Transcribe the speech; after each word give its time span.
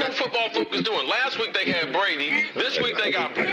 I 0.00 0.08
mean, 0.08 0.08
what's 0.08 0.20
pro 0.20 0.30
football 0.30 0.64
focus 0.64 0.82
doing? 0.82 1.08
Last 1.08 1.38
week 1.38 1.52
they 1.52 1.70
had 1.70 1.92
Brady. 1.92 2.46
This 2.54 2.78
week 2.80 2.96
they 2.96 3.12
got. 3.12 3.34
Brady. 3.34 3.52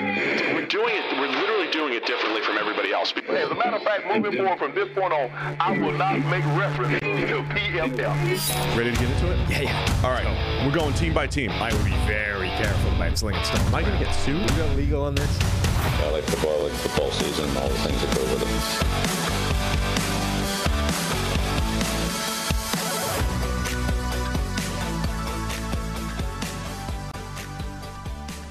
We're 0.53 0.65
doing 0.65 0.95
it. 0.95 1.19
We're 1.19 1.27
literally 1.27 1.69
doing 1.71 1.93
it 1.93 2.05
differently 2.05 2.41
from 2.41 2.57
everybody 2.57 2.93
else. 2.93 3.13
As 3.29 3.51
a 3.51 3.55
matter 3.55 3.75
of 3.75 3.83
fact, 3.83 4.07
moving 4.07 4.37
forward 4.37 4.57
from 4.57 4.73
this 4.73 4.87
point 4.95 5.11
on, 5.11 5.29
I 5.59 5.77
will 5.77 5.91
not 5.91 6.19
make 6.31 6.45
reference 6.55 6.99
to 7.01 7.43
PFL. 7.51 8.77
Ready 8.77 8.93
to 8.93 8.99
get 8.99 9.09
into 9.09 9.31
it? 9.31 9.49
Yeah, 9.49 9.61
yeah. 9.61 10.01
All 10.03 10.11
right. 10.11 10.65
We're 10.65 10.73
going 10.73 10.93
team 10.93 11.13
by 11.13 11.27
team. 11.27 11.51
I 11.51 11.73
would 11.73 11.85
be 11.85 11.95
very 12.07 12.49
careful 12.49 12.95
about 12.95 13.17
slinging 13.17 13.43
stone. 13.43 13.61
Am 13.67 13.75
I 13.75 13.81
going 13.81 13.97
to 13.97 14.05
get 14.05 14.13
sued? 14.15 14.41
Is 14.41 14.55
that 14.55 14.77
legal 14.77 15.03
on 15.03 15.15
this? 15.15 15.39
I 15.41 16.09
like 16.11 16.23
football, 16.23 16.59
I 16.59 16.63
like 16.63 16.73
football 16.73 17.11
season, 17.11 17.57
all 17.57 17.67
the 17.67 17.75
things 17.75 18.01
that 18.01 18.15
go 18.15 18.23
with 18.23 19.33
it. 19.33 19.36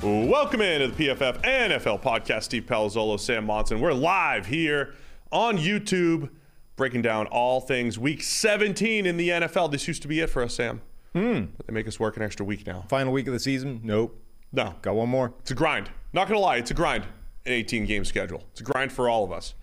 Welcome 0.07 0.61
into 0.61 0.87
the 0.87 1.09
PFF 1.09 1.43
NFL 1.43 2.01
podcast. 2.01 2.45
Steve 2.45 2.63
Palazzolo, 2.63 3.19
Sam 3.19 3.45
Monson. 3.45 3.81
We're 3.81 3.93
live 3.93 4.47
here 4.47 4.95
on 5.33 5.59
YouTube, 5.59 6.31
breaking 6.77 7.03
down 7.03 7.27
all 7.27 7.61
things 7.61 7.99
Week 7.99 8.23
17 8.23 9.05
in 9.05 9.17
the 9.17 9.31
NFL. 9.31 9.73
This 9.73 9.89
used 9.89 10.03
to 10.03 10.09
be 10.09 10.21
it 10.21 10.31
for 10.31 10.45
us, 10.45 10.55
Sam. 10.55 10.81
Hmm. 11.13 11.47
But 11.57 11.67
they 11.67 11.73
make 11.73 11.89
us 11.89 11.99
work 11.99 12.17
an 12.17 12.23
extra 12.23 12.47
week 12.47 12.69
now. 12.69 12.85
Final 12.89 13.13
week 13.13 13.27
of 13.27 13.33
the 13.33 13.41
season? 13.41 13.81
Nope. 13.83 14.17
No, 14.53 14.77
Got 14.81 14.95
one 14.95 15.09
more. 15.09 15.35
it's 15.41 15.51
a 15.51 15.57
grind. 15.57 15.91
Not 16.13 16.29
gonna 16.29 16.39
lie, 16.39 16.59
it's 16.59 16.71
a 16.71 16.75
grind. 16.75 17.03
An 17.45 17.53
18 17.53 17.85
game 17.85 18.05
schedule. 18.05 18.45
It's 18.53 18.61
a 18.61 18.65
grind 18.65 18.93
for 18.93 19.09
all 19.09 19.25
of 19.25 19.33
us. 19.33 19.55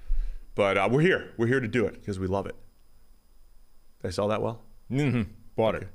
But 0.56 0.78
uh, 0.78 0.90
we're 0.92 1.00
here. 1.00 1.32
We're 1.38 1.48
here 1.48 1.62
to 1.62 1.70
do 1.70 1.86
it 1.86 1.94
because 1.94 2.20
we 2.20 2.28
love 2.28 2.48
it. 2.48 2.56
Did 4.02 4.10
I 4.10 4.12
sell 4.12 4.28
that 4.28 4.42
well? 4.42 4.62
Mm-hmm. 4.92 5.22
Bought 5.56 5.76
it. 5.76 5.88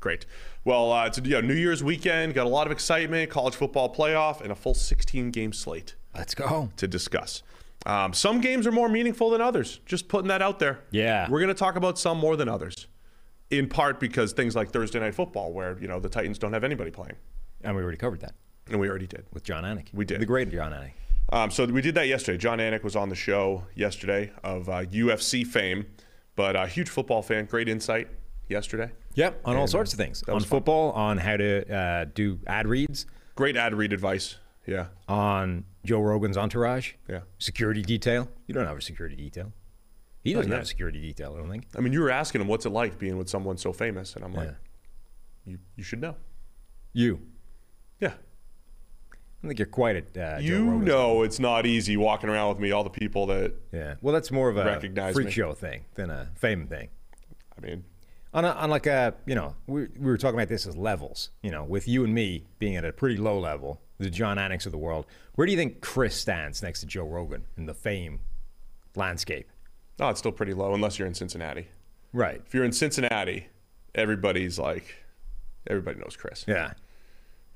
Great. 0.00 0.26
Well, 0.66 0.90
uh, 0.90 1.06
it's 1.06 1.16
a 1.16 1.20
yeah, 1.22 1.40
New 1.40 1.54
Year's 1.54 1.84
weekend. 1.84 2.34
Got 2.34 2.46
a 2.46 2.50
lot 2.50 2.66
of 2.66 2.72
excitement, 2.72 3.30
college 3.30 3.54
football 3.54 3.94
playoff, 3.94 4.40
and 4.40 4.50
a 4.50 4.56
full 4.56 4.74
16 4.74 5.30
game 5.30 5.52
slate 5.52 5.94
Let's 6.12 6.34
go. 6.34 6.70
to 6.76 6.88
discuss. 6.88 7.44
Um, 7.86 8.12
some 8.12 8.40
games 8.40 8.66
are 8.66 8.72
more 8.72 8.88
meaningful 8.88 9.30
than 9.30 9.40
others. 9.40 9.78
Just 9.86 10.08
putting 10.08 10.26
that 10.26 10.42
out 10.42 10.58
there. 10.58 10.80
Yeah. 10.90 11.30
We're 11.30 11.38
going 11.38 11.54
to 11.54 11.58
talk 11.58 11.76
about 11.76 12.00
some 12.00 12.18
more 12.18 12.34
than 12.34 12.48
others, 12.48 12.88
in 13.48 13.68
part 13.68 14.00
because 14.00 14.32
things 14.32 14.56
like 14.56 14.72
Thursday 14.72 14.98
Night 14.98 15.14
Football, 15.14 15.52
where 15.52 15.78
you 15.80 15.86
know 15.86 16.00
the 16.00 16.08
Titans 16.08 16.36
don't 16.36 16.52
have 16.52 16.64
anybody 16.64 16.90
playing, 16.90 17.14
And 17.62 17.76
we 17.76 17.80
already 17.82 17.96
covered 17.96 18.20
that 18.22 18.34
and 18.68 18.80
we 18.80 18.88
already 18.88 19.06
did. 19.06 19.24
with 19.32 19.44
Jon 19.44 19.62
Anik. 19.62 19.86
We 19.94 20.04
did. 20.04 20.20
The 20.20 20.26
great 20.26 20.50
Jon 20.50 20.72
Anik. 20.72 20.90
Um, 21.32 21.52
so 21.52 21.64
we 21.66 21.80
did 21.80 21.94
that 21.94 22.08
yesterday. 22.08 22.38
Jon 22.38 22.58
Anik 22.58 22.82
was 22.82 22.96
on 22.96 23.08
the 23.08 23.14
show 23.14 23.62
yesterday 23.76 24.32
of 24.42 24.68
uh, 24.68 24.82
UFC 24.86 25.46
fame, 25.46 25.86
but 26.34 26.56
a 26.56 26.66
huge 26.66 26.88
football 26.88 27.22
fan. 27.22 27.44
Great 27.44 27.68
insight 27.68 28.08
yesterday. 28.48 28.92
Yep. 29.14 29.40
On 29.44 29.56
all 29.56 29.66
sorts 29.66 29.92
of 29.92 29.98
things. 29.98 30.22
On 30.28 30.34
was 30.34 30.44
fun. 30.44 30.58
football, 30.58 30.92
on 30.92 31.18
how 31.18 31.36
to 31.36 31.74
uh, 31.74 32.04
do 32.14 32.38
ad 32.46 32.66
reads, 32.66 33.06
Great 33.34 33.56
ad 33.56 33.74
read 33.74 33.92
advice. 33.92 34.36
Yeah. 34.66 34.86
on 35.06 35.64
Joe 35.84 36.00
Rogan's 36.00 36.36
entourage, 36.36 36.94
Yeah. 37.08 37.20
security 37.38 37.82
detail. 37.82 38.28
You 38.48 38.54
don't 38.54 38.66
have 38.66 38.76
a 38.76 38.80
security 38.82 39.14
detail. 39.14 39.52
He 40.24 40.32
doesn't 40.32 40.50
have 40.50 40.62
a 40.62 40.66
security 40.66 41.00
detail, 41.00 41.34
I 41.34 41.38
don't 41.38 41.48
think. 41.48 41.66
I 41.76 41.80
mean, 41.80 41.92
you 41.92 42.00
were 42.00 42.10
asking 42.10 42.40
him 42.40 42.48
what's 42.48 42.66
it 42.66 42.70
like 42.70 42.98
being 42.98 43.16
with 43.16 43.28
someone 43.28 43.58
so 43.58 43.72
famous, 43.72 44.16
and 44.16 44.24
I'm 44.24 44.32
like, 44.34 44.48
Yeah. 44.48 45.52
you 45.52 45.58
you 45.76 45.84
should 45.84 46.00
know. 46.00 46.16
You. 46.92 47.20
Yeah. 48.00 48.14
I 49.44 49.46
think 49.46 49.60
you're 49.60 49.66
quite 49.66 49.94
at 49.94 50.16
uh, 50.18 50.38
you 50.40 50.64
know 50.64 51.22
it's 51.22 51.38
not 51.38 51.64
easy 51.66 51.96
walking 51.96 52.28
around 52.28 52.48
with 52.48 52.58
me, 52.58 52.72
all 52.72 52.82
the 52.82 52.90
people 52.90 53.26
that, 53.26 53.54
Yeah. 53.72 53.94
Well, 54.00 54.12
that's 54.12 54.32
more 54.32 54.48
of 54.48 54.56
a 54.56 54.80
freak 55.12 55.26
me. 55.26 55.30
show 55.30 55.52
thing 55.54 55.84
than 55.94 56.10
a 56.10 56.30
fame 56.34 56.66
thing. 56.66 56.88
I 57.56 57.60
mean, 57.64 57.84
On, 58.34 58.44
a, 58.44 58.50
on 58.50 58.70
like 58.70 58.86
a, 58.86 59.14
you 59.24 59.34
know, 59.34 59.54
we, 59.66 59.86
we 59.98 60.06
were 60.06 60.18
talking 60.18 60.38
about 60.38 60.48
this 60.48 60.66
as 60.66 60.76
levels, 60.76 61.30
you 61.42 61.50
know, 61.50 61.64
with 61.64 61.88
you 61.88 62.04
and 62.04 62.14
me 62.14 62.44
being 62.58 62.76
at 62.76 62.84
a 62.84 62.92
pretty 62.92 63.16
low 63.16 63.38
level, 63.38 63.80
the 63.98 64.10
Jon 64.10 64.36
Anik's 64.36 64.66
of 64.66 64.72
the 64.72 64.78
world. 64.78 65.06
Where 65.34 65.46
do 65.46 65.52
you 65.52 65.58
think 65.58 65.80
Chris 65.80 66.14
stands 66.14 66.62
next 66.62 66.80
to 66.80 66.86
Joe 66.86 67.04
Rogan 67.04 67.44
in 67.56 67.66
the 67.66 67.74
fame 67.74 68.20
landscape? 68.94 69.48
oh 70.00 70.08
it's 70.08 70.18
still 70.18 70.32
pretty 70.32 70.52
low 70.52 70.74
unless 70.74 70.98
you're 70.98 71.08
in 71.08 71.14
Cincinnati. 71.14 71.68
Right. 72.12 72.42
If 72.46 72.54
you're 72.54 72.64
in 72.64 72.72
Cincinnati, 72.72 73.46
everybody's 73.94 74.58
like, 74.58 74.96
everybody 75.66 75.98
knows 75.98 76.16
Chris. 76.16 76.44
Yeah. 76.46 76.72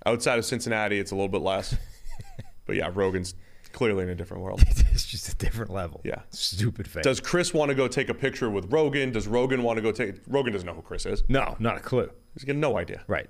Outside 0.06 0.38
of 0.38 0.44
Cincinnati, 0.44 0.98
it's 0.98 1.10
a 1.10 1.14
little 1.14 1.28
bit 1.28 1.42
less. 1.42 1.76
but 2.66 2.76
yeah, 2.76 2.90
Rogan's 2.92 3.34
clearly 3.72 4.02
in 4.04 4.10
a 4.10 4.14
different 4.14 4.42
world. 4.42 4.62
it's 4.68 5.04
just 5.06 5.28
a 5.32 5.36
different 5.36 5.70
level. 5.72 6.00
Yeah. 6.04 6.22
Stupid 6.30 6.88
fame. 6.88 7.02
Does 7.02 7.20
Chris 7.20 7.52
want 7.54 7.68
to 7.70 7.74
go 7.74 7.88
take 7.88 8.08
a 8.08 8.14
picture 8.14 8.50
with 8.50 8.72
Rogan? 8.72 9.10
Does 9.12 9.26
Rogan 9.28 9.62
want 9.62 9.76
to 9.76 9.82
go 9.82 9.92
take? 9.92 10.16
Rogan 10.26 10.52
doesn't 10.52 10.66
know 10.66 10.74
who 10.74 10.82
Chris 10.82 11.06
is. 11.06 11.22
no, 11.28 11.56
not 11.58 11.76
a 11.76 11.80
clue. 11.80 12.10
He's 12.34 12.44
got 12.44 12.56
no 12.56 12.76
idea. 12.78 13.02
Right. 13.06 13.28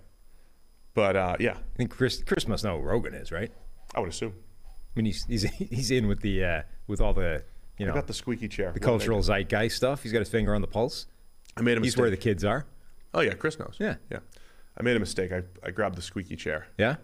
But 0.94 1.16
uh, 1.16 1.36
yeah, 1.40 1.52
I 1.52 1.76
think 1.76 1.90
Chris 1.90 2.22
Chris 2.24 2.48
must 2.48 2.64
know 2.64 2.78
who 2.80 2.84
Rogan 2.86 3.14
is, 3.14 3.30
right? 3.30 3.50
I 3.94 4.00
would 4.00 4.08
assume. 4.08 4.34
I 4.34 4.98
mean, 5.00 5.06
he's 5.06 5.24
he's, 5.26 5.42
he's 5.42 5.90
in 5.90 6.08
with 6.08 6.20
the 6.20 6.44
uh, 6.44 6.62
with 6.88 7.00
all 7.00 7.14
the 7.14 7.42
you 7.78 7.86
I 7.86 7.88
know 7.90 7.94
got 7.94 8.06
the 8.08 8.12
squeaky 8.14 8.48
chair. 8.48 8.68
the 8.72 8.72
What 8.74 8.82
cultural 8.82 9.22
zeitgeist 9.22 9.76
stuff. 9.76 10.02
He's 10.02 10.12
got 10.12 10.18
his 10.18 10.28
finger 10.28 10.54
on 10.54 10.60
the 10.60 10.66
pulse. 10.66 11.06
I 11.56 11.62
made 11.62 11.78
a 11.78 11.80
He's 11.80 11.96
where 11.96 12.10
the 12.10 12.16
kids 12.16 12.44
are. 12.44 12.66
Oh 13.14 13.20
yeah, 13.20 13.34
Chris 13.34 13.58
knows. 13.58 13.76
Yeah. 13.78 13.96
yeah. 14.10 14.18
I 14.76 14.82
made 14.82 14.96
a 14.96 15.00
mistake. 15.00 15.32
I, 15.32 15.42
I 15.64 15.70
grabbed 15.70 15.96
the 15.96 16.02
squeaky 16.02 16.36
chair 16.36 16.66
Yeah. 16.78 16.96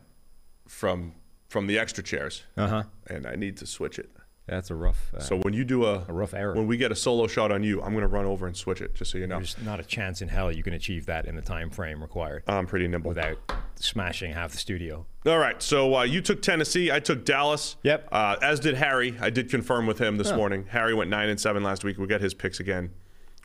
from 0.69 1.14
from 1.48 1.66
the 1.66 1.78
extra 1.78 2.02
chairs, 2.02 2.42
Uh 2.56 2.68
huh. 2.68 2.82
and 3.08 3.26
I 3.26 3.36
need 3.36 3.56
to 3.58 3.66
switch 3.66 3.98
it. 3.98 4.10
That's 4.46 4.70
a 4.70 4.76
rough. 4.76 5.12
Uh, 5.12 5.18
So 5.20 5.36
when 5.38 5.54
you 5.54 5.64
do 5.64 5.84
a, 5.86 6.04
A 6.08 6.12
rough 6.12 6.32
error. 6.32 6.54
when 6.54 6.68
we 6.68 6.76
get 6.76 6.92
a 6.92 6.94
solo 6.94 7.26
shot 7.26 7.50
on 7.50 7.64
you, 7.64 7.82
I'm 7.82 7.90
going 7.92 8.02
to 8.02 8.08
run 8.08 8.26
over 8.26 8.46
and 8.46 8.56
switch 8.56 8.80
it, 8.80 8.94
just 8.94 9.10
so 9.10 9.18
you 9.18 9.26
know. 9.26 9.38
There's 9.38 9.60
not 9.60 9.80
a 9.80 9.82
chance 9.82 10.22
in 10.22 10.28
hell 10.28 10.52
you 10.52 10.62
can 10.62 10.72
achieve 10.72 11.06
that 11.06 11.26
in 11.26 11.34
the 11.34 11.42
time 11.42 11.68
frame 11.68 12.00
required 12.00 12.44
I'm 12.46 12.66
pretty 12.68 12.86
nimble. 12.86 13.08
without 13.08 13.38
smashing 13.74 14.32
half 14.32 14.52
the 14.52 14.58
studio. 14.58 15.04
All 15.26 15.38
right, 15.38 15.60
so 15.60 15.96
uh, 15.96 16.02
you 16.04 16.20
took 16.20 16.42
Tennessee, 16.42 16.92
I 16.92 17.00
took 17.00 17.24
Dallas. 17.24 17.74
Yep. 17.82 18.08
Uh, 18.12 18.36
as 18.40 18.60
did 18.60 18.76
Harry. 18.76 19.16
I 19.20 19.30
did 19.30 19.50
confirm 19.50 19.84
with 19.86 19.98
him 19.98 20.16
this 20.16 20.30
Oh. 20.30 20.36
morning. 20.36 20.66
Harry 20.70 20.94
went 20.94 21.10
nine 21.10 21.28
and 21.28 21.40
seven 21.40 21.64
last 21.64 21.82
week. 21.82 21.98
We 21.98 22.06
got 22.06 22.20
his 22.20 22.32
picks 22.32 22.60
again 22.60 22.90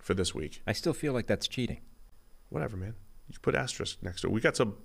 for 0.03 0.13
this 0.13 0.35
week. 0.35 0.61
I 0.67 0.73
still 0.73 0.93
feel 0.93 1.13
like 1.13 1.25
that's 1.25 1.47
cheating. 1.47 1.81
Whatever, 2.49 2.77
man. 2.77 2.93
You 3.27 3.39
put 3.41 3.55
asterisk 3.55 4.03
next 4.03 4.21
to 4.21 4.27
it. 4.27 4.33
We 4.33 4.41
got 4.41 4.55
some. 4.55 4.75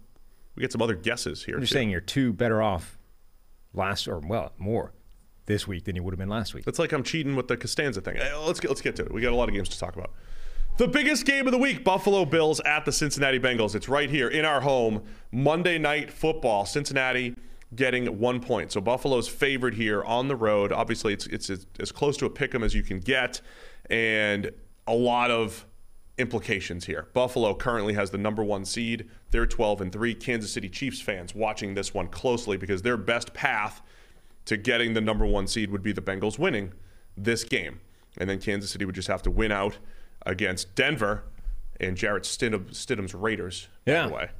We 0.54 0.62
got 0.62 0.72
some 0.72 0.80
other 0.80 0.94
guesses 0.94 1.44
here. 1.44 1.58
You're 1.58 1.66
saying 1.66 1.90
you're 1.90 2.00
two 2.00 2.32
better 2.32 2.62
off 2.62 2.95
last 3.74 4.08
or 4.08 4.18
well 4.18 4.52
more 4.58 4.92
this 5.46 5.66
week 5.68 5.84
than 5.84 5.94
you 5.96 6.02
would 6.02 6.12
have 6.12 6.18
been 6.18 6.28
last 6.28 6.54
week. 6.54 6.64
It's 6.66 6.78
like 6.78 6.92
I'm 6.92 7.02
cheating 7.02 7.36
with 7.36 7.48
the 7.48 7.56
Costanza 7.56 8.00
thing. 8.00 8.16
Eh, 8.16 8.36
Let's 8.36 8.60
get 8.60 8.68
let's 8.68 8.80
get 8.80 8.96
to 8.96 9.04
it. 9.04 9.12
We 9.12 9.20
got 9.20 9.32
a 9.32 9.36
lot 9.36 9.48
of 9.48 9.54
games 9.54 9.68
to 9.70 9.78
talk 9.78 9.94
about. 9.96 10.12
The 10.78 10.88
biggest 10.88 11.24
game 11.24 11.46
of 11.46 11.52
the 11.52 11.58
week: 11.58 11.84
Buffalo 11.84 12.24
Bills 12.24 12.60
at 12.60 12.84
the 12.84 12.92
Cincinnati 12.92 13.38
Bengals. 13.38 13.74
It's 13.74 13.88
right 13.88 14.10
here 14.10 14.28
in 14.28 14.44
our 14.44 14.60
home. 14.60 15.02
Monday 15.32 15.78
night 15.78 16.10
football. 16.10 16.66
Cincinnati 16.66 17.34
getting 17.74 18.18
one 18.18 18.40
point. 18.40 18.72
So 18.72 18.80
Buffalo's 18.80 19.26
favored 19.28 19.74
here 19.74 20.02
on 20.04 20.28
the 20.28 20.36
road. 20.36 20.72
Obviously, 20.72 21.12
it's 21.12 21.26
it's 21.28 21.48
as, 21.50 21.66
as 21.80 21.92
close 21.92 22.16
to 22.18 22.26
a 22.26 22.30
pick 22.30 22.54
'em 22.54 22.62
as 22.62 22.74
you 22.74 22.82
can 22.82 23.00
get, 23.00 23.40
and 23.88 24.50
a 24.86 24.94
lot 24.94 25.30
of 25.30 25.64
implications 26.18 26.86
here. 26.86 27.08
Buffalo 27.12 27.54
currently 27.54 27.94
has 27.94 28.10
the 28.10 28.18
number 28.18 28.42
one 28.42 28.64
seed. 28.64 29.08
They're 29.30 29.46
12 29.46 29.80
and 29.82 29.92
three. 29.92 30.14
Kansas 30.14 30.52
City 30.52 30.68
Chiefs 30.68 31.00
fans 31.00 31.34
watching 31.34 31.74
this 31.74 31.92
one 31.92 32.08
closely 32.08 32.56
because 32.56 32.82
their 32.82 32.96
best 32.96 33.34
path 33.34 33.82
to 34.46 34.56
getting 34.56 34.94
the 34.94 35.00
number 35.00 35.26
one 35.26 35.46
seed 35.46 35.70
would 35.70 35.82
be 35.82 35.92
the 35.92 36.00
Bengals 36.00 36.38
winning 36.38 36.72
this 37.16 37.44
game. 37.44 37.80
And 38.18 38.30
then 38.30 38.38
Kansas 38.40 38.70
City 38.70 38.84
would 38.84 38.94
just 38.94 39.08
have 39.08 39.22
to 39.22 39.30
win 39.30 39.52
out 39.52 39.78
against 40.24 40.74
Denver 40.74 41.24
and 41.80 41.96
Jarrett 41.96 42.22
Stidham, 42.24 42.70
Stidham's 42.70 43.14
Raiders, 43.14 43.68
by 43.84 43.92
Yeah. 43.92 44.06
the 44.08 44.14
way. 44.14 44.30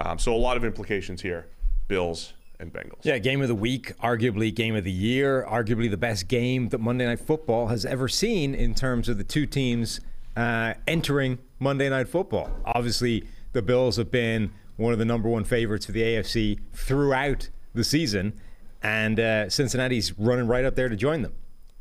Um, 0.00 0.18
so 0.18 0.34
a 0.34 0.38
lot 0.38 0.56
of 0.56 0.64
implications 0.64 1.20
here. 1.22 1.46
Bills 1.88 2.32
and 2.60 2.72
Bengals. 2.72 3.04
Yeah, 3.04 3.18
game 3.18 3.42
of 3.42 3.48
the 3.48 3.54
week, 3.54 3.96
arguably 3.98 4.54
game 4.54 4.74
of 4.74 4.84
the 4.84 4.90
year, 4.92 5.44
arguably 5.48 5.90
the 5.90 5.96
best 5.96 6.28
game 6.28 6.70
that 6.70 6.78
Monday 6.78 7.04
Night 7.06 7.20
Football 7.20 7.66
has 7.68 7.84
ever 7.84 8.08
seen 8.08 8.54
in 8.54 8.74
terms 8.74 9.08
of 9.08 9.18
the 9.18 9.24
two 9.24 9.44
teams 9.46 10.00
uh, 10.38 10.74
entering 10.86 11.38
Monday 11.58 11.88
Night 11.88 12.08
Football. 12.08 12.50
Obviously, 12.64 13.24
the 13.52 13.62
Bills 13.62 13.96
have 13.96 14.10
been 14.10 14.52
one 14.76 14.92
of 14.92 14.98
the 14.98 15.04
number 15.04 15.28
one 15.28 15.44
favorites 15.44 15.86
for 15.86 15.92
the 15.92 16.02
AFC 16.02 16.60
throughout 16.72 17.48
the 17.74 17.82
season, 17.82 18.38
and 18.82 19.18
uh, 19.18 19.50
Cincinnati's 19.50 20.16
running 20.18 20.46
right 20.46 20.64
up 20.64 20.76
there 20.76 20.88
to 20.88 20.96
join 20.96 21.22
them. 21.22 21.32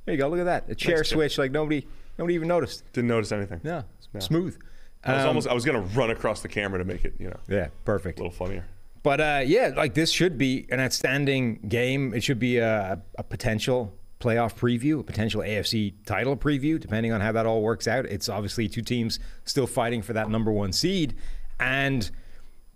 There 0.06 0.16
you 0.16 0.20
go. 0.20 0.28
Look 0.30 0.40
at 0.40 0.46
that. 0.46 0.70
A 0.70 0.76
chair 0.76 0.98
Nice 0.98 1.10
switch 1.10 1.38
like 1.38 1.52
nobody, 1.52 1.86
nobody 2.18 2.34
even 2.34 2.48
noticed. 2.48 2.84
Didn't 2.94 3.10
notice 3.10 3.32
anything. 3.32 3.62
Yeah, 3.64 3.84
Yeah. 4.14 4.20
smooth. 4.22 4.58
I 5.04 5.14
was 5.14 5.22
Um, 5.22 5.28
almost 5.28 5.48
I 5.48 5.54
was 5.54 5.64
gonna 5.64 5.82
run 5.82 6.10
across 6.10 6.42
the 6.42 6.48
camera 6.48 6.80
to 6.80 6.86
make 6.86 7.06
it, 7.06 7.14
you 7.20 7.30
know, 7.30 7.40
yeah, 7.48 7.68
perfect. 7.86 8.18
a 8.20 8.24
little 8.24 8.36
funnier. 8.36 8.66
But 9.04 9.22
uh, 9.22 9.42
yeah, 9.46 9.74
like 9.78 9.94
this 9.94 10.12
should 10.12 10.38
be 10.38 10.66
an 10.72 10.80
outstanding 10.80 11.60
game. 11.70 12.14
It 12.16 12.24
should 12.24 12.40
be 12.40 12.58
a, 12.58 13.00
a 13.18 13.24
potential 13.24 13.94
playoff 14.20 14.56
preview, 14.56 15.00
a 15.00 15.04
potential 15.04 15.42
AFC 15.42 15.94
title 16.06 16.36
preview, 16.36 16.80
depending 16.80 17.12
on 17.12 17.22
how 17.22 17.32
that 17.32 17.46
all 17.46 17.62
works 17.62 17.88
out. 17.88 18.06
It's 18.06 18.30
obviously 18.30 18.68
two 18.68 18.82
teams 18.82 19.20
still 19.46 19.68
fighting 19.68 20.02
for 20.02 20.14
that 20.14 20.30
number 20.30 20.52
one 20.52 20.74
seed. 20.74 21.16
And 21.60 22.10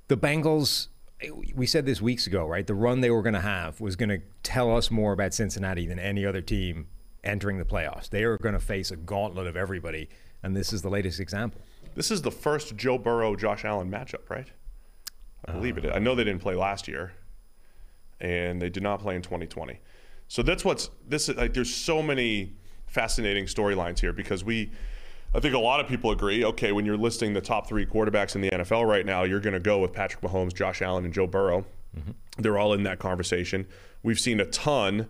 the 0.08 0.18
Bengals, 0.18 0.88
we 1.56 1.66
said 1.66 1.86
this 1.86 2.02
weeks 2.02 2.28
ago, 2.28 2.46
right? 2.46 2.66
The 2.66 2.76
run 2.76 3.02
they 3.02 3.10
were 3.10 3.22
going 3.22 3.34
to 3.34 3.42
have 3.42 3.82
was 3.82 3.96
going 3.96 4.10
to 4.10 4.22
tell 4.44 4.76
us 4.76 4.92
more 4.92 5.14
about 5.14 5.34
Cincinnati 5.34 5.88
than 5.88 6.00
any 6.00 6.26
other 6.26 6.42
team 6.42 6.88
entering 7.24 7.58
the 7.58 7.66
playoffs. 7.66 8.10
They 8.10 8.24
are 8.24 8.38
going 8.38 8.54
to 8.54 8.60
face 8.60 8.92
a 8.92 8.96
gauntlet 8.96 9.48
of 9.48 9.56
everybody. 9.56 10.10
And 10.44 10.56
this 10.56 10.74
is 10.74 10.82
the 10.82 10.90
latest 10.90 11.20
example. 11.20 11.62
This 11.94 12.10
is 12.10 12.22
the 12.22 12.32
first 12.32 12.76
Joe 12.76 12.98
Burrow 12.98 13.36
Josh 13.36 13.66
Allen 13.66 13.92
matchup, 13.92 14.30
right? 14.30 14.48
I 15.46 15.54
believe 15.54 15.78
it. 15.78 15.92
I 15.94 16.00
know 16.00 16.16
they 16.16 16.24
didn't 16.24 16.42
play 16.42 16.56
last 16.56 16.88
year, 16.88 17.14
and 18.20 18.62
they 18.62 18.70
did 18.70 18.84
not 18.84 19.00
play 19.02 19.16
in 19.16 19.22
2020. 19.22 19.80
So 20.32 20.42
that's 20.42 20.64
what's 20.64 20.90
this 21.06 21.28
is 21.28 21.36
like. 21.36 21.54
There's 21.54 21.76
so 21.76 22.02
many 22.02 22.54
fascinating 22.88 23.48
storylines 23.48 24.00
here 24.00 24.14
because 24.14 24.46
we, 24.46 24.72
I 25.36 25.42
think 25.42 25.54
a 25.54 25.60
lot 25.60 25.82
of 25.82 25.90
people 25.90 26.10
agree. 26.12 26.46
Okay, 26.46 26.72
when 26.72 26.86
you're 26.86 26.96
listing 26.96 27.34
the 27.34 27.42
top 27.42 27.68
three 27.68 27.86
quarterbacks 27.86 28.34
in 28.34 28.40
the 28.40 28.50
NFL 28.50 28.88
right 28.88 29.06
now, 29.06 29.24
you're 29.24 29.42
going 29.42 29.56
to 29.56 29.60
go 29.60 29.80
with 29.80 29.92
Patrick 29.92 30.24
Mahomes, 30.24 30.54
Josh 30.54 30.82
Allen, 30.82 31.04
and 31.04 31.14
Joe 31.14 31.28
Burrow. 31.28 31.66
Mm-hmm. 31.98 32.12
They're 32.38 32.58
all 32.58 32.72
in 32.72 32.84
that 32.84 32.98
conversation. 32.98 33.68
We've 34.04 34.22
seen 34.22 34.40
a 34.40 34.46
ton 34.46 35.10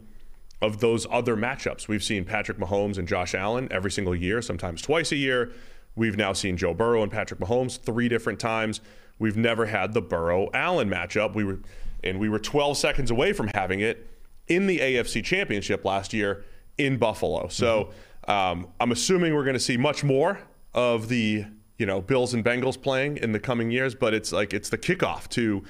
of 0.59 0.79
those 0.79 1.05
other 1.11 1.37
matchups. 1.37 1.87
We've 1.87 2.03
seen 2.03 2.25
Patrick 2.25 2.57
Mahomes 2.57 2.97
and 2.97 3.07
Josh 3.07 3.35
Allen 3.35 3.67
every 3.69 3.91
single 3.91 4.15
year, 4.15 4.41
sometimes 4.41 4.81
twice 4.81 5.11
a 5.11 5.17
year. 5.17 5.51
We've 5.95 6.17
now 6.17 6.33
seen 6.33 6.57
Joe 6.57 6.73
Burrow 6.73 7.03
and 7.03 7.11
Patrick 7.11 7.39
Mahomes 7.39 7.79
three 7.79 8.09
different 8.09 8.39
times. 8.39 8.81
We've 9.19 9.37
never 9.37 9.67
had 9.67 9.93
the 9.93 10.01
Burrow 10.01 10.49
Allen 10.55 10.89
matchup. 10.89 11.35
We 11.35 11.43
were 11.43 11.59
and 12.03 12.19
we 12.19 12.27
were 12.27 12.39
12 12.39 12.75
seconds 12.77 13.11
away 13.11 13.33
from 13.33 13.49
having 13.49 13.81
it 13.81 14.10
in 14.47 14.67
the 14.67 14.79
AFC 14.79 15.23
Championship 15.23 15.85
last 15.85 16.13
year 16.13 16.43
in 16.77 16.97
Buffalo. 16.97 17.47
So 17.49 17.91
um, 18.27 18.67
I'm 18.79 18.91
assuming 18.91 19.33
we're 19.33 19.43
going 19.43 19.53
to 19.55 19.59
see 19.59 19.77
much 19.77 20.03
more 20.03 20.39
of 20.73 21.09
the 21.09 21.45
you 21.77 21.85
know 21.85 22.01
Bills 22.01 22.33
and 22.33 22.45
Bengals 22.45 22.81
playing 22.81 23.17
in 23.17 23.31
the 23.31 23.39
coming 23.39 23.71
years. 23.71 23.95
But 23.95 24.13
it's 24.13 24.31
like 24.31 24.53
it's 24.53 24.69
the 24.69 24.77
kickoff 24.77 25.27
to 25.29 25.63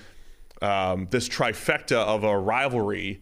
um, 0.61 1.07
this 1.11 1.27
trifecta 1.27 1.97
of 1.97 2.23
a 2.23 2.37
rivalry 2.37 3.21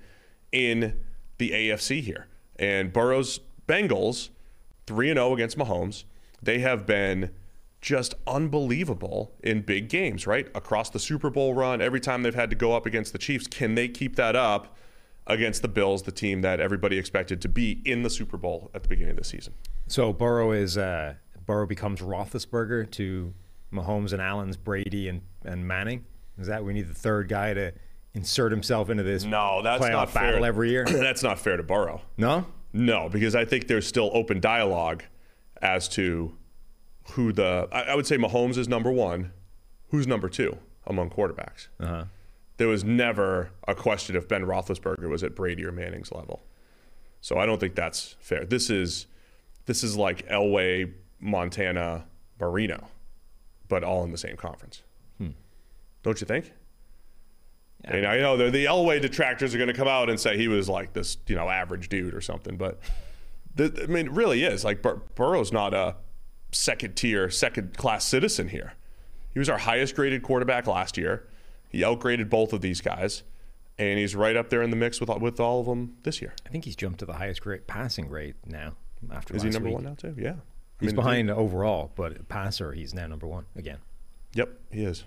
in 0.52 1.00
the 1.38 1.52
AFC 1.52 2.02
here. 2.02 2.28
And 2.58 2.92
Burrow's 2.92 3.40
Bengals, 3.68 4.30
3 4.88 5.12
and 5.12 5.18
0 5.18 5.34
against 5.34 5.58
Mahomes, 5.58 6.04
they 6.42 6.60
have 6.60 6.86
been 6.86 7.32
just 7.82 8.14
unbelievable 8.28 9.32
in 9.42 9.62
big 9.62 9.88
games, 9.88 10.28
right? 10.28 10.48
Across 10.54 10.90
the 10.90 11.00
Super 11.00 11.30
Bowl 11.30 11.54
run, 11.54 11.82
every 11.82 12.02
time 12.02 12.24
they've 12.24 12.36
had 12.36 12.50
to 12.50 12.56
go 12.56 12.74
up 12.74 12.86
against 12.86 13.14
the 13.14 13.20
Chiefs, 13.20 13.48
can 13.48 13.76
they 13.76 13.88
keep 13.88 14.18
that 14.18 14.36
up 14.36 14.76
against 15.30 15.62
the 15.62 15.68
Bills, 15.68 16.04
the 16.04 16.12
team 16.12 16.42
that 16.42 16.60
everybody 16.60 16.98
expected 16.98 17.42
to 17.42 17.48
be 17.48 17.82
in 17.86 18.04
the 18.04 18.10
Super 18.10 18.36
Bowl 18.38 18.70
at 18.74 18.84
the 18.84 18.90
beginning 18.90 19.12
of 19.12 19.18
the 19.18 19.24
season? 19.24 19.54
So 19.88 20.12
Burrow 20.12 20.52
is 20.52 20.78
uh, 20.78 21.14
Burrow 21.46 21.66
becomes 21.68 22.02
Roethlisberger 22.02 22.92
to 22.92 23.34
Mahomes 23.72 24.12
and 24.12 24.22
Allen's 24.22 24.58
Brady 24.58 25.08
and, 25.08 25.22
and 25.46 25.66
Manning. 25.68 26.06
Is 26.38 26.48
that 26.48 26.64
we 26.64 26.74
need 26.74 26.88
the 26.90 26.94
third 26.94 27.30
guy 27.30 27.54
to 27.54 27.74
insert 28.14 28.52
himself 28.52 28.90
into 28.90 29.04
this 29.04 29.24
No, 29.24 29.62
that's 29.62 29.82
not 29.88 30.14
battle 30.14 30.40
fair. 30.40 30.46
every 30.46 30.72
year? 30.72 30.86
that's 30.88 31.22
not 31.24 31.38
fair 31.40 31.58
to 31.58 31.64
Burrow. 31.64 32.02
No, 32.18 32.46
No, 32.74 33.10
because 33.10 33.36
I 33.36 33.46
think 33.46 33.68
there's 33.68 33.88
still 33.88 34.10
open 34.14 34.40
dialogue 34.40 35.04
as 35.62 35.88
to 35.90 36.36
who 37.12 37.32
the. 37.34 37.68
I, 37.72 37.82
I 37.84 37.96
would 37.96 38.08
say 38.08 38.18
Mahomes 38.18 38.58
is 38.58 38.68
number 38.68 38.92
one. 38.92 39.32
Who's 39.90 40.06
number 40.08 40.30
two 40.30 40.58
among 40.88 41.10
quarterbacks? 41.10 41.68
uh-huh. 41.80 42.06
There 42.60 42.68
was 42.68 42.84
never 42.84 43.52
a 43.70 43.74
question 43.74 44.18
if 44.18 44.28
Ben 44.28 44.44
Roethlisberger 44.44 45.08
was 45.08 45.24
at 45.24 45.34
Brady 45.34 45.64
or 45.64 45.72
Manning's 45.72 46.12
level. 46.12 46.42
So 47.22 47.40
I 47.40 47.46
don't 47.46 47.58
think 47.58 47.74
that's 47.74 48.18
fair. 48.20 48.44
This 48.44 48.70
is 48.70 49.08
this 49.66 49.82
is 49.82 49.96
like 49.96 50.28
Elway, 50.28 50.92
Montana, 51.22 52.06
Marino, 52.38 52.90
but 53.70 53.86
all 53.86 54.04
in 54.04 54.12
the 54.12 54.18
same 54.18 54.36
conference. 54.36 54.84
Hmm. 55.20 55.30
Don't 56.04 56.20
you 56.20 56.28
think? 56.28 56.52
And 57.86 58.06
I 58.06 58.18
know 58.18 58.36
the, 58.36 58.52
the 58.52 58.66
Elway 58.66 59.02
detractors 59.02 59.56
are 59.56 59.58
going 59.58 59.70
to 59.70 59.74
come 59.74 59.88
out 59.88 60.10
and 60.10 60.20
say 60.20 60.36
he 60.36 60.50
was 60.50 60.68
like 60.68 60.92
this, 60.92 61.16
you 61.28 61.38
know, 61.38 61.48
average 61.48 61.88
dude 61.88 62.14
or 62.14 62.20
something. 62.20 62.58
But 62.58 62.78
the, 63.56 63.74
I 63.84 63.88
mean, 63.88 64.08
it 64.08 64.12
really 64.12 64.44
is 64.44 64.66
like 64.66 64.82
Bur- 64.82 65.02
Burrow's 65.16 65.54
not 65.54 65.74
a 65.74 65.96
second 66.52 66.98
tier, 66.98 67.30
second 67.30 67.78
class 67.78 68.04
citizen 68.04 68.50
here. 68.50 68.74
He 69.32 69.40
was 69.40 69.48
our 69.48 69.60
highest 69.60 69.96
graded 69.96 70.24
quarterback 70.24 70.68
last 70.68 70.98
year. 70.98 71.26
He 71.70 71.82
outgraded 71.82 72.30
both 72.30 72.52
of 72.52 72.62
these 72.62 72.82
guys, 72.82 73.24
and 73.78 73.98
he's 74.00 74.16
right 74.16 74.36
up 74.36 74.50
there 74.50 74.62
in 74.62 74.70
the 74.72 74.76
mix 74.76 75.00
with 75.00 75.10
with 75.20 75.40
all 75.40 75.62
of 75.62 75.68
them 75.68 75.96
this 76.04 76.22
year. 76.22 76.34
I 76.46 76.50
think 76.50 76.66
he's 76.66 76.76
jumped 76.76 77.00
to 77.00 77.06
the 77.06 77.14
highest 77.14 77.46
rate 77.46 77.68
passing 77.68 78.10
rate 78.10 78.36
now. 78.46 78.74
After 79.12 79.34
Is 79.36 79.44
he 79.44 79.50
number 79.50 79.70
week. 79.70 79.76
one 79.76 79.84
now 79.86 79.94
too? 79.96 80.14
Yeah, 80.18 80.32
I 80.32 80.36
He's 80.82 80.88
mean, 80.90 80.96
behind 80.98 81.30
overall, 81.32 81.92
but 81.96 82.28
passer 82.28 82.74
he's 82.74 82.94
now 82.94 83.08
number 83.08 83.28
one 83.28 83.46
again. 83.56 83.78
Yep, 84.34 84.60
he 84.72 84.84
is. 84.84 85.06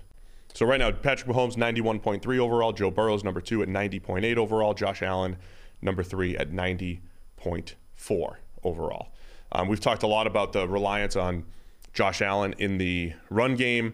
So 0.55 0.65
right 0.65 0.79
now, 0.79 0.91
Patrick 0.91 1.29
Mahomes 1.29 1.55
91.3 1.55 2.39
overall. 2.39 2.73
Joe 2.73 2.89
Burrow's 2.91 3.23
number 3.23 3.41
two 3.41 3.61
at 3.63 3.67
90.8 3.69 4.37
overall. 4.37 4.73
Josh 4.73 5.01
Allen 5.01 5.37
number 5.81 6.03
three 6.03 6.35
at 6.37 6.51
90.4 6.51 8.35
overall. 8.63 9.07
Um, 9.51 9.67
we've 9.67 9.79
talked 9.79 10.03
a 10.03 10.07
lot 10.07 10.27
about 10.27 10.53
the 10.53 10.67
reliance 10.67 11.15
on 11.15 11.45
Josh 11.93 12.21
Allen 12.21 12.53
in 12.57 12.77
the 12.77 13.13
run 13.29 13.55
game. 13.55 13.93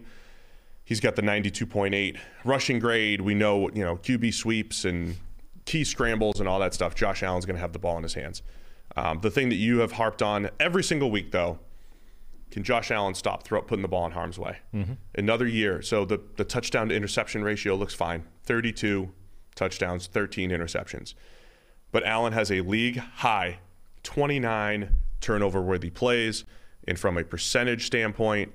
He's 0.90 0.98
got 0.98 1.14
the 1.14 1.22
92.8 1.22 2.18
rushing 2.44 2.80
grade. 2.80 3.20
We 3.20 3.32
know, 3.32 3.70
you 3.70 3.84
know, 3.84 3.96
QB 3.98 4.34
sweeps 4.34 4.84
and 4.84 5.16
key 5.64 5.84
scrambles 5.84 6.40
and 6.40 6.48
all 6.48 6.58
that 6.58 6.74
stuff. 6.74 6.96
Josh 6.96 7.22
Allen's 7.22 7.46
going 7.46 7.54
to 7.54 7.60
have 7.60 7.72
the 7.72 7.78
ball 7.78 7.96
in 7.96 8.02
his 8.02 8.14
hands. 8.14 8.42
Um, 8.96 9.20
the 9.20 9.30
thing 9.30 9.50
that 9.50 9.54
you 9.54 9.78
have 9.78 9.92
harped 9.92 10.20
on 10.20 10.50
every 10.58 10.82
single 10.82 11.08
week, 11.08 11.30
though, 11.30 11.60
can 12.50 12.64
Josh 12.64 12.90
Allen 12.90 13.14
stop 13.14 13.44
throw, 13.44 13.62
putting 13.62 13.82
the 13.82 13.88
ball 13.88 14.04
in 14.04 14.10
harm's 14.10 14.36
way? 14.36 14.58
Another 15.14 15.46
year. 15.46 15.80
So 15.80 16.04
the, 16.04 16.20
the 16.36 16.42
touchdown 16.44 16.88
to 16.88 16.96
interception 16.96 17.44
ratio 17.44 17.76
looks 17.76 17.94
fine 17.94 18.24
32 18.42 19.12
touchdowns, 19.54 20.08
13 20.08 20.50
interceptions. 20.50 21.14
But 21.92 22.02
Allen 22.02 22.32
has 22.32 22.50
a 22.50 22.62
league 22.62 22.96
high 22.96 23.60
29 24.02 24.92
turnover 25.20 25.62
worthy 25.62 25.90
plays. 25.90 26.44
And 26.88 26.98
from 26.98 27.16
a 27.16 27.22
percentage 27.22 27.86
standpoint, 27.86 28.50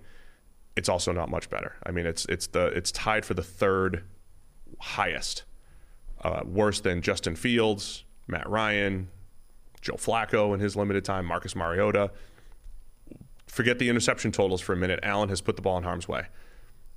it's 0.76 0.90
also 0.90 1.12
not 1.12 1.30
much 1.30 1.50
better. 1.50 1.76
I 1.86 1.92
mean, 1.92 2.06
it's 2.06 2.26
it's 2.26 2.48
the 2.48 2.68
it's 2.68 2.92
tied 2.92 3.26
for 3.26 3.34
the 3.34 3.44
third 3.44 4.04
highest, 4.80 5.44
uh, 6.22 6.42
worse 6.46 6.82
than 6.82 7.02
Justin 7.02 7.36
Fields, 7.36 8.04
Matt 8.28 8.50
Ryan, 8.50 9.10
Joe 9.82 9.94
Flacco 9.94 10.54
in 10.54 10.60
his 10.60 10.76
limited 10.76 11.06
time, 11.06 11.26
Marcus 11.26 11.56
Mariota. 11.56 12.12
Forget 13.48 13.80
the 13.80 13.88
interception 13.88 14.32
totals 14.32 14.60
for 14.60 14.74
a 14.74 14.76
minute. 14.76 15.00
Allen 15.04 15.30
has 15.30 15.40
put 15.40 15.56
the 15.56 15.62
ball 15.62 15.78
in 15.78 15.84
harm's 15.84 16.08
way. 16.08 16.26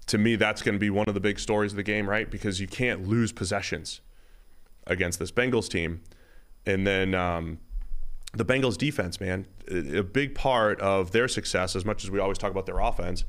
To 0.06 0.18
me, 0.18 0.37
that's 0.37 0.62
going 0.62 0.75
to 0.75 0.78
be 0.78 0.90
one 0.90 1.06
of 1.06 1.14
the 1.14 1.20
big 1.20 1.38
stories 1.38 1.73
of 1.73 1.76
the 1.76 1.82
game, 1.82 2.08
right? 2.08 2.28
Because 2.28 2.61
you 2.61 2.66
can't 2.66 3.06
lose 3.06 3.30
possessions 3.30 4.00
against 4.87 5.18
this 5.18 5.30
Bengals 5.30 5.68
team. 5.68 6.00
And 6.64 6.87
then 6.87 7.14
um, 7.14 7.58
the 8.32 8.44
Bengals 8.44 8.76
defense, 8.76 9.20
man, 9.20 9.47
a 9.70 9.99
a 9.99 10.02
big 10.02 10.35
part 10.35 10.80
of 10.80 11.12
their 11.12 11.28
success, 11.28 11.76
as 11.76 11.85
much 11.85 12.04
as 12.04 12.11
we 12.11 12.18
always 12.18 12.38
talk 12.38 12.50
about 12.50 12.66
their 12.66 12.80
offense, 12.80 13.25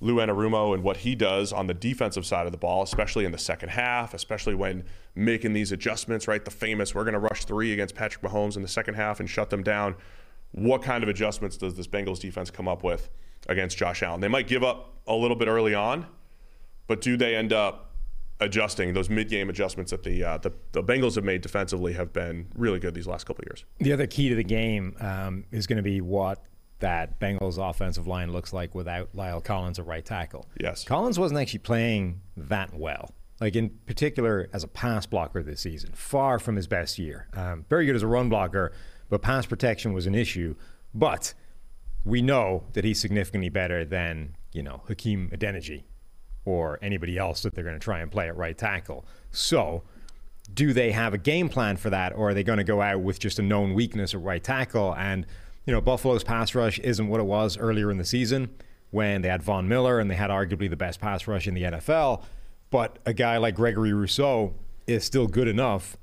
Lou 0.00 0.16
Anarumo 0.16 0.74
and 0.74 0.82
what 0.82 0.98
he 0.98 1.14
does 1.14 1.52
on 1.52 1.66
the 1.66 1.74
defensive 1.74 2.24
side 2.24 2.46
of 2.46 2.52
the 2.52 2.58
ball, 2.58 2.82
especially 2.82 3.24
in 3.24 3.32
the 3.32 3.38
second 3.38 3.68
half, 3.68 4.14
especially 4.14 4.54
when 4.54 4.84
making 5.14 5.52
these 5.52 5.72
adjustments, 5.72 6.26
right? 6.26 6.44
The 6.44 6.50
famous, 6.50 6.94
we're 6.94 7.04
going 7.04 7.14
to 7.14 7.20
rush 7.20 7.44
three 7.44 7.72
against 7.72 7.94
Patrick 7.94 8.22
Mahomes 8.24 8.56
in 8.56 8.62
the 8.62 8.68
second 8.68 8.94
half 8.94 9.20
and 9.20 9.28
shut 9.28 9.50
them 9.50 9.62
down. 9.62 9.96
What 10.52 10.82
kind 10.82 11.02
of 11.02 11.08
adjustments 11.08 11.56
does 11.56 11.76
this 11.76 11.86
Bengals 11.86 12.18
defense 12.18 12.50
come 12.50 12.66
up 12.66 12.82
with 12.82 13.10
against 13.48 13.76
Josh 13.76 14.02
Allen? 14.02 14.20
They 14.20 14.28
might 14.28 14.48
give 14.48 14.64
up 14.64 14.94
a 15.06 15.14
little 15.14 15.36
bit 15.36 15.48
early 15.48 15.74
on, 15.74 16.06
but 16.86 17.00
do 17.00 17.16
they 17.16 17.36
end 17.36 17.52
up 17.52 17.90
adjusting 18.40 18.94
those 18.94 19.10
mid-game 19.10 19.50
adjustments 19.50 19.90
that 19.90 20.02
the 20.02 20.24
uh, 20.24 20.38
the, 20.38 20.50
the 20.72 20.82
Bengals 20.82 21.14
have 21.14 21.24
made 21.24 21.42
defensively 21.42 21.92
have 21.92 22.12
been 22.12 22.46
really 22.56 22.78
good 22.78 22.94
these 22.94 23.06
last 23.06 23.24
couple 23.26 23.42
of 23.42 23.48
years. 23.48 23.64
The 23.78 23.92
other 23.92 24.06
key 24.06 24.30
to 24.30 24.34
the 24.34 24.44
game 24.44 24.96
um, 25.00 25.44
is 25.52 25.66
going 25.66 25.76
to 25.76 25.82
be 25.82 26.00
what 26.00 26.42
that 26.80 27.20
Bengals 27.20 27.58
offensive 27.58 28.06
line 28.06 28.32
looks 28.32 28.52
like 28.52 28.74
without 28.74 29.14
La'el 29.14 29.42
Collins 29.42 29.78
at 29.78 29.86
right 29.86 30.04
tackle. 30.04 30.46
Yes. 30.60 30.84
Collins 30.84 31.18
wasn't 31.18 31.40
actually 31.40 31.60
playing 31.60 32.20
that 32.36 32.74
well. 32.74 33.10
Like 33.40 33.56
in 33.56 33.70
particular 33.86 34.50
as 34.52 34.64
a 34.64 34.68
pass 34.68 35.06
blocker 35.06 35.42
this 35.42 35.60
season, 35.60 35.92
far 35.94 36.38
from 36.38 36.56
his 36.56 36.66
best 36.66 36.98
year. 36.98 37.28
Um, 37.32 37.64
very 37.70 37.86
good 37.86 37.96
as 37.96 38.02
a 38.02 38.06
run 38.06 38.28
blocker, 38.28 38.72
but 39.08 39.22
pass 39.22 39.46
protection 39.46 39.92
was 39.92 40.06
an 40.06 40.14
issue. 40.14 40.56
But 40.92 41.32
we 42.04 42.22
know 42.22 42.64
that 42.72 42.84
he's 42.84 43.00
significantly 43.00 43.48
better 43.48 43.84
than 43.84 44.36
you 44.52 44.62
know 44.62 44.82
Hakeem 44.88 45.30
Adeniji 45.32 45.84
or 46.44 46.78
anybody 46.82 47.18
else 47.18 47.42
that 47.42 47.54
they're 47.54 47.64
going 47.64 47.76
to 47.76 47.84
try 47.84 48.00
and 48.00 48.10
play 48.10 48.28
at 48.28 48.36
right 48.36 48.56
tackle. 48.56 49.06
So, 49.30 49.82
do 50.52 50.72
they 50.72 50.90
have 50.92 51.14
a 51.14 51.18
game 51.18 51.48
plan 51.48 51.76
for 51.76 51.90
that, 51.90 52.12
or 52.14 52.30
are 52.30 52.34
they 52.34 52.42
going 52.42 52.58
to 52.58 52.64
go 52.64 52.80
out 52.80 53.00
with 53.00 53.18
just 53.18 53.38
a 53.38 53.42
known 53.42 53.74
weakness 53.74 54.14
at 54.14 54.22
right 54.22 54.42
tackle? 54.42 54.94
And 54.96 55.26
you 55.70 55.76
know, 55.76 55.80
Buffalo's 55.80 56.24
pass 56.24 56.52
rush 56.56 56.80
isn't 56.80 57.06
what 57.06 57.20
it 57.20 57.26
was 57.26 57.56
earlier 57.56 57.92
in 57.92 57.96
the 57.96 58.04
season 58.04 58.50
when 58.90 59.22
they 59.22 59.28
had 59.28 59.40
Von 59.40 59.68
Miller 59.68 60.00
and 60.00 60.10
they 60.10 60.16
had 60.16 60.28
arguably 60.28 60.68
the 60.68 60.74
best 60.74 61.00
pass 61.00 61.28
rush 61.28 61.46
in 61.46 61.54
the 61.54 61.62
NFL. 61.62 62.24
But 62.70 62.98
a 63.06 63.12
guy 63.12 63.36
like 63.36 63.54
Gregory 63.54 63.92
Rousseau 63.92 64.52
is 64.88 65.04
still 65.04 65.28
good 65.28 65.46
enough 65.46 65.96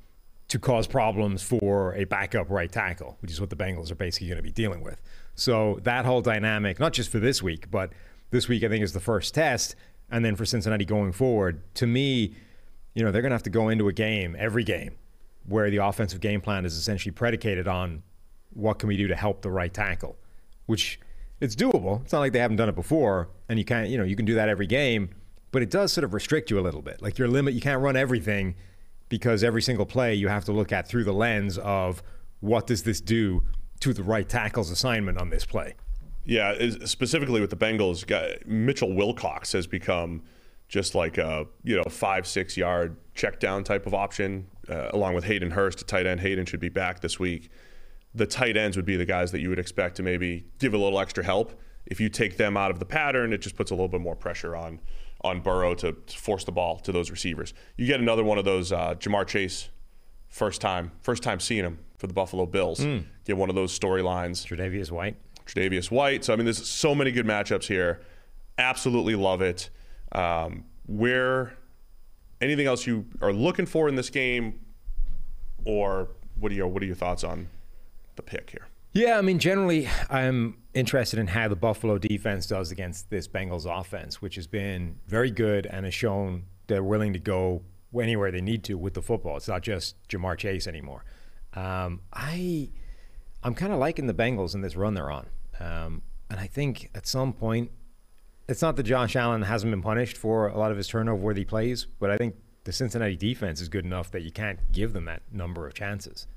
to 0.47 0.57
cause 0.57 0.87
problems 0.87 1.43
for 1.43 1.93
a 1.95 2.05
backup 2.05 2.49
right 2.49 2.71
tackle, 2.71 3.17
which 3.19 3.29
is 3.29 3.41
what 3.41 3.49
the 3.49 3.57
Bengals 3.57 3.91
are 3.91 3.95
basically 3.95 4.29
going 4.29 4.37
to 4.37 4.41
be 4.41 4.53
dealing 4.53 4.81
with. 4.81 5.01
So 5.35 5.81
that 5.83 6.05
whole 6.05 6.21
dynamic, 6.21 6.79
not 6.79 6.93
just 6.93 7.11
for 7.11 7.19
this 7.19 7.43
week, 7.43 7.69
but 7.69 7.91
this 8.29 8.47
week 8.47 8.63
I 8.63 8.69
think 8.69 8.85
is 8.85 8.93
the 8.93 9.01
first 9.01 9.33
test, 9.33 9.75
and 10.09 10.23
then 10.23 10.37
for 10.37 10.45
Cincinnati 10.45 10.85
going 10.85 11.11
forward, 11.11 11.61
to 11.73 11.85
me, 11.85 12.33
you 12.93 13.03
know, 13.03 13.11
they're 13.11 13.21
going 13.21 13.31
to 13.31 13.35
have 13.35 13.43
to 13.43 13.49
go 13.49 13.67
into 13.67 13.89
a 13.89 13.93
game, 13.93 14.33
every 14.39 14.63
game, 14.63 14.95
where 15.45 15.69
the 15.69 15.83
offensive 15.83 16.21
game 16.21 16.39
plan 16.39 16.65
is 16.65 16.77
essentially 16.77 17.11
predicated 17.11 17.67
on 17.67 18.03
what 18.57 18.79
can 18.79 18.87
we 18.87 18.97
do 18.97 19.07
to 19.07 19.15
help 19.15 19.43
the 19.43 19.51
right 19.51 19.73
tackle, 19.73 20.17
which 20.65 20.99
it's 21.39 21.55
doable. 21.55 22.01
It's 22.01 22.11
not 22.11 22.19
like 22.19 22.33
they 22.33 22.39
haven't 22.39 22.57
done 22.57 22.69
it 22.69 22.75
before, 22.75 23.29
and 23.47 23.59
you 23.59 23.65
can't, 23.65 23.89
you 23.89 23.97
know, 23.97 24.03
you 24.03 24.15
can 24.15 24.25
do 24.25 24.33
that 24.33 24.49
every 24.49 24.65
game, 24.65 25.11
but 25.51 25.61
it 25.61 25.69
does 25.69 25.93
sort 25.93 26.03
of 26.03 26.13
restrict 26.13 26.49
you 26.49 26.59
a 26.59 26.61
little 26.61 26.81
bit. 26.81 27.01
Like 27.01 27.17
your 27.19 27.27
limit, 27.27 27.53
you 27.53 27.61
can't 27.61 27.81
run 27.81 27.95
everything 27.95 28.55
because 29.09 29.43
every 29.43 29.61
single 29.61 29.85
play 29.85 30.15
you 30.15 30.27
have 30.27 30.43
to 30.45 30.51
look 30.51 30.71
at 30.71 30.87
through 30.87 31.03
the 31.03 31.13
lens 31.13 31.57
of 31.59 32.01
what 32.39 32.67
does 32.67 32.83
this 32.83 32.99
do 32.99 33.43
to 33.79 33.93
the 33.93 34.03
right 34.03 34.27
tackle's 34.27 34.71
assignment 34.71 35.19
on 35.19 35.29
this 35.29 35.45
play. 35.45 35.75
Yeah, 36.25 36.55
specifically 36.85 37.39
with 37.39 37.51
the 37.51 37.55
Bengals, 37.55 38.05
Mitchell 38.45 38.93
Wilcox 38.93 39.53
has 39.53 39.67
become 39.67 40.23
just 40.67 40.95
like 40.95 41.17
a 41.17 41.45
you 41.63 41.77
know 41.77 41.83
five 41.83 42.27
six 42.27 42.57
yard 42.57 42.97
check 43.13 43.39
down 43.39 43.63
type 43.63 43.85
of 43.85 43.93
option, 43.93 44.47
uh, 44.67 44.89
along 44.91 45.13
with 45.13 45.23
Hayden 45.23 45.51
Hurst, 45.51 45.81
a 45.81 45.85
tight 45.85 46.05
end. 46.05 46.19
Hayden 46.19 46.45
should 46.45 46.59
be 46.59 46.69
back 46.69 46.99
this 46.99 47.17
week 47.19 47.49
the 48.13 48.25
tight 48.25 48.57
ends 48.57 48.75
would 48.75 48.85
be 48.85 48.97
the 48.97 49.05
guys 49.05 49.31
that 49.31 49.39
you 49.39 49.49
would 49.49 49.59
expect 49.59 49.97
to 49.97 50.03
maybe 50.03 50.47
give 50.59 50.73
a 50.73 50.77
little 50.77 50.99
extra 50.99 51.23
help. 51.23 51.59
If 51.85 51.99
you 51.99 52.09
take 52.09 52.37
them 52.37 52.57
out 52.57 52.71
of 52.71 52.79
the 52.79 52.85
pattern, 52.85 53.31
it 53.31 53.39
just 53.39 53.55
puts 53.55 53.71
a 53.71 53.73
little 53.73 53.87
bit 53.87 54.01
more 54.01 54.15
pressure 54.15 54.55
on 54.55 54.81
on 55.21 55.41
Burrow 55.41 55.73
to, 55.73 55.93
to 55.93 56.17
force 56.17 56.43
the 56.43 56.51
ball 56.51 56.77
to 56.79 56.91
those 56.91 57.09
receivers. 57.09 57.53
You 57.75 57.87
get 57.87 57.99
another 57.99 58.23
one 58.23 58.37
of 58.37 58.45
those 58.45 58.71
uh, 58.71 58.93
Ja'Marr 58.95 59.25
Chase, 59.25 59.69
first 60.27 60.61
time 60.61 60.91
first 61.01 61.23
time 61.23 61.39
seeing 61.39 61.63
him 61.63 61.79
for 61.97 62.07
the 62.07 62.13
Buffalo 62.13 62.45
Bills. 62.45 62.79
Mm. 62.79 63.05
Get 63.25 63.37
one 63.37 63.49
of 63.49 63.55
those 63.55 63.77
storylines. 63.77 64.45
Tre'Davious 64.45 64.91
White. 64.91 65.15
Tre'Davious 65.45 65.89
White. 65.89 66.23
So 66.25 66.33
I 66.33 66.35
mean, 66.35 66.45
there's 66.45 66.67
so 66.67 66.93
many 66.93 67.11
good 67.11 67.25
matchups 67.25 67.67
here. 67.67 68.01
Absolutely 68.57 69.15
love 69.15 69.41
it. 69.41 69.69
Um, 70.11 70.65
where 70.85 71.57
anything 72.41 72.67
else 72.67 72.87
you 72.87 73.05
are 73.21 73.33
looking 73.33 73.65
for 73.65 73.87
in 73.87 73.95
this 73.95 74.09
game, 74.09 74.59
or 75.65 76.09
what 76.39 76.51
are 76.51 76.55
your 76.55 76.67
what 76.67 76.81
are 76.83 76.85
your 76.85 76.95
thoughts 76.95 77.23
on 77.23 77.47
the 78.17 78.23
pick 78.23 78.49
here. 78.49 78.67
Yeah, 78.93 79.17
I 79.17 79.21
mean, 79.21 79.37
generally, 79.37 79.87
I'm 80.09 80.57
interested 80.73 81.19
in 81.19 81.27
how 81.27 81.47
the 81.47 81.55
Buffalo 81.55 81.97
defense 81.97 82.47
does 82.47 82.71
against 82.71 83.09
this 83.09 83.27
Bengals 83.27 83.65
offense, 83.65 84.21
which 84.21 84.35
has 84.35 84.47
been 84.47 84.99
very 85.07 85.29
good 85.29 85.65
and 85.67 85.85
has 85.85 85.93
shown 85.93 86.43
they're 86.67 86.83
willing 86.83 87.13
to 87.13 87.19
go 87.19 87.61
anywhere 87.97 88.31
they 88.31 88.41
need 88.41 88.63
to 88.65 88.75
with 88.75 88.93
the 88.93 89.01
football. 89.01 89.37
It's 89.37 89.47
not 89.47 89.61
just 89.61 89.95
Ja'Marr 90.07 90.37
Chase 90.37 90.67
anymore. 90.67 91.05
Um, 91.53 92.01
I, 92.11 92.69
I'm 93.43 93.53
kind 93.55 93.71
of 93.71 93.79
liking 93.79 94.07
the 94.07 94.13
Bengals 94.13 94.55
in 94.55 94.61
this 94.61 94.75
run 94.75 94.93
they're 94.93 95.11
on, 95.11 95.27
um, 95.59 96.01
and 96.29 96.39
I 96.39 96.47
think 96.47 96.89
at 96.95 97.07
some 97.07 97.33
point, 97.33 97.71
it's 98.49 98.61
not 98.61 98.77
that 98.77 98.83
Josh 98.83 99.15
Allen 99.15 99.43
hasn't 99.43 99.71
been 99.71 99.81
punished 99.81 100.17
for 100.17 100.47
a 100.47 100.57
lot 100.57 100.71
of 100.71 100.77
his 100.77 100.87
turnover-worthy 100.87 101.45
plays, 101.45 101.85
but 101.99 102.09
I 102.09 102.17
think 102.17 102.35
the 102.63 102.71
Cincinnati 102.71 103.15
defense 103.15 103.61
is 103.61 103.69
good 103.69 103.85
enough 103.85 104.09
that 104.11 104.23
you 104.23 104.31
can't 104.31 104.59
give 104.71 104.93
them 104.93 105.05
that 105.05 105.21
number 105.31 105.67
of 105.67 105.73
chances. 105.73 106.27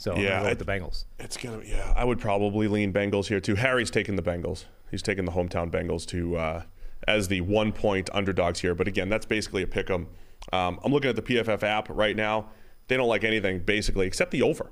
So 0.00 0.16
yeah, 0.16 0.42
with 0.42 0.58
the 0.58 0.64
Bengals. 0.64 1.04
It's 1.18 1.36
gonna 1.36 1.60
yeah. 1.62 1.92
I 1.94 2.04
would 2.04 2.18
probably 2.18 2.68
lean 2.68 2.90
Bengals 2.90 3.26
here 3.26 3.38
too. 3.38 3.54
Harry's 3.56 3.90
taking 3.90 4.16
the 4.16 4.22
Bengals. 4.22 4.64
He's 4.90 5.02
taking 5.02 5.26
the 5.26 5.32
hometown 5.32 5.70
Bengals 5.70 6.06
to 6.06 6.38
uh, 6.38 6.62
as 7.06 7.28
the 7.28 7.42
one 7.42 7.70
point 7.70 8.08
underdogs 8.14 8.60
here. 8.60 8.74
But 8.74 8.88
again, 8.88 9.10
that's 9.10 9.26
basically 9.26 9.62
a 9.62 9.66
pick 9.66 9.90
'em. 9.90 10.08
Um, 10.54 10.80
I'm 10.82 10.90
looking 10.90 11.10
at 11.10 11.16
the 11.16 11.22
PFF 11.22 11.62
app 11.62 11.90
right 11.90 12.16
now. 12.16 12.48
They 12.88 12.96
don't 12.96 13.10
like 13.10 13.24
anything 13.24 13.58
basically 13.58 14.06
except 14.06 14.30
the 14.30 14.40
over. 14.40 14.70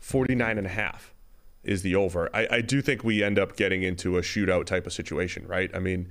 49 0.00 0.58
and 0.58 0.66
a 0.66 0.70
half 0.70 1.14
is 1.62 1.82
the 1.82 1.94
over. 1.94 2.28
I, 2.34 2.48
I 2.50 2.60
do 2.60 2.82
think 2.82 3.04
we 3.04 3.22
end 3.22 3.38
up 3.38 3.54
getting 3.54 3.84
into 3.84 4.18
a 4.18 4.22
shootout 4.22 4.66
type 4.66 4.88
of 4.88 4.92
situation, 4.92 5.46
right? 5.46 5.70
I 5.72 5.78
mean, 5.78 6.10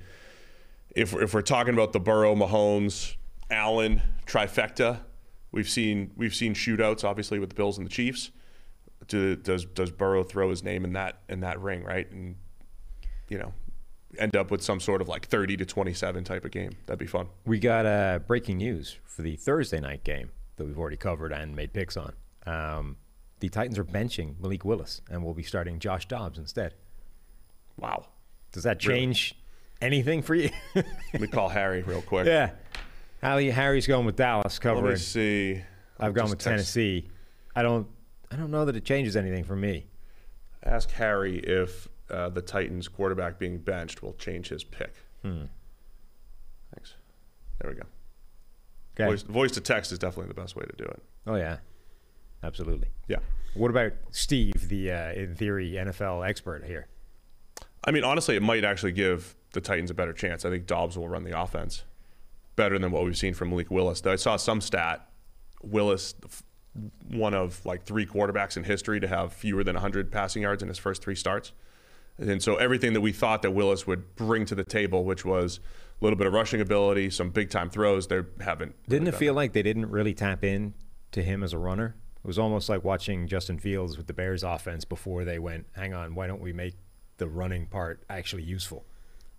if 0.96 1.12
if 1.12 1.34
we're 1.34 1.42
talking 1.42 1.74
about 1.74 1.92
the 1.92 2.00
Burrow, 2.00 2.34
Mahomes, 2.34 3.16
Allen 3.50 4.00
trifecta, 4.26 5.00
we've 5.52 5.68
seen 5.68 6.12
we've 6.16 6.34
seen 6.34 6.54
shootouts 6.54 7.04
obviously 7.04 7.38
with 7.38 7.50
the 7.50 7.56
Bills 7.56 7.76
and 7.76 7.86
the 7.86 7.90
Chiefs 7.90 8.30
do, 9.08 9.36
does 9.36 9.64
does 9.64 9.90
Burrow 9.90 10.22
throw 10.22 10.50
his 10.50 10.62
name 10.62 10.84
in 10.84 10.92
that 10.94 11.20
in 11.28 11.40
that 11.40 11.60
ring, 11.60 11.82
right? 11.84 12.10
And 12.10 12.36
you 13.28 13.38
know, 13.38 13.52
end 14.18 14.36
up 14.36 14.50
with 14.50 14.62
some 14.62 14.80
sort 14.80 15.00
of 15.00 15.08
like 15.08 15.26
30 15.26 15.56
to 15.58 15.64
27 15.64 16.24
type 16.24 16.44
of 16.44 16.50
game. 16.50 16.72
That'd 16.86 16.98
be 16.98 17.06
fun. 17.06 17.28
We 17.46 17.58
got 17.58 17.86
uh, 17.86 18.20
breaking 18.26 18.58
news 18.58 18.98
for 19.04 19.22
the 19.22 19.36
Thursday 19.36 19.80
night 19.80 20.04
game 20.04 20.30
that 20.56 20.64
we've 20.64 20.78
already 20.78 20.96
covered 20.96 21.32
and 21.32 21.54
made 21.56 21.72
picks 21.72 21.96
on. 21.96 22.12
Um, 22.46 22.96
the 23.40 23.48
Titans 23.48 23.78
are 23.78 23.84
benching 23.84 24.38
Malik 24.40 24.64
Willis 24.64 25.00
and 25.10 25.24
will 25.24 25.34
be 25.34 25.42
starting 25.42 25.78
Josh 25.78 26.06
Dobbs 26.06 26.38
instead. 26.38 26.74
Wow. 27.78 28.06
Does 28.52 28.62
that 28.62 28.78
change 28.78 29.34
really? 29.80 29.96
anything 29.96 30.22
for 30.22 30.34
you? 30.34 30.50
Let 30.74 31.20
me 31.20 31.26
call 31.26 31.48
Harry 31.48 31.82
real 31.82 32.02
quick. 32.02 32.26
Yeah. 32.26 32.50
Harry, 33.20 33.50
Harry's 33.50 33.86
going 33.86 34.06
with 34.06 34.16
Dallas 34.16 34.58
covering. 34.58 34.84
Let 34.84 34.92
me 34.92 34.98
see. 34.98 35.62
I've 35.98 36.14
gone 36.14 36.30
with 36.30 36.38
text. 36.38 36.44
Tennessee. 36.44 37.08
I 37.56 37.62
don't 37.62 37.86
I 38.34 38.36
don't 38.36 38.50
know 38.50 38.64
that 38.64 38.74
it 38.74 38.84
changes 38.84 39.14
anything 39.16 39.44
for 39.44 39.54
me. 39.54 39.86
Ask 40.64 40.90
Harry 40.90 41.38
if 41.38 41.86
uh, 42.10 42.30
the 42.30 42.42
Titans 42.42 42.88
quarterback 42.88 43.38
being 43.38 43.58
benched 43.58 44.02
will 44.02 44.14
change 44.14 44.48
his 44.48 44.64
pick. 44.64 44.92
Hmm. 45.22 45.44
Thanks. 46.74 46.94
There 47.60 47.70
we 47.70 47.76
go. 47.76 47.84
Okay. 48.96 49.08
Voice, 49.08 49.22
voice 49.22 49.52
to 49.52 49.60
text 49.60 49.92
is 49.92 50.00
definitely 50.00 50.34
the 50.34 50.40
best 50.40 50.56
way 50.56 50.64
to 50.64 50.76
do 50.76 50.84
it. 50.84 51.00
Oh 51.28 51.36
yeah, 51.36 51.58
absolutely. 52.42 52.88
Yeah. 53.06 53.18
What 53.54 53.70
about 53.70 53.92
Steve, 54.10 54.68
the 54.68 54.90
uh, 54.90 55.12
in 55.12 55.36
theory 55.36 55.70
NFL 55.70 56.28
expert 56.28 56.64
here? 56.64 56.88
I 57.84 57.92
mean, 57.92 58.02
honestly, 58.02 58.34
it 58.34 58.42
might 58.42 58.64
actually 58.64 58.92
give 58.92 59.36
the 59.52 59.60
Titans 59.60 59.92
a 59.92 59.94
better 59.94 60.12
chance. 60.12 60.44
I 60.44 60.50
think 60.50 60.66
Dobbs 60.66 60.98
will 60.98 61.08
run 61.08 61.22
the 61.22 61.40
offense 61.40 61.84
better 62.56 62.80
than 62.80 62.90
what 62.90 63.04
we've 63.04 63.16
seen 63.16 63.34
from 63.34 63.50
Malik 63.50 63.70
Willis. 63.70 64.00
Though 64.00 64.12
I 64.12 64.16
saw 64.16 64.36
some 64.36 64.60
stat. 64.60 65.08
Willis, 65.62 66.14
one 67.08 67.34
of 67.34 67.64
like 67.64 67.84
three 67.84 68.06
quarterbacks 68.06 68.56
in 68.56 68.64
history 68.64 69.00
to 69.00 69.08
have 69.08 69.32
fewer 69.32 69.62
than 69.62 69.74
100 69.74 70.10
passing 70.10 70.42
yards 70.42 70.62
in 70.62 70.68
his 70.68 70.78
first 70.78 71.02
three 71.02 71.14
starts. 71.14 71.52
And 72.18 72.42
so 72.42 72.56
everything 72.56 72.92
that 72.92 73.00
we 73.00 73.12
thought 73.12 73.42
that 73.42 73.52
Willis 73.52 73.86
would 73.86 74.14
bring 74.16 74.44
to 74.46 74.54
the 74.54 74.64
table, 74.64 75.04
which 75.04 75.24
was 75.24 75.58
a 76.00 76.04
little 76.04 76.16
bit 76.16 76.26
of 76.26 76.32
rushing 76.32 76.60
ability, 76.60 77.10
some 77.10 77.30
big 77.30 77.50
time 77.50 77.70
throws, 77.70 78.06
they 78.06 78.22
haven't. 78.40 78.74
Didn't 78.88 79.06
really 79.06 79.16
it 79.16 79.18
feel 79.18 79.34
that. 79.34 79.38
like 79.38 79.52
they 79.52 79.62
didn't 79.62 79.90
really 79.90 80.14
tap 80.14 80.44
in 80.44 80.74
to 81.12 81.22
him 81.22 81.42
as 81.42 81.52
a 81.52 81.58
runner? 81.58 81.96
It 82.24 82.26
was 82.26 82.38
almost 82.38 82.68
like 82.68 82.84
watching 82.84 83.26
Justin 83.26 83.58
Fields 83.58 83.96
with 83.96 84.06
the 84.06 84.14
Bears 84.14 84.42
offense 84.42 84.84
before 84.84 85.24
they 85.24 85.38
went, 85.38 85.66
hang 85.72 85.92
on, 85.92 86.14
why 86.14 86.26
don't 86.26 86.40
we 86.40 86.52
make 86.52 86.74
the 87.18 87.26
running 87.26 87.66
part 87.66 88.02
actually 88.08 88.44
useful? 88.44 88.84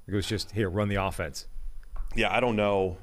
It 0.07 0.13
was 0.13 0.27
just, 0.27 0.51
here, 0.51 0.69
run 0.69 0.89
the 0.89 0.95
offense. 0.95 1.47
Yeah, 2.15 2.35
I 2.35 2.39
don't 2.39 2.55
know. 2.55 2.97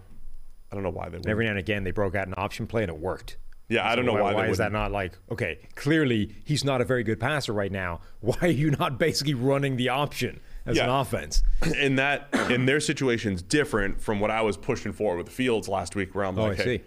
I 0.71 0.75
don't 0.75 0.85
know 0.85 0.91
why 0.91 1.09
they. 1.09 1.19
Every 1.29 1.45
now 1.45 1.51
and 1.51 1.59
again, 1.59 1.85
they 1.85 1.91
broke 1.91 2.15
out 2.15 2.29
an 2.29 2.35
option 2.37 2.67
play 2.67 2.83
and 2.83 2.91
it 2.91 2.99
worked. 2.99 3.37
Yeah, 3.69 3.89
I 3.89 3.97
don't 3.97 4.05
know 4.05 4.13
why. 4.13 4.21
Why, 4.21 4.35
why 4.35 4.47
is 4.49 4.59
that 4.59 4.73
not 4.73 4.93
like 4.93 5.13
okay? 5.31 5.61
Clearly, 5.75 6.35
he's 6.45 6.65
not 6.65 6.81
a 6.81 6.85
very 6.85 7.03
good 7.03 7.19
passer 7.19 7.53
right 7.53 7.73
now. 7.73 8.01
Why 8.21 8.37
are 8.43 8.47
you 8.49 8.71
not 8.71 8.99
basically 8.99 9.35
running 9.35 9.77
the 9.77 9.89
option 9.89 10.41
as 10.67 10.77
yeah. 10.77 10.85
an 10.85 10.91
offense? 10.91 11.43
In 11.81 11.97
that, 11.97 12.29
in 12.51 12.67
their 12.67 12.81
situation's 12.81 13.43
different 13.43 14.01
from 14.01 14.21
what 14.21 14.31
I 14.31 14.43
was 14.43 14.57
pushing 14.57 14.93
for 14.93 15.17
with 15.17 15.27
the 15.27 15.33
Fields 15.33 15.69
last 15.69 15.97
week. 15.97 16.15
Where 16.15 16.25
I'm 16.25 16.39
oh, 16.39 16.45
like, 16.45 16.61
I 16.61 16.63
hey, 16.63 16.79
see. 16.79 16.85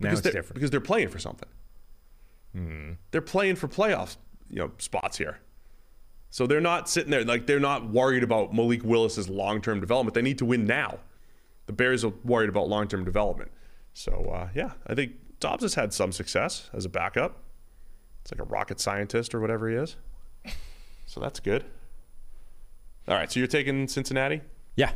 Now 0.00 0.12
it's 0.12 0.20
different 0.20 0.54
because 0.54 0.70
they're 0.70 0.80
playing 0.80 1.08
for 1.08 1.18
something. 1.18 1.48
Hmm. 2.52 2.92
They're 3.10 3.20
playing 3.20 3.56
for 3.56 3.68
playoffs, 3.68 4.16
you 4.50 4.58
know, 4.58 4.72
spots 4.78 5.16
here. 5.18 5.38
So 6.30 6.46
they're 6.46 6.60
not 6.60 6.88
sitting 6.88 7.10
there 7.10 7.24
like 7.24 7.46
they're 7.46 7.60
not 7.60 7.88
worried 7.88 8.22
about 8.22 8.52
Malik 8.52 8.84
Willis's 8.84 9.28
long-term 9.28 9.80
development. 9.80 10.14
They 10.14 10.22
need 10.22 10.38
to 10.38 10.44
win 10.44 10.66
now. 10.66 10.98
The 11.66 11.72
Bears 11.72 12.04
are 12.04 12.12
worried 12.24 12.48
about 12.48 12.68
long-term 12.68 13.04
development. 13.04 13.50
So 13.94 14.30
uh, 14.34 14.48
yeah, 14.54 14.72
I 14.86 14.94
think 14.94 15.12
Dobbs 15.40 15.62
has 15.62 15.74
had 15.74 15.92
some 15.92 16.12
success 16.12 16.70
as 16.72 16.84
a 16.84 16.88
backup. 16.88 17.42
It's 18.22 18.32
like 18.32 18.40
a 18.40 18.44
rocket 18.50 18.80
scientist 18.80 19.34
or 19.34 19.40
whatever 19.40 19.68
he 19.68 19.76
is. 19.76 19.96
So 21.08 21.20
that's 21.20 21.38
good. 21.38 21.64
All 23.06 23.14
right, 23.14 23.30
so 23.30 23.38
you're 23.38 23.46
taking 23.46 23.86
Cincinnati. 23.86 24.40
Yeah. 24.74 24.90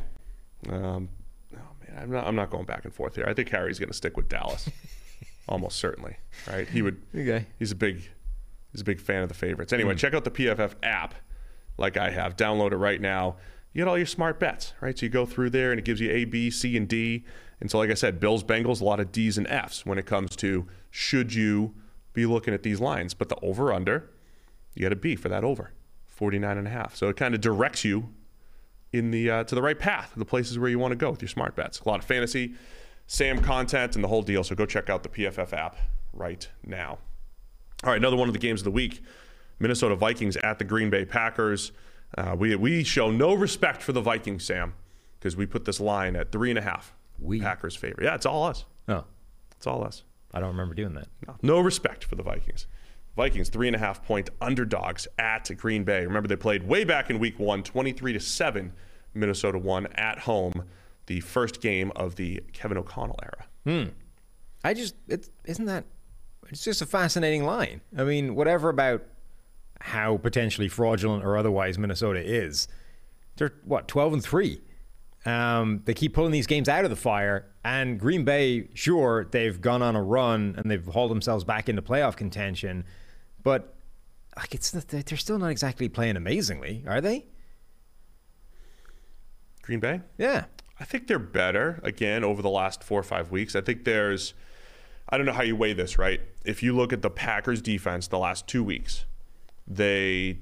Um, 0.68 1.09
oh 1.54 1.59
man, 1.87 2.02
I'm 2.02 2.11
not. 2.11 2.26
I'm 2.26 2.35
not 2.35 2.50
going 2.50 2.64
back 2.64 2.85
and 2.85 2.92
forth 2.92 3.14
here. 3.14 3.26
I 3.28 3.32
think 3.32 3.49
Harry's 3.50 3.78
going 3.78 3.90
to 3.90 3.94
stick 3.94 4.16
with 4.16 4.28
Dallas, 4.28 4.68
almost 5.49 5.78
certainly. 5.78 6.16
Right? 6.49 6.68
He 6.68 6.82
would. 6.82 7.00
Okay. 7.14 7.47
He's 7.61 7.70
a 7.70 7.76
big. 7.76 8.11
He's 8.73 8.80
a 8.80 8.85
big 8.85 9.00
fan 9.00 9.23
of 9.23 9.28
the 9.28 9.35
favorites. 9.37 9.73
Anyway, 9.73 9.94
check 9.94 10.12
out 10.12 10.25
the 10.25 10.30
PFF 10.32 10.75
app, 10.82 11.14
like 11.78 11.97
I 11.97 12.11
have. 12.11 12.37
Download 12.37 12.73
it 12.73 12.76
right 12.76 13.00
now. 13.00 13.37
You 13.73 13.82
get 13.85 13.88
all 13.88 13.97
your 13.97 14.06
smart 14.06 14.40
bets, 14.40 14.75
right? 14.80 14.99
So 14.99 15.06
you 15.06 15.11
go 15.11 15.26
through 15.26 15.50
there, 15.50 15.70
and 15.70 15.78
it 15.78 15.85
gives 15.85 16.00
you 16.00 16.11
A, 16.11 16.25
B, 16.25 16.50
C, 16.50 16.76
and 16.76 16.88
D. 16.88 17.25
And 17.61 17.71
so, 17.71 17.79
like 17.79 17.90
I 17.90 17.95
said, 17.95 18.21
Bills, 18.21 18.43
Bengals, 18.43 18.81
a 18.81 18.85
lot 18.85 19.00
of 19.00 19.12
D's 19.12 19.37
and 19.37 19.47
F's 19.47 19.85
when 19.85 19.99
it 19.99 20.07
comes 20.07 20.35
to 20.37 20.67
should 20.90 21.35
you 21.35 21.75
be 22.12 22.26
looking 22.26 22.55
at 22.55 22.62
these 22.62 22.81
lines. 22.81 23.14
But 23.14 23.29
the 23.29 23.37
over 23.43 23.73
under, 23.73 24.11
you 24.75 24.83
got 24.83 24.93
a 24.93 24.97
B 24.97 25.14
for 25.14 25.29
that 25.29 25.45
over, 25.45 25.73
49 26.07 26.59
and 26.59 26.67
a 26.67 26.71
half. 26.71 26.97
So 26.97 27.09
it 27.09 27.17
kind 27.17 27.35
of 27.35 27.40
directs 27.40 27.85
you 27.85 28.09
in 28.93 29.11
the 29.11 29.31
uh, 29.31 29.45
to 29.45 29.55
the 29.55 29.62
right 29.62 29.79
path, 29.79 30.12
the 30.17 30.25
places 30.25 30.59
where 30.59 30.69
you 30.69 30.79
want 30.79 30.93
to 30.93 30.97
go 30.97 31.11
with 31.11 31.23
your 31.23 31.29
smart 31.29 31.55
bets. 31.55 31.81
A 31.81 31.88
lot 31.88 32.00
of 32.00 32.07
fantasy, 32.07 32.55
Sam 33.07 33.40
content, 33.40 33.95
and 33.95 34.02
the 34.02 34.09
whole 34.09 34.23
deal. 34.23 34.43
So 34.43 34.55
go 34.55 34.67
check 34.67 34.88
out 34.88 35.02
the 35.02 35.09
PFF 35.09 35.52
app 35.52 35.76
right 36.12 36.49
now. 36.64 36.99
All 37.85 37.90
right, 37.90 37.97
another 37.97 38.17
one 38.17 38.29
of 38.29 38.35
the 38.35 38.40
games 38.40 38.61
of 38.61 38.64
the 38.64 38.71
week: 38.71 39.02
Minnesota 39.59 39.97
Vikings 39.97 40.37
at 40.38 40.59
the 40.59 40.64
Green 40.64 40.90
Bay 40.90 41.05
Packers. 41.05 41.73
Uh, 42.17 42.35
we 42.37 42.57
we 42.57 42.83
show 42.83 43.11
no 43.11 43.35
respect 43.35 43.83
for 43.83 43.93
the 43.93 44.00
Vikings, 44.00 44.45
Sam, 44.45 44.75
because 45.19 45.37
we 45.37 45.47
put 45.47 45.64
this 45.64 45.79
line 45.79 46.17
at 46.17 46.33
three 46.33 46.50
and 46.50 46.59
a 46.59 46.62
half. 46.62 46.95
We? 47.21 47.41
Packers 47.41 47.77
favor. 47.77 48.03
Yeah, 48.03 48.15
it's 48.15 48.27
all 48.27 48.45
us. 48.45 48.65
Oh, 48.89 49.05
It's 49.57 49.67
all 49.67 49.85
us. 49.85 50.03
I 50.33 50.41
don't 50.41 50.50
remember 50.50 50.75
doing 50.75 50.95
that. 50.95 51.09
No, 51.27 51.37
no 51.43 51.61
respect 51.61 52.05
for 52.05 52.15
the 52.17 52.23
Vikings. 52.23 52.67
Vikings 53.17 53.49
three 53.49 53.67
and 53.67 53.75
a 53.77 53.79
half 53.79 54.05
point 54.05 54.31
underdogs 54.41 55.07
at 55.19 55.50
Green 55.57 55.85
Bay. 55.85 56.07
Remember 56.07 56.29
they 56.29 56.37
played 56.37 56.62
way 56.62 56.85
back 56.85 57.11
in 57.11 57.19
week 57.19 57.39
one, 57.39 57.62
23 57.62 58.12
to 58.15 58.21
7. 58.21 58.73
Minnesota 59.12 59.59
won 59.59 59.87
at 59.97 60.21
home, 60.21 60.65
the 61.07 61.19
first 61.21 61.61
game 61.61 61.91
of 61.97 62.15
the 62.15 62.41
Kevin 62.53 62.79
O'Connell 62.79 63.19
era. 63.23 63.47
Hmm. 63.65 63.91
I 64.62 64.75
just 64.75 64.95
it's 65.09 65.31
isn't 65.45 65.65
that 65.67 65.85
it's 66.49 66.62
just 66.62 66.81
a 66.83 66.87
fascinating 66.87 67.45
line. 67.45 67.81
I 67.97 68.05
mean, 68.05 68.35
whatever 68.37 68.69
about 68.69 69.03
how 69.81 70.19
potentially 70.19 70.69
fraudulent 70.69 71.25
or 71.25 71.37
otherwise 71.37 71.79
Minnesota 71.79 72.21
is, 72.23 72.69
they're 73.37 73.55
what 73.65 73.89
twelve 73.89 74.12
and 74.12 74.23
three. 74.23 74.61
Um, 75.27 75.83
they 75.85 75.93
keep 75.93 76.15
pulling 76.15 76.33
these 76.33 76.47
games 76.47 76.69
out 76.69 76.85
of 76.85 76.91
the 76.91 76.97
fire, 76.97 77.47
and 77.62 78.00
Green 78.00 78.25
Bay, 78.25 78.69
sure, 78.75 79.27
they've 79.31 79.61
gone 79.61 79.83
on 79.83 79.95
a 79.95 80.03
run 80.03 80.55
and 80.57 80.71
they've 80.71 80.87
hauled 80.87 81.11
themselves 81.11 81.45
back 81.45 81.69
into 81.69 81.83
playoff 81.83 82.17
contention, 82.17 82.85
but 83.43 83.75
like 84.37 84.55
it's 84.55 84.73
not, 84.73 84.89
they're 84.89 85.19
still 85.19 85.39
not 85.39 85.49
exactly 85.50 85.89
playing 85.89 86.17
amazingly, 86.17 86.83
are 86.87 87.00
they? 87.00 87.27
Green 89.62 89.81
Bay? 89.81 90.00
Yeah. 90.17 90.47
I 90.79 90.85
think 90.85 91.07
they're 91.07 91.19
better 91.19 91.81
again 91.83 92.25
over 92.25 92.41
the 92.41 92.49
last 92.49 92.83
four 92.83 92.99
or 92.99 93.03
five 93.03 93.31
weeks. 93.31 93.55
I 93.55 93.61
think 93.61 93.85
there's, 93.85 94.33
I 95.11 95.19
don't 95.19 95.27
know 95.27 95.33
how 95.33 95.43
you 95.43 95.55
weigh 95.55 95.75
this, 95.75 95.99
right? 95.99 96.21
If 96.45 96.62
you 96.62 96.75
look 96.75 96.95
at 96.95 97.03
the 97.03 97.11
Packers 97.11 97.61
defense 97.61 98.09
the 98.09 98.19
last 98.19 98.47
two 98.49 98.65
weeks, 98.65 99.05
they 99.67 100.39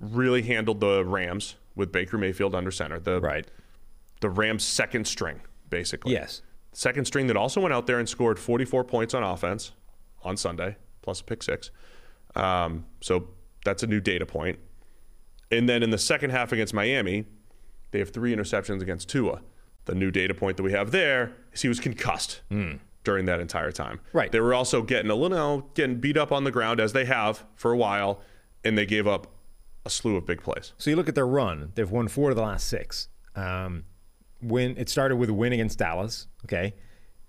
really 0.00 0.42
handled 0.42 0.80
the 0.80 1.04
Rams 1.04 1.54
with 1.76 1.92
Baker 1.92 2.18
Mayfield 2.18 2.54
under 2.54 2.72
center. 2.72 2.98
The, 2.98 3.20
Right. 3.20 3.46
The 4.20 4.30
Rams' 4.30 4.64
second 4.64 5.06
string, 5.06 5.40
basically. 5.68 6.12
Yes. 6.12 6.42
Second 6.72 7.06
string 7.06 7.26
that 7.26 7.36
also 7.36 7.60
went 7.60 7.74
out 7.74 7.86
there 7.86 7.98
and 7.98 8.08
scored 8.08 8.38
44 8.38 8.84
points 8.84 9.14
on 9.14 9.22
offense 9.22 9.72
on 10.22 10.36
Sunday, 10.36 10.76
plus 11.02 11.20
a 11.20 11.24
pick 11.24 11.42
six. 11.42 11.70
Um, 12.36 12.84
so 13.00 13.28
that's 13.64 13.82
a 13.82 13.86
new 13.86 14.00
data 14.00 14.26
point. 14.26 14.58
And 15.50 15.68
then 15.68 15.82
in 15.82 15.90
the 15.90 15.98
second 15.98 16.30
half 16.30 16.52
against 16.52 16.72
Miami, 16.72 17.24
they 17.90 17.98
have 17.98 18.10
three 18.10 18.34
interceptions 18.34 18.82
against 18.82 19.08
Tua. 19.08 19.40
The 19.86 19.94
new 19.94 20.10
data 20.10 20.34
point 20.34 20.56
that 20.58 20.62
we 20.62 20.72
have 20.72 20.92
there 20.92 21.32
is 21.52 21.62
he 21.62 21.68
was 21.68 21.80
concussed 21.80 22.42
during 23.02 23.24
that 23.26 23.40
entire 23.40 23.72
time. 23.72 24.00
Right. 24.12 24.30
They 24.30 24.38
were 24.40 24.54
also 24.54 24.82
getting 24.82 25.10
a 25.10 25.14
little 25.14 25.62
getting 25.74 25.96
beat 25.96 26.16
up 26.16 26.30
on 26.30 26.44
the 26.44 26.52
ground 26.52 26.78
as 26.78 26.92
they 26.92 27.06
have 27.06 27.44
for 27.56 27.72
a 27.72 27.76
while, 27.76 28.20
and 28.62 28.78
they 28.78 28.86
gave 28.86 29.08
up 29.08 29.26
a 29.84 29.90
slew 29.90 30.16
of 30.16 30.26
big 30.26 30.42
plays. 30.42 30.74
So 30.78 30.90
you 30.90 30.96
look 30.96 31.08
at 31.08 31.14
their 31.16 31.26
run; 31.26 31.72
they've 31.74 31.90
won 31.90 32.06
four 32.06 32.30
of 32.30 32.36
the 32.36 32.42
last 32.42 32.68
six. 32.68 33.08
Um, 33.34 33.84
win. 34.42 34.76
It 34.76 34.88
started 34.88 35.16
with 35.16 35.30
a 35.30 35.34
win 35.34 35.52
against 35.52 35.78
Dallas. 35.78 36.26
Okay, 36.44 36.74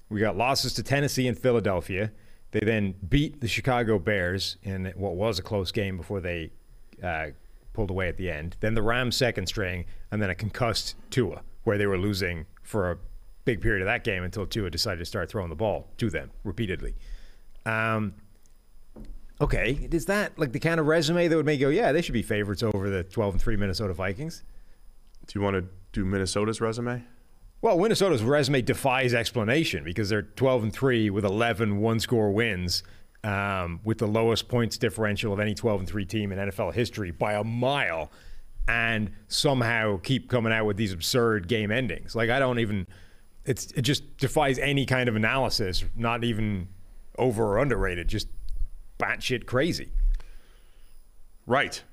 we 0.10 0.19
got 0.19 0.38
losses 0.38 0.74
to 0.74 0.84
Tennessee 0.84 1.28
and 1.28 1.38
Philadelphia. 1.38 2.12
They 2.52 2.60
then 2.60 2.95
beat 3.08 3.39
the 3.39 3.47
Chicago 3.47 3.97
Bears 3.97 4.58
in 4.63 4.91
what 4.95 5.15
was 5.15 5.39
a 5.39 5.41
close 5.41 5.71
game 5.71 5.95
before 5.95 6.19
they 6.19 6.52
uh, 7.02 7.28
pulled 7.74 7.89
away 7.89 8.10
at 8.10 8.17
the 8.17 8.30
end. 8.30 8.58
Then 8.60 8.74
the 8.74 8.82
Rams 8.82 9.15
second 9.15 9.47
string, 9.47 9.86
and 10.12 10.21
then 10.21 10.30
a 10.30 10.36
concussed 10.36 10.95
Tua, 11.10 11.43
where 11.63 11.78
they 11.78 11.88
were 11.88 11.97
losing 11.97 12.45
for 12.62 12.91
a 12.91 12.97
big 13.45 13.62
period 13.62 13.82
of 13.82 13.86
that 13.86 14.04
game 14.04 14.24
until 14.24 14.45
Tua 14.45 14.69
decided 14.69 15.00
to 15.00 15.06
start 15.06 15.30
throwing 15.30 15.50
the 15.50 15.56
ball 15.56 15.88
to 15.97 16.10
them 16.10 16.32
repeatedly. 16.43 16.95
Um, 17.65 18.15
okay, 19.39 19.88
is 19.91 20.06
that 20.06 20.38
like 20.38 20.52
the 20.52 20.60
kind 20.60 20.80
of 20.80 20.88
resume 20.88 21.28
that 21.28 21.36
would 21.36 21.45
make 21.45 21.60
you 21.60 21.67
go, 21.67 21.71
yeah, 21.71 21.91
they 21.91 22.02
should 22.02 22.13
be 22.13 22.21
favorites 22.21 22.63
over 22.63 22.89
the 22.89 23.04
12 23.04 23.36
and 23.36 23.41
3 23.41 23.56
Minnesota 23.56 23.93
Vikings? 23.93 24.43
Do 25.28 25.39
you 25.39 25.43
want 25.43 25.56
to 25.56 25.65
do 25.91 26.06
Minnesota's 26.06 26.62
resume? 26.62 27.04
Well, 27.62 27.77
Minnesota's 27.77 28.23
resume 28.23 28.62
defies 28.62 29.13
explanation 29.13 29.84
because 29.84 30.10
they're 30.10 30.23
12 30.23 30.63
and 30.63 30.73
3 30.73 31.10
with 31.12 31.23
11 31.23 31.77
one 31.77 31.99
score 31.99 32.32
wins, 32.32 32.84
um, 33.23 33.80
with 33.84 33.99
the 33.99 34.08
lowest 34.08 34.47
points 34.47 34.77
differential 34.77 35.32
of 35.32 35.39
any 35.39 35.54
12 35.54 35.82
and 35.82 35.89
3 35.89 36.06
team 36.06 36.32
in 36.32 36.39
NFL 36.39 36.73
history 36.73 37.12
by 37.12 37.34
a 37.34 37.43
mile, 37.43 38.12
and 38.67 39.12
somehow 39.27 39.97
keep 39.97 40.27
coming 40.27 40.51
out 40.51 40.65
with 40.65 40.77
these 40.77 40.91
absurd 40.91 41.47
game 41.47 41.71
endings. 41.71 42.15
Like, 42.15 42.32
I 42.32 42.39
don't 42.39 42.58
even, 42.58 42.88
it's, 43.45 43.71
it 43.73 43.84
just 43.84 44.17
defies 44.17 44.58
any 44.58 44.88
kind 44.88 45.08
of 45.08 45.15
analysis, 45.15 45.84
not 45.95 46.23
even 46.23 46.67
over 47.17 47.45
or 47.45 47.60
underrated, 47.60 48.08
just 48.08 48.27
batshit 48.97 49.45
crazy. 49.45 49.91
Right. 51.45 51.84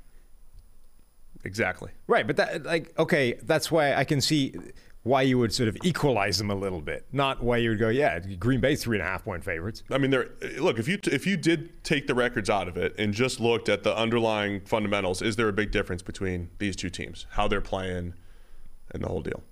Exactly. 1.44 1.90
Right, 2.06 2.26
but 2.26 2.36
that 2.36 2.64
like 2.64 2.98
okay, 2.98 3.34
that's 3.42 3.70
why 3.70 3.94
I 3.94 4.04
can 4.04 4.20
see 4.20 4.54
why 5.04 5.22
you 5.22 5.38
would 5.38 5.52
sort 5.52 5.68
of 5.68 5.76
equalize 5.82 6.38
them 6.38 6.50
a 6.50 6.54
little 6.54 6.80
bit, 6.80 7.06
not 7.12 7.42
why 7.42 7.56
you 7.56 7.70
would 7.70 7.78
go, 7.78 7.88
yeah, 7.88 8.18
Green 8.18 8.60
Bay 8.60 8.76
three 8.76 8.98
and 8.98 9.06
a 9.06 9.10
half 9.10 9.24
point 9.24 9.44
favorites. 9.44 9.82
I 9.90 9.98
mean, 9.98 10.10
there. 10.10 10.30
Look, 10.58 10.78
if 10.78 10.88
you 10.88 10.98
if 11.04 11.26
you 11.26 11.36
did 11.36 11.82
take 11.84 12.06
the 12.06 12.14
records 12.14 12.50
out 12.50 12.68
of 12.68 12.76
it 12.76 12.94
and 12.98 13.14
just 13.14 13.40
looked 13.40 13.68
at 13.68 13.82
the 13.82 13.96
underlying 13.96 14.60
fundamentals, 14.62 15.22
is 15.22 15.36
there 15.36 15.48
a 15.48 15.52
big 15.52 15.70
difference 15.70 16.02
between 16.02 16.50
these 16.58 16.76
two 16.76 16.90
teams, 16.90 17.26
how 17.30 17.48
they're 17.48 17.60
playing, 17.60 18.14
and 18.92 19.02
the 19.02 19.08
whole 19.08 19.22
deal? 19.22 19.42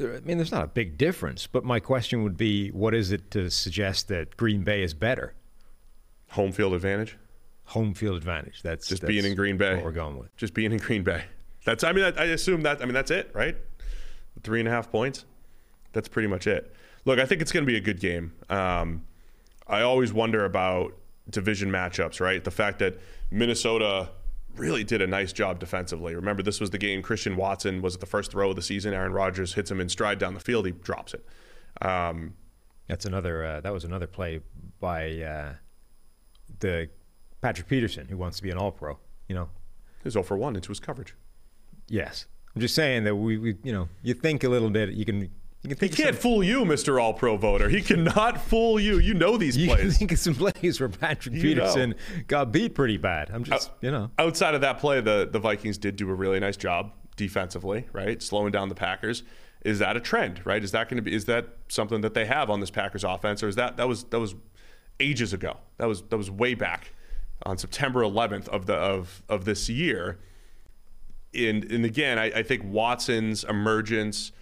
Uh, 0.00 0.14
I 0.14 0.20
mean, 0.20 0.38
there's 0.38 0.52
not 0.52 0.64
a 0.64 0.68
big 0.68 0.96
difference, 0.96 1.46
but 1.46 1.64
my 1.64 1.80
question 1.80 2.22
would 2.24 2.36
be, 2.36 2.70
what 2.70 2.94
is 2.94 3.12
it 3.12 3.30
to 3.32 3.50
suggest 3.50 4.08
that 4.08 4.36
Green 4.36 4.62
Bay 4.62 4.82
is 4.82 4.94
better? 4.94 5.34
Home 6.30 6.50
field 6.50 6.74
advantage. 6.74 7.16
Home 7.66 7.94
field 7.94 8.16
advantage. 8.16 8.62
That's 8.62 8.86
Just 8.86 9.02
that's 9.02 9.08
being 9.08 9.24
in 9.24 9.34
Green 9.34 9.56
Bay. 9.56 9.76
What 9.76 9.84
we're 9.84 9.92
going 9.92 10.18
with. 10.18 10.36
Just 10.36 10.54
being 10.54 10.72
in 10.72 10.78
Green 10.78 11.02
Bay. 11.02 11.24
That's. 11.64 11.82
I 11.82 11.92
mean, 11.92 12.04
I, 12.04 12.08
I 12.08 12.24
assume 12.26 12.62
that. 12.62 12.82
I 12.82 12.84
mean, 12.84 12.94
that's 12.94 13.10
it, 13.10 13.30
right? 13.34 13.56
Three 14.42 14.60
and 14.60 14.68
a 14.68 14.72
half 14.72 14.90
points. 14.90 15.24
That's 15.92 16.08
pretty 16.08 16.28
much 16.28 16.46
it. 16.46 16.74
Look, 17.04 17.18
I 17.18 17.24
think 17.26 17.40
it's 17.40 17.52
going 17.52 17.64
to 17.64 17.70
be 17.70 17.76
a 17.76 17.80
good 17.80 18.00
game. 18.00 18.34
Um, 18.50 19.04
I 19.66 19.82
always 19.82 20.12
wonder 20.12 20.44
about 20.44 20.94
division 21.30 21.70
matchups, 21.70 22.20
right? 22.20 22.42
The 22.42 22.50
fact 22.50 22.80
that 22.80 22.98
Minnesota 23.30 24.10
really 24.56 24.84
did 24.84 25.00
a 25.02 25.06
nice 25.06 25.32
job 25.32 25.58
defensively. 25.58 26.14
Remember, 26.14 26.42
this 26.42 26.60
was 26.60 26.70
the 26.70 26.78
game 26.78 27.02
Christian 27.02 27.36
Watson 27.36 27.82
was 27.82 27.94
at 27.94 28.00
the 28.00 28.06
first 28.06 28.30
throw 28.30 28.50
of 28.50 28.56
the 28.56 28.62
season. 28.62 28.92
Aaron 28.92 29.12
Rodgers 29.12 29.54
hits 29.54 29.70
him 29.70 29.80
in 29.80 29.88
stride 29.88 30.18
down 30.18 30.34
the 30.34 30.40
field. 30.40 30.66
He 30.66 30.72
drops 30.72 31.14
it. 31.14 31.24
Um, 31.84 32.34
That's 32.88 33.04
another. 33.04 33.44
Uh, 33.44 33.60
that 33.60 33.72
was 33.72 33.84
another 33.84 34.06
play 34.06 34.40
by 34.80 35.20
uh, 35.20 35.52
the 36.60 36.88
Patrick 37.44 37.68
Peterson, 37.68 38.06
who 38.08 38.16
wants 38.16 38.38
to 38.38 38.42
be 38.42 38.50
an 38.50 38.56
All 38.56 38.72
Pro. 38.72 38.98
You 39.28 39.34
know, 39.34 39.50
He's 40.02 40.14
0 40.14 40.22
for 40.22 40.34
1 40.34 40.56
into 40.56 40.68
his 40.70 40.80
coverage. 40.80 41.14
yes. 41.88 42.24
I'm 42.54 42.60
just 42.62 42.74
saying 42.74 43.04
that 43.04 43.16
we, 43.16 43.36
we 43.36 43.56
you 43.64 43.72
know, 43.72 43.88
you 44.02 44.14
think 44.14 44.44
a 44.44 44.48
little 44.48 44.70
bit. 44.70 44.90
You 44.92 45.04
can. 45.04 45.22
You 45.62 45.74
can 45.74 45.88
He 45.88 45.88
can't 45.94 46.14
some- 46.14 46.22
fool 46.22 46.42
you, 46.44 46.60
Mr. 46.64 47.02
All 47.02 47.12
Pro 47.12 47.36
voter. 47.36 47.68
He 47.68 47.82
cannot 47.82 48.40
fool 48.40 48.78
you. 48.80 48.98
You 48.98 49.12
know 49.12 49.36
these 49.36 49.56
plays. 49.56 49.84
You 49.84 49.90
think 49.90 50.12
of 50.12 50.18
some 50.20 50.34
plays 50.36 50.78
where 50.80 50.88
Patrick 50.88 51.34
You 51.34 51.42
Peterson 51.42 51.94
got 52.28 52.50
beat 52.52 52.74
pretty 52.74 52.96
bad. 52.96 53.30
I'm 53.30 53.44
just, 53.44 53.70
you 53.82 53.90
know. 53.90 54.10
Outside 54.18 54.54
of 54.54 54.60
that 54.62 54.78
play, 54.78 55.00
the, 55.02 55.28
the 55.30 55.38
Vikings 55.40 55.76
did 55.76 55.96
do 55.96 56.08
a 56.08 56.14
really 56.14 56.38
nice 56.40 56.56
job 56.56 56.92
defensively, 57.16 57.86
right? 57.92 58.22
Slowing 58.22 58.52
down 58.52 58.68
the 58.70 58.74
Packers. 58.74 59.22
Is 59.64 59.80
that 59.80 59.96
a 59.96 60.00
trend, 60.00 60.46
right? 60.46 60.62
Is 60.64 60.70
that 60.72 60.88
going 60.88 60.96
to 60.96 61.02
be 61.02 61.12
is 61.14 61.24
that 61.26 61.48
something 61.68 62.00
that 62.02 62.14
they 62.14 62.24
have 62.24 62.48
on 62.50 62.60
this 62.60 62.70
Packers 62.70 63.04
offense 63.04 63.42
or 63.42 63.48
is 63.48 63.56
that 63.56 63.76
that 63.78 63.88
was 63.88 64.04
that 64.04 64.20
was 64.20 64.34
ages 65.00 65.32
ago. 65.32 65.56
That 65.78 65.86
was 65.88 66.02
that 66.02 66.16
was 66.16 66.30
way 66.30 66.54
back 66.54 66.92
on 67.44 67.58
September 67.58 68.00
11th 68.00 68.48
of 68.48 68.66
the 68.66 68.74
of 68.74 69.22
of 69.28 69.44
this 69.44 69.68
year. 69.68 70.18
And 71.34 71.64
and 71.70 71.84
again, 71.84 72.18
I, 72.18 72.26
I 72.26 72.42
think 72.42 72.62
Watson's 72.64 73.44
emergence 73.44 74.32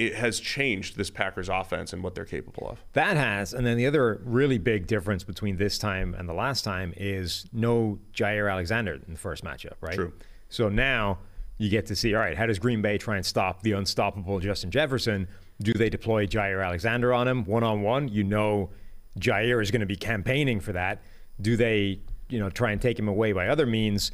it 0.00 0.14
has 0.14 0.40
changed 0.40 0.96
this 0.96 1.10
Packers 1.10 1.50
offense 1.50 1.92
and 1.92 2.02
what 2.02 2.14
they're 2.14 2.24
capable 2.24 2.66
of. 2.70 2.82
That 2.94 3.18
has, 3.18 3.52
and 3.52 3.66
then 3.66 3.76
the 3.76 3.86
other 3.86 4.22
really 4.24 4.56
big 4.56 4.86
difference 4.86 5.24
between 5.24 5.58
this 5.58 5.76
time 5.76 6.14
and 6.14 6.26
the 6.26 6.32
last 6.32 6.64
time 6.64 6.94
is 6.96 7.44
no 7.52 7.98
Jaire 8.14 8.50
Alexander 8.50 8.94
in 8.94 9.12
the 9.12 9.18
first 9.18 9.44
matchup, 9.44 9.74
right? 9.82 9.94
True. 9.94 10.14
So 10.48 10.70
now 10.70 11.18
you 11.58 11.68
get 11.68 11.84
to 11.86 11.94
see, 11.96 12.14
all 12.14 12.22
right, 12.22 12.34
how 12.34 12.46
does 12.46 12.58
Green 12.58 12.80
Bay 12.80 12.96
try 12.96 13.16
and 13.16 13.26
stop 13.26 13.60
the 13.60 13.72
unstoppable 13.72 14.40
Justin 14.40 14.70
Jefferson? 14.70 15.28
Do 15.60 15.74
they 15.74 15.90
deploy 15.90 16.26
Jaire 16.26 16.64
Alexander 16.64 17.12
on 17.12 17.28
him 17.28 17.44
one 17.44 17.62
on 17.62 17.82
one? 17.82 18.08
You 18.08 18.24
know, 18.24 18.70
Jaire 19.18 19.60
is 19.60 19.70
going 19.70 19.80
to 19.80 19.86
be 19.86 19.96
campaigning 19.96 20.60
for 20.60 20.72
that. 20.72 21.02
Do 21.42 21.58
they, 21.58 22.00
you 22.30 22.38
know, 22.38 22.50
try 22.50 22.72
and 22.72 22.80
take 22.80 22.98
him 22.98 23.08
away 23.08 23.32
by 23.32 23.48
other 23.48 23.66
means? 23.66 24.12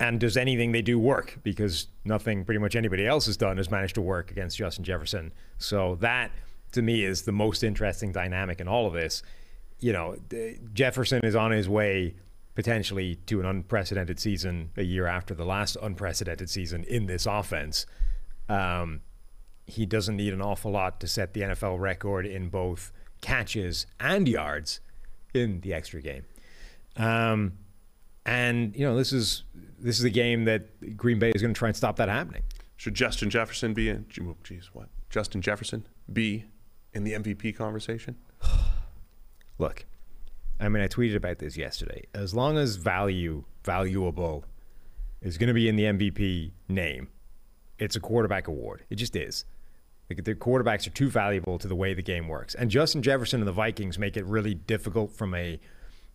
And 0.00 0.18
does 0.18 0.36
anything 0.36 0.72
they 0.72 0.82
do 0.82 0.98
work? 0.98 1.38
Because 1.42 1.88
nothing 2.04 2.44
pretty 2.44 2.58
much 2.58 2.74
anybody 2.74 3.06
else 3.06 3.26
has 3.26 3.36
done 3.36 3.56
has 3.58 3.70
managed 3.70 3.94
to 3.94 4.00
work 4.00 4.30
against 4.30 4.56
Justin 4.56 4.84
Jefferson. 4.84 5.32
So 5.58 5.96
that, 5.96 6.32
to 6.72 6.82
me, 6.82 7.04
is 7.04 7.22
the 7.22 7.32
most 7.32 7.62
interesting 7.62 8.10
dynamic 8.10 8.60
in 8.60 8.66
all 8.66 8.86
of 8.86 8.92
this. 8.92 9.22
You 9.78 9.92
know, 9.92 10.16
Jefferson 10.72 11.24
is 11.24 11.36
on 11.36 11.52
his 11.52 11.68
way 11.68 12.16
potentially 12.54 13.16
to 13.26 13.40
an 13.40 13.46
unprecedented 13.46 14.18
season 14.18 14.70
a 14.76 14.82
year 14.82 15.06
after 15.06 15.34
the 15.34 15.44
last 15.44 15.76
unprecedented 15.82 16.48
season 16.48 16.84
in 16.84 17.06
this 17.06 17.26
offense. 17.26 17.86
Um, 18.48 19.02
he 19.66 19.86
doesn't 19.86 20.16
need 20.16 20.32
an 20.32 20.42
awful 20.42 20.70
lot 20.70 21.00
to 21.00 21.06
set 21.06 21.34
the 21.34 21.40
NFL 21.40 21.80
record 21.80 22.26
in 22.26 22.48
both 22.48 22.92
catches 23.20 23.86
and 23.98 24.28
yards 24.28 24.80
in 25.32 25.60
the 25.60 25.72
extra 25.72 26.00
game. 26.00 26.24
Um, 26.96 27.52
and 28.26 28.74
you 28.76 28.86
know, 28.86 28.96
this 28.96 29.12
is 29.12 29.44
this 29.78 29.98
is 29.98 30.04
a 30.04 30.10
game 30.10 30.44
that 30.44 30.96
Green 30.96 31.18
Bay 31.18 31.30
is 31.34 31.42
going 31.42 31.52
to 31.52 31.58
try 31.58 31.68
and 31.68 31.76
stop 31.76 31.96
that 31.96 32.08
happening. 32.08 32.42
Should 32.76 32.94
Justin 32.94 33.30
Jefferson 33.30 33.74
be 33.74 33.88
in? 33.88 34.06
Geez, 34.42 34.70
what? 34.72 34.88
Justin 35.10 35.42
Jefferson 35.42 35.86
be 36.12 36.44
in 36.92 37.04
the 37.04 37.12
MVP 37.12 37.56
conversation? 37.56 38.16
Look, 39.58 39.86
I 40.58 40.68
mean, 40.68 40.82
I 40.82 40.88
tweeted 40.88 41.16
about 41.16 41.38
this 41.38 41.56
yesterday. 41.56 42.04
As 42.14 42.34
long 42.34 42.58
as 42.58 42.76
value, 42.76 43.44
valuable, 43.64 44.44
is 45.20 45.38
going 45.38 45.48
to 45.48 45.54
be 45.54 45.68
in 45.68 45.76
the 45.76 45.84
MVP 45.84 46.52
name, 46.68 47.08
it's 47.78 47.96
a 47.96 48.00
quarterback 48.00 48.48
award. 48.48 48.84
It 48.90 48.96
just 48.96 49.16
is. 49.16 49.44
The 50.08 50.34
quarterbacks 50.34 50.86
are 50.86 50.90
too 50.90 51.08
valuable 51.08 51.58
to 51.58 51.66
the 51.66 51.74
way 51.74 51.94
the 51.94 52.02
game 52.02 52.28
works. 52.28 52.54
And 52.54 52.70
Justin 52.70 53.02
Jefferson 53.02 53.40
and 53.40 53.48
the 53.48 53.52
Vikings 53.52 53.98
make 53.98 54.16
it 54.16 54.24
really 54.26 54.54
difficult 54.54 55.12
from 55.12 55.34
a 55.34 55.58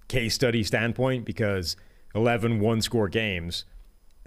case 0.10 0.34
study 0.34 0.64
standpoint 0.64 1.24
because 1.24 1.78
11 2.16 2.60
one 2.60 2.82
score 2.82 3.08
games. 3.08 3.64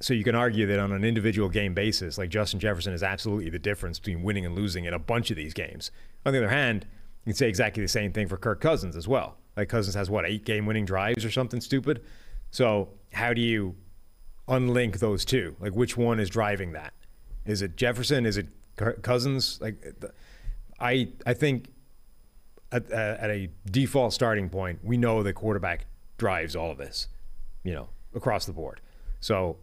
So 0.00 0.14
you 0.14 0.24
can 0.24 0.34
argue 0.34 0.66
that 0.66 0.78
on 0.78 0.92
an 0.92 1.04
individual 1.04 1.48
game 1.48 1.74
basis, 1.74 2.16
like 2.16 2.30
Justin 2.30 2.58
Jefferson 2.58 2.94
is 2.94 3.02
absolutely 3.02 3.50
the 3.50 3.58
difference 3.58 3.98
between 3.98 4.22
winning 4.22 4.46
and 4.46 4.54
losing 4.54 4.86
in 4.86 4.94
a 4.94 4.98
bunch 4.98 5.30
of 5.30 5.36
these 5.36 5.52
games. 5.52 5.90
On 6.24 6.32
the 6.32 6.38
other 6.38 6.48
hand, 6.48 6.86
you 7.24 7.30
can 7.32 7.36
say 7.36 7.48
exactly 7.48 7.82
the 7.82 7.88
same 7.88 8.12
thing 8.12 8.26
for 8.26 8.36
Kirk 8.36 8.60
Cousins 8.60 8.96
as 8.96 9.06
well. 9.06 9.36
Like 9.56 9.68
Cousins 9.68 9.94
has 9.94 10.08
what, 10.08 10.24
eight 10.24 10.44
game 10.44 10.66
winning 10.66 10.86
drives 10.86 11.24
or 11.24 11.30
something 11.30 11.60
stupid? 11.60 12.02
So 12.50 12.88
how 13.12 13.32
do 13.32 13.40
you 13.40 13.76
unlink 14.48 14.98
those 14.98 15.24
two? 15.24 15.56
Like 15.60 15.74
which 15.74 15.96
one 15.96 16.18
is 16.18 16.30
driving 16.30 16.72
that? 16.72 16.94
Is 17.44 17.62
it 17.62 17.76
Jefferson? 17.76 18.24
Is 18.24 18.38
it 18.38 18.46
Cousins, 19.02 19.60
like 19.60 19.94
I, 20.80 21.08
I 21.26 21.34
think 21.34 21.66
at, 22.72 22.90
at, 22.90 23.30
a 23.30 23.50
default 23.70 24.12
starting 24.12 24.48
point, 24.48 24.80
we 24.82 24.96
know 24.96 25.22
the 25.22 25.32
quarterback 25.32 25.86
drives 26.18 26.56
all 26.56 26.70
of 26.70 26.78
this, 26.78 27.08
you 27.62 27.72
know, 27.72 27.88
across 28.14 28.46
the 28.46 28.52
board. 28.52 28.80
So 29.20 29.58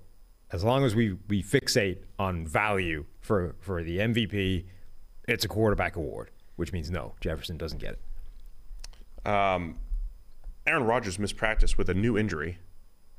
as 0.51 0.63
long 0.63 0.83
as 0.83 0.95
we 0.95 1.17
we 1.27 1.43
fixate 1.43 1.97
on 2.17 2.45
value 2.47 3.05
for 3.19 3.55
for 3.59 3.83
the 3.83 3.97
MVP, 3.99 4.65
it's 5.27 5.45
a 5.45 5.47
quarterback 5.47 5.95
award, 5.95 6.31
which 6.55 6.71
means 6.71 6.89
no, 6.89 7.13
Jefferson 7.21 7.57
doesn't 7.57 7.79
get 7.79 7.93
it. 7.93 9.29
Um, 9.29 9.77
Aaron 10.65 10.83
Rodgers 10.83 11.19
missed 11.19 11.35
practice 11.35 11.77
with 11.77 11.89
a 11.89 11.93
new 11.93 12.17
injury, 12.17 12.59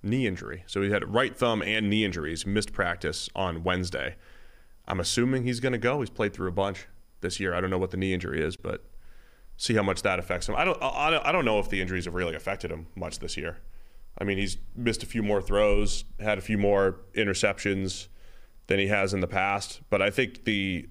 knee 0.02 0.26
injury. 0.26 0.64
So 0.66 0.82
he 0.82 0.90
had 0.90 1.12
right 1.12 1.36
thumb 1.36 1.62
and 1.62 1.90
knee 1.90 2.04
injuries, 2.04 2.46
missed 2.46 2.72
practice 2.72 3.28
on 3.34 3.64
Wednesday. 3.64 4.16
I'm 4.86 5.00
assuming 5.00 5.44
he's 5.44 5.60
going 5.60 5.72
to 5.72 5.78
go. 5.78 6.00
He's 6.00 6.10
played 6.10 6.32
through 6.32 6.48
a 6.48 6.52
bunch 6.52 6.86
this 7.20 7.38
year. 7.38 7.54
I 7.54 7.60
don't 7.60 7.70
know 7.70 7.78
what 7.78 7.90
the 7.90 7.96
knee 7.96 8.12
injury 8.12 8.42
is, 8.42 8.56
but 8.56 8.84
see 9.60 9.74
how 9.74 9.82
much 9.82 10.00
that 10.00 10.18
affects 10.18 10.48
him. 10.48 10.54
I 10.56 10.64
don't. 10.64 10.78
I 10.82 11.30
don't 11.30 11.44
know 11.44 11.58
if 11.58 11.68
the 11.68 11.82
injuries 11.82 12.06
have 12.06 12.14
really 12.14 12.34
affected 12.34 12.70
him 12.70 12.86
much 12.96 13.18
this 13.18 13.36
year. 13.36 13.58
I 14.18 14.24
mean, 14.24 14.38
he's 14.38 14.56
missed 14.74 15.02
a 15.02 15.06
few 15.06 15.22
more 15.22 15.42
throws, 15.42 16.04
had 16.18 16.38
a 16.38 16.40
few 16.40 16.56
more 16.56 17.00
interceptions 17.14 18.08
than 18.68 18.78
he 18.78 18.86
has 18.86 19.12
in 19.12 19.20
the 19.20 19.26
past. 19.26 19.82
But 19.90 20.00
I 20.00 20.10
think 20.10 20.44
the 20.44 20.88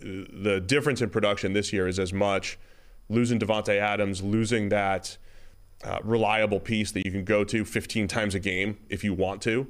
the 0.00 0.60
difference 0.64 1.02
in 1.02 1.10
production 1.10 1.54
this 1.54 1.72
year 1.72 1.88
is 1.88 1.98
as 1.98 2.12
much 2.12 2.56
losing 3.08 3.40
Davante 3.40 3.76
Adams, 3.76 4.22
losing 4.22 4.68
that 4.68 5.18
uh, 5.82 5.98
reliable 6.04 6.60
piece 6.60 6.92
that 6.92 7.04
you 7.04 7.10
can 7.10 7.24
go 7.24 7.42
to 7.42 7.64
15 7.64 8.06
times 8.06 8.36
a 8.36 8.38
game 8.38 8.78
if 8.88 9.02
you 9.02 9.12
want 9.12 9.42
to. 9.42 9.66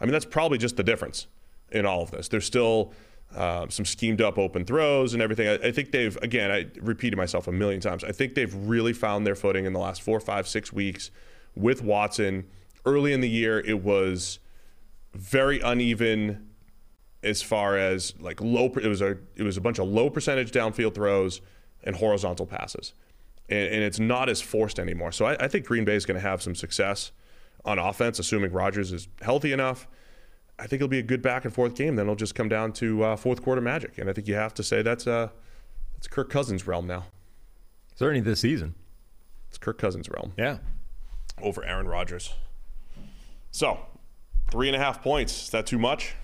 I 0.00 0.04
mean, 0.04 0.12
that's 0.12 0.24
probably 0.24 0.58
just 0.58 0.76
the 0.76 0.82
difference 0.82 1.28
in 1.70 1.86
all 1.86 2.02
of 2.02 2.10
this. 2.10 2.26
There's 2.26 2.44
still 2.44 2.92
uh, 3.34 3.66
some 3.68 3.84
schemed 3.84 4.20
up 4.20 4.38
open 4.38 4.64
throws 4.64 5.12
and 5.12 5.22
everything. 5.22 5.48
I, 5.48 5.68
I, 5.68 5.72
think 5.72 5.92
they've, 5.92 6.16
again, 6.22 6.50
I 6.50 6.66
repeated 6.80 7.16
myself 7.16 7.46
a 7.46 7.52
million 7.52 7.80
times. 7.80 8.02
I 8.02 8.12
think 8.12 8.34
they've 8.34 8.54
really 8.54 8.92
found 8.92 9.26
their 9.26 9.34
footing 9.34 9.66
in 9.66 9.72
the 9.72 9.78
last 9.78 10.02
four, 10.02 10.18
five, 10.18 10.48
six 10.48 10.72
weeks 10.72 11.10
with 11.54 11.82
Watson. 11.82 12.46
Early 12.86 13.12
in 13.12 13.20
the 13.20 13.28
year, 13.28 13.60
it 13.60 13.82
was 13.82 14.38
very 15.14 15.60
uneven 15.60 16.48
as 17.22 17.42
far 17.42 17.76
as 17.76 18.14
like 18.18 18.40
low. 18.40 18.66
It 18.80 18.86
was 18.86 19.02
a 19.02 19.18
it 19.36 19.42
was 19.42 19.56
a 19.56 19.60
bunch 19.60 19.78
of 19.78 19.88
low 19.88 20.08
percentage 20.08 20.52
downfield 20.52 20.94
throws 20.94 21.40
and 21.82 21.96
horizontal 21.96 22.46
passes, 22.46 22.94
and, 23.48 23.68
and 23.68 23.82
it's 23.82 23.98
not 23.98 24.28
as 24.28 24.40
forced 24.40 24.78
anymore. 24.78 25.12
So 25.12 25.26
I, 25.26 25.44
I 25.44 25.48
think 25.48 25.66
Green 25.66 25.84
Bay 25.84 25.96
is 25.96 26.06
going 26.06 26.14
to 26.14 26.26
have 26.26 26.40
some 26.40 26.54
success 26.54 27.12
on 27.64 27.78
offense, 27.78 28.18
assuming 28.18 28.52
Rodgers 28.52 28.92
is 28.92 29.08
healthy 29.20 29.52
enough 29.52 29.86
I 30.58 30.62
think 30.62 30.74
it'll 30.74 30.88
be 30.88 30.98
a 30.98 31.02
good 31.02 31.22
back 31.22 31.44
and 31.44 31.54
forth 31.54 31.74
game. 31.74 31.96
Then 31.96 32.06
it'll 32.06 32.16
just 32.16 32.34
come 32.34 32.48
down 32.48 32.72
to 32.74 33.04
uh, 33.04 33.16
fourth 33.16 33.42
quarter 33.42 33.60
magic, 33.60 33.98
and 33.98 34.10
I 34.10 34.12
think 34.12 34.26
you 34.26 34.34
have 34.34 34.54
to 34.54 34.62
say 34.62 34.82
that's 34.82 35.06
uh, 35.06 35.28
that's 35.94 36.08
Kirk 36.08 36.30
Cousins' 36.30 36.66
realm 36.66 36.86
now. 36.86 37.06
Certainly 37.94 38.22
this 38.22 38.40
season, 38.40 38.74
it's 39.48 39.58
Kirk 39.58 39.78
Cousins' 39.78 40.08
realm. 40.08 40.32
Yeah, 40.36 40.58
over 41.40 41.64
Aaron 41.64 41.86
Rodgers. 41.86 42.34
So, 43.50 43.78
three 44.50 44.68
and 44.68 44.76
a 44.76 44.78
half 44.78 45.02
points. 45.02 45.44
Is 45.44 45.50
that 45.50 45.66
too 45.66 45.78
much? 45.78 46.14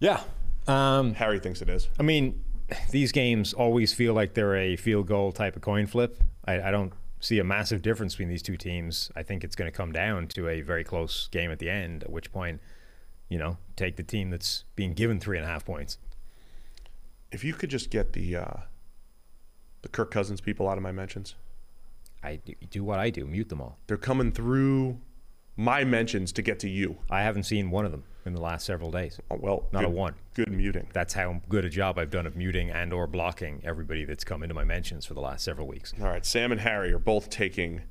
Yeah, 0.00 0.22
um, 0.66 1.14
Harry 1.14 1.38
thinks 1.38 1.60
it 1.60 1.68
is. 1.68 1.88
I 1.98 2.02
mean, 2.02 2.42
these 2.90 3.12
games 3.12 3.52
always 3.52 3.92
feel 3.92 4.14
like 4.14 4.34
they're 4.34 4.56
a 4.56 4.76
field 4.76 5.06
goal 5.06 5.32
type 5.32 5.56
of 5.56 5.62
coin 5.62 5.86
flip. 5.86 6.22
I, 6.46 6.60
I 6.60 6.70
don't 6.70 6.92
see 7.20 7.38
a 7.38 7.44
massive 7.44 7.82
difference 7.82 8.14
between 8.14 8.28
these 8.28 8.42
two 8.42 8.56
teams. 8.56 9.10
I 9.16 9.22
think 9.22 9.44
it's 9.44 9.56
going 9.56 9.70
to 9.70 9.76
come 9.76 9.92
down 9.92 10.28
to 10.28 10.48
a 10.48 10.60
very 10.60 10.84
close 10.84 11.28
game 11.28 11.50
at 11.50 11.58
the 11.58 11.68
end. 11.68 12.04
At 12.04 12.10
which 12.10 12.32
point 12.32 12.60
you 13.28 13.38
know, 13.38 13.58
take 13.76 13.96
the 13.96 14.02
team 14.02 14.30
that's 14.30 14.64
being 14.76 14.92
given 14.92 15.20
three 15.20 15.36
and 15.36 15.46
a 15.46 15.48
half 15.48 15.64
points. 15.64 15.98
If 17.30 17.44
you 17.44 17.54
could 17.54 17.70
just 17.70 17.90
get 17.90 18.12
the 18.12 18.36
uh, 18.36 18.56
the 19.82 19.88
Kirk 19.88 20.10
Cousins 20.10 20.40
people 20.40 20.68
out 20.68 20.78
of 20.78 20.82
my 20.82 20.92
mentions, 20.92 21.34
I 22.22 22.40
do 22.70 22.82
what 22.82 22.98
I 22.98 23.10
do, 23.10 23.26
mute 23.26 23.48
them 23.48 23.60
all. 23.60 23.78
They're 23.86 23.96
coming 23.96 24.32
through 24.32 24.98
my 25.56 25.84
mentions 25.84 26.32
to 26.32 26.42
get 26.42 26.58
to 26.60 26.68
you. 26.68 26.98
I 27.10 27.22
haven't 27.22 27.42
seen 27.42 27.70
one 27.70 27.84
of 27.84 27.90
them 27.90 28.04
in 28.24 28.32
the 28.32 28.40
last 28.40 28.64
several 28.64 28.90
days. 28.90 29.18
Oh, 29.30 29.38
well, 29.40 29.66
not 29.72 29.80
good, 29.80 29.88
a 29.88 29.90
one. 29.90 30.14
Good 30.34 30.52
muting. 30.52 30.88
That's 30.92 31.14
how 31.14 31.40
good 31.48 31.64
a 31.64 31.68
job 31.68 31.98
I've 31.98 32.10
done 32.10 32.26
of 32.26 32.36
muting 32.36 32.70
and 32.70 32.92
or 32.92 33.06
blocking 33.06 33.60
everybody 33.64 34.04
that's 34.04 34.24
come 34.24 34.42
into 34.42 34.54
my 34.54 34.64
mentions 34.64 35.04
for 35.04 35.14
the 35.14 35.20
last 35.20 35.44
several 35.44 35.66
weeks. 35.66 35.92
All 36.00 36.06
right, 36.06 36.24
Sam 36.24 36.52
and 36.52 36.60
Harry 36.60 36.92
are 36.92 36.98
both 36.98 37.28
taking 37.28 37.82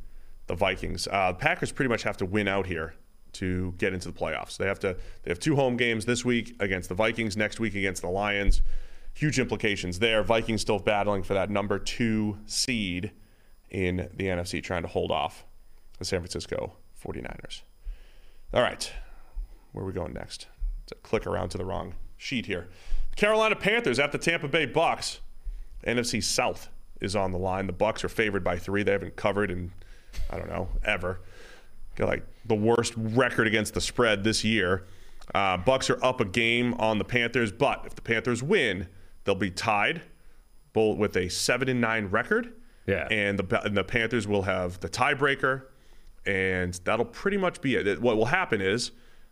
the 0.47 0.55
Vikings. 0.55 1.07
Uh, 1.11 1.33
the 1.33 1.37
Packers 1.39 1.71
pretty 1.71 1.89
much 1.89 2.03
have 2.03 2.17
to 2.17 2.25
win 2.25 2.47
out 2.47 2.67
here 2.67 2.95
to 3.33 3.73
get 3.77 3.93
into 3.93 4.09
the 4.11 4.17
playoffs. 4.17 4.57
They 4.57 4.65
have 4.65 4.79
to 4.79 4.95
they 5.23 5.31
have 5.31 5.39
two 5.39 5.55
home 5.55 5.77
games 5.77 6.05
this 6.05 6.23
week 6.25 6.55
against 6.59 6.89
the 6.89 6.95
Vikings, 6.95 7.37
next 7.37 7.59
week 7.59 7.75
against 7.75 8.01
the 8.01 8.09
Lions. 8.09 8.61
Huge 9.13 9.39
implications 9.39 9.99
there. 9.99 10.23
Vikings 10.23 10.61
still 10.61 10.79
battling 10.79 11.23
for 11.23 11.33
that 11.33 11.49
number 11.49 11.79
2 11.79 12.37
seed 12.45 13.11
in 13.69 14.09
the 14.15 14.25
NFC 14.25 14.61
trying 14.61 14.83
to 14.83 14.87
hold 14.87 15.11
off 15.11 15.45
the 15.97 16.05
San 16.05 16.19
Francisco 16.19 16.73
49ers. 17.03 17.61
All 18.53 18.61
right. 18.61 18.91
Where 19.71 19.83
are 19.83 19.87
we 19.87 19.93
going 19.93 20.13
next? 20.13 20.47
To 20.87 20.95
click 20.95 21.25
around 21.25 21.49
to 21.49 21.57
the 21.57 21.65
wrong 21.65 21.95
sheet 22.15 22.45
here. 22.45 22.69
The 23.09 23.15
Carolina 23.15 23.55
Panthers 23.55 23.99
at 23.99 24.11
the 24.11 24.17
Tampa 24.19 24.47
Bay 24.47 24.65
Bucks. 24.65 25.19
NFC 25.85 26.23
South 26.23 26.69
is 27.01 27.15
on 27.15 27.31
the 27.31 27.37
line. 27.39 27.67
The 27.67 27.73
Bucks 27.73 28.03
are 28.03 28.09
favored 28.09 28.43
by 28.43 28.57
3. 28.57 28.83
They 28.83 28.91
haven't 28.91 29.15
covered 29.15 29.49
in 29.49 29.71
I 30.29 30.37
don't 30.37 30.49
know, 30.49 30.69
ever 30.83 31.21
got 31.97 32.07
like 32.07 32.25
the 32.45 32.55
worst 32.55 32.93
record 32.95 33.47
against 33.47 33.73
the 33.73 33.81
spread 33.81 34.23
this 34.23 34.43
year. 34.43 34.85
Uh, 35.35 35.57
Bucks 35.57 35.89
are 35.89 36.03
up 36.03 36.21
a 36.21 36.25
game 36.25 36.73
on 36.75 36.97
the 36.97 37.03
Panthers, 37.03 37.51
but 37.51 37.83
if 37.85 37.95
the 37.95 38.01
Panthers 38.01 38.41
win, 38.41 38.87
they'll 39.25 39.35
be 39.35 39.51
tied, 39.51 40.01
both 40.71 40.97
with 40.97 41.17
a 41.17 41.27
seven 41.27 41.67
and 41.67 41.81
nine 41.81 42.05
record. 42.05 42.53
Yeah, 42.85 43.07
and 43.11 43.37
the 43.37 43.61
and 43.65 43.75
the 43.75 43.83
Panthers 43.83 44.25
will 44.25 44.43
have 44.43 44.79
the 44.79 44.87
tiebreaker, 44.87 45.63
and 46.25 46.73
that'll 46.85 47.03
pretty 47.03 47.35
much 47.35 47.59
be 47.59 47.75
it. 47.75 48.01
What 48.01 48.15
will 48.15 48.27
happen 48.27 48.61
is 48.61 48.91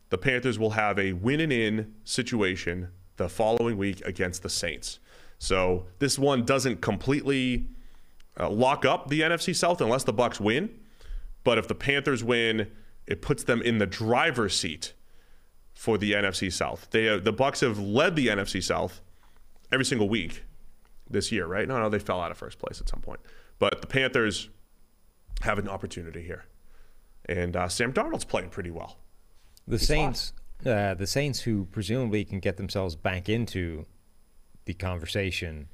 the 0.10 0.17
Panthers 0.17 0.60
will 0.60 0.71
have 0.71 0.99
a 0.99 1.13
win 1.13 1.39
and 1.39 1.54
in 1.54 1.93
situation 2.04 2.89
the 3.15 3.30
following 3.30 3.78
week 3.78 4.01
against 4.06 4.43
the 4.43 4.49
Saints. 4.49 4.99
So 5.39 5.86
this 5.99 6.19
one 6.19 6.43
doesn't 6.43 6.82
completely 6.82 7.67
uh, 8.38 8.49
lock 8.49 8.84
up 8.84 9.08
the 9.10 9.21
NFC 9.21 9.56
South 9.56 9.80
unless 9.80 10.04
the 10.04 10.13
Bucks 10.13 10.39
win. 10.39 10.69
But 11.46 11.58
if 11.58 11.70
the 11.70 11.76
Panthers 11.76 12.22
win, 12.26 12.72
it 13.08 13.22
puts 13.22 13.44
them 13.44 13.62
in 13.62 13.78
the 13.78 13.86
driver's 13.86 14.58
seat 14.60 14.94
for 15.74 15.98
the 15.98 16.12
NFC 16.12 16.52
South. 16.52 16.88
They 16.92 17.08
uh, 17.08 17.20
the 17.20 17.32
Bucks 17.32 17.62
have 17.62 17.80
led 17.80 18.18
the 18.18 18.28
NFC 18.28 18.62
South 18.62 19.00
every 19.72 19.86
single 19.86 20.10
week 20.10 20.44
this 21.10 21.32
year, 21.32 21.46
right? 21.46 21.66
No, 21.68 21.80
no, 21.80 21.88
they 21.88 22.00
fell 22.00 22.20
out 22.20 22.32
of 22.32 22.38
first 22.38 22.60
place 22.60 22.82
at 22.82 22.90
some 22.90 23.00
point, 23.00 23.22
but 23.60 23.80
the 23.80 23.88
Panthers 23.88 24.50
have 25.42 25.60
an 25.60 25.70
opportunity 25.70 26.24
here, 26.24 26.46
and 27.30 27.56
uh, 27.56 27.70
Sam 27.70 27.94
Darnold's 27.94 28.26
playing 28.26 28.50
pretty 28.50 28.72
well. 28.72 28.98
The 29.68 29.80
Saints, 29.80 30.34
uh, 30.66 30.96
the 30.96 31.08
Saints, 31.08 31.42
who 31.42 31.66
presumably 31.66 32.26
can 32.26 32.40
get 32.40 32.58
themselves 32.58 32.96
back 32.96 33.30
into 33.30 33.86
the 34.66 34.74
conversation 34.74 35.68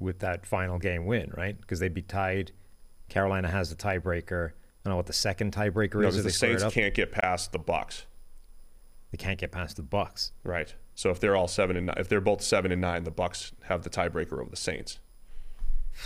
with 0.00 0.18
that 0.18 0.46
final 0.46 0.78
game 0.78 1.06
win, 1.06 1.30
right? 1.36 1.60
Because 1.60 1.78
they'd 1.78 1.94
be 1.94 2.02
tied. 2.02 2.50
Carolina 3.08 3.48
has 3.48 3.70
the 3.70 3.76
tiebreaker. 3.76 4.52
I 4.84 4.88
don't 4.88 4.92
know 4.92 4.96
what 4.96 5.06
the 5.06 5.12
second 5.12 5.52
tiebreaker 5.52 6.00
No, 6.00 6.08
is. 6.08 6.16
because 6.16 6.16
the 6.16 6.22
they 6.22 6.30
square 6.30 6.50
it 6.52 6.60
Saints 6.60 6.74
can't 6.74 6.94
get 6.94 7.12
past 7.12 7.52
the 7.52 7.58
Bucks, 7.58 8.06
They 9.10 9.18
can't 9.18 9.38
get 9.38 9.52
past 9.52 9.76
the 9.76 9.82
Bucks. 9.82 10.32
right? 10.44 10.74
So 10.94 11.10
if 11.10 11.20
they're 11.20 11.36
all 11.36 11.48
seven 11.48 11.76
and 11.76 11.86
nine, 11.86 11.96
if 11.98 12.08
they're 12.08 12.20
both 12.20 12.42
seven 12.42 12.72
and 12.72 12.80
nine, 12.80 13.04
the 13.04 13.10
Bucks 13.10 13.52
have 13.64 13.82
the 13.82 13.90
tiebreaker 13.90 14.40
over 14.40 14.50
the 14.50 14.56
Saints. 14.56 14.98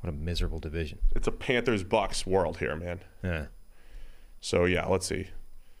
What 0.00 0.10
a 0.12 0.16
miserable 0.16 0.58
division. 0.58 0.98
It's 1.16 1.26
a 1.26 1.32
Panthers 1.32 1.82
Bucks 1.82 2.26
world 2.26 2.58
here, 2.58 2.76
man. 2.76 3.00
Yeah. 3.22 3.46
So 4.38 4.66
yeah, 4.66 4.84
let's 4.86 5.06
see. 5.06 5.28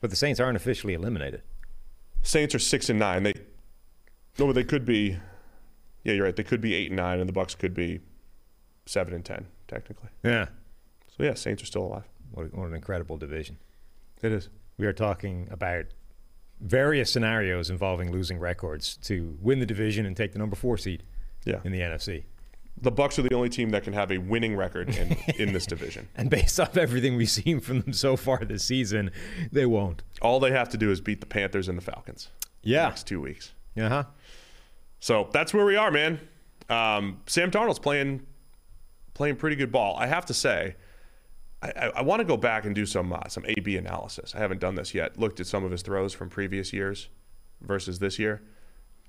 But 0.00 0.08
the 0.08 0.16
Saints 0.16 0.40
aren't 0.40 0.56
officially 0.56 0.94
eliminated. 0.94 1.42
Saints 2.22 2.54
are 2.54 2.58
six 2.58 2.88
and 2.88 2.98
nine. 2.98 3.22
They 3.24 3.34
no, 4.38 4.46
but 4.46 4.54
they 4.54 4.64
could 4.64 4.86
be. 4.86 5.18
Yeah, 6.04 6.14
you're 6.14 6.24
right. 6.24 6.34
They 6.34 6.42
could 6.42 6.62
be 6.62 6.74
eight 6.74 6.86
and 6.90 6.96
nine, 6.96 7.20
and 7.20 7.28
the 7.28 7.34
Bucks 7.34 7.54
could 7.54 7.74
be 7.74 8.00
seven 8.86 9.12
and 9.12 9.22
ten 9.24 9.46
technically. 9.68 10.08
Yeah. 10.22 10.46
So 11.16 11.22
yeah, 11.24 11.34
Saints 11.34 11.62
are 11.62 11.66
still 11.66 11.84
alive. 11.84 12.08
What, 12.32 12.52
what 12.54 12.66
an 12.68 12.74
incredible 12.74 13.16
division. 13.16 13.58
It 14.22 14.32
is. 14.32 14.48
We 14.78 14.86
are 14.86 14.92
talking 14.92 15.48
about 15.50 15.84
various 16.60 17.12
scenarios 17.12 17.70
involving 17.70 18.10
losing 18.10 18.38
records 18.38 18.96
to 18.98 19.36
win 19.40 19.60
the 19.60 19.66
division 19.66 20.06
and 20.06 20.16
take 20.16 20.32
the 20.32 20.38
number 20.38 20.56
four 20.56 20.76
seed 20.78 21.02
Yeah, 21.44 21.60
in 21.64 21.72
the 21.72 21.80
NFC. 21.80 22.24
the 22.80 22.90
Bucks 22.90 23.18
are 23.18 23.22
the 23.22 23.34
only 23.34 23.48
team 23.48 23.70
that 23.70 23.84
can 23.84 23.92
have 23.92 24.10
a 24.10 24.18
winning 24.18 24.56
record 24.56 24.88
in 24.96 25.16
in 25.38 25.52
this 25.52 25.66
division. 25.66 26.08
And 26.16 26.30
based 26.30 26.58
off 26.58 26.76
everything 26.76 27.16
we've 27.16 27.30
seen 27.30 27.60
from 27.60 27.82
them 27.82 27.92
so 27.92 28.16
far 28.16 28.44
this 28.44 28.64
season, 28.64 29.10
they 29.52 29.66
won't. 29.66 30.02
All 30.22 30.40
they 30.40 30.50
have 30.52 30.68
to 30.70 30.76
do 30.76 30.90
is 30.90 31.00
beat 31.00 31.20
the 31.20 31.26
Panthers 31.26 31.68
and 31.68 31.76
the 31.78 31.82
Falcons. 31.82 32.30
Yeah. 32.62 32.86
next 32.86 33.06
two 33.06 33.20
weeks. 33.20 33.52
Uh 33.76 33.88
huh. 33.88 34.04
So 35.00 35.28
that's 35.32 35.52
where 35.52 35.64
we 35.66 35.76
are, 35.76 35.90
man. 35.90 36.18
Um, 36.70 37.20
Sam 37.26 37.50
Darnold's 37.50 37.78
playing 37.78 38.26
playing 39.12 39.36
pretty 39.36 39.54
good 39.56 39.70
ball. 39.70 39.96
I 39.96 40.06
have 40.06 40.24
to 40.26 40.34
say, 40.34 40.74
I, 41.64 41.92
I, 41.96 42.02
want 42.02 42.20
to 42.20 42.24
go 42.24 42.36
back 42.36 42.64
and 42.64 42.74
do 42.74 42.84
some 42.84 43.12
uh, 43.12 43.28
some 43.28 43.44
A 43.46 43.54
B 43.60 43.76
analysis. 43.76 44.34
I 44.34 44.38
haven't 44.38 44.60
done 44.60 44.74
this 44.74 44.94
yet. 44.94 45.18
Looked 45.18 45.40
at 45.40 45.46
some 45.46 45.64
of 45.64 45.70
his 45.70 45.82
throws 45.82 46.12
from 46.12 46.28
previous 46.28 46.72
years 46.72 47.08
versus 47.60 47.98
this 47.98 48.18
year, 48.18 48.42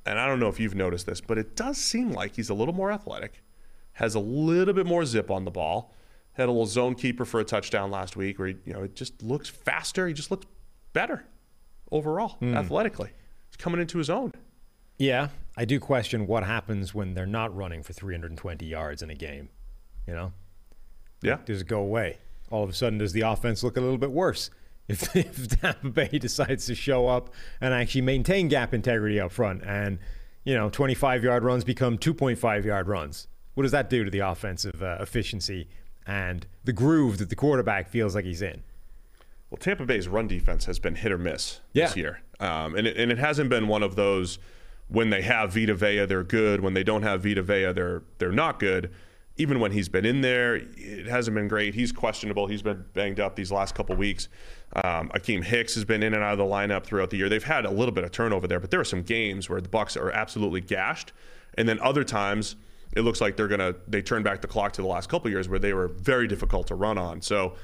and 0.06 0.20
I 0.20 0.26
don't 0.26 0.40
know 0.40 0.48
if 0.48 0.60
you've 0.60 0.76
noticed 0.76 1.06
this, 1.06 1.22
but 1.22 1.38
it 1.38 1.56
does 1.56 1.78
seem 1.78 2.12
like 2.12 2.36
he's 2.36 2.50
a 2.50 2.54
little 2.54 2.74
more 2.74 2.92
athletic, 2.92 3.44
has 3.94 4.16
a 4.16 4.20
little 4.20 4.74
bit 4.74 4.86
more 4.86 5.06
zip 5.06 5.30
on 5.30 5.46
the 5.46 5.52
ball. 5.52 5.94
Had 6.34 6.50
a 6.50 6.52
little 6.52 6.66
zone 6.66 6.96
keeper 6.96 7.24
for 7.24 7.40
a 7.40 7.46
touchdown 7.46 7.92
last 7.92 8.18
week, 8.18 8.40
where 8.40 8.50
he, 8.50 8.56
you 8.66 8.74
know 8.74 8.84
it 8.84 8.96
just 8.96 9.24
looks 9.24 9.50
faster. 9.50 10.08
He 10.08 10.14
just 10.14 10.32
looks 10.32 10.46
better 10.94 11.26
overall, 11.92 12.38
athletically. 12.42 13.12
He's 13.50 13.58
coming 13.58 13.80
into 13.80 13.98
his 13.98 14.10
own. 14.10 14.34
Yeah, 14.98 15.30
I 15.58 15.66
do 15.66 15.80
question 15.80 16.28
what 16.28 16.44
happens 16.44 16.94
when 16.94 17.14
they're 17.14 17.26
not 17.26 17.56
running 17.56 17.84
for 17.84 17.94
320 17.94 18.66
yards 18.66 19.02
in 19.02 19.10
a 19.10 19.16
game. 19.16 19.50
You 20.08 20.14
know, 20.14 20.34
Yeah, 21.22 21.38
does 21.46 21.62
it 21.62 21.68
go 21.68 21.80
away? 21.80 22.18
All 22.56 22.64
of 22.64 22.70
a 22.70 22.74
sudden, 22.74 23.00
does 23.00 23.12
the 23.12 23.22
offense 23.22 23.64
look 23.64 23.76
a 23.76 23.82
little 23.82 23.98
bit 23.98 24.12
worse? 24.12 24.50
If, 24.88 25.16
if 25.16 25.48
Tampa 25.48 25.90
Bay 25.90 26.08
decides 26.20 26.68
to 26.68 26.76
show 26.76 27.08
up 27.08 27.34
and 27.60 27.74
actually 27.74 28.02
maintain 28.02 28.50
gap 28.50 28.72
integrity 28.72 29.20
up 29.20 29.32
front, 29.32 29.64
and 29.64 29.98
you 30.44 30.54
know, 30.54 30.70
25 30.70 31.24
yard 31.24 31.44
runs 31.44 31.64
become 31.64 31.98
2.5 31.98 32.66
yard 32.66 32.88
runs, 32.88 33.28
what 33.56 33.64
does 33.64 33.72
that 33.72 33.90
do 33.90 34.04
to 34.04 34.12
the 34.12 34.20
offensive 34.20 34.84
uh, 34.84 34.98
efficiency 35.00 35.68
and 36.06 36.46
the 36.66 36.72
groove 36.72 37.18
that 37.18 37.32
the 37.32 37.36
quarterback 37.36 37.90
feels 37.90 38.14
like 38.14 38.26
he's 38.26 38.44
in? 38.44 38.62
Well, 39.50 39.58
Tampa 39.58 39.86
Bay's 39.86 40.08
run 40.08 40.28
defense 40.28 40.66
has 40.66 40.78
been 40.78 40.94
hit 40.94 41.12
or 41.12 41.18
miss 41.18 41.62
this 41.74 41.98
year, 41.98 42.22
um, 42.40 42.76
and 42.76 42.86
it, 42.86 42.96
and 42.96 43.12
it 43.12 43.18
hasn't 43.18 43.50
been 43.50 43.68
one 43.68 43.82
of 43.82 43.96
those 43.96 44.38
when 44.88 45.10
they 45.10 45.24
have 45.24 45.52
Vita 45.52 45.74
Vea 45.74 46.06
they're 46.06 46.24
good, 46.24 46.62
when 46.62 46.76
they 46.76 46.84
don't 46.84 47.02
have 47.02 47.24
Vita 47.24 47.42
Vea 47.42 47.72
they're 47.72 48.04
they're 48.20 48.32
not 48.32 48.60
good. 48.60 48.92
Even 49.38 49.60
when 49.60 49.72
he's 49.72 49.90
been 49.90 50.06
in 50.06 50.22
there, 50.22 50.56
it 50.56 51.08
hasn't 51.08 51.36
been 51.36 51.50
great. 51.50 51.76
He's 51.76 51.92
questionable. 51.92 52.48
He's 52.48 52.62
been 52.62 52.86
banged 52.94 53.20
up 53.20 53.36
these 53.36 53.52
last 53.52 53.76
couple 53.76 53.96
weeks. 53.96 54.30
Um, 54.78 55.10
Akiem 55.10 55.44
Hicks 55.44 55.76
has 55.76 55.84
been 55.84 56.04
in 56.04 56.14
and 56.14 56.24
out 56.24 56.34
of 56.34 56.38
the 56.38 56.46
lineup 56.46 56.86
throughout 56.86 57.10
the 57.10 57.18
year. 57.18 57.28
They've 57.28 57.44
had 57.44 57.66
a 57.66 57.72
little 57.72 57.94
bit 57.94 58.06
of 58.06 58.12
turnover 58.12 58.48
there, 58.48 58.62
but 58.62 58.72
there 58.72 58.80
are 58.80 58.86
some 58.86 59.02
games 59.02 59.50
where 59.50 59.60
the 59.60 59.68
Bucks 59.68 59.98
are 59.98 60.10
absolutely 60.10 60.62
gashed, 60.62 61.12
and 61.58 61.68
then 61.68 61.80
other 61.80 62.04
times 62.06 62.56
it 62.96 63.02
looks 63.02 63.20
like 63.20 63.36
they're 63.36 63.48
gonna 63.50 63.76
they 63.88 64.02
turn 64.02 64.24
back 64.24 64.42
the 64.42 64.48
clock 64.48 64.72
to 64.74 64.82
the 64.82 64.88
last 64.88 65.10
couple 65.10 65.30
years 65.30 65.50
where 65.50 65.60
they 65.60 65.74
were 65.74 65.90
very 65.90 66.28
difficult 66.28 66.68
to 66.68 66.76
run 66.76 66.98
on. 66.98 67.22
So, 67.22 67.56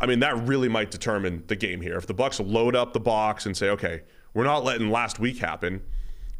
I 0.00 0.06
mean 0.06 0.20
that 0.20 0.46
really 0.46 0.68
might 0.68 0.90
determine 0.90 1.44
the 1.46 1.56
game 1.56 1.80
here. 1.82 1.96
If 1.96 2.06
the 2.06 2.14
Bucks 2.14 2.40
load 2.40 2.74
up 2.74 2.94
the 2.94 3.00
box 3.00 3.44
and 3.44 3.56
say, 3.56 3.68
okay, 3.70 4.02
we're 4.32 4.44
not 4.44 4.64
letting 4.64 4.90
last 4.90 5.18
week 5.18 5.38
happen, 5.38 5.82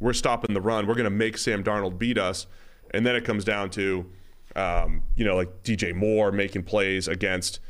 we're 0.01 0.15
stopping 0.15 0.55
the 0.55 0.61
run, 0.63 0.87
we're 0.87 0.95
gonna 0.95 1.11
make 1.11 1.37
Sam 1.37 1.63
Darnold 1.63 1.99
beat 1.99 2.17
us, 2.17 2.47
and 2.93 3.07
then 3.07 3.17
it 3.17 3.25
comes 3.25 3.45
down 3.45 3.69
to, 3.71 4.11
um, 4.57 5.03
you 5.17 5.25
know, 5.25 5.37
like 5.37 5.63
DJ 5.63 5.95
Moore 5.95 6.33
making 6.33 6.65
plays 6.65 7.09
against 7.09 7.61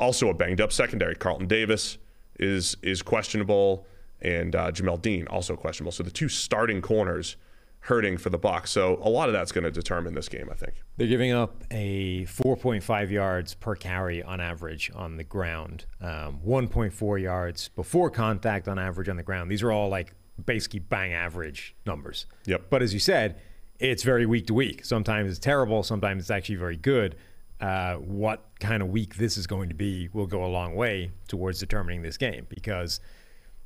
also 0.00 0.28
a 0.28 0.34
banged 0.34 0.60
up 0.60 0.72
secondary. 0.72 1.14
Carlton 1.14 1.46
Davis 1.46 1.98
is 2.38 2.76
is 2.82 3.02
questionable, 3.02 3.86
and 4.20 4.54
uh, 4.54 4.70
Jamel 4.70 5.00
Dean 5.00 5.26
also 5.28 5.56
questionable. 5.56 5.92
So 5.92 6.02
the 6.02 6.10
two 6.10 6.28
starting 6.28 6.82
corners 6.82 7.36
hurting 7.82 8.16
for 8.16 8.30
the 8.30 8.38
Bucks. 8.38 8.70
So 8.70 9.00
a 9.02 9.08
lot 9.08 9.28
of 9.28 9.32
that's 9.32 9.50
going 9.50 9.64
to 9.64 9.70
determine 9.70 10.14
this 10.14 10.28
game, 10.28 10.48
I 10.50 10.54
think. 10.54 10.74
They're 10.96 11.08
giving 11.08 11.32
up 11.32 11.64
a 11.72 12.24
4.5 12.26 13.10
yards 13.10 13.54
per 13.54 13.74
carry 13.74 14.22
on 14.22 14.40
average 14.40 14.90
on 14.94 15.16
the 15.16 15.24
ground, 15.24 15.86
um, 16.00 16.38
1.4 16.46 17.20
yards 17.20 17.70
before 17.70 18.08
contact 18.08 18.68
on 18.68 18.78
average 18.78 19.08
on 19.08 19.16
the 19.16 19.24
ground. 19.24 19.50
These 19.50 19.64
are 19.64 19.72
all 19.72 19.88
like 19.88 20.14
basically 20.44 20.78
bang 20.78 21.12
average 21.12 21.74
numbers. 21.84 22.26
Yep. 22.46 22.66
But 22.70 22.82
as 22.82 22.94
you 22.94 23.00
said, 23.00 23.40
it's 23.82 24.04
very 24.04 24.26
week 24.26 24.46
to 24.46 24.54
week. 24.54 24.84
Sometimes 24.84 25.30
it's 25.30 25.40
terrible, 25.40 25.82
sometimes 25.82 26.22
it's 26.22 26.30
actually 26.30 26.56
very 26.56 26.76
good. 26.76 27.16
Uh, 27.60 27.94
what 27.96 28.44
kind 28.60 28.82
of 28.82 28.88
week 28.88 29.16
this 29.16 29.36
is 29.36 29.46
going 29.46 29.68
to 29.68 29.74
be 29.74 30.08
will 30.12 30.26
go 30.26 30.44
a 30.44 30.46
long 30.46 30.74
way 30.74 31.10
towards 31.28 31.58
determining 31.60 32.02
this 32.02 32.16
game 32.16 32.46
because, 32.48 33.00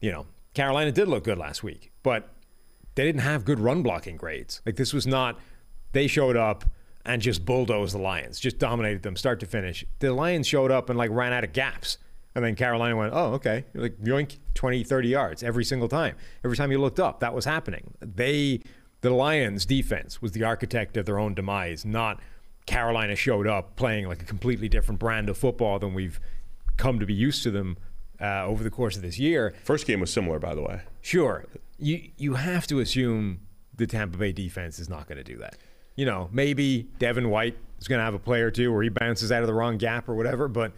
you 0.00 0.10
know, 0.10 0.26
Carolina 0.54 0.90
did 0.90 1.08
look 1.08 1.24
good 1.24 1.38
last 1.38 1.62
week, 1.62 1.92
but 2.02 2.30
they 2.94 3.04
didn't 3.04 3.22
have 3.22 3.44
good 3.44 3.60
run 3.60 3.82
blocking 3.82 4.16
grades. 4.16 4.62
Like 4.64 4.76
this 4.76 4.92
was 4.92 5.06
not 5.06 5.38
they 5.92 6.06
showed 6.06 6.36
up 6.36 6.64
and 7.04 7.22
just 7.22 7.44
bulldozed 7.44 7.94
the 7.94 7.98
Lions, 7.98 8.40
just 8.40 8.58
dominated 8.58 9.02
them 9.02 9.16
start 9.16 9.40
to 9.40 9.46
finish. 9.46 9.84
The 10.00 10.12
Lions 10.12 10.46
showed 10.46 10.70
up 10.70 10.90
and 10.90 10.98
like 10.98 11.10
ran 11.10 11.32
out 11.32 11.44
of 11.44 11.52
gaps. 11.52 11.98
And 12.34 12.44
then 12.44 12.54
Carolina 12.54 12.94
went, 12.94 13.14
oh, 13.14 13.32
okay. 13.34 13.64
Like 13.72 13.98
yoink, 13.98 14.36
20, 14.54 14.84
30 14.84 15.08
yards 15.08 15.42
every 15.42 15.64
single 15.64 15.88
time. 15.88 16.16
Every 16.44 16.56
time 16.56 16.70
you 16.70 16.78
looked 16.78 17.00
up, 17.00 17.20
that 17.20 17.32
was 17.34 17.46
happening. 17.46 17.94
They, 18.00 18.60
the 19.06 19.14
Lions 19.14 19.64
defense 19.64 20.20
was 20.20 20.32
the 20.32 20.42
architect 20.42 20.96
of 20.96 21.06
their 21.06 21.20
own 21.20 21.32
demise, 21.32 21.84
not 21.84 22.18
Carolina 22.66 23.14
showed 23.14 23.46
up 23.46 23.76
playing 23.76 24.08
like 24.08 24.20
a 24.20 24.24
completely 24.24 24.68
different 24.68 24.98
brand 24.98 25.28
of 25.28 25.38
football 25.38 25.78
than 25.78 25.94
we've 25.94 26.18
come 26.76 26.98
to 26.98 27.06
be 27.06 27.14
used 27.14 27.44
to 27.44 27.52
them 27.52 27.76
uh, 28.20 28.44
over 28.44 28.64
the 28.64 28.70
course 28.70 28.96
of 28.96 29.02
this 29.02 29.16
year. 29.16 29.54
First 29.62 29.86
game 29.86 30.00
was 30.00 30.12
similar, 30.12 30.40
by 30.40 30.56
the 30.56 30.62
way. 30.62 30.80
Sure. 31.02 31.44
You 31.78 32.10
you 32.16 32.34
have 32.34 32.66
to 32.66 32.80
assume 32.80 33.42
the 33.76 33.86
Tampa 33.86 34.18
Bay 34.18 34.32
defense 34.32 34.80
is 34.80 34.88
not 34.88 35.06
going 35.06 35.18
to 35.18 35.24
do 35.24 35.36
that. 35.38 35.56
You 35.94 36.04
know, 36.04 36.28
maybe 36.32 36.88
Devin 36.98 37.30
White 37.30 37.56
is 37.78 37.86
going 37.86 38.00
to 38.00 38.04
have 38.04 38.14
a 38.14 38.18
play 38.18 38.40
or 38.40 38.50
two 38.50 38.72
where 38.72 38.82
he 38.82 38.88
bounces 38.88 39.30
out 39.30 39.42
of 39.42 39.46
the 39.46 39.54
wrong 39.54 39.78
gap 39.78 40.08
or 40.08 40.16
whatever, 40.16 40.48
but 40.48 40.72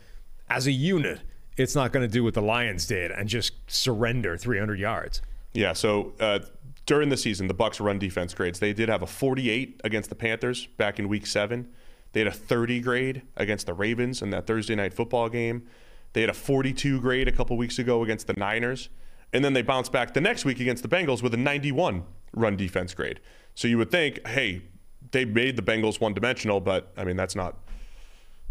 as 0.51 0.67
a 0.67 0.73
unit, 0.73 1.21
it's 1.57 1.75
not 1.75 1.93
going 1.93 2.07
to 2.07 2.13
do 2.13 2.23
what 2.23 2.35
the 2.35 2.43
Lions 2.43 2.87
did 2.87 3.11
and 3.11 3.27
just 3.27 3.55
surrender 3.69 4.37
300 4.37 4.79
yards. 4.79 5.23
Yeah. 5.55 5.73
So 5.73 6.13
uh, 6.21 6.41
during 6.89 7.11
the 7.11 7.19
season, 7.19 7.49
the 7.49 7.55
Bucks 7.55 7.81
run 7.81 7.99
defense 7.99 8.33
grades 8.33 8.61
they 8.61 8.73
did 8.73 8.89
have 8.89 9.03
a 9.03 9.07
48 9.07 9.83
against 9.85 10.09
the 10.09 10.17
Panthers 10.17 10.67
back 10.79 10.99
in 10.99 11.07
Week 11.07 11.27
Seven. 11.27 11.69
They 12.13 12.21
had 12.21 12.27
a 12.27 12.33
30 12.33 12.81
grade 12.81 13.23
against 13.37 13.67
the 13.67 13.75
Ravens 13.75 14.23
in 14.23 14.31
that 14.31 14.47
Thursday 14.47 14.75
night 14.75 14.95
football 14.95 15.29
game. 15.29 15.67
They 16.15 16.23
had 16.23 16.31
a 16.31 16.35
42 16.35 16.99
grade 17.03 17.29
a 17.29 17.33
couple 17.33 17.59
weeks 17.59 17.79
ago 17.79 18.03
against 18.03 18.27
the 18.27 18.33
Niners, 18.33 18.89
and 19.35 19.45
then 19.45 19.53
they 19.53 19.61
bounced 19.61 19.93
back 19.93 20.15
the 20.15 20.23
next 20.23 20.47
week 20.47 20.61
against 20.61 20.83
the 20.83 20.89
Bengals 20.89 21.23
with 21.23 21.35
a 21.35 21.37
91 21.37 22.05
run 22.33 22.57
defense 22.57 22.95
grade. 22.95 23.21
So 23.55 23.69
you 23.69 23.77
would 23.77 23.91
think, 23.91 24.27
hey, 24.27 24.63
they 25.11 25.27
made 25.27 25.57
the 25.57 25.63
Bengals 25.63 26.01
one 26.01 26.15
dimensional, 26.15 26.59
but 26.59 26.91
I 26.97 27.05
mean 27.05 27.17
that's 27.17 27.37
not 27.37 27.57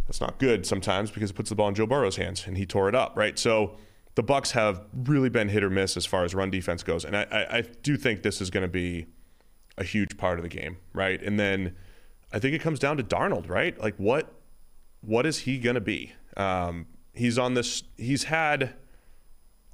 that's 0.05 0.21
not 0.21 0.37
good 0.37 0.63
sometimes 0.67 1.09
because 1.09 1.31
it 1.31 1.33
puts 1.33 1.49
the 1.49 1.55
ball 1.55 1.69
in 1.69 1.75
Joe 1.75 1.87
Burrow's 1.87 2.17
hands 2.17 2.45
and 2.45 2.55
he 2.55 2.67
tore 2.67 2.87
it 2.87 2.93
up, 2.93 3.17
right? 3.17 3.37
So 3.39 3.77
the 4.17 4.23
Bucks 4.23 4.49
have 4.49 4.81
really 4.95 5.29
been 5.29 5.47
hit 5.47 5.63
or 5.63 5.69
miss 5.69 5.95
as 5.95 6.07
far 6.07 6.23
as 6.23 6.33
run 6.33 6.49
defense 6.49 6.81
goes, 6.81 7.05
and 7.05 7.15
I, 7.15 7.27
I, 7.31 7.57
I 7.57 7.61
do 7.83 7.95
think 7.95 8.23
this 8.23 8.41
is 8.41 8.49
going 8.49 8.63
to 8.63 8.67
be 8.67 9.05
a 9.77 9.83
huge 9.83 10.17
part 10.17 10.39
of 10.39 10.43
the 10.43 10.49
game, 10.49 10.77
right? 10.91 11.21
And 11.21 11.39
then 11.39 11.75
I 12.33 12.39
think 12.39 12.55
it 12.55 12.61
comes 12.61 12.79
down 12.79 12.97
to 12.97 13.03
Darnold, 13.03 13.47
right? 13.47 13.79
Like 13.79 13.93
what 13.97 14.33
what 15.01 15.27
is 15.27 15.41
he 15.41 15.59
going 15.59 15.75
to 15.75 15.81
be? 15.81 16.13
Um, 16.35 16.87
he's 17.13 17.37
on 17.37 17.53
this. 17.53 17.83
He's 17.95 18.23
had 18.23 18.73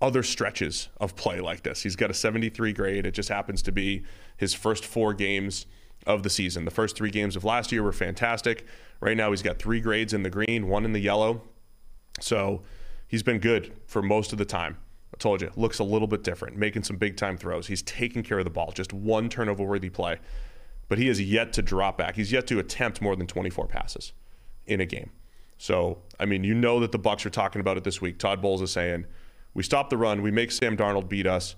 other 0.01 0.23
stretches 0.23 0.89
of 0.99 1.15
play 1.15 1.39
like 1.39 1.63
this. 1.63 1.83
He's 1.83 1.95
got 1.95 2.11
a 2.11 2.13
73 2.13 2.73
grade. 2.73 3.05
It 3.05 3.13
just 3.13 3.29
happens 3.29 3.61
to 3.61 3.71
be 3.71 4.03
his 4.35 4.53
first 4.53 4.83
four 4.83 5.13
games 5.13 5.67
of 6.05 6.23
the 6.23 6.29
season. 6.29 6.65
The 6.65 6.71
first 6.71 6.97
three 6.97 7.11
games 7.11 7.37
of 7.37 7.45
last 7.45 7.71
year 7.71 7.81
were 7.81 7.93
fantastic. 7.93 8.67
Right 8.99 9.15
now, 9.15 9.29
he's 9.29 9.41
got 9.41 9.57
three 9.57 9.79
grades 9.79 10.11
in 10.11 10.23
the 10.23 10.29
green, 10.29 10.67
one 10.67 10.83
in 10.83 10.91
the 10.91 10.99
yellow. 10.99 11.43
So 12.19 12.63
he's 13.13 13.21
been 13.21 13.37
good 13.37 13.71
for 13.85 14.01
most 14.01 14.31
of 14.31 14.39
the 14.39 14.45
time. 14.45 14.75
I 15.13 15.17
told 15.17 15.39
you, 15.39 15.51
looks 15.55 15.77
a 15.77 15.83
little 15.83 16.07
bit 16.07 16.23
different, 16.23 16.57
making 16.57 16.81
some 16.81 16.97
big 16.97 17.15
time 17.15 17.37
throws. 17.37 17.67
He's 17.67 17.83
taking 17.83 18.23
care 18.23 18.39
of 18.39 18.43
the 18.43 18.49
ball, 18.49 18.71
just 18.71 18.91
one 18.91 19.29
turnover 19.29 19.63
worthy 19.63 19.91
play. 19.91 20.17
But 20.87 20.97
he 20.97 21.09
has 21.09 21.21
yet 21.21 21.53
to 21.53 21.61
drop 21.61 21.95
back. 21.95 22.15
He's 22.15 22.31
yet 22.31 22.47
to 22.47 22.57
attempt 22.57 23.03
more 23.03 23.15
than 23.15 23.27
24 23.27 23.67
passes 23.67 24.13
in 24.65 24.81
a 24.81 24.87
game. 24.87 25.11
So, 25.59 25.99
I 26.19 26.25
mean, 26.25 26.43
you 26.43 26.55
know 26.55 26.79
that 26.79 26.91
the 26.91 26.97
Bucs 26.97 27.23
are 27.23 27.29
talking 27.29 27.59
about 27.59 27.77
it 27.77 27.83
this 27.83 28.01
week. 28.01 28.17
Todd 28.17 28.41
Bowles 28.41 28.63
is 28.63 28.71
saying, 28.71 29.05
"We 29.53 29.61
stop 29.61 29.91
the 29.91 29.97
run, 29.97 30.23
we 30.23 30.31
make 30.31 30.49
Sam 30.49 30.75
Darnold 30.75 31.07
beat 31.07 31.27
us." 31.27 31.55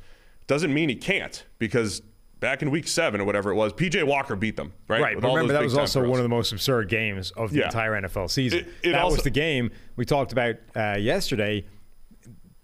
Doesn't 0.48 0.74
mean 0.74 0.90
he 0.90 0.96
can't 0.96 1.46
because 1.58 2.02
back 2.46 2.62
in 2.62 2.70
week 2.70 2.88
7 2.88 3.20
or 3.20 3.24
whatever 3.26 3.50
it 3.52 3.56
was, 3.56 3.74
PJ 3.74 4.04
Walker 4.06 4.36
beat 4.36 4.56
them, 4.56 4.72
right? 4.88 5.02
Right, 5.02 5.16
remember 5.16 5.52
that 5.52 5.64
was 5.64 5.76
also 5.76 6.02
throws. 6.02 6.12
one 6.12 6.20
of 6.20 6.24
the 6.24 6.30
most 6.30 6.52
absurd 6.52 6.90
games 6.90 7.32
of 7.32 7.50
the 7.52 7.58
Yeah. 7.60 7.66
entire 7.66 7.96
NFL 7.96 8.28
season. 8.30 8.60
It- 8.60 8.68
it 8.84 8.92
that 8.92 9.02
also- 9.02 9.16
was 9.16 9.24
the 9.24 9.32
game 9.32 9.72
we 9.96 10.06
talked 10.06 10.32
about 10.32 10.56
uh, 10.76 10.96
yesterday. 11.00 11.66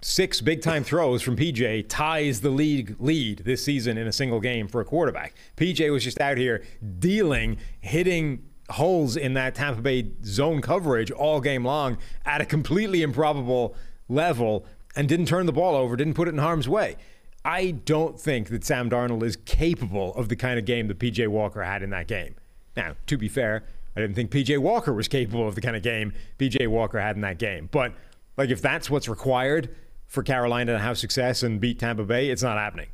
Six 0.04 0.40
big 0.42 0.62
time 0.62 0.84
throws 0.84 1.22
from 1.24 1.36
PJ 1.36 1.84
ties 1.88 2.42
the 2.42 2.50
league 2.52 2.96
lead 3.00 3.40
this 3.46 3.64
season 3.64 3.98
in 3.98 4.06
a 4.08 4.12
single 4.12 4.40
game 4.40 4.68
for 4.68 4.82
a 4.82 4.86
quarterback. 4.86 5.34
PJ 5.58 5.92
was 5.92 6.04
just 6.04 6.20
out 6.22 6.38
here 6.38 6.64
dealing, 7.00 7.58
hitting 7.80 8.44
holes 8.70 9.16
in 9.18 9.34
that 9.34 9.54
Tampa 9.56 9.82
Bay 9.82 10.12
zone 10.24 10.62
coverage 10.62 11.10
all 11.12 11.40
game 11.42 11.66
long 11.66 11.98
at 12.26 12.40
a 12.42 12.46
completely 12.46 13.02
improbable 13.04 13.76
level 14.10 14.66
and 14.96 15.08
didn't 15.08 15.26
turn 15.28 15.46
the 15.48 15.52
ball 15.54 15.76
over, 15.76 15.96
didn't 15.96 16.14
put 16.16 16.28
it 16.28 16.32
in 16.32 16.38
harm's 16.40 16.68
way. 16.70 16.96
I 17.44 17.72
don't 17.72 18.20
think 18.20 18.50
that 18.50 18.64
Sam 18.64 18.90
Darnold 18.90 19.24
is 19.24 19.36
capable 19.36 20.14
of 20.16 20.30
the 20.30 20.36
kind 20.36 20.60
of 20.60 20.66
game 20.66 20.88
that 20.88 21.00
PJ 21.00 21.28
Walker 21.28 21.64
had 21.64 21.82
in 21.82 21.90
that 21.90 22.08
game. 22.08 22.36
Now, 22.78 22.96
to 23.08 23.18
be 23.18 23.28
fair, 23.28 23.64
I 23.96 24.02
didn't 24.02 24.16
think 24.16 24.32
PJ 24.32 24.58
Walker 24.60 24.94
was 24.94 25.08
capable 25.08 25.48
of 25.48 25.56
the 25.56 25.62
kind 25.62 25.76
of 25.76 25.82
game 25.82 26.14
PJ 26.40 26.68
Walker 26.68 27.00
had 27.00 27.16
in 27.16 27.22
that 27.22 27.40
game. 27.40 27.68
But 27.72 27.94
like 28.38 28.50
if 28.50 28.62
that's 28.62 28.90
what's 28.90 29.10
required 29.10 29.76
for 30.08 30.24
Carolina 30.24 30.74
to 30.74 30.80
have 30.80 30.98
success 30.98 31.44
and 31.44 31.60
beat 31.60 31.80
Tampa 31.80 32.04
Bay, 32.04 32.30
it's 32.30 32.44
not 32.44 32.58
happening. 32.58 32.88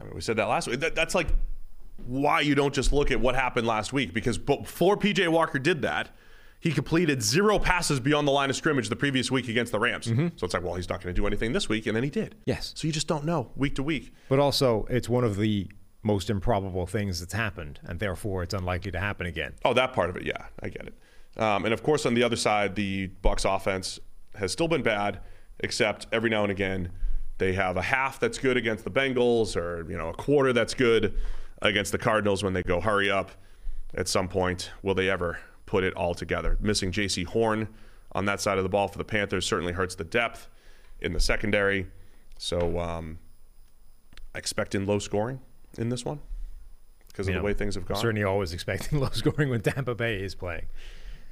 I 0.00 0.04
mean, 0.04 0.14
we 0.14 0.20
said 0.20 0.36
that 0.36 0.48
last 0.48 0.68
week. 0.68 0.80
That, 0.80 0.94
that's 0.94 1.14
like 1.14 1.28
why 2.06 2.40
you 2.40 2.54
don't 2.54 2.72
just 2.72 2.92
look 2.92 3.10
at 3.10 3.20
what 3.20 3.34
happened 3.34 3.66
last 3.66 3.92
week 3.92 4.14
because 4.14 4.38
before 4.38 4.96
PJ 4.96 5.28
Walker 5.28 5.58
did 5.58 5.82
that, 5.82 6.10
he 6.60 6.72
completed 6.72 7.22
zero 7.22 7.58
passes 7.58 8.00
beyond 8.00 8.26
the 8.26 8.32
line 8.32 8.50
of 8.50 8.56
scrimmage 8.56 8.88
the 8.88 8.96
previous 8.96 9.30
week 9.30 9.48
against 9.48 9.72
the 9.72 9.78
Rams. 9.78 10.06
So 10.06 10.44
it's 10.44 10.54
like, 10.54 10.62
well, 10.62 10.74
he's 10.74 10.88
not 10.88 11.02
going 11.02 11.14
to 11.14 11.20
do 11.20 11.26
anything 11.26 11.52
this 11.52 11.68
week, 11.68 11.86
and 11.86 11.94
then 11.94 12.02
he 12.02 12.10
did. 12.10 12.34
Yes. 12.46 12.72
So 12.76 12.86
you 12.86 12.92
just 12.92 13.06
don't 13.06 13.24
know 13.24 13.50
week 13.56 13.76
to 13.76 13.82
week. 13.82 14.12
But 14.28 14.38
also, 14.38 14.86
it's 14.90 15.08
one 15.08 15.24
of 15.24 15.36
the 15.36 15.68
most 16.02 16.30
improbable 16.30 16.86
things 16.86 17.20
that's 17.20 17.32
happened, 17.32 17.80
and 17.84 18.00
therefore 18.00 18.42
it's 18.42 18.54
unlikely 18.54 18.90
to 18.92 18.98
happen 18.98 19.26
again. 19.26 19.54
Oh, 19.64 19.74
that 19.74 19.92
part 19.92 20.10
of 20.10 20.16
it, 20.16 20.24
yeah, 20.24 20.46
I 20.62 20.68
get 20.68 20.86
it. 20.86 21.40
Um, 21.40 21.64
and 21.64 21.72
of 21.72 21.82
course, 21.82 22.06
on 22.06 22.14
the 22.14 22.22
other 22.22 22.36
side, 22.36 22.74
the 22.74 23.10
Bucs 23.22 23.44
offense 23.44 23.98
has 24.34 24.52
still 24.52 24.68
been 24.68 24.82
bad, 24.82 25.20
except 25.60 26.06
every 26.12 26.30
now 26.30 26.42
and 26.42 26.50
again 26.50 26.90
they 27.38 27.52
have 27.52 27.76
a 27.76 27.82
half 27.82 28.18
that's 28.18 28.38
good 28.38 28.56
against 28.56 28.84
the 28.84 28.90
Bengals, 28.90 29.56
or 29.56 29.88
you 29.88 29.96
know, 29.96 30.08
a 30.08 30.14
quarter 30.14 30.52
that's 30.52 30.74
good 30.74 31.14
against 31.62 31.92
the 31.92 31.98
Cardinals 31.98 32.42
when 32.42 32.52
they 32.52 32.62
go 32.62 32.80
hurry 32.80 33.10
up. 33.10 33.30
At 33.94 34.08
some 34.08 34.28
point, 34.28 34.70
will 34.82 34.94
they 34.94 35.08
ever 35.08 35.38
put 35.68 35.84
it 35.84 35.94
all 35.94 36.14
together? 36.14 36.56
Missing 36.60 36.92
Jaycee 36.92 37.26
Horn 37.26 37.68
on 38.12 38.24
that 38.24 38.40
side 38.40 38.56
of 38.56 38.64
the 38.64 38.70
ball 38.70 38.88
for 38.88 38.96
the 38.96 39.04
Panthers 39.04 39.44
certainly 39.44 39.74
hurts 39.74 39.94
the 39.94 40.04
depth 40.04 40.48
in 41.00 41.12
the 41.12 41.20
secondary. 41.20 41.86
So, 42.38 42.80
um, 42.80 43.18
expecting 44.34 44.86
low 44.86 44.98
scoring 44.98 45.40
in 45.76 45.90
this 45.90 46.06
one 46.06 46.20
because 47.08 47.28
of 47.28 47.34
the 47.34 47.42
way 47.42 47.52
things 47.52 47.74
have 47.74 47.84
gone. 47.84 47.98
Certainly 47.98 48.24
always 48.24 48.54
expecting 48.54 48.98
low 49.00 49.10
scoring 49.10 49.50
when 49.50 49.60
Tampa 49.60 49.94
Bay 49.94 50.22
is 50.22 50.34
playing. 50.34 50.66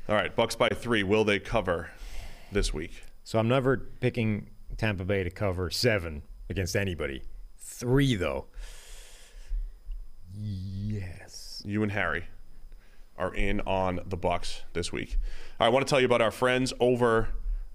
All 0.08 0.14
right, 0.14 0.34
Bucs 0.36 0.56
by 0.56 0.68
three. 0.68 1.02
Will 1.02 1.24
they 1.24 1.38
cover 1.38 1.90
this 2.52 2.74
week? 2.74 3.02
So 3.24 3.38
I'm 3.38 3.48
never 3.48 3.78
picking 3.78 4.50
Tampa 4.76 5.04
Bay 5.04 5.24
to 5.24 5.30
cover 5.30 5.70
seven 5.70 6.22
against 6.50 6.76
anybody. 6.76 7.22
Three, 7.56 8.14
though. 8.14 8.46
Yes. 10.34 11.62
You 11.64 11.82
and 11.82 11.90
Harry 11.90 12.26
are 13.18 13.34
in 13.34 13.60
on 13.62 14.00
the 14.06 14.16
Bucs 14.16 14.60
this 14.72 14.92
week. 14.92 15.18
I 15.58 15.68
want 15.68 15.86
to 15.86 15.90
tell 15.90 16.00
you 16.00 16.06
about 16.06 16.22
our 16.22 16.30
friends 16.30 16.72
over 16.80 17.28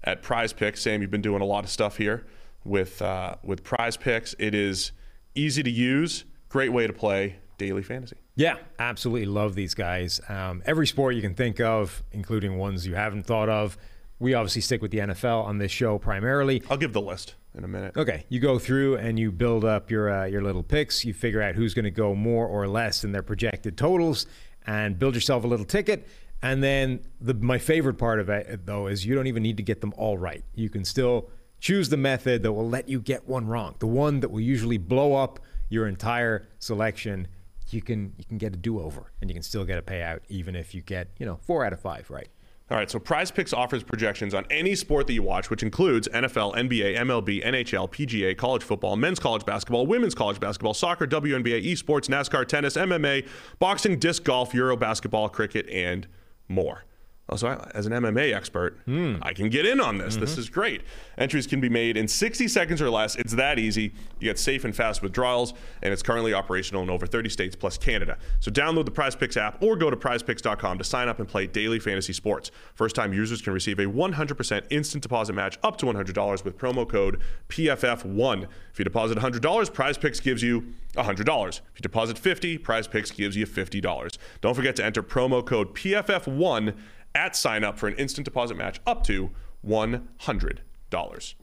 at 0.04 0.22
Prize 0.22 0.52
Picks. 0.52 0.82
Sam, 0.82 1.02
you've 1.02 1.10
been 1.10 1.22
doing 1.22 1.42
a 1.42 1.46
lot 1.46 1.64
of 1.64 1.70
stuff 1.70 1.96
here 1.96 2.26
with 2.64 3.02
uh, 3.02 3.36
with 3.42 3.64
Prize 3.64 3.96
Picks. 3.96 4.34
It 4.38 4.54
is 4.54 4.92
easy 5.34 5.62
to 5.62 5.70
use, 5.70 6.24
great 6.48 6.72
way 6.72 6.86
to 6.86 6.92
play 6.92 7.36
daily 7.58 7.82
fantasy. 7.82 8.16
Yeah, 8.34 8.56
absolutely 8.78 9.26
love 9.26 9.54
these 9.54 9.74
guys. 9.74 10.20
Um, 10.28 10.62
every 10.64 10.86
sport 10.86 11.14
you 11.14 11.22
can 11.22 11.34
think 11.34 11.60
of, 11.60 12.02
including 12.12 12.56
ones 12.56 12.86
you 12.86 12.94
haven't 12.94 13.24
thought 13.24 13.48
of. 13.48 13.76
We 14.18 14.34
obviously 14.34 14.62
stick 14.62 14.80
with 14.80 14.90
the 14.90 14.98
NFL 14.98 15.44
on 15.44 15.58
this 15.58 15.70
show 15.70 15.98
primarily. 15.98 16.62
I'll 16.70 16.76
give 16.76 16.92
the 16.92 17.00
list 17.00 17.34
in 17.54 17.64
a 17.64 17.68
minute. 17.68 17.96
Okay, 17.96 18.24
you 18.28 18.40
go 18.40 18.58
through 18.58 18.96
and 18.96 19.18
you 19.18 19.30
build 19.30 19.64
up 19.64 19.90
your 19.90 20.10
uh, 20.10 20.24
your 20.26 20.42
little 20.42 20.62
picks. 20.62 21.04
You 21.04 21.12
figure 21.12 21.42
out 21.42 21.54
who's 21.54 21.74
going 21.74 21.84
to 21.84 21.90
go 21.90 22.14
more 22.14 22.46
or 22.46 22.66
less 22.68 23.04
in 23.04 23.12
their 23.12 23.22
projected 23.22 23.76
totals, 23.76 24.26
and 24.66 24.98
build 24.98 25.14
yourself 25.14 25.44
a 25.44 25.46
little 25.46 25.66
ticket. 25.66 26.06
And 26.42 26.62
then 26.62 27.00
the 27.20 27.34
my 27.34 27.58
favorite 27.58 27.94
part 27.94 28.18
of 28.18 28.28
it 28.28 28.66
though 28.66 28.88
is 28.88 29.06
you 29.06 29.14
don't 29.14 29.28
even 29.28 29.42
need 29.42 29.56
to 29.58 29.62
get 29.62 29.80
them 29.80 29.92
all 29.96 30.18
right. 30.18 30.44
You 30.54 30.68
can 30.68 30.84
still 30.84 31.30
choose 31.60 31.88
the 31.88 31.96
method 31.96 32.42
that 32.42 32.52
will 32.52 32.68
let 32.68 32.88
you 32.88 33.00
get 33.00 33.28
one 33.28 33.46
wrong, 33.46 33.76
the 33.78 33.86
one 33.86 34.20
that 34.20 34.30
will 34.30 34.40
usually 34.40 34.78
blow 34.78 35.14
up 35.14 35.38
your 35.68 35.86
entire 35.86 36.48
selection. 36.58 37.28
You 37.70 37.80
can 37.80 38.12
you 38.18 38.24
can 38.24 38.38
get 38.38 38.52
a 38.52 38.56
do 38.56 38.80
over, 38.80 39.12
and 39.20 39.30
you 39.30 39.34
can 39.34 39.42
still 39.42 39.64
get 39.64 39.78
a 39.78 39.82
payout 39.82 40.20
even 40.28 40.56
if 40.56 40.74
you 40.74 40.82
get 40.82 41.08
you 41.18 41.24
know 41.24 41.38
four 41.42 41.64
out 41.64 41.72
of 41.72 41.80
five 41.80 42.10
right. 42.10 42.28
All 42.70 42.78
right, 42.78 42.90
so 42.90 42.98
Prize 42.98 43.30
Picks 43.30 43.52
offers 43.52 43.82
projections 43.82 44.32
on 44.32 44.46
any 44.50 44.74
sport 44.74 45.06
that 45.08 45.12
you 45.12 45.22
watch, 45.22 45.50
which 45.50 45.62
includes 45.62 46.08
NFL, 46.08 46.54
NBA, 46.54 46.96
MLB, 46.96 47.44
NHL, 47.44 47.90
PGA, 47.90 48.36
college 48.36 48.62
football, 48.62 48.96
men's 48.96 49.18
college 49.18 49.44
basketball, 49.44 49.86
women's 49.86 50.14
college 50.14 50.40
basketball, 50.40 50.72
soccer, 50.72 51.06
WNBA, 51.06 51.66
esports, 51.66 52.08
NASCAR, 52.08 52.46
tennis, 52.46 52.76
MMA, 52.76 53.28
boxing, 53.58 53.98
disc 53.98 54.24
golf, 54.24 54.54
Euro 54.54 54.76
basketball, 54.76 55.28
cricket, 55.28 55.68
and 55.68 56.06
more. 56.48 56.84
Also, 57.28 57.48
I- 57.48 57.70
as 57.74 57.86
an 57.86 57.92
MMA 57.92 58.34
expert, 58.34 58.78
hmm. 58.84 59.16
I 59.22 59.32
can 59.32 59.48
get 59.48 59.64
in 59.64 59.80
on 59.80 59.96
this. 59.96 60.16
This 60.16 60.32
mm-hmm. 60.32 60.40
is 60.40 60.50
great. 60.50 60.82
Entries 61.16 61.46
can 61.46 61.60
be 61.60 61.68
made 61.68 61.96
in 61.96 62.08
60 62.08 62.48
seconds 62.48 62.82
or 62.82 62.90
less. 62.90 63.14
It's 63.16 63.34
that 63.34 63.58
easy. 63.58 63.92
You 64.18 64.28
get 64.28 64.38
safe 64.38 64.64
and 64.64 64.74
fast 64.74 65.02
withdrawals, 65.02 65.54
and 65.82 65.92
it's 65.92 66.02
currently 66.02 66.34
operational 66.34 66.82
in 66.82 66.90
over 66.90 67.06
30 67.06 67.30
states 67.30 67.54
plus 67.54 67.78
Canada. 67.78 68.18
So 68.40 68.50
download 68.50 68.86
the 68.86 68.90
Prize 68.90 69.14
Picks 69.14 69.36
app 69.36 69.62
or 69.62 69.76
go 69.76 69.88
to 69.88 69.96
prizepicks.com 69.96 70.78
to 70.78 70.84
sign 70.84 71.08
up 71.08 71.20
and 71.20 71.28
play 71.28 71.46
daily 71.46 71.78
fantasy 71.78 72.12
sports. 72.12 72.50
First 72.74 72.96
time 72.96 73.12
users 73.12 73.40
can 73.40 73.52
receive 73.52 73.78
a 73.78 73.86
100% 73.86 74.62
instant 74.70 75.02
deposit 75.02 75.32
match 75.32 75.58
up 75.62 75.76
to 75.78 75.86
$100 75.86 76.44
with 76.44 76.58
promo 76.58 76.88
code 76.88 77.20
PFF1. 77.48 78.46
If 78.72 78.78
you 78.78 78.84
deposit 78.84 79.18
$100, 79.18 79.72
Prize 79.72 79.96
Picks 79.96 80.18
gives 80.18 80.42
you 80.42 80.74
$100. 80.96 81.48
If 81.48 81.62
you 81.76 81.82
deposit 81.82 82.18
50, 82.18 82.58
Prize 82.58 82.88
Picks 82.88 83.10
gives 83.10 83.36
you 83.36 83.46
$50. 83.46 84.16
Don't 84.40 84.54
forget 84.54 84.76
to 84.76 84.84
enter 84.84 85.02
promo 85.02 85.44
code 85.44 85.74
PFF1 85.74 86.74
at 87.14 87.36
sign 87.36 87.64
up 87.64 87.78
for 87.78 87.88
an 87.88 87.94
instant 87.96 88.24
deposit 88.24 88.56
match 88.56 88.80
up 88.86 89.04
to 89.04 89.30
$100. 89.66 91.34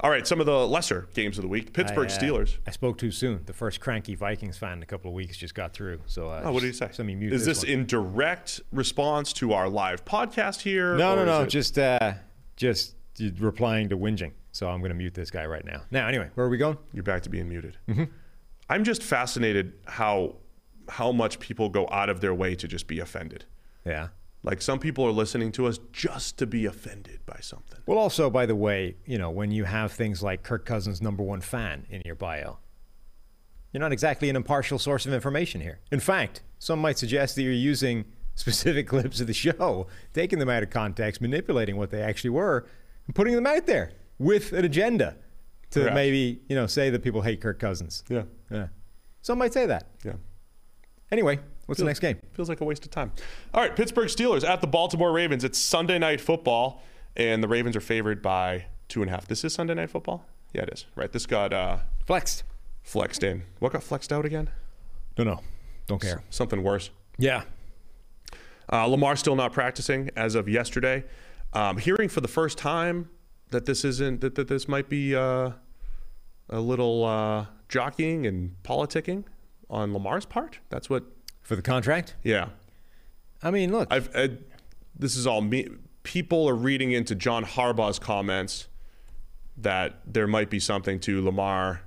All 0.00 0.10
right, 0.10 0.26
some 0.26 0.40
of 0.40 0.46
the 0.46 0.66
lesser 0.66 1.06
games 1.14 1.38
of 1.38 1.42
the 1.42 1.48
week. 1.48 1.72
Pittsburgh 1.72 2.10
I, 2.10 2.14
uh, 2.14 2.18
Steelers. 2.18 2.56
I 2.66 2.72
spoke 2.72 2.98
too 2.98 3.12
soon. 3.12 3.42
The 3.46 3.52
first 3.52 3.80
cranky 3.80 4.14
Vikings 4.16 4.58
fan 4.58 4.78
in 4.78 4.82
a 4.82 4.86
couple 4.86 5.08
of 5.10 5.14
weeks 5.14 5.36
just 5.36 5.54
got 5.54 5.72
through. 5.72 6.00
So 6.06 6.28
uh, 6.28 6.42
Oh, 6.44 6.52
what 6.52 6.60
did 6.60 6.66
he 6.66 6.72
say? 6.72 6.86
Let 6.86 7.06
me 7.06 7.14
mute 7.14 7.32
Is 7.32 7.46
this 7.46 7.62
one. 7.62 7.68
in 7.70 7.86
direct 7.86 8.60
response 8.72 9.32
to 9.34 9.52
our 9.52 9.68
live 9.68 10.04
podcast 10.04 10.62
here? 10.62 10.96
No, 10.96 11.14
no, 11.14 11.24
no. 11.24 11.42
it- 11.42 11.48
Just, 11.48 11.78
uh, 11.78 12.14
just 12.56 12.96
replying 13.38 13.88
to 13.90 13.96
whinging. 13.96 14.32
So 14.50 14.68
I'm 14.68 14.80
going 14.80 14.90
to 14.90 14.96
mute 14.96 15.14
this 15.14 15.30
guy 15.30 15.46
right 15.46 15.64
now. 15.64 15.82
Now, 15.90 16.06
anyway, 16.08 16.28
where 16.34 16.46
are 16.46 16.50
we 16.50 16.58
going? 16.58 16.76
You're 16.92 17.02
back 17.04 17.22
to 17.22 17.30
being 17.30 17.48
muted. 17.48 17.76
I'm 18.68 18.84
just 18.84 19.02
fascinated 19.02 19.74
how 19.86 20.36
how 20.88 21.12
much 21.12 21.40
people 21.40 21.70
go 21.70 21.88
out 21.90 22.08
of 22.10 22.20
their 22.20 22.34
way 22.34 22.54
to 22.56 22.68
just 22.68 22.86
be 22.86 22.98
offended. 23.00 23.46
Yeah. 23.86 24.08
Like 24.44 24.60
some 24.60 24.78
people 24.78 25.06
are 25.06 25.10
listening 25.10 25.52
to 25.52 25.66
us 25.66 25.78
just 25.90 26.36
to 26.38 26.46
be 26.46 26.66
offended 26.66 27.20
by 27.24 27.38
something. 27.40 27.80
Well, 27.86 27.98
also, 27.98 28.28
by 28.28 28.44
the 28.44 28.54
way, 28.54 28.96
you 29.06 29.16
know, 29.16 29.30
when 29.30 29.50
you 29.50 29.64
have 29.64 29.90
things 29.90 30.22
like 30.22 30.42
Kirk 30.42 30.66
Cousins' 30.66 31.00
number 31.00 31.22
one 31.22 31.40
fan 31.40 31.86
in 31.88 32.02
your 32.04 32.14
bio, 32.14 32.58
you're 33.72 33.80
not 33.80 33.90
exactly 33.90 34.28
an 34.28 34.36
impartial 34.36 34.78
source 34.78 35.06
of 35.06 35.14
information 35.14 35.62
here. 35.62 35.80
In 35.90 35.98
fact, 35.98 36.42
some 36.58 36.78
might 36.78 36.98
suggest 36.98 37.36
that 37.36 37.42
you're 37.42 37.52
using 37.52 38.04
specific 38.34 38.86
clips 38.86 39.18
of 39.18 39.26
the 39.26 39.32
show, 39.32 39.86
taking 40.12 40.38
them 40.38 40.50
out 40.50 40.62
of 40.62 40.68
context, 40.68 41.22
manipulating 41.22 41.76
what 41.76 41.90
they 41.90 42.02
actually 42.02 42.30
were, 42.30 42.66
and 43.06 43.14
putting 43.14 43.34
them 43.34 43.46
out 43.46 43.66
there 43.66 43.92
with 44.18 44.52
an 44.52 44.64
agenda 44.64 45.16
to 45.70 45.90
maybe, 45.92 46.40
you 46.48 46.54
know, 46.54 46.66
say 46.66 46.90
that 46.90 47.02
people 47.02 47.22
hate 47.22 47.40
Kirk 47.40 47.58
Cousins. 47.58 48.04
Yeah. 48.08 48.24
Yeah. 48.50 48.68
Some 49.22 49.38
might 49.38 49.54
say 49.54 49.66
that. 49.66 49.88
Yeah. 50.04 50.14
Anyway, 51.10 51.40
what's 51.66 51.78
the 51.78 51.84
next 51.86 52.00
game? 52.00 52.18
Feels 52.32 52.48
like 52.48 52.60
a 52.60 52.64
waste 52.64 52.84
of 52.84 52.90
time. 52.90 53.12
All 53.52 53.60
right, 53.62 53.74
Pittsburgh 53.74 54.08
Steelers 54.08 54.44
at 54.48 54.60
the 54.60 54.66
Baltimore 54.66 55.12
Ravens. 55.12 55.44
It's 55.44 55.58
Sunday 55.58 55.98
night 55.98 56.20
football, 56.20 56.82
and 57.16 57.42
the 57.42 57.48
Ravens 57.48 57.76
are 57.76 57.80
favored 57.80 58.22
by 58.22 58.66
two 58.88 59.02
and 59.02 59.10
a 59.10 59.14
half. 59.14 59.26
This 59.26 59.44
is 59.44 59.54
Sunday 59.54 59.74
Night 59.74 59.90
Football. 59.90 60.24
Yeah, 60.52 60.62
it 60.62 60.70
is. 60.72 60.86
Right. 60.94 61.10
This 61.10 61.26
got 61.26 61.52
uh, 61.52 61.78
Flexed. 62.06 62.44
flexed 62.82 63.22
in. 63.22 63.42
What 63.58 63.72
got 63.72 63.82
flexed 63.82 64.12
out 64.12 64.24
again? 64.24 64.50
Don't 65.16 65.26
know. 65.26 65.40
Don't 65.86 66.00
care. 66.00 66.22
Something 66.30 66.62
worse. 66.62 66.90
Yeah. 67.18 67.42
Uh, 68.72 68.86
Lamar 68.86 69.16
still 69.16 69.36
not 69.36 69.52
practicing 69.52 70.10
as 70.16 70.34
of 70.34 70.48
yesterday. 70.48 71.04
Um, 71.52 71.78
hearing 71.78 72.08
for 72.08 72.20
the 72.20 72.28
first 72.28 72.56
time 72.58 73.08
that 73.50 73.66
this 73.66 73.84
isn't 73.84 74.20
that, 74.20 74.34
that 74.34 74.48
this 74.48 74.66
might 74.68 74.88
be 74.88 75.14
uh, 75.14 75.50
a 76.48 76.60
little 76.60 77.04
uh, 77.04 77.46
jockeying 77.68 78.26
and 78.26 78.56
politicking 78.64 79.24
on 79.70 79.92
Lamar's 79.92 80.26
part. 80.26 80.58
That's 80.68 80.88
what. 80.90 81.04
For 81.44 81.54
the 81.54 81.62
contract? 81.62 82.14
Yeah. 82.24 82.48
I 83.42 83.52
mean, 83.52 83.70
look. 83.70 83.88
I've. 83.90 84.10
I, 84.16 84.30
this 84.98 85.16
is 85.16 85.26
all 85.26 85.40
me. 85.40 85.68
People 86.02 86.48
are 86.48 86.54
reading 86.54 86.92
into 86.92 87.14
John 87.14 87.44
Harbaugh's 87.44 87.98
comments 87.98 88.66
that 89.56 90.00
there 90.06 90.26
might 90.26 90.50
be 90.50 90.58
something 90.58 90.98
to 91.00 91.22
Lamar 91.22 91.82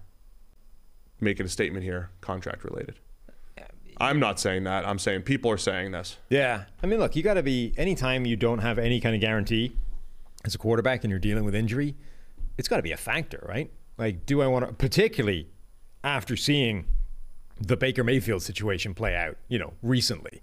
making 1.19 1.45
a 1.45 1.49
statement 1.49 1.83
here, 1.83 2.09
contract 2.21 2.63
related. 2.63 2.95
I'm 3.99 4.19
not 4.19 4.39
saying 4.39 4.65
that. 4.65 4.87
I'm 4.87 4.99
saying 4.99 5.23
people 5.23 5.49
are 5.49 5.57
saying 5.57 5.91
this. 5.91 6.17
Yeah. 6.29 6.65
I 6.83 6.85
mean, 6.85 6.99
look, 6.99 7.15
you 7.15 7.23
got 7.23 7.33
to 7.33 7.43
be, 7.43 7.73
anytime 7.77 8.25
you 8.25 8.35
don't 8.35 8.59
have 8.59 8.77
any 8.77 8.99
kind 8.99 9.15
of 9.15 9.21
guarantee 9.21 9.75
as 10.45 10.53
a 10.53 10.59
quarterback 10.59 11.03
and 11.03 11.09
you're 11.09 11.19
dealing 11.19 11.43
with 11.45 11.55
injury, 11.55 11.95
it's 12.57 12.67
got 12.67 12.77
to 12.77 12.83
be 12.83 12.91
a 12.91 12.97
factor, 12.97 13.43
right? 13.47 13.71
Like, 13.97 14.25
do 14.27 14.41
I 14.41 14.47
want 14.47 14.67
to, 14.67 14.73
particularly 14.73 15.47
after 16.03 16.35
seeing 16.35 16.85
the 17.59 17.77
Baker 17.77 18.03
Mayfield 18.03 18.41
situation 18.41 18.93
play 18.93 19.15
out, 19.15 19.37
you 19.47 19.59
know, 19.59 19.73
recently. 19.81 20.41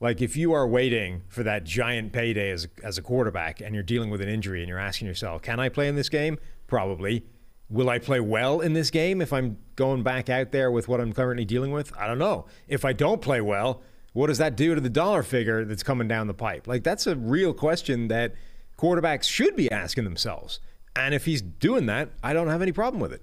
Like, 0.00 0.20
if 0.20 0.36
you 0.36 0.52
are 0.52 0.66
waiting 0.66 1.22
for 1.28 1.42
that 1.44 1.64
giant 1.64 2.12
payday 2.12 2.50
as 2.50 2.66
as 2.82 2.98
a 2.98 3.02
quarterback 3.02 3.60
and 3.60 3.74
you're 3.74 3.84
dealing 3.84 4.10
with 4.10 4.20
an 4.20 4.28
injury 4.28 4.60
and 4.60 4.68
you're 4.68 4.78
asking 4.78 5.06
yourself, 5.06 5.42
can 5.42 5.60
I 5.60 5.68
play 5.68 5.88
in 5.88 5.94
this 5.94 6.08
game? 6.08 6.38
Probably. 6.66 7.24
Will 7.70 7.88
I 7.88 7.98
play 7.98 8.20
well 8.20 8.60
in 8.60 8.74
this 8.74 8.90
game 8.90 9.22
if 9.22 9.32
I'm 9.32 9.58
going 9.76 10.02
back 10.02 10.28
out 10.28 10.52
there 10.52 10.70
with 10.70 10.88
what 10.88 11.00
I'm 11.00 11.12
currently 11.12 11.44
dealing 11.44 11.70
with? 11.70 11.96
I 11.96 12.06
don't 12.06 12.18
know. 12.18 12.46
If 12.68 12.84
I 12.84 12.92
don't 12.92 13.22
play 13.22 13.40
well, 13.40 13.80
what 14.12 14.26
does 14.26 14.38
that 14.38 14.56
do 14.56 14.74
to 14.74 14.80
the 14.80 14.90
dollar 14.90 15.22
figure 15.22 15.64
that's 15.64 15.82
coming 15.82 16.06
down 16.08 16.26
the 16.26 16.34
pipe? 16.34 16.66
Like, 16.66 16.82
that's 16.82 17.06
a 17.06 17.16
real 17.16 17.54
question 17.54 18.08
that 18.08 18.34
quarterbacks 18.76 19.24
should 19.24 19.56
be 19.56 19.70
asking 19.70 20.04
themselves. 20.04 20.60
And 20.94 21.14
if 21.14 21.24
he's 21.24 21.40
doing 21.40 21.86
that, 21.86 22.10
I 22.22 22.32
don't 22.34 22.48
have 22.48 22.60
any 22.60 22.72
problem 22.72 23.00
with 23.00 23.12
it. 23.12 23.22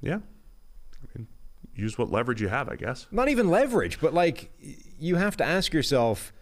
Yeah. 0.00 0.18
I 1.02 1.18
mean, 1.18 1.26
use 1.76 1.98
what 1.98 2.10
leverage 2.10 2.40
you 2.40 2.48
have, 2.48 2.68
I 2.68 2.76
guess. 2.76 3.06
Not 3.10 3.28
even 3.28 3.48
leverage, 3.50 4.00
but 4.00 4.14
like 4.14 4.50
you 4.98 5.16
have 5.16 5.36
to 5.38 5.44
ask 5.44 5.72
yourself 5.72 6.32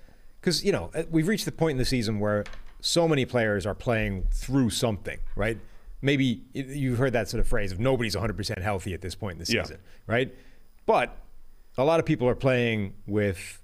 because, 0.41 0.64
you 0.64 0.72
know, 0.72 0.91
uh, 0.95 1.03
we've 1.11 1.26
reached 1.28 1.45
the 1.45 1.53
point 1.53 1.72
in 1.72 1.78
the 1.78 1.85
season 1.85 2.20
where 2.20 2.45
so 2.80 3.09
many 3.09 3.24
players 3.24 3.64
are 3.66 3.74
playing 3.74 4.26
through 4.30 4.70
something, 4.70 5.18
right? 5.37 5.59
Maybe 6.03 6.43
you've 6.53 6.99
heard 6.99 7.14
that 7.14 7.28
sort 7.28 7.41
of 7.41 7.47
phrase 7.49 7.72
of 7.72 7.80
nobody's 7.80 8.14
100% 8.14 8.61
healthy 8.61 8.93
at 8.93 9.01
this 9.01 9.14
point 9.14 9.39
in 9.39 9.45
the 9.45 9.53
Yeah. 9.53 9.62
season, 9.62 9.78
right? 10.07 10.35
But 10.85 11.16
a 11.78 11.85
lot 11.85 11.99
of 11.99 12.05
people 12.07 12.28
are 12.28 12.35
playing 12.35 12.95
with 13.07 13.61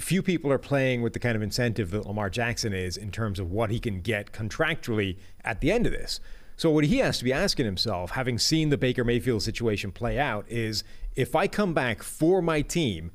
few 0.00 0.22
people 0.22 0.50
are 0.50 0.58
playing 0.58 1.02
with 1.02 1.12
the 1.12 1.18
kind 1.18 1.36
of 1.36 1.42
incentive 1.42 1.90
that 1.90 2.06
Lamar 2.06 2.30
Jackson 2.30 2.72
is 2.72 2.96
in 2.96 3.10
terms 3.10 3.38
of 3.38 3.52
what 3.52 3.70
he 3.70 3.78
can 3.78 4.00
get 4.00 4.32
contractually 4.32 5.18
at 5.44 5.60
the 5.60 5.70
end 5.70 5.84
of 5.86 5.92
this. 5.92 6.20
So 6.56 6.70
what 6.70 6.84
he 6.84 6.98
has 6.98 7.18
to 7.18 7.24
be 7.24 7.32
asking 7.34 7.66
himself, 7.66 8.12
having 8.12 8.38
seen 8.38 8.70
the 8.70 8.78
Baker 8.78 9.04
Mayfield 9.04 9.42
situation 9.42 9.92
play 9.92 10.18
out, 10.18 10.46
is 10.48 10.84
if 11.16 11.34
I 11.34 11.46
come 11.46 11.74
back 11.74 12.02
for 12.02 12.42
my 12.42 12.62
team 12.62 13.10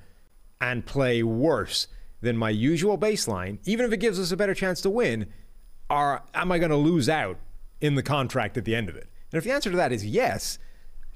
and 0.62 0.86
play 0.86 1.24
worse 1.24 1.88
than 2.22 2.38
my 2.38 2.50
usual 2.50 2.98
baseline, 2.98 3.60
even 3.66 3.86
if 3.86 3.92
it 3.92 3.98
gives 3.98 4.20
us 4.20 4.32
a 4.32 4.38
better 4.38 4.54
chance 4.54 4.82
to 4.82 4.90
win, 4.90 5.28
are 5.90 6.24
am 6.34 6.52
I 6.52 6.60
going 6.60 6.72
to 6.72 6.78
lose 6.78 7.10
out 7.10 7.38
in 7.82 7.96
the 7.96 8.04
contract 8.04 8.58
at 8.58 8.66
the 8.66 8.76
end 8.76 8.90
of 8.90 8.96
it? 8.96 9.08
And 9.32 9.38
if 9.38 9.44
the 9.44 9.52
answer 9.52 9.70
to 9.72 9.78
that 9.78 9.92
is 9.92 10.06
yes, 10.06 10.60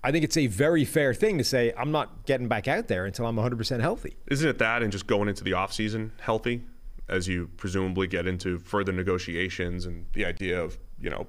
I 0.04 0.12
think 0.12 0.24
it's 0.24 0.38
a 0.38 0.48
very 0.48 0.86
fair 0.86 1.14
thing 1.14 1.38
to 1.38 1.44
say 1.44 1.74
I'm 1.78 1.92
not 1.92 2.26
getting 2.26 2.48
back 2.48 2.68
out 2.68 2.88
there 2.88 3.06
until 3.06 3.26
I'm 3.26 3.38
100% 3.38 3.80
healthy. 3.80 4.18
Isn't 4.28 4.50
it 4.50 4.58
that 4.60 4.84
and 4.84 4.92
just 4.92 5.08
going 5.08 5.30
into 5.30 5.44
the 5.44 5.52
offseason 5.52 6.12
healthy 6.20 6.62
as 7.08 7.28
you 7.28 7.50
presumably 7.58 8.08
get 8.08 8.28
into 8.28 8.60
further 8.60 8.92
negotiations 8.92 9.86
and 9.86 10.06
the 10.14 10.26
idea 10.26 10.62
of, 10.62 10.78
you 11.00 11.10
know, 11.10 11.28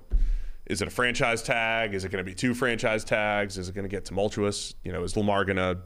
is 0.67 0.81
it 0.81 0.89
a 0.89 0.91
franchise 0.91 1.43
tag? 1.43 1.95
Is 1.95 2.05
it 2.05 2.11
going 2.11 2.25
to 2.25 2.29
be 2.29 2.35
two 2.35 2.55
franchise 2.55 3.05
tags? 3.05 3.59
Is 3.59 3.69
it 3.69 3.75
going 3.75 3.85
to 3.85 3.89
get 3.89 4.05
tumultuous? 4.05 4.75
You 4.83 4.93
know, 4.93 5.03
is 5.03 5.17
Lamar 5.17 5.45
going 5.45 5.57
to 5.57 5.79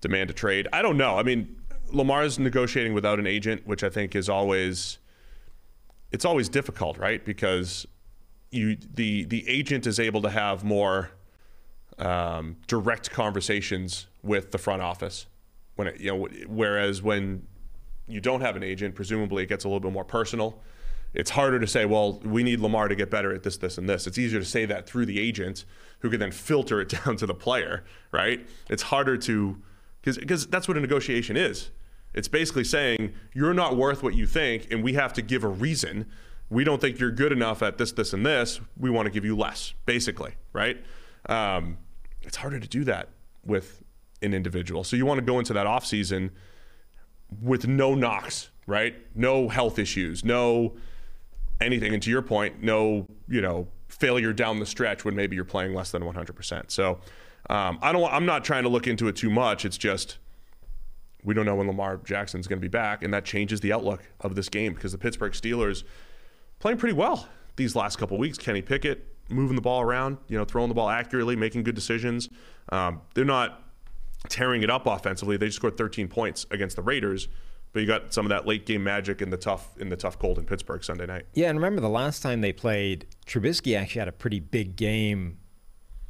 demand 0.00 0.30
a 0.30 0.34
trade? 0.34 0.68
I 0.72 0.82
don't 0.82 0.96
know. 0.96 1.18
I 1.18 1.22
mean, 1.22 1.56
Lamar's 1.90 2.38
negotiating 2.38 2.92
without 2.92 3.18
an 3.18 3.26
agent, 3.26 3.66
which 3.66 3.82
I 3.82 3.88
think 3.88 4.14
is 4.14 4.28
always 4.28 4.98
it's 6.10 6.24
always 6.24 6.48
difficult, 6.48 6.98
right? 6.98 7.24
Because 7.24 7.86
you 8.50 8.76
the 8.94 9.24
the 9.24 9.48
agent 9.48 9.86
is 9.86 9.98
able 9.98 10.22
to 10.22 10.30
have 10.30 10.64
more 10.64 11.10
um, 11.98 12.56
direct 12.66 13.10
conversations 13.10 14.06
with 14.22 14.52
the 14.52 14.58
front 14.58 14.82
office 14.82 15.26
when 15.76 15.88
it, 15.88 16.00
you 16.00 16.10
know 16.10 16.28
whereas 16.46 17.02
when 17.02 17.46
you 18.06 18.20
don't 18.20 18.40
have 18.40 18.56
an 18.56 18.62
agent 18.62 18.94
presumably 18.94 19.42
it 19.42 19.48
gets 19.48 19.64
a 19.64 19.68
little 19.68 19.80
bit 19.80 19.92
more 19.92 20.04
personal 20.04 20.62
it's 21.14 21.30
harder 21.30 21.58
to 21.58 21.66
say 21.66 21.84
well 21.84 22.20
we 22.20 22.42
need 22.42 22.60
lamar 22.60 22.88
to 22.88 22.94
get 22.94 23.10
better 23.10 23.32
at 23.32 23.42
this 23.42 23.56
this 23.56 23.78
and 23.78 23.88
this. 23.88 24.06
It's 24.06 24.18
easier 24.18 24.40
to 24.40 24.46
say 24.46 24.64
that 24.66 24.86
through 24.86 25.06
the 25.06 25.18
agent 25.18 25.64
who 26.00 26.10
can 26.10 26.20
then 26.20 26.32
filter 26.32 26.80
it 26.80 26.88
down 27.04 27.16
to 27.16 27.26
the 27.26 27.34
player 27.34 27.84
right? 28.12 28.46
It's 28.68 28.82
harder 28.82 29.16
to 29.18 29.56
because 30.02 30.46
that's 30.46 30.68
what 30.68 30.76
a 30.76 30.80
negotiation 30.80 31.36
is. 31.36 31.70
It's 32.14 32.28
basically 32.28 32.64
saying 32.64 33.12
you're 33.34 33.54
not 33.54 33.76
worth 33.76 34.02
what 34.02 34.14
you 34.14 34.26
think 34.26 34.68
and 34.70 34.82
we 34.82 34.94
have 34.94 35.12
to 35.14 35.22
give 35.22 35.44
a 35.44 35.48
reason. 35.48 36.06
We 36.50 36.64
don't 36.64 36.80
think 36.80 36.98
you're 36.98 37.10
good 37.10 37.32
enough 37.32 37.62
at 37.62 37.78
this 37.78 37.92
this 37.92 38.12
and 38.12 38.24
this. 38.24 38.60
We 38.76 38.90
want 38.90 39.06
to 39.06 39.10
give 39.10 39.24
you 39.24 39.36
less 39.36 39.74
basically 39.86 40.34
right? 40.52 40.82
Um, 41.28 41.78
it's 42.22 42.36
harder 42.36 42.60
to 42.60 42.68
do 42.68 42.84
that 42.84 43.08
with 43.44 43.82
an 44.22 44.34
individual. 44.34 44.84
So 44.84 44.96
you 44.96 45.06
want 45.06 45.18
to 45.18 45.24
go 45.24 45.38
into 45.38 45.52
that 45.52 45.66
off 45.66 45.86
season 45.86 46.30
with 47.40 47.66
no 47.66 47.94
knocks, 47.94 48.50
right? 48.66 48.94
No 49.14 49.48
health 49.48 49.78
issues, 49.78 50.24
no 50.24 50.76
anything. 51.60 51.94
And 51.94 52.02
to 52.02 52.10
your 52.10 52.22
point, 52.22 52.62
no, 52.62 53.06
you 53.28 53.40
know, 53.40 53.68
failure 53.88 54.32
down 54.32 54.58
the 54.58 54.66
stretch 54.66 55.04
when 55.04 55.14
maybe 55.14 55.36
you're 55.36 55.44
playing 55.44 55.74
less 55.74 55.90
than 55.90 56.02
100%. 56.02 56.70
So 56.70 57.00
um, 57.50 57.78
I 57.82 57.92
don't. 57.92 58.12
I'm 58.12 58.26
not 58.26 58.44
trying 58.44 58.64
to 58.64 58.68
look 58.68 58.86
into 58.86 59.08
it 59.08 59.16
too 59.16 59.30
much. 59.30 59.64
It's 59.64 59.78
just 59.78 60.18
we 61.24 61.34
don't 61.34 61.46
know 61.46 61.56
when 61.56 61.66
Lamar 61.66 61.98
Jackson's 62.04 62.46
going 62.46 62.58
to 62.58 62.60
be 62.60 62.68
back, 62.68 63.02
and 63.02 63.12
that 63.14 63.24
changes 63.24 63.60
the 63.60 63.72
outlook 63.72 64.02
of 64.20 64.34
this 64.34 64.48
game 64.48 64.74
because 64.74 64.92
the 64.92 64.98
Pittsburgh 64.98 65.32
Steelers 65.32 65.84
playing 66.58 66.78
pretty 66.78 66.94
well 66.94 67.28
these 67.56 67.74
last 67.74 67.96
couple 67.96 68.18
weeks. 68.18 68.38
Kenny 68.38 68.62
Pickett 68.62 69.06
moving 69.30 69.56
the 69.56 69.62
ball 69.62 69.80
around, 69.80 70.18
you 70.28 70.38
know, 70.38 70.44
throwing 70.44 70.68
the 70.68 70.74
ball 70.74 70.88
accurately, 70.88 71.36
making 71.36 71.62
good 71.62 71.74
decisions. 71.74 72.28
Um, 72.70 73.00
they're 73.14 73.24
not 73.24 73.62
tearing 74.28 74.62
it 74.62 74.70
up 74.70 74.86
offensively. 74.86 75.36
They 75.36 75.46
just 75.46 75.56
scored 75.56 75.76
13 75.76 76.08
points 76.08 76.46
against 76.50 76.76
the 76.76 76.82
Raiders, 76.82 77.28
but 77.78 77.82
you 77.82 77.86
got 77.86 78.12
some 78.12 78.26
of 78.26 78.30
that 78.30 78.44
late 78.44 78.66
game 78.66 78.82
magic 78.82 79.22
in 79.22 79.30
the 79.30 79.36
tough 79.36 79.78
in 79.78 79.88
the 79.88 79.94
tough 79.96 80.18
cold 80.18 80.36
in 80.36 80.44
Pittsburgh 80.44 80.82
Sunday 80.82 81.06
night. 81.06 81.26
Yeah, 81.34 81.48
and 81.48 81.58
remember 81.58 81.80
the 81.80 81.88
last 81.88 82.24
time 82.24 82.40
they 82.40 82.52
played, 82.52 83.06
Trubisky 83.24 83.78
actually 83.78 84.00
had 84.00 84.08
a 84.08 84.12
pretty 84.12 84.40
big 84.40 84.74
game 84.74 85.38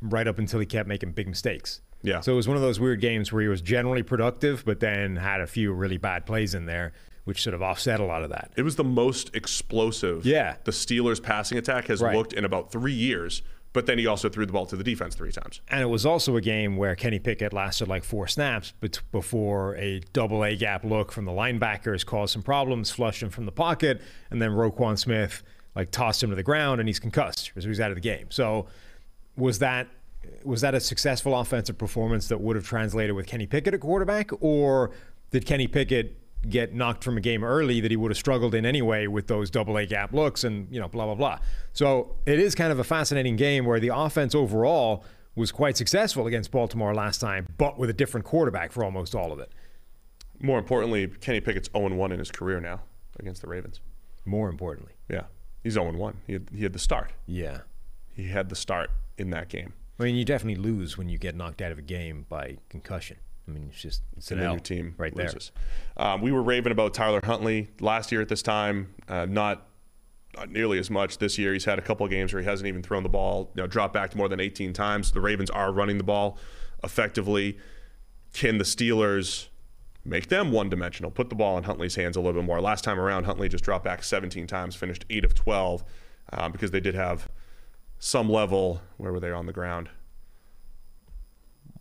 right 0.01 0.27
up 0.27 0.39
until 0.39 0.61
he 0.61 0.65
kept 0.67 0.89
making 0.89 1.13
big 1.13 1.29
mistakes. 1.29 1.83
Yeah. 2.03 2.21
So 2.21 2.33
it 2.33 2.37
was 2.37 2.49
one 2.49 2.57
of 2.57 2.63
those 2.63 2.81
weird 2.81 3.03
games 3.03 3.35
where 3.35 3.43
he 3.43 3.49
was 3.49 3.61
generally 3.61 4.03
productive, 4.03 4.65
but 4.65 4.81
then 4.81 5.17
had 5.17 5.43
a 5.43 5.47
few 5.47 5.71
really 5.75 5.99
bad 5.99 6.25
plays 6.25 6.55
in 6.55 6.65
there, 6.65 6.93
which 7.25 7.43
sort 7.43 7.53
of 7.53 7.61
offset 7.61 8.01
a 8.01 8.05
lot 8.05 8.23
of 8.23 8.31
that. 8.31 8.51
It 8.57 8.63
was 8.63 8.77
the 8.77 8.85
most 8.85 9.37
explosive 9.37 10.25
Yeah. 10.25 10.57
the 10.65 10.71
Steelers 10.71 11.23
passing 11.23 11.59
attack 11.59 11.89
has 11.89 12.01
Right. 12.01 12.17
looked 12.17 12.33
in 12.33 12.47
about 12.47 12.73
three 12.73 12.95
years, 12.95 13.43
but 13.73 13.87
then 13.87 13.99
he 13.99 14.07
also 14.07 14.29
threw 14.29 14.47
the 14.47 14.53
ball 14.53 14.67
to 14.67 14.77
the 14.77 14.85
defense 14.85 15.15
three 15.15 15.33
times. 15.33 15.61
And 15.69 15.83
it 15.83 15.87
was 15.87 16.07
also 16.07 16.37
a 16.37 16.41
game 16.41 16.77
where 16.77 16.95
Kenny 16.95 17.19
Pickett 17.19 17.53
lasted 17.53 17.89
like 17.89 18.05
four 18.05 18.27
snaps 18.27 18.73
before 19.13 19.77
a 19.77 20.01
double 20.13 20.45
A 20.45 20.57
gap 20.57 20.85
look 20.85 21.13
from 21.13 21.25
the 21.25 21.33
linebackers 21.33 22.05
caused 22.05 22.33
some 22.33 22.43
problems, 22.43 22.91
flushed 22.91 23.23
him 23.23 23.31
from 23.31 23.47
the 23.47 23.53
pocket, 23.53 24.01
and 24.31 24.41
then 24.41 24.51
Roquan 24.51 24.99
Smith 24.99 25.43
like 25.75 25.91
tossed 25.91 26.23
him 26.23 26.31
to 26.31 26.37
the 26.37 26.43
ground 26.43 26.81
and 26.81 26.89
he's 26.89 26.99
concussed, 26.99 27.53
so 27.59 27.69
he's 27.69 27.81
out 27.81 27.91
of 27.91 27.97
the 27.97 28.01
game. 28.01 28.27
So 28.31 28.67
was 29.37 29.59
that 29.61 29.87
was 30.43 30.61
that 30.63 30.75
a 30.75 30.81
successful 30.81 31.39
offensive 31.39 31.79
performance 31.79 32.29
that 32.29 32.41
would 32.41 32.57
have 32.57 32.67
translated 32.67 33.15
with 33.15 33.27
Kenny 33.27 33.47
Pickett 33.47 33.75
at 33.75 33.81
quarterback, 33.81 34.31
or 34.43 34.91
did 35.31 35.47
Kenny 35.47 35.67
Pickett 35.67 36.17
get 36.49 36.75
knocked 36.75 37.03
from 37.03 37.17
a 37.17 37.21
game 37.21 37.43
early 37.43 37.81
that 37.81 37.91
he 37.91 37.97
would 37.97 38.11
have 38.11 38.19
struggled 38.19 38.55
in 38.55 38.65
anyway 38.67 39.07
with 39.07 39.27
those 39.27 39.51
double 39.51 39.77
A 39.77 39.87
gap 39.87 40.13
looks 40.13 40.45
and 40.45 40.69
you 40.71 40.81
know 40.81 40.89
blah 40.89 41.05
blah 41.07 41.15
blah. 41.15 41.39
So 41.73 42.17
it 42.27 42.39
is 42.39 42.55
kind 42.55 42.71
of 42.73 42.79
a 42.79 42.85
fascinating 42.85 43.37
game 43.37 43.65
where 43.65 43.81
the 43.81 43.89
offense 43.95 44.35
overall 44.35 45.05
was 45.35 45.53
quite 45.53 45.77
successful 45.77 46.27
against 46.27 46.51
Baltimore 46.51 46.95
last 46.95 47.19
time, 47.21 47.47
but 47.59 47.79
with 47.79 47.91
a 47.91 47.93
different 47.93 48.27
quarterback 48.27 48.73
for 48.73 48.83
almost 48.85 49.15
all 49.15 49.33
of 49.33 49.39
it. 49.39 49.53
More 50.41 50.59
importantly, 50.59 51.07
Kenny 51.09 51.41
Pickett's 51.41 51.69
0 51.77 51.95
1 51.95 52.13
in 52.13 52.19
his 52.19 52.31
career 52.31 52.61
now 52.61 52.81
against 53.19 53.43
the 53.43 53.49
Ravens. 53.49 53.81
More 54.25 54.49
importantly, 54.49 54.93
Yeah, 55.09 55.25
he's 55.65 55.75
0 55.75 55.93
1. 55.93 56.17
He 56.27 56.33
had, 56.35 56.49
he 56.55 56.63
had 56.63 56.73
the 56.73 56.79
start. 56.79 57.13
yeah. 57.27 57.61
He 58.15 58.27
had 58.29 58.49
the 58.49 58.57
start 58.57 58.91
in 59.17 59.31
that 59.31 59.49
game. 59.49 59.75
I 60.01 60.03
mean, 60.05 60.17
you 60.17 60.25
definitely 60.25 60.61
lose 60.61 60.99
when 60.99 61.09
you 61.09 61.19
get 61.19 61.37
knocked 61.37 61.63
out 61.63 61.71
of 61.71 61.79
a 61.79 61.83
game 61.83 62.27
by 62.29 62.57
concussion. 62.69 63.19
I 63.49 63.51
mean, 63.51 63.69
it's 63.73 63.81
just 63.81 64.03
it's 64.17 64.31
an 64.31 64.39
and 64.39 64.47
L 64.47 64.53
your 64.55 64.61
team 64.61 64.95
right 64.99 65.15
loses. 65.15 65.53
Um, 65.97 66.21
we 66.21 66.31
were 66.33 66.43
raving 66.43 66.73
about 66.73 66.93
Tyler 66.93 67.21
Huntley 67.25 67.71
last 67.81 68.13
year 68.13 68.21
at 68.21 68.29
this 68.29 68.43
time. 68.43 68.95
Uh, 69.09 69.27
not 69.27 69.67
not 70.37 70.51
nearly 70.51 70.79
as 70.79 70.91
much 70.91 71.19
this 71.19 71.39
year. 71.39 71.53
He's 71.53 71.65
had 71.65 71.79
a 71.79 71.83
couple 71.83 72.05
of 72.05 72.11
games 72.11 72.33
where 72.33 72.43
he 72.43 72.49
hasn't 72.49 72.69
even 72.69 72.83
thrown 72.83 73.03
the 73.03 73.09
ball, 73.09 73.51
you 73.55 73.63
know, 73.63 73.67
dropped 73.67 73.95
back 73.95 74.15
more 74.15 74.29
than 74.29 74.41
18 74.41 74.73
times. 74.73 75.13
The 75.13 75.21
Ravens 75.21 75.51
are 75.51 75.73
running 75.73 75.99
the 75.99 76.05
ball 76.05 76.39
effectively. 76.85 77.59
Can 78.35 78.59
the 78.59 78.65
Steelers 78.65 79.49
make 80.05 80.29
them 80.29 80.53
one 80.53 80.69
dimensional? 80.69 81.11
Put 81.11 81.31
the 81.31 81.35
ball 81.35 81.57
in 81.57 81.65
Huntley's 81.65 81.95
hands 81.95 82.17
a 82.17 82.21
little 82.21 82.41
bit 82.41 82.47
more. 82.47 82.61
Last 82.61 82.85
time 82.85 83.01
around, 83.01 83.25
Huntley 83.25 83.49
just 83.49 83.65
dropped 83.65 83.85
back 83.85 84.05
17 84.05 84.47
times, 84.47 84.77
finished 84.77 85.07
8 85.09 85.25
of 85.25 85.35
12 85.35 85.85
um, 86.35 86.53
because 86.53 86.71
they 86.71 86.81
did 86.81 86.95
have 86.95 87.29
some 87.99 88.31
level. 88.31 88.83
Where 88.99 89.13
were 89.13 89.21
they 89.21 89.33
on 89.33 89.47
the 89.47 89.53
ground? 89.53 89.89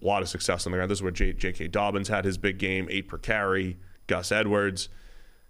A 0.01 0.05
lot 0.05 0.21
of 0.21 0.29
success 0.29 0.65
on 0.65 0.71
the 0.71 0.77
ground. 0.77 0.91
This 0.91 0.99
is 0.99 1.03
where 1.03 1.11
J- 1.11 1.33
J.K. 1.33 1.69
Dobbins 1.69 2.07
had 2.07 2.25
his 2.25 2.37
big 2.37 2.57
game, 2.57 2.87
eight 2.89 3.07
per 3.07 3.17
carry. 3.17 3.77
Gus 4.07 4.31
Edwards. 4.31 4.89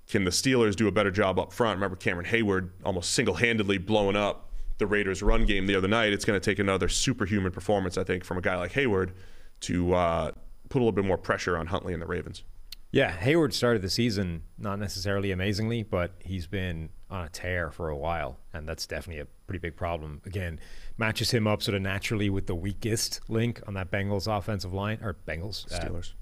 Can 0.07 0.23
the 0.23 0.31
Steelers 0.31 0.75
do 0.75 0.87
a 0.87 0.91
better 0.91 1.11
job 1.11 1.37
up 1.37 1.51
front? 1.51 1.77
Remember 1.77 1.95
Cameron 1.95 2.25
Heyward 2.25 2.69
almost 2.83 3.11
single-handedly 3.11 3.77
blowing 3.77 4.15
up 4.15 4.49
the 4.77 4.87
Raiders' 4.87 5.21
run 5.21 5.45
game 5.45 5.67
the 5.67 5.75
other 5.75 5.87
night. 5.87 6.13
It's 6.13 6.25
going 6.25 6.39
to 6.39 6.43
take 6.43 6.59
another 6.59 6.87
superhuman 6.87 7.51
performance, 7.51 7.97
I 7.97 8.03
think, 8.03 8.23
from 8.23 8.37
a 8.37 8.41
guy 8.41 8.55
like 8.55 8.71
Hayward 8.71 9.13
to 9.61 9.93
uh, 9.93 10.31
put 10.69 10.79
a 10.79 10.81
little 10.81 10.91
bit 10.91 11.05
more 11.05 11.17
pressure 11.17 11.57
on 11.57 11.67
Huntley 11.67 11.93
and 11.93 12.01
the 12.01 12.07
Ravens. 12.07 12.43
Yeah, 12.91 13.15
Heyward 13.17 13.53
started 13.53 13.81
the 13.81 13.89
season 13.89 14.43
not 14.57 14.79
necessarily 14.79 15.31
amazingly, 15.31 15.83
but 15.83 16.11
he's 16.19 16.47
been 16.47 16.89
on 17.09 17.25
a 17.25 17.29
tear 17.29 17.69
for 17.69 17.89
a 17.89 17.97
while, 17.97 18.37
and 18.53 18.67
that's 18.67 18.87
definitely 18.87 19.21
a 19.21 19.27
pretty 19.45 19.59
big 19.59 19.75
problem. 19.75 20.21
Again, 20.25 20.59
matches 20.97 21.31
him 21.31 21.47
up 21.47 21.61
sort 21.61 21.75
of 21.75 21.81
naturally 21.81 22.29
with 22.29 22.47
the 22.47 22.55
weakest 22.55 23.19
link 23.29 23.61
on 23.67 23.73
that 23.73 23.91
Bengals 23.91 24.25
offensive 24.27 24.73
line, 24.73 24.99
or 25.01 25.17
Bengals, 25.27 25.71
uh, 25.71 25.79
Steelers, 25.79 26.13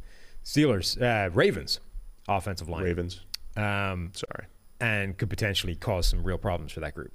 Steelers, 0.43 1.01
uh, 1.01 1.29
Ravens 1.31 1.79
offensive 2.27 2.67
line, 2.67 2.83
Ravens. 2.83 3.21
um, 3.55 4.11
Sorry. 4.15 4.47
and 4.79 5.15
could 5.17 5.29
potentially 5.29 5.75
cause 5.75 6.07
some 6.07 6.23
real 6.23 6.39
problems 6.39 6.71
for 6.71 6.79
that 6.79 6.95
group. 6.95 7.11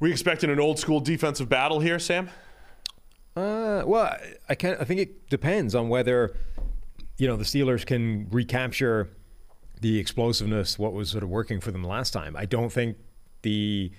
We 0.00 0.12
expecting 0.12 0.50
an 0.50 0.60
old 0.60 0.78
school 0.78 1.00
defensive 1.00 1.48
battle 1.48 1.80
here, 1.80 1.98
Sam? 1.98 2.28
Uh, 3.34 3.82
well, 3.86 4.16
I 4.48 4.54
can 4.54 4.76
I 4.80 4.84
think 4.84 5.00
it 5.00 5.28
depends 5.30 5.74
on 5.74 5.88
whether 5.88 6.36
you 7.18 7.26
know 7.26 7.36
the 7.36 7.44
Steelers 7.44 7.84
can 7.84 8.28
recapture 8.30 9.10
the 9.80 9.98
explosiveness 9.98 10.78
what 10.78 10.92
was 10.92 11.10
sort 11.10 11.22
of 11.22 11.28
working 11.28 11.60
for 11.60 11.70
them 11.70 11.84
last 11.84 12.12
time. 12.12 12.36
I 12.36 12.46
don't 12.46 12.72
think 12.72 12.96
the 13.42 13.92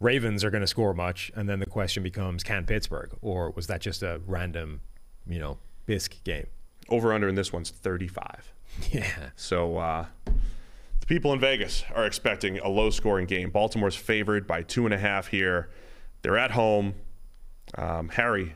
Ravens 0.00 0.44
are 0.44 0.50
going 0.50 0.60
to 0.60 0.66
score 0.66 0.92
much, 0.92 1.32
and 1.34 1.48
then 1.48 1.60
the 1.60 1.66
question 1.66 2.02
becomes, 2.02 2.42
can 2.42 2.66
Pittsburgh, 2.66 3.16
or 3.22 3.50
was 3.50 3.66
that 3.68 3.80
just 3.80 4.02
a 4.02 4.20
random, 4.26 4.80
you 5.26 5.38
know, 5.38 5.58
bisque 5.86 6.22
game? 6.24 6.46
Over 6.88 7.12
under 7.12 7.28
in 7.28 7.34
this 7.34 7.52
one's 7.52 7.70
35. 7.70 8.52
Yeah. 8.90 9.30
So 9.36 9.78
uh, 9.78 10.06
the 10.24 11.06
people 11.06 11.32
in 11.32 11.40
Vegas 11.40 11.84
are 11.94 12.06
expecting 12.06 12.58
a 12.58 12.68
low 12.68 12.90
scoring 12.90 13.26
game. 13.26 13.50
Baltimore's 13.50 13.94
favored 13.94 14.46
by 14.46 14.62
two 14.62 14.84
and 14.84 14.92
a 14.92 14.98
half 14.98 15.28
here. 15.28 15.70
They're 16.22 16.36
at 16.36 16.50
home. 16.50 16.94
Um, 17.78 18.08
Harry 18.10 18.54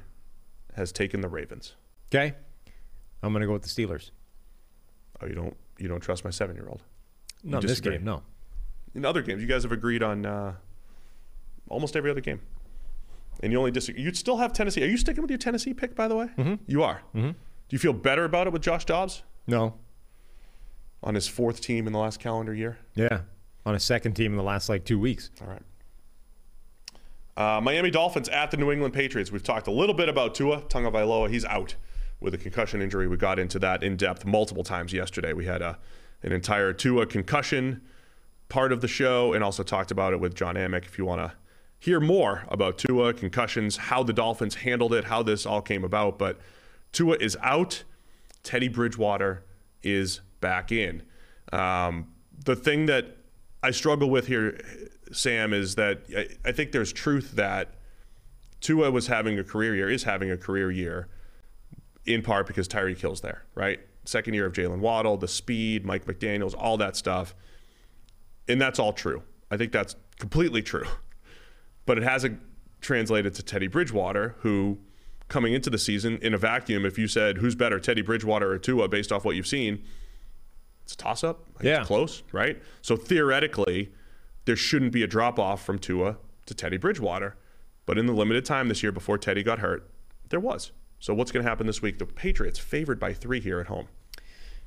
has 0.74 0.90
taken 0.92 1.20
the 1.20 1.28
Ravens. 1.28 1.76
Okay. 2.12 2.34
I'm 3.22 3.32
going 3.32 3.40
to 3.40 3.46
go 3.46 3.52
with 3.54 3.62
the 3.62 3.68
Steelers. 3.68 4.10
Oh, 5.20 5.26
you 5.26 5.34
don't 5.34 5.56
you 5.78 5.88
don't 5.88 6.00
trust 6.00 6.24
my 6.24 6.30
seven 6.30 6.54
year 6.56 6.68
old? 6.68 6.82
Not 7.44 7.62
in 7.62 7.68
this 7.68 7.80
game, 7.80 8.04
no. 8.04 8.22
In 8.94 9.04
other 9.04 9.22
games, 9.22 9.42
you 9.42 9.48
guys 9.48 9.62
have 9.62 9.72
agreed 9.72 10.02
on 10.02 10.24
uh, 10.26 10.54
almost 11.68 11.94
every 11.96 12.10
other 12.10 12.20
game, 12.20 12.40
and 13.42 13.52
you 13.52 13.58
only 13.58 13.70
disagree. 13.70 14.02
You'd 14.02 14.16
still 14.16 14.38
have 14.38 14.52
Tennessee. 14.52 14.82
Are 14.82 14.88
you 14.88 14.96
sticking 14.96 15.22
with 15.22 15.30
your 15.30 15.38
Tennessee 15.38 15.74
pick, 15.74 15.94
by 15.94 16.08
the 16.08 16.16
way? 16.16 16.26
Mm-hmm. 16.36 16.54
You 16.66 16.82
are. 16.82 17.02
Mm-hmm. 17.14 17.30
Do 17.30 17.34
you 17.70 17.78
feel 17.78 17.92
better 17.92 18.24
about 18.24 18.46
it 18.46 18.52
with 18.52 18.62
Josh 18.62 18.84
Dobbs 18.86 19.22
No. 19.46 19.74
on 21.02 21.14
his 21.14 21.28
fourth 21.28 21.60
team 21.60 21.86
in 21.86 21.92
the 21.92 21.98
last 21.98 22.18
calendar 22.18 22.54
year? 22.54 22.78
Yeah. 22.94 23.20
On 23.66 23.74
a 23.74 23.80
second 23.80 24.14
team 24.14 24.32
in 24.32 24.36
the 24.38 24.42
last 24.44 24.68
like 24.68 24.84
two 24.84 24.98
weeks. 24.98 25.30
All 25.42 25.48
right. 25.48 25.62
Uh, 27.36 27.60
Miami 27.60 27.90
Dolphins 27.90 28.28
at 28.30 28.50
the 28.50 28.56
New 28.56 28.72
England 28.72 28.94
Patriots. 28.94 29.30
We've 29.30 29.42
talked 29.42 29.66
a 29.68 29.70
little 29.70 29.94
bit 29.94 30.08
about 30.08 30.34
Tua 30.34 30.62
Tagovailoa. 30.62 31.30
He's 31.30 31.44
out 31.44 31.76
with 32.20 32.34
a 32.34 32.38
concussion 32.38 32.82
injury. 32.82 33.06
We 33.06 33.16
got 33.16 33.38
into 33.38 33.58
that 33.60 33.82
in 33.82 33.96
depth 33.96 34.24
multiple 34.24 34.64
times 34.64 34.92
yesterday. 34.92 35.32
We 35.32 35.44
had 35.44 35.62
a, 35.62 35.78
an 36.22 36.32
entire 36.32 36.72
Tua 36.72 37.06
concussion 37.06 37.82
part 38.48 38.72
of 38.72 38.80
the 38.80 38.88
show 38.88 39.32
and 39.32 39.44
also 39.44 39.62
talked 39.62 39.90
about 39.90 40.12
it 40.12 40.20
with 40.20 40.34
Jon 40.34 40.56
Anik. 40.56 40.84
If 40.84 40.98
you 40.98 41.04
want 41.04 41.20
to 41.20 41.32
hear 41.78 42.00
more 42.00 42.44
about 42.48 42.78
Tua, 42.78 43.14
concussions, 43.14 43.76
how 43.76 44.02
the 44.02 44.12
Dolphins 44.12 44.56
handled 44.56 44.92
it, 44.92 45.04
how 45.04 45.22
this 45.22 45.46
all 45.46 45.60
came 45.60 45.84
about. 45.84 46.18
But 46.18 46.40
Tua 46.92 47.16
is 47.20 47.36
out. 47.42 47.84
Teddy 48.42 48.68
Bridgewater 48.68 49.44
is 49.82 50.20
back 50.40 50.72
in. 50.72 51.02
Um, 51.52 52.08
the 52.44 52.56
thing 52.56 52.86
that 52.86 53.16
I 53.62 53.70
struggle 53.70 54.10
with 54.10 54.26
here, 54.26 54.60
Sam, 55.12 55.52
is 55.52 55.74
that 55.76 56.02
I, 56.16 56.28
I 56.44 56.52
think 56.52 56.72
there's 56.72 56.92
truth 56.92 57.32
that 57.32 57.74
Tua 58.60 58.90
was 58.90 59.06
having 59.06 59.38
a 59.38 59.44
career 59.44 59.74
year, 59.74 59.88
is 59.88 60.04
having 60.04 60.30
a 60.30 60.36
career 60.36 60.70
year, 60.70 61.08
in 62.06 62.22
part 62.22 62.46
because 62.46 62.68
Tyreek 62.68 62.98
Hill's 62.98 63.20
there, 63.20 63.44
right? 63.54 63.80
Second 64.04 64.34
year 64.34 64.46
of 64.46 64.52
Jaylen 64.52 64.78
Waddle, 64.78 65.16
the 65.16 65.28
speed, 65.28 65.84
Mike 65.84 66.06
McDaniels, 66.06 66.54
all 66.56 66.76
that 66.78 66.96
stuff. 66.96 67.34
And 68.48 68.60
that's 68.60 68.78
all 68.78 68.92
true. 68.92 69.22
I 69.50 69.56
think 69.56 69.72
that's 69.72 69.96
completely 70.18 70.62
true. 70.62 70.86
But 71.84 71.98
it 71.98 72.04
hasn't 72.04 72.40
translated 72.80 73.34
to 73.34 73.42
Teddy 73.42 73.66
Bridgewater, 73.66 74.36
who 74.40 74.78
coming 75.28 75.52
into 75.52 75.68
the 75.68 75.78
season 75.78 76.18
in 76.22 76.32
a 76.32 76.38
vacuum, 76.38 76.86
if 76.86 76.98
you 76.98 77.06
said 77.06 77.38
who's 77.38 77.54
better, 77.54 77.78
Teddy 77.78 78.02
Bridgewater 78.02 78.50
or 78.50 78.58
Tua, 78.58 78.88
based 78.88 79.12
off 79.12 79.24
what 79.24 79.36
you've 79.36 79.46
seen, 79.46 79.84
it's 80.82 80.94
a 80.94 80.96
toss 80.96 81.22
up. 81.22 81.44
Yeah. 81.60 81.84
Close, 81.84 82.22
right? 82.32 82.60
So 82.80 82.96
theoretically, 82.96 83.92
there 84.46 84.56
shouldn't 84.56 84.92
be 84.92 85.02
a 85.02 85.06
drop 85.06 85.38
off 85.38 85.62
from 85.62 85.78
Tua 85.78 86.16
to 86.46 86.54
Teddy 86.54 86.78
Bridgewater. 86.78 87.36
But 87.84 87.98
in 87.98 88.06
the 88.06 88.12
limited 88.14 88.44
time 88.44 88.68
this 88.68 88.82
year 88.82 88.92
before 88.92 89.18
Teddy 89.18 89.42
got 89.42 89.58
hurt, 89.58 89.90
there 90.30 90.40
was. 90.40 90.72
So 91.00 91.14
what's 91.14 91.30
going 91.30 91.44
to 91.44 91.48
happen 91.48 91.66
this 91.66 91.80
week? 91.80 91.98
The 91.98 92.06
Patriots 92.06 92.58
favored 92.58 92.98
by 92.98 93.12
three 93.12 93.40
here 93.40 93.60
at 93.60 93.66
home. 93.66 93.88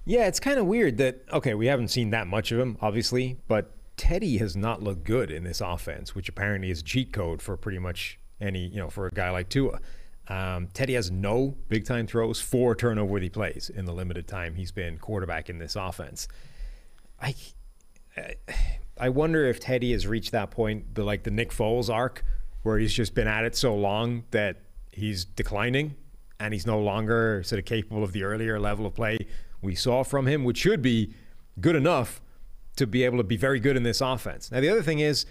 Yeah, 0.05 0.27
it's 0.27 0.39
kind 0.39 0.57
of 0.57 0.65
weird 0.65 0.97
that 0.97 1.23
okay, 1.31 1.53
we 1.53 1.67
haven't 1.67 1.89
seen 1.89 2.09
that 2.11 2.27
much 2.27 2.51
of 2.51 2.59
him, 2.59 2.77
obviously, 2.81 3.37
but 3.47 3.71
Teddy 3.97 4.37
has 4.37 4.55
not 4.55 4.81
looked 4.81 5.03
good 5.03 5.29
in 5.29 5.43
this 5.43 5.61
offense, 5.61 6.15
which 6.15 6.27
apparently 6.27 6.71
is 6.71 6.81
cheat 6.81 7.13
code 7.13 7.41
for 7.41 7.55
pretty 7.55 7.77
much 7.77 8.17
any, 8.39 8.67
you 8.67 8.77
know, 8.77 8.89
for 8.89 9.05
a 9.05 9.11
guy 9.11 9.29
like 9.29 9.49
Tua. 9.49 9.79
Um, 10.27 10.69
Teddy 10.73 10.93
has 10.93 11.11
no 11.11 11.55
big 11.67 11.85
time 11.85 12.07
throws, 12.07 12.39
four 12.39 12.73
turnover 12.73 13.11
worthy 13.11 13.29
plays 13.29 13.69
in 13.69 13.85
the 13.85 13.93
limited 13.93 14.27
time 14.27 14.55
he's 14.55 14.71
been 14.71 14.97
quarterback 14.97 15.49
in 15.49 15.59
this 15.59 15.75
offense. 15.75 16.27
I, 17.21 17.35
I, 18.17 18.35
I 18.97 19.09
wonder 19.09 19.45
if 19.45 19.59
Teddy 19.59 19.91
has 19.91 20.07
reached 20.07 20.31
that 20.31 20.49
point, 20.49 20.95
the 20.95 21.03
like 21.03 21.23
the 21.23 21.31
Nick 21.31 21.51
Foles 21.51 21.93
arc, 21.93 22.23
where 22.63 22.79
he's 22.79 22.93
just 22.93 23.13
been 23.13 23.27
at 23.27 23.43
it 23.43 23.55
so 23.55 23.75
long 23.75 24.23
that 24.31 24.61
he's 24.91 25.25
declining 25.25 25.95
and 26.41 26.53
he's 26.53 26.65
no 26.65 26.79
longer 26.79 27.43
sort 27.43 27.59
of 27.59 27.65
capable 27.65 28.03
of 28.03 28.13
the 28.13 28.23
earlier 28.23 28.59
level 28.59 28.85
of 28.85 28.95
play 28.95 29.27
we 29.61 29.75
saw 29.75 30.03
from 30.03 30.25
him, 30.25 30.43
which 30.43 30.57
should 30.57 30.81
be 30.81 31.13
good 31.59 31.75
enough 31.75 32.19
to 32.77 32.87
be 32.87 33.03
able 33.03 33.17
to 33.17 33.23
be 33.23 33.37
very 33.37 33.59
good 33.59 33.77
in 33.77 33.83
this 33.83 34.01
offense. 34.01 34.51
Now, 34.51 34.59
the 34.59 34.69
other 34.69 34.81
thing 34.81 34.99
is, 34.99 35.25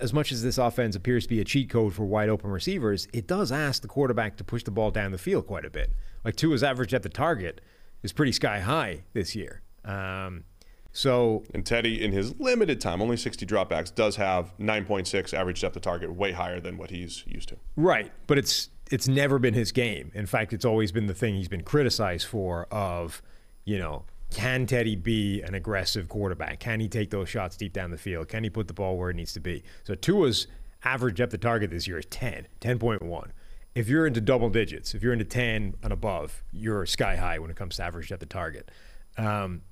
as 0.00 0.12
much 0.12 0.30
as 0.30 0.42
this 0.42 0.58
offense 0.58 0.94
appears 0.94 1.24
to 1.24 1.28
be 1.28 1.40
a 1.40 1.44
cheat 1.44 1.70
code 1.70 1.92
for 1.92 2.04
wide 2.04 2.28
open 2.28 2.50
receivers, 2.50 3.08
it 3.12 3.26
does 3.26 3.50
ask 3.50 3.82
the 3.82 3.88
quarterback 3.88 4.36
to 4.36 4.44
push 4.44 4.62
the 4.62 4.70
ball 4.70 4.90
down 4.90 5.10
the 5.10 5.18
field 5.18 5.46
quite 5.46 5.64
a 5.64 5.70
bit. 5.70 5.92
Like 6.24 6.36
Tua's 6.36 6.62
average 6.62 6.94
at 6.94 7.02
the 7.02 7.08
target 7.08 7.60
is 8.02 8.12
pretty 8.12 8.32
sky 8.32 8.60
high 8.60 9.04
this 9.12 9.34
year. 9.34 9.62
Um, 9.84 10.44
so 10.92 11.44
And 11.52 11.64
Teddy, 11.66 12.02
in 12.02 12.12
his 12.12 12.38
limited 12.38 12.80
time, 12.80 13.02
only 13.02 13.16
60 13.16 13.44
dropbacks, 13.44 13.94
does 13.94 14.16
have 14.16 14.56
9.6 14.58 15.34
average 15.34 15.60
depth 15.60 15.76
of 15.76 15.82
target, 15.82 16.12
way 16.12 16.32
higher 16.32 16.60
than 16.60 16.78
what 16.78 16.90
he's 16.90 17.24
used 17.26 17.48
to. 17.50 17.56
Right, 17.76 18.12
but 18.26 18.38
it's 18.38 18.70
it's 18.90 19.08
never 19.08 19.38
been 19.38 19.54
his 19.54 19.72
game. 19.72 20.10
In 20.14 20.26
fact, 20.26 20.52
it's 20.52 20.64
always 20.64 20.92
been 20.92 21.06
the 21.06 21.14
thing 21.14 21.34
he's 21.34 21.48
been 21.48 21.62
criticized 21.64 22.26
for 22.26 22.66
of, 22.70 23.22
you 23.64 23.78
know, 23.78 24.04
can 24.30 24.66
Teddy 24.66 24.96
be 24.96 25.42
an 25.42 25.54
aggressive 25.54 26.08
quarterback? 26.08 26.60
Can 26.60 26.80
he 26.80 26.88
take 26.88 27.10
those 27.10 27.28
shots 27.28 27.56
deep 27.56 27.72
down 27.72 27.90
the 27.90 27.98
field? 27.98 28.28
Can 28.28 28.44
he 28.44 28.50
put 28.50 28.68
the 28.68 28.74
ball 28.74 28.96
where 28.96 29.10
it 29.10 29.16
needs 29.16 29.32
to 29.34 29.40
be? 29.40 29.62
So 29.84 29.94
Tua's 29.94 30.46
average 30.84 31.16
depth 31.16 31.34
of 31.34 31.40
target 31.40 31.70
this 31.70 31.86
year 31.86 31.98
is 31.98 32.06
10, 32.06 32.46
10.1. 32.60 33.30
If 33.74 33.88
you're 33.88 34.06
into 34.06 34.20
double 34.20 34.48
digits, 34.48 34.94
if 34.94 35.02
you're 35.02 35.12
into 35.12 35.24
10 35.24 35.74
and 35.82 35.92
above, 35.92 36.42
you're 36.52 36.86
sky 36.86 37.16
high 37.16 37.38
when 37.38 37.50
it 37.50 37.56
comes 37.56 37.76
to 37.76 37.84
average 37.84 38.08
depth 38.08 38.22
of 38.22 38.28
target. 38.28 38.70
Um, 39.18 39.62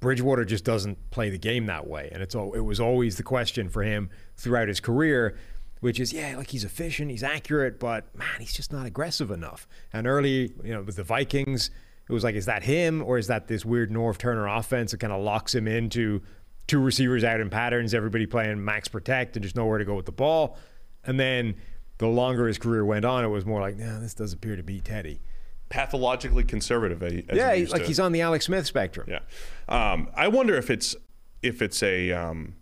Bridgewater 0.00 0.44
just 0.44 0.64
doesn't 0.64 1.10
play 1.10 1.30
the 1.30 1.38
game 1.38 1.66
that 1.66 1.86
way, 1.86 2.08
and 2.12 2.22
it's 2.22 2.34
all, 2.34 2.54
it 2.54 2.60
was 2.60 2.80
always 2.80 3.16
the 3.16 3.22
question 3.22 3.68
for 3.68 3.82
him 3.82 4.08
throughout 4.36 4.68
his 4.68 4.80
career, 4.80 5.36
which 5.80 5.98
is 5.98 6.12
yeah, 6.12 6.36
like 6.36 6.50
he's 6.50 6.64
efficient, 6.64 7.10
he's 7.10 7.22
accurate, 7.22 7.80
but 7.80 8.14
man, 8.16 8.28
he's 8.38 8.52
just 8.52 8.72
not 8.72 8.86
aggressive 8.86 9.30
enough. 9.30 9.66
And 9.92 10.06
early, 10.06 10.52
you 10.62 10.72
know, 10.72 10.82
with 10.82 10.96
the 10.96 11.04
Vikings, 11.04 11.70
it 12.08 12.12
was 12.12 12.24
like, 12.24 12.34
is 12.34 12.46
that 12.46 12.62
him 12.62 13.02
or 13.02 13.18
is 13.18 13.26
that 13.28 13.48
this 13.48 13.64
weird 13.64 13.90
Norv 13.90 14.18
Turner 14.18 14.46
offense 14.46 14.90
that 14.92 14.98
kind 14.98 15.12
of 15.12 15.22
locks 15.22 15.54
him 15.54 15.66
into 15.66 16.20
two 16.66 16.80
receivers 16.80 17.24
out 17.24 17.40
in 17.40 17.50
patterns, 17.50 17.94
everybody 17.94 18.26
playing 18.26 18.64
max 18.64 18.88
protect 18.88 19.36
and 19.36 19.42
just 19.42 19.56
nowhere 19.56 19.78
to 19.78 19.84
go 19.84 19.94
with 19.94 20.06
the 20.06 20.12
ball? 20.12 20.56
And 21.04 21.18
then 21.18 21.54
the 21.98 22.08
longer 22.08 22.46
his 22.46 22.58
career 22.58 22.84
went 22.84 23.04
on, 23.04 23.24
it 23.24 23.28
was 23.28 23.46
more 23.46 23.60
like, 23.60 23.76
nah, 23.76 24.00
this 24.00 24.14
does 24.14 24.32
appear 24.32 24.56
to 24.56 24.62
be 24.62 24.80
Teddy. 24.80 25.20
Pathologically 25.68 26.44
conservative. 26.44 27.02
As 27.02 27.12
yeah, 27.32 27.54
he- 27.54 27.66
like 27.66 27.82
to. 27.82 27.86
he's 27.86 28.00
on 28.00 28.12
the 28.12 28.22
Alex 28.22 28.46
Smith 28.46 28.66
spectrum. 28.66 29.08
Yeah, 29.08 29.20
um, 29.68 30.08
I 30.16 30.26
wonder 30.26 30.56
if 30.56 30.68
it's 30.68 30.96
if 31.42 31.62
it's 31.62 31.80
a 31.82 32.10
um, 32.10 32.54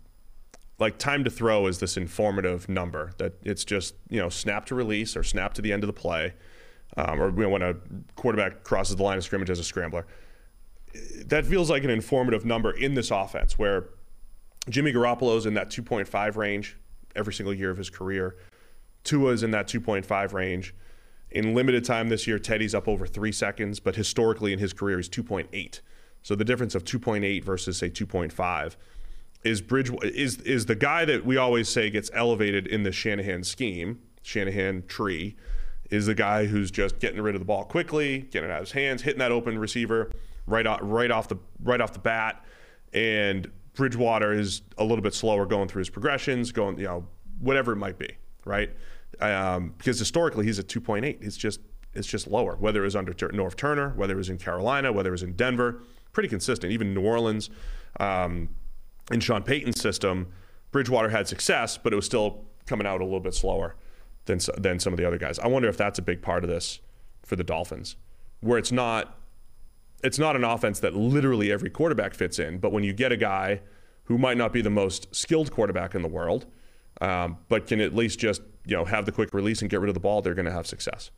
like 0.79 0.97
time 0.97 1.23
to 1.25 1.29
throw 1.29 1.67
is 1.67 1.79
this 1.79 1.97
informative 1.97 2.69
number 2.69 3.11
that 3.17 3.33
it's 3.43 3.65
just 3.65 3.95
you 4.09 4.19
know 4.19 4.29
snap 4.29 4.65
to 4.67 4.75
release 4.75 5.15
or 5.15 5.23
snap 5.23 5.53
to 5.55 5.61
the 5.61 5.73
end 5.73 5.83
of 5.83 5.87
the 5.87 5.93
play, 5.93 6.33
um, 6.97 7.21
or 7.21 7.29
you 7.29 7.43
know, 7.43 7.49
when 7.49 7.61
a 7.61 7.75
quarterback 8.15 8.63
crosses 8.63 8.95
the 8.95 9.03
line 9.03 9.17
of 9.17 9.23
scrimmage 9.23 9.49
as 9.49 9.59
a 9.59 9.63
scrambler. 9.63 10.07
That 11.25 11.45
feels 11.45 11.69
like 11.69 11.83
an 11.83 11.91
informative 11.91 12.45
number 12.45 12.71
in 12.71 12.95
this 12.95 13.11
offense 13.11 13.59
where 13.59 13.89
Jimmy 14.69 14.91
Garoppolo's 14.91 15.45
in 15.45 15.53
that 15.53 15.69
2.5 15.69 16.35
range 16.35 16.77
every 17.15 17.33
single 17.33 17.53
year 17.53 17.69
of 17.69 17.77
his 17.77 17.89
career. 17.89 18.37
Tua's 19.03 19.43
in 19.43 19.51
that 19.51 19.67
2.5 19.67 20.33
range. 20.33 20.73
In 21.31 21.53
limited 21.53 21.85
time 21.85 22.09
this 22.09 22.25
year, 22.25 22.39
Teddy's 22.39 22.73
up 22.73 22.87
over 22.87 23.05
three 23.05 23.31
seconds, 23.31 23.79
but 23.79 23.95
historically 23.95 24.51
in 24.51 24.57
his 24.57 24.73
career, 24.73 24.97
he's 24.97 25.09
2.8. 25.09 25.79
So 26.23 26.35
the 26.35 26.43
difference 26.43 26.73
of 26.73 26.83
2.8 26.83 27.43
versus 27.43 27.77
say 27.77 27.89
2.5 27.89 28.75
is 29.43 29.61
Bridge 29.61 29.91
is 30.03 30.37
is 30.41 30.65
the 30.65 30.75
guy 30.75 31.05
that 31.05 31.25
we 31.25 31.37
always 31.37 31.69
say 31.69 31.89
gets 31.89 32.09
elevated 32.13 32.67
in 32.67 32.83
the 32.83 32.91
Shanahan 32.91 33.43
scheme, 33.43 34.01
Shanahan 34.21 34.83
tree, 34.87 35.35
is 35.89 36.05
the 36.07 36.15
guy 36.15 36.45
who's 36.45 36.71
just 36.71 36.99
getting 36.99 37.21
rid 37.21 37.35
of 37.35 37.41
the 37.41 37.45
ball 37.45 37.63
quickly, 37.63 38.19
getting 38.19 38.49
it 38.49 38.53
out 38.53 38.61
of 38.61 38.67
his 38.67 38.73
hands, 38.73 39.01
hitting 39.01 39.19
that 39.19 39.31
open 39.31 39.57
receiver 39.57 40.11
right 40.45 40.67
off, 40.67 40.79
right 40.81 41.11
off 41.11 41.27
the 41.27 41.37
right 41.63 41.79
off 41.79 41.93
the 41.93 41.99
bat, 41.99 42.43
and 42.93 43.49
Bridgewater 43.73 44.33
is 44.33 44.61
a 44.77 44.83
little 44.83 45.01
bit 45.01 45.13
slower 45.13 45.45
going 45.45 45.67
through 45.67 45.79
his 45.79 45.89
progressions, 45.89 46.51
going 46.51 46.77
you 46.77 46.85
know 46.85 47.07
whatever 47.39 47.71
it 47.71 47.77
might 47.77 47.97
be, 47.97 48.11
right? 48.45 48.71
Um, 49.21 49.73
because 49.77 49.97
historically 49.97 50.45
he's 50.45 50.59
at 50.59 50.67
2.8. 50.67 51.21
It's 51.21 51.37
just 51.37 51.61
it's 51.93 52.07
just 52.07 52.27
lower. 52.27 52.55
Whether 52.57 52.81
it 52.81 52.85
was 52.85 52.95
under 52.95 53.13
Norv 53.13 53.55
Turner, 53.55 53.93
whether 53.95 54.13
it 54.13 54.17
was 54.17 54.29
in 54.29 54.37
Carolina, 54.37 54.91
whether 54.91 55.09
it 55.09 55.13
was 55.13 55.23
in 55.23 55.33
Denver, 55.33 55.81
pretty 56.11 56.29
consistent. 56.29 56.71
Even 56.71 56.93
New 56.93 57.05
Orleans. 57.05 57.49
Um, 57.99 58.49
in 59.11 59.19
Sean 59.19 59.43
Payton's 59.43 59.79
system, 59.79 60.27
Bridgewater 60.71 61.09
had 61.09 61.27
success, 61.27 61.77
but 61.77 61.93
it 61.93 61.95
was 61.95 62.05
still 62.05 62.45
coming 62.65 62.85
out 62.85 63.01
a 63.01 63.03
little 63.03 63.19
bit 63.19 63.33
slower 63.33 63.75
than 64.25 64.39
than 64.57 64.79
some 64.79 64.93
of 64.93 64.97
the 64.97 65.05
other 65.05 65.17
guys. 65.17 65.39
I 65.39 65.47
wonder 65.47 65.67
if 65.67 65.77
that's 65.77 65.99
a 65.99 66.03
big 66.03 66.21
part 66.21 66.43
of 66.43 66.49
this 66.49 66.79
for 67.23 67.35
the 67.35 67.43
Dolphins, 67.43 67.95
where 68.41 68.57
it's 68.57 68.71
not 68.71 69.17
it's 70.03 70.19
not 70.19 70.35
an 70.35 70.43
offense 70.43 70.79
that 70.79 70.95
literally 70.95 71.51
every 71.51 71.69
quarterback 71.69 72.13
fits 72.13 72.39
in, 72.39 72.59
but 72.59 72.71
when 72.71 72.83
you 72.83 72.93
get 72.93 73.11
a 73.11 73.17
guy 73.17 73.61
who 74.05 74.17
might 74.17 74.37
not 74.37 74.53
be 74.53 74.61
the 74.61 74.69
most 74.69 75.13
skilled 75.13 75.51
quarterback 75.51 75.93
in 75.93 76.01
the 76.01 76.07
world, 76.07 76.45
um, 77.01 77.37
but 77.47 77.67
can 77.67 77.81
at 77.81 77.95
least 77.95 78.19
just 78.19 78.41
you 78.65 78.75
know 78.75 78.85
have 78.85 79.05
the 79.05 79.11
quick 79.11 79.33
release 79.33 79.61
and 79.61 79.69
get 79.69 79.79
rid 79.79 79.89
of 79.89 79.93
the 79.93 79.99
ball, 79.99 80.21
they're 80.21 80.35
going 80.35 80.45
to 80.45 80.51
have 80.51 80.67
success. 80.67 81.11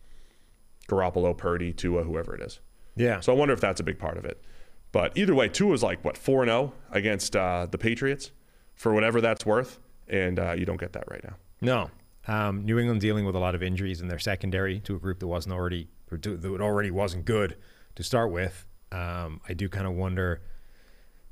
Garoppolo, 0.87 1.37
Purdy, 1.37 1.71
Tua, 1.71 2.03
whoever 2.03 2.35
it 2.35 2.41
is. 2.41 2.59
Yeah. 2.95 3.19
So 3.19 3.31
I 3.31 3.35
wonder 3.35 3.53
if 3.53 3.61
that's 3.61 3.79
a 3.79 3.83
big 3.83 3.99
part 3.99 4.17
of 4.17 4.25
it. 4.25 4.43
But 4.91 5.17
either 5.17 5.33
way, 5.33 5.47
Tua 5.47 5.69
was 5.69 5.83
like 5.83 6.03
what 6.03 6.17
four 6.17 6.41
and 6.41 6.49
zero 6.49 6.73
oh 6.75 6.91
against 6.91 7.35
uh, 7.35 7.67
the 7.69 7.77
Patriots, 7.77 8.31
for 8.73 8.93
whatever 8.93 9.21
that's 9.21 9.45
worth, 9.45 9.79
and 10.07 10.39
uh, 10.39 10.53
you 10.53 10.65
don't 10.65 10.79
get 10.79 10.93
that 10.93 11.05
right 11.09 11.23
now. 11.23 11.35
No, 11.61 11.89
um, 12.27 12.65
New 12.65 12.77
England 12.79 13.01
dealing 13.01 13.25
with 13.25 13.35
a 13.35 13.39
lot 13.39 13.55
of 13.55 13.63
injuries 13.63 14.01
in 14.01 14.07
their 14.07 14.19
secondary 14.19 14.79
to 14.81 14.95
a 14.95 14.99
group 14.99 15.19
that 15.19 15.27
wasn't 15.27 15.53
already 15.53 15.87
that 16.09 16.61
already 16.61 16.91
wasn't 16.91 17.25
good 17.25 17.57
to 17.95 18.03
start 18.03 18.31
with. 18.31 18.65
Um, 18.91 19.39
I 19.47 19.53
do 19.53 19.69
kind 19.69 19.87
of 19.87 19.93
wonder. 19.93 20.41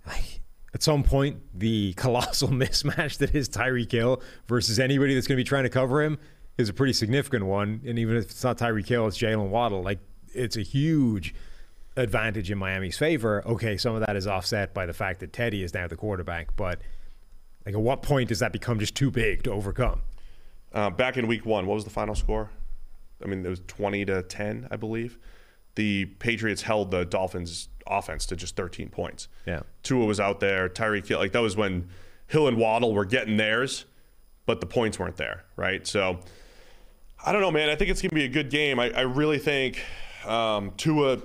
Like, 0.07 0.41
at 0.73 0.81
some 0.81 1.03
point, 1.03 1.41
the 1.53 1.93
colossal 1.97 2.49
mismatch 2.49 3.17
that 3.17 3.35
is 3.35 3.49
Tyreek 3.49 3.91
Hill 3.91 4.21
versus 4.47 4.79
anybody 4.79 5.13
that's 5.13 5.27
going 5.27 5.35
to 5.35 5.43
be 5.43 5.47
trying 5.47 5.63
to 5.63 5.69
cover 5.69 6.01
him 6.01 6.17
is 6.57 6.69
a 6.69 6.73
pretty 6.73 6.93
significant 6.93 7.45
one. 7.45 7.81
And 7.85 7.99
even 7.99 8.15
if 8.15 8.25
it's 8.25 8.43
not 8.43 8.57
Tyreek 8.57 8.87
Hill, 8.87 9.07
it's 9.07 9.17
Jaylen 9.17 9.49
Waddle. 9.49 9.81
Like 9.81 9.99
it's 10.33 10.55
a 10.55 10.61
huge 10.61 11.33
advantage 11.97 12.51
in 12.51 12.57
Miami's 12.57 12.97
favor. 12.97 13.45
Okay, 13.45 13.77
some 13.77 13.95
of 13.95 14.05
that 14.05 14.15
is 14.15 14.27
offset 14.27 14.73
by 14.73 14.85
the 14.85 14.93
fact 14.93 15.19
that 15.19 15.33
Teddy 15.33 15.63
is 15.63 15.73
now 15.73 15.87
the 15.87 15.95
quarterback, 15.95 16.55
but 16.55 16.79
like 17.65 17.75
at 17.75 17.81
what 17.81 18.01
point 18.01 18.29
does 18.29 18.39
that 18.39 18.51
become 18.51 18.79
just 18.79 18.95
too 18.95 19.11
big 19.11 19.43
to 19.43 19.51
overcome? 19.51 20.01
Uh, 20.73 20.89
back 20.89 21.17
in 21.17 21.27
week 21.27 21.45
one, 21.45 21.65
what 21.65 21.75
was 21.75 21.83
the 21.83 21.89
final 21.89 22.15
score? 22.15 22.49
I 23.23 23.27
mean, 23.27 23.45
it 23.45 23.49
was 23.49 23.61
20 23.67 24.05
to 24.05 24.23
10, 24.23 24.67
I 24.71 24.75
believe. 24.75 25.17
The 25.75 26.05
Patriots 26.05 26.61
held 26.61 26.91
the 26.91 27.05
Dolphins' 27.05 27.69
offense 27.87 28.25
to 28.27 28.35
just 28.35 28.55
13 28.55 28.89
points. 28.89 29.27
Yeah. 29.45 29.61
Tua 29.83 30.05
was 30.05 30.19
out 30.19 30.39
there. 30.39 30.69
Tyreek 30.69 31.07
Hill, 31.07 31.19
like 31.19 31.31
that 31.33 31.41
was 31.41 31.57
when 31.57 31.89
Hill 32.27 32.47
and 32.47 32.57
Waddle 32.57 32.93
were 32.93 33.05
getting 33.05 33.37
theirs, 33.37 33.85
but 34.45 34.61
the 34.61 34.65
points 34.67 34.99
weren't 34.99 35.17
there, 35.17 35.45
right? 35.55 35.85
So 35.85 36.19
I 37.25 37.31
don't 37.31 37.41
know, 37.41 37.51
man. 37.51 37.69
I 37.69 37.75
think 37.75 37.89
it's 37.89 38.01
going 38.01 38.09
to 38.09 38.15
be 38.15 38.25
a 38.25 38.29
good 38.29 38.49
game. 38.49 38.79
I, 38.79 38.91
I 38.91 39.01
really 39.01 39.39
think 39.39 39.83
um, 40.25 40.71
Tua 40.77 41.19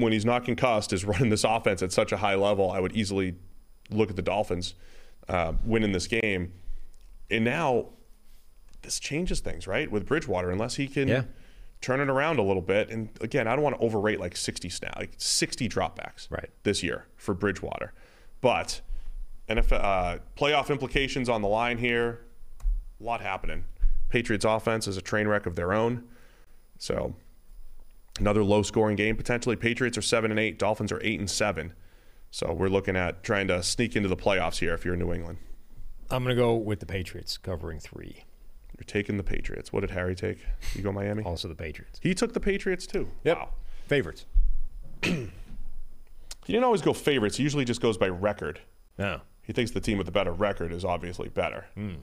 when 0.00 0.12
he's 0.12 0.24
not 0.24 0.44
concussed, 0.44 0.92
is 0.92 1.04
running 1.04 1.30
this 1.30 1.44
offense 1.44 1.82
at 1.82 1.92
such 1.92 2.12
a 2.12 2.18
high 2.18 2.34
level. 2.34 2.70
I 2.70 2.80
would 2.80 2.94
easily 2.96 3.34
look 3.90 4.10
at 4.10 4.16
the 4.16 4.22
Dolphins 4.22 4.74
uh, 5.28 5.52
winning 5.64 5.92
this 5.92 6.06
game. 6.06 6.52
And 7.30 7.44
now 7.44 7.86
this 8.82 8.98
changes 8.98 9.40
things, 9.40 9.66
right? 9.66 9.90
With 9.90 10.06
Bridgewater, 10.06 10.50
unless 10.50 10.76
he 10.76 10.88
can 10.88 11.08
yeah. 11.08 11.22
turn 11.80 12.00
it 12.00 12.08
around 12.08 12.38
a 12.38 12.42
little 12.42 12.62
bit. 12.62 12.90
And 12.90 13.10
again, 13.20 13.46
I 13.46 13.54
don't 13.54 13.62
want 13.62 13.76
to 13.78 13.82
overrate 13.82 14.20
like 14.20 14.36
60 14.36 14.68
snap, 14.68 14.96
like 14.96 15.12
60 15.16 15.68
dropbacks 15.68 16.30
right. 16.30 16.50
this 16.62 16.82
year 16.82 17.06
for 17.16 17.34
Bridgewater. 17.34 17.92
But 18.40 18.80
NFL, 19.48 19.84
uh, 19.84 20.18
playoff 20.36 20.70
implications 20.70 21.28
on 21.28 21.42
the 21.42 21.48
line 21.48 21.78
here, 21.78 22.20
a 23.00 23.04
lot 23.04 23.20
happening. 23.20 23.64
Patriots 24.08 24.44
offense 24.44 24.88
is 24.88 24.96
a 24.96 25.02
train 25.02 25.28
wreck 25.28 25.46
of 25.46 25.56
their 25.56 25.72
own. 25.72 26.04
So 26.78 27.14
Another 28.18 28.42
low 28.42 28.62
scoring 28.62 28.96
game 28.96 29.16
potentially. 29.16 29.56
Patriots 29.56 29.96
are 29.96 30.02
7 30.02 30.30
and 30.30 30.40
8, 30.40 30.58
Dolphins 30.58 30.92
are 30.92 31.00
8 31.02 31.20
and 31.20 31.30
7. 31.30 31.72
So 32.30 32.52
we're 32.52 32.68
looking 32.68 32.96
at 32.96 33.22
trying 33.22 33.48
to 33.48 33.62
sneak 33.62 33.96
into 33.96 34.08
the 34.08 34.16
playoffs 34.16 34.58
here 34.58 34.74
if 34.74 34.84
you're 34.84 34.94
in 34.94 35.00
New 35.00 35.12
England. 35.12 35.38
I'm 36.10 36.22
going 36.22 36.34
to 36.34 36.40
go 36.40 36.54
with 36.54 36.80
the 36.80 36.86
Patriots 36.86 37.38
covering 37.38 37.78
3. 37.78 38.24
You're 38.76 38.84
taking 38.84 39.16
the 39.16 39.22
Patriots. 39.22 39.72
What 39.72 39.80
did 39.80 39.90
Harry 39.90 40.14
take? 40.14 40.38
You 40.74 40.82
go 40.82 40.92
Miami? 40.92 41.22
Also 41.22 41.48
the 41.48 41.54
Patriots. 41.54 41.98
He 42.02 42.14
took 42.14 42.32
the 42.32 42.40
Patriots 42.40 42.86
too. 42.86 43.10
Yep. 43.24 43.36
Wow. 43.36 43.48
Favorites. 43.86 44.26
he 45.02 45.28
didn't 46.46 46.64
always 46.64 46.82
go 46.82 46.92
favorites. 46.92 47.36
He 47.36 47.42
usually 47.42 47.64
just 47.64 47.80
goes 47.80 47.98
by 47.98 48.08
record. 48.08 48.60
No. 48.98 49.20
He 49.42 49.52
thinks 49.52 49.72
the 49.72 49.80
team 49.80 49.98
with 49.98 50.06
the 50.06 50.12
better 50.12 50.32
record 50.32 50.72
is 50.72 50.84
obviously 50.84 51.28
better. 51.28 51.66
Mm. 51.76 51.96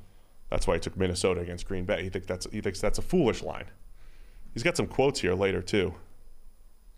That's 0.50 0.68
why 0.68 0.76
he 0.76 0.80
took 0.80 0.98
Minnesota 0.98 1.42
against 1.42 1.68
Green 1.68 1.86
Bay. 1.86 2.04
He 2.04 2.10
thinks 2.10 2.28
that's 2.28 2.48
he 2.52 2.62
thinks 2.62 2.80
that's 2.80 2.98
a 2.98 3.02
foolish 3.02 3.42
line. 3.42 3.66
He's 4.58 4.64
got 4.64 4.76
some 4.76 4.88
quotes 4.88 5.20
here 5.20 5.36
later 5.36 5.62
too. 5.62 5.94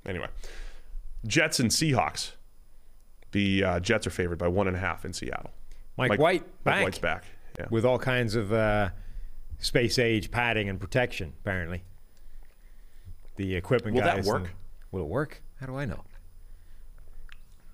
Anyway, 0.05 0.27
Jets 1.27 1.59
and 1.59 1.69
Seahawks. 1.69 2.31
The 3.33 3.63
uh, 3.65 3.79
Jets 3.81 4.07
are 4.07 4.11
favored 4.11 4.37
by 4.37 4.47
one 4.47 4.67
and 4.67 4.77
a 4.77 4.79
half 4.79 5.03
in 5.03 5.11
Seattle. 5.11 5.51
Mike, 5.97 6.11
Mike 6.11 6.19
White 6.21 6.41
Mike 6.41 6.63
back. 6.63 6.83
White's 6.83 6.99
back. 6.99 7.25
Yeah. 7.59 7.65
With 7.69 7.83
all 7.83 7.99
kinds 7.99 8.35
of 8.35 8.53
uh, 8.53 8.91
space 9.57 9.99
age 9.99 10.31
padding 10.31 10.69
and 10.69 10.79
protection, 10.79 11.33
apparently. 11.41 11.83
The 13.35 13.55
equipment 13.55 13.95
will 13.95 14.03
guys. 14.03 14.25
Will 14.25 14.35
that 14.35 14.39
work? 14.41 14.43
And, 14.43 14.53
will 14.91 15.01
it 15.01 15.09
work? 15.09 15.41
How 15.59 15.65
do 15.65 15.75
I 15.75 15.83
know? 15.83 16.01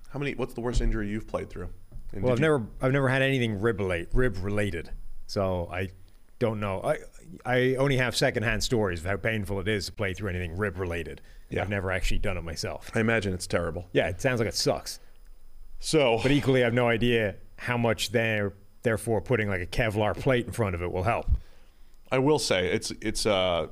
How 0.08 0.18
many? 0.18 0.34
What's 0.34 0.54
the 0.54 0.62
worst 0.62 0.80
injury 0.80 1.08
you've 1.08 1.28
played 1.28 1.48
through? 1.48 1.68
And 2.12 2.24
well, 2.24 2.32
I've 2.32 2.40
you, 2.40 2.42
never, 2.42 2.66
I've 2.82 2.92
never 2.92 3.08
had 3.08 3.22
anything 3.22 3.60
rib 3.60 3.78
related, 3.78 4.08
rib 4.12 4.36
related, 4.42 4.90
so 5.28 5.68
I 5.72 5.90
don't 6.38 6.60
know. 6.60 6.80
I, 6.82 6.98
I 7.44 7.74
only 7.76 7.96
have 7.96 8.16
secondhand 8.16 8.62
stories 8.62 9.00
of 9.00 9.06
how 9.06 9.16
painful 9.16 9.60
it 9.60 9.68
is 9.68 9.86
to 9.86 9.92
play 9.92 10.14
through 10.14 10.30
anything 10.30 10.56
rib 10.56 10.78
related. 10.78 11.20
Yeah. 11.50 11.62
I've 11.62 11.70
never 11.70 11.90
actually 11.90 12.18
done 12.18 12.36
it 12.36 12.42
myself. 12.42 12.90
I 12.94 13.00
imagine 13.00 13.32
it's 13.32 13.46
terrible. 13.46 13.88
Yeah, 13.92 14.08
it 14.08 14.20
sounds 14.20 14.40
like 14.40 14.48
it 14.48 14.54
sucks. 14.54 14.98
So, 15.78 16.18
but 16.22 16.32
equally, 16.32 16.62
I 16.62 16.64
have 16.64 16.74
no 16.74 16.88
idea 16.88 17.36
how 17.58 17.76
much 17.76 18.10
they're 18.10 18.52
therefore 18.82 19.20
putting 19.20 19.48
like 19.48 19.60
a 19.60 19.66
Kevlar 19.66 20.18
plate 20.18 20.46
in 20.46 20.52
front 20.52 20.74
of 20.74 20.82
it 20.82 20.90
will 20.90 21.02
help. 21.02 21.30
I 22.10 22.18
will 22.18 22.38
say 22.38 22.68
it's 22.68 22.92
it's 23.00 23.26
uh, 23.26 23.68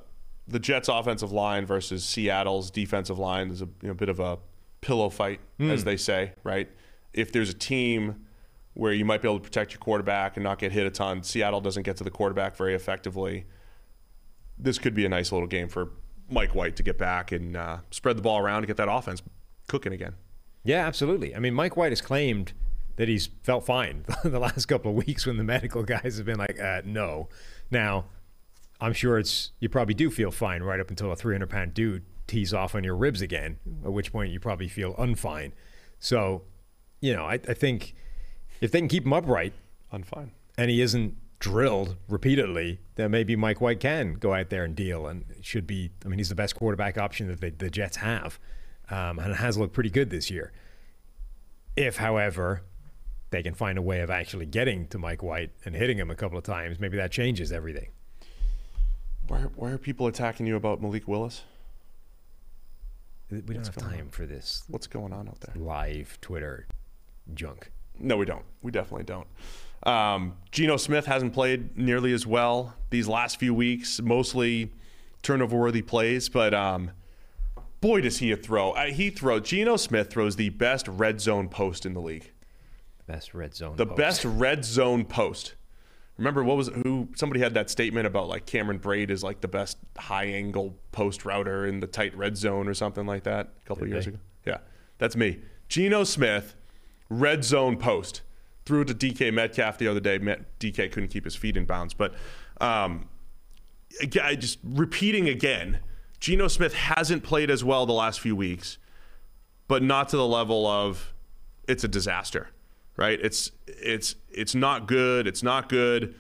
the 0.47 0.59
Jets' 0.59 0.89
offensive 0.89 1.33
line 1.33 1.67
versus 1.67 2.05
Seattle's 2.05 2.71
defensive 2.71 3.19
line 3.19 3.51
is 3.51 3.63
a 3.63 3.69
you 3.83 3.89
know, 3.89 3.95
bit 3.95 4.09
of 4.09 4.21
a 4.21 4.39
pillow 4.81 5.09
fight, 5.09 5.41
mm. 5.59 5.71
as 5.71 5.85
they 5.85 5.97
say, 5.97 6.33
right? 6.43 6.69
If 7.13 7.33
there's 7.33 7.51
a 7.51 7.55
team 7.55 8.27
where 8.75 8.93
you 8.93 9.05
might 9.05 9.23
be 9.23 9.29
able 9.29 9.39
to 9.39 9.45
protect 9.45 9.73
your 9.73 9.79
quarterback 9.79 10.37
and 10.37 10.45
not 10.45 10.59
get 10.59 10.73
hit 10.73 10.87
a 10.87 10.91
ton, 10.91 11.23
Seattle 11.23 11.61
doesn't 11.61 11.85
get 11.85 11.97
to 11.97 12.05
the 12.05 12.11
quarterback 12.11 12.57
very 12.57 12.75
effectively. 12.75 13.47
This 14.59 14.79
could 14.79 14.95
be 14.95 15.05
a 15.05 15.09
nice 15.09 15.33
little 15.33 15.49
game 15.49 15.69
for 15.69 15.91
Mike 16.29 16.55
White 16.55 16.77
to 16.77 16.83
get 16.83 16.99
back 16.99 17.33
and 17.33 17.57
uh, 17.57 17.79
spread 17.91 18.17
the 18.17 18.23
ball 18.23 18.39
around 18.39 18.63
to 18.63 18.67
get 18.67 18.77
that 18.77 18.91
offense 18.91 19.23
cooking 19.69 19.93
again. 19.93 20.15
Yeah, 20.65 20.87
absolutely. 20.87 21.35
I 21.35 21.39
mean, 21.39 21.55
Mike 21.55 21.77
White 21.77 21.93
has 21.93 22.01
claimed 22.01 22.53
that 22.97 23.09
he's 23.09 23.29
felt 23.43 23.67
fine 23.67 24.05
the 24.25 24.39
last 24.39 24.67
couple 24.67 24.91
of 24.91 25.07
weeks 25.07 25.27
when 25.27 25.37
the 25.37 25.45
medical 25.45 25.83
guys 25.83 26.17
have 26.17 26.27
been 26.27 26.39
like, 26.39 26.61
uh, 26.61 26.83
no. 26.85 27.29
Now, 27.71 28.07
I'm 28.81 28.93
sure 28.93 29.19
it's 29.19 29.53
you 29.61 29.69
probably 29.69 29.95
do 29.95 30.11
feel 30.11 30.31
fine 30.31 30.63
right 30.63 30.81
up 30.81 30.91
until 30.91 31.13
a 31.13 31.17
300 31.17 31.49
pound 31.49 31.75
dude 31.75 32.05
tees 32.27 32.55
off 32.55 32.75
on 32.75 32.85
your 32.85 32.97
ribs 32.97 33.21
again, 33.21 33.59
at 33.85 33.93
which 33.93 34.13
point 34.13 34.33
you 34.33 34.41
probably 34.41 34.69
feel 34.69 34.95
unfine. 34.95 35.53
So, 35.99 36.43
you 37.01 37.15
know, 37.15 37.25
I, 37.25 37.35
I 37.35 37.55
think 37.55 37.95
if 38.65 38.73
they 38.73 38.79
can 38.79 38.89
keep 38.89 39.05
him 39.05 39.13
upright, 39.13 39.53
I'm 39.93 40.03
unfine, 40.03 40.31
and 40.57 40.71
he 40.71 40.81
isn't 40.81 41.17
drilled 41.39 41.97
repeatedly, 42.09 42.81
then 42.95 43.11
maybe 43.11 43.37
Mike 43.37 43.61
White 43.61 43.79
can 43.79 44.15
go 44.15 44.33
out 44.33 44.49
there 44.49 44.65
and 44.65 44.75
deal 44.75 45.07
and 45.07 45.27
should 45.43 45.67
be. 45.67 45.91
I 46.03 46.09
mean, 46.09 46.19
he's 46.19 46.31
the 46.31 46.35
best 46.35 46.57
quarterback 46.57 46.97
option 46.97 47.29
that 47.29 47.43
they, 47.43 47.51
the 47.51 47.69
Jets 47.69 47.99
have, 47.99 48.39
um, 48.89 49.19
and 49.19 49.35
has 49.35 49.59
looked 49.59 49.75
pretty 49.75 49.91
good 49.91 50.09
this 50.09 50.31
year. 50.31 50.51
If, 51.77 51.99
however, 51.99 52.63
they 53.29 53.43
can 53.43 53.53
find 53.53 53.77
a 53.77 53.83
way 53.83 54.01
of 54.01 54.09
actually 54.09 54.47
getting 54.47 54.87
to 54.89 54.99
Mike 54.99 55.23
White 55.23 55.51
and 55.67 55.75
hitting 55.75 55.99
him 55.99 56.11
a 56.11 56.15
couple 56.15 56.39
of 56.39 56.45
times, 56.45 56.81
maybe 56.81 56.97
that 56.97 57.13
changes 57.13 57.53
everything. 57.53 57.91
Why, 59.29 59.41
why 59.57 59.73
are 59.73 59.79
people 59.79 60.07
attacking 60.07 60.47
you 60.47 60.57
about 60.57 60.81
Malik 60.81 61.07
Willis? 61.07 61.43
We 63.31 63.41
don't 63.41 63.67
have 63.67 63.77
time 63.77 64.09
for 64.11 64.25
this 64.27 64.65
What's 64.69 64.87
going 64.87 65.13
on 65.13 65.29
out 65.29 65.41
there? 65.41 65.55
live 65.61 66.19
Twitter 66.23 66.67
junk. 67.35 67.71
No, 67.99 68.17
we 68.17 68.27
don't. 68.27 68.45
We 68.63 68.71
definitely 68.71 69.05
don't. 69.05 69.27
Um, 69.85 70.37
Geno 70.51 70.77
Smith 70.77 71.07
hasn't 71.07 71.35
played 71.35 71.77
nearly 71.77 72.13
as 72.13 72.27
well 72.27 72.75
these 72.91 73.07
last 73.07 73.39
few 73.39 73.53
weeks, 73.53 74.01
mostly 74.01 74.73
turnover 75.23 75.57
worthy 75.59 75.83
plays, 75.83 76.29
but 76.29 76.55
um, 76.55 76.91
boy, 77.81 78.01
does 78.01 78.19
he 78.19 78.33
a 78.33 78.37
throw. 78.37 78.73
Uh, 78.73 78.87
he 78.87 79.11
throw. 79.11 79.41
Geno 79.41 79.77
Smith 79.77 80.11
throws 80.11 80.37
the 80.37 80.49
best 80.51 80.89
red 80.89 81.21
zone 81.21 81.49
post 81.49 81.85
in 81.85 81.93
the 81.93 82.01
league. 82.01 82.31
The 83.07 83.13
Best 83.13 83.35
red 83.35 83.55
zone. 83.55 83.77
The 83.77 83.87
post. 83.87 83.97
best 83.99 84.25
red 84.25 84.65
zone 84.65 85.05
post. 85.05 85.55
Remember 86.17 86.45
what 86.45 86.57
was 86.57 86.69
who 86.69 87.09
somebody 87.17 87.41
had 87.41 87.55
that 87.55 87.69
statement 87.69 88.07
about 88.07 88.29
like 88.29 88.47
Cameron 88.47 88.79
Brate 88.79 89.11
is 89.11 89.23
like 89.25 89.41
the 89.41 89.49
best 89.49 89.77
high 89.99 90.27
angle 90.27 90.77
post 90.93 91.25
router 91.25 91.67
in 91.67 91.81
the 91.81 91.89
tight 91.89 92.17
red 92.17 92.37
zone 92.37 92.69
or 92.69 92.75
something 92.75 93.05
like 93.05 93.25
that 93.25 93.53
a 93.65 93.69
couple 93.69 93.83
of 93.83 93.89
years 93.91 94.05
they? 94.05 94.13
ago. 94.13 94.21
Yeah, 94.47 94.59
that's 94.99 95.17
me. 95.17 95.41
Geno 95.69 96.05
Smith, 96.05 96.55
red 97.21 97.45
zone 97.45 97.77
post. 97.77 98.23
Threw 98.65 98.81
it 98.83 98.89
to 98.89 98.95
DK 98.95 99.33
Metcalf 99.33 99.79
the 99.79 99.89
other 99.89 100.01
day. 100.01 100.19
DK 100.19 100.91
couldn't 100.91 101.09
keep 101.09 101.25
his 101.25 101.37
feet 101.37 101.57
in 101.57 101.67
bounds, 101.67 101.93
but 101.93 102.15
um, 102.61 103.09
just 104.01 104.59
repeating 104.63 105.29
again. 105.29 105.81
Geno 106.21 106.49
Smith 106.49 106.73
hasn't 106.73 107.23
played 107.23 107.51
as 107.51 107.63
well 107.63 107.85
the 107.85 107.93
last 107.93 108.21
few 108.21 108.35
weeks, 108.35 108.79
but 109.69 109.83
not 109.83 110.09
to 110.09 110.17
the 110.17 110.27
level 110.27 110.67
of 110.67 111.13
it's 111.69 111.85
a 111.85 111.89
disaster, 111.89 112.49
right? 112.97 113.19
It's 113.21 113.51
it's 113.67 114.17
it's 114.31 114.55
not 114.55 114.87
good. 114.87 115.27
It's 115.27 115.43
not 115.43 115.69
good, 115.69 116.15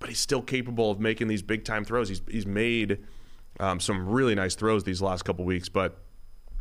but 0.00 0.08
he's 0.08 0.18
still 0.18 0.42
capable 0.42 0.90
of 0.90 0.98
making 0.98 1.28
these 1.28 1.42
big 1.42 1.64
time 1.64 1.84
throws. 1.84 2.08
He's 2.08 2.22
he's 2.28 2.46
made 2.46 2.98
um, 3.60 3.78
some 3.78 4.08
really 4.08 4.34
nice 4.34 4.56
throws 4.56 4.82
these 4.82 5.00
last 5.00 5.24
couple 5.24 5.44
weeks, 5.44 5.68
but 5.68 5.98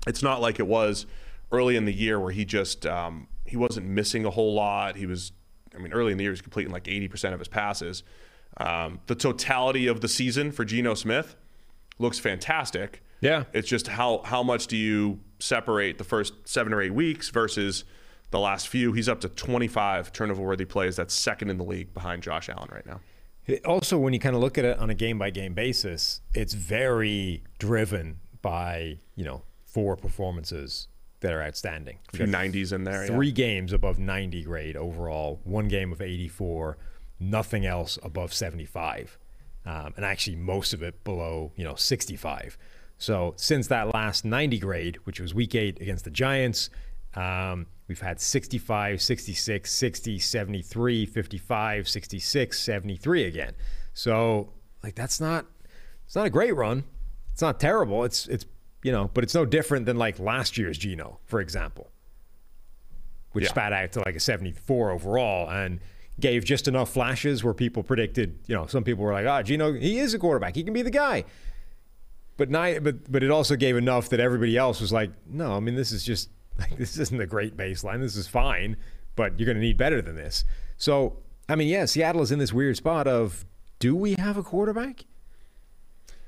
it's 0.05 0.21
not 0.21 0.41
like 0.41 0.59
it 0.59 0.67
was 0.67 1.07
early 1.51 1.76
in 1.76 1.86
the 1.86 1.93
year 1.93 2.19
where 2.19 2.32
he 2.32 2.45
just 2.45 2.86
um, 2.86 3.28
he 3.45 3.57
wasn't 3.57 3.87
missing 3.87 4.25
a 4.25 4.29
whole 4.29 4.53
lot. 4.53 4.95
He 4.95 5.05
was, 5.05 5.31
I 5.75 5.79
mean, 5.79 5.93
early 5.93 6.11
in 6.11 6.17
the 6.17 6.23
year 6.23 6.31
he 6.31 6.33
was 6.33 6.41
completing 6.41 6.73
like 6.73 6.85
80% 6.85 7.33
of 7.33 7.39
his 7.39 7.47
passes. 7.47 8.03
Um, 8.57 8.99
the 9.07 9.15
totality 9.15 9.87
of 9.87 10.01
the 10.01 10.07
season 10.07 10.51
for 10.51 10.65
Geno 10.65 10.93
Smith 10.93 11.35
looks 11.99 12.19
fantastic. 12.19 13.03
Yeah. 13.21 13.45
It's 13.53 13.67
just 13.67 13.87
how 13.87 14.21
how 14.23 14.43
much 14.43 14.67
do 14.67 14.77
you 14.77 15.19
separate 15.39 15.97
the 15.97 16.03
first 16.03 16.33
seven 16.45 16.73
or 16.73 16.81
eight 16.81 16.93
weeks 16.93 17.29
versus 17.29 17.83
the 18.31 18.39
last 18.39 18.67
few? 18.67 18.93
He's 18.93 19.09
up 19.09 19.21
to 19.21 19.29
25 19.29 20.11
turnover 20.11 20.41
worthy 20.41 20.65
plays. 20.65 20.95
That's 20.95 21.13
second 21.13 21.49
in 21.49 21.57
the 21.57 21.63
league 21.63 21.93
behind 21.93 22.23
Josh 22.23 22.49
Allen 22.49 22.69
right 22.71 22.85
now. 22.85 22.99
Also, 23.63 23.97
when 23.97 24.11
you 24.13 24.19
kind 24.19 24.35
of 24.35 24.41
look 24.41 24.57
at 24.57 24.65
it 24.65 24.79
on 24.79 24.89
a 24.89 24.95
game 24.95 25.19
by 25.19 25.29
game 25.29 25.53
basis, 25.53 26.21
it's 26.33 26.53
very 26.53 27.43
driven 27.59 28.19
by 28.41 28.99
you 29.15 29.23
know 29.23 29.43
four 29.63 29.95
performances 29.95 30.87
that 31.26 31.34
are 31.34 31.41
outstanding. 31.41 31.97
A 32.13 32.17
few 32.17 32.26
90s 32.28 32.71
in 32.71 32.84
there. 32.84 33.01
yeah. 33.05 33.11
Three 33.11 33.32
games 33.32 33.73
above 33.73 33.97
90 33.97 34.43
grade 34.43 34.78
overall, 34.78 35.41
one 35.43 35.67
game 35.67 35.91
of 35.91 36.01
84, 36.01 36.78
nothing 37.19 37.65
else 37.65 37.97
above 38.03 38.32
75, 38.32 39.17
um, 39.65 39.93
and 39.95 40.05
actually 40.05 40.36
most 40.36 40.73
of 40.73 40.84
it 40.84 41.03
below 41.03 41.51
you 41.55 41.63
know 41.63 41.76
65. 41.76 42.57
So 42.97 43.34
since 43.38 43.67
that 43.67 43.93
last 43.93 44.23
90 44.23 44.59
grade, 44.59 44.97
which 45.03 45.19
was 45.19 45.34
week 45.34 45.55
eight 45.55 45.82
against 45.82 46.05
the 46.05 46.11
Giants, 46.11 46.69
um, 47.15 47.65
we've 47.88 47.99
had 47.99 48.21
65, 48.21 49.01
66, 49.01 49.71
60, 49.71 50.19
73, 50.19 51.05
55, 51.05 51.89
66, 51.89 52.59
73 52.59 53.23
again. 53.26 53.53
So 53.93 54.53
like 54.84 54.95
that's 54.95 55.19
not 55.19 55.45
it's 56.05 56.15
not 56.15 56.28
a 56.28 56.30
great 56.30 56.55
run. 56.55 56.84
It's 57.34 57.41
not 57.41 57.59
terrible. 57.59 58.03
It's 58.03 58.28
it's 58.28 58.45
you 58.86 58.91
know, 58.91 59.09
but 59.13 59.23
it's 59.23 59.33
no 59.33 59.45
different 59.45 59.86
than 59.86 59.97
like 59.97 60.19
last 60.19 60.57
year's 60.57 60.77
Geno, 60.77 61.19
for 61.25 61.39
example 61.41 61.86
which 63.31 63.43
Yeah. 63.43 63.49
spat 63.49 63.73
out 63.73 63.91
to 63.91 63.99
like 64.05 64.15
a 64.15 64.19
74 64.21 64.91
overall 64.91 65.49
and 65.49 65.81
gave 66.21 66.45
just 66.45 66.69
enough 66.69 66.89
flashes 66.93 67.43
where 67.43 67.53
people 67.53 67.83
predicted, 67.83 68.39
you 68.47 68.55
know, 68.55 68.65
some 68.65 68.81
people 68.86 69.03
were 69.03 69.11
like, 69.11 69.25
ah, 69.27 69.41
Geno, 69.43 69.73
he 69.73 69.99
is 69.99 70.13
a 70.13 70.19
quarterback. 70.19 70.55
He 70.55 70.63
can 70.63 70.73
be 70.73 70.81
the 70.81 70.89
guy. 71.05 71.25
But 72.38 72.49
ni- 72.49 72.79
but 72.79 73.11
but 73.11 73.23
it 73.23 73.31
also 73.31 73.57
gave 73.57 73.75
enough 73.75 74.07
that 74.09 74.21
everybody 74.21 74.55
else 74.55 74.79
was 74.79 74.93
like, 74.93 75.11
no, 75.29 75.51
I 75.57 75.59
mean, 75.59 75.75
this 75.75 75.91
is 75.91 76.05
just 76.05 76.29
like 76.59 76.77
this 76.77 76.97
isn't 76.97 77.19
a 77.19 77.25
great 77.27 77.57
baseline. 77.57 77.99
This 77.99 78.15
is 78.15 78.25
fine, 78.27 78.77
but 79.17 79.38
you're 79.38 79.45
going 79.45 79.57
to 79.57 79.61
need 79.61 79.77
better 79.77 80.01
than 80.01 80.15
this. 80.15 80.45
So, 80.77 81.17
I 81.49 81.55
mean, 81.55 81.67
yeah, 81.67 81.83
Seattle 81.86 82.21
is 82.21 82.31
in 82.31 82.39
this 82.39 82.53
weird 82.53 82.77
spot 82.77 83.05
of 83.05 83.45
do 83.79 83.97
we 83.97 84.13
have 84.17 84.38
a 84.38 84.43
quarterback? 84.43 85.03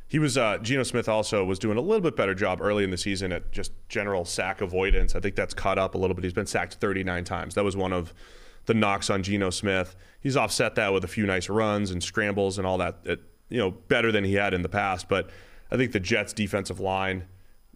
He 0.10 0.20
was 0.20 0.38
uh, 0.38 0.58
Geno 0.60 0.84
Smith 0.84 1.10
also 1.10 1.44
was 1.44 1.60
doing 1.60 1.78
a 1.78 1.82
little 1.82 2.02
bit 2.02 2.16
better 2.16 2.34
job 2.34 2.62
early 2.62 2.84
in 2.84 2.92
the 2.92 2.98
season 2.98 3.32
at 3.34 3.52
just 3.52 3.72
general 3.90 4.24
sack 4.24 4.62
avoidance. 4.62 5.16
I 5.16 5.20
think 5.20 5.36
that's 5.36 5.54
caught 5.54 5.78
up 5.78 5.96
a 5.96 5.98
little 5.98 6.16
bit. 6.16 6.24
He's 6.24 6.34
been 6.34 6.46
sacked 6.46 6.76
39 6.76 7.24
times. 7.26 7.56
That 7.56 7.64
was 7.66 7.76
one 7.76 7.92
of 7.92 8.14
the 8.68 8.74
knocks 8.74 9.10
on 9.10 9.22
Geno 9.24 9.50
Smith. 9.50 9.96
He's 10.22 10.38
offset 10.38 10.76
that 10.76 10.94
with 10.94 11.04
a 11.04 11.08
few 11.10 11.26
nice 11.26 11.50
runs 11.50 11.92
and 11.92 12.02
scrambles 12.02 12.58
and 12.58 12.66
all 12.66 12.78
that. 12.78 13.00
It, 13.04 13.20
you 13.50 13.58
know, 13.60 13.72
better 13.72 14.12
than 14.12 14.24
he 14.24 14.36
had 14.36 14.54
in 14.54 14.62
the 14.62 14.70
past. 14.70 15.10
But 15.10 15.30
I 15.72 15.76
think 15.78 15.92
the 15.92 16.00
Jets' 16.00 16.32
defensive 16.34 16.80
line 16.80 17.26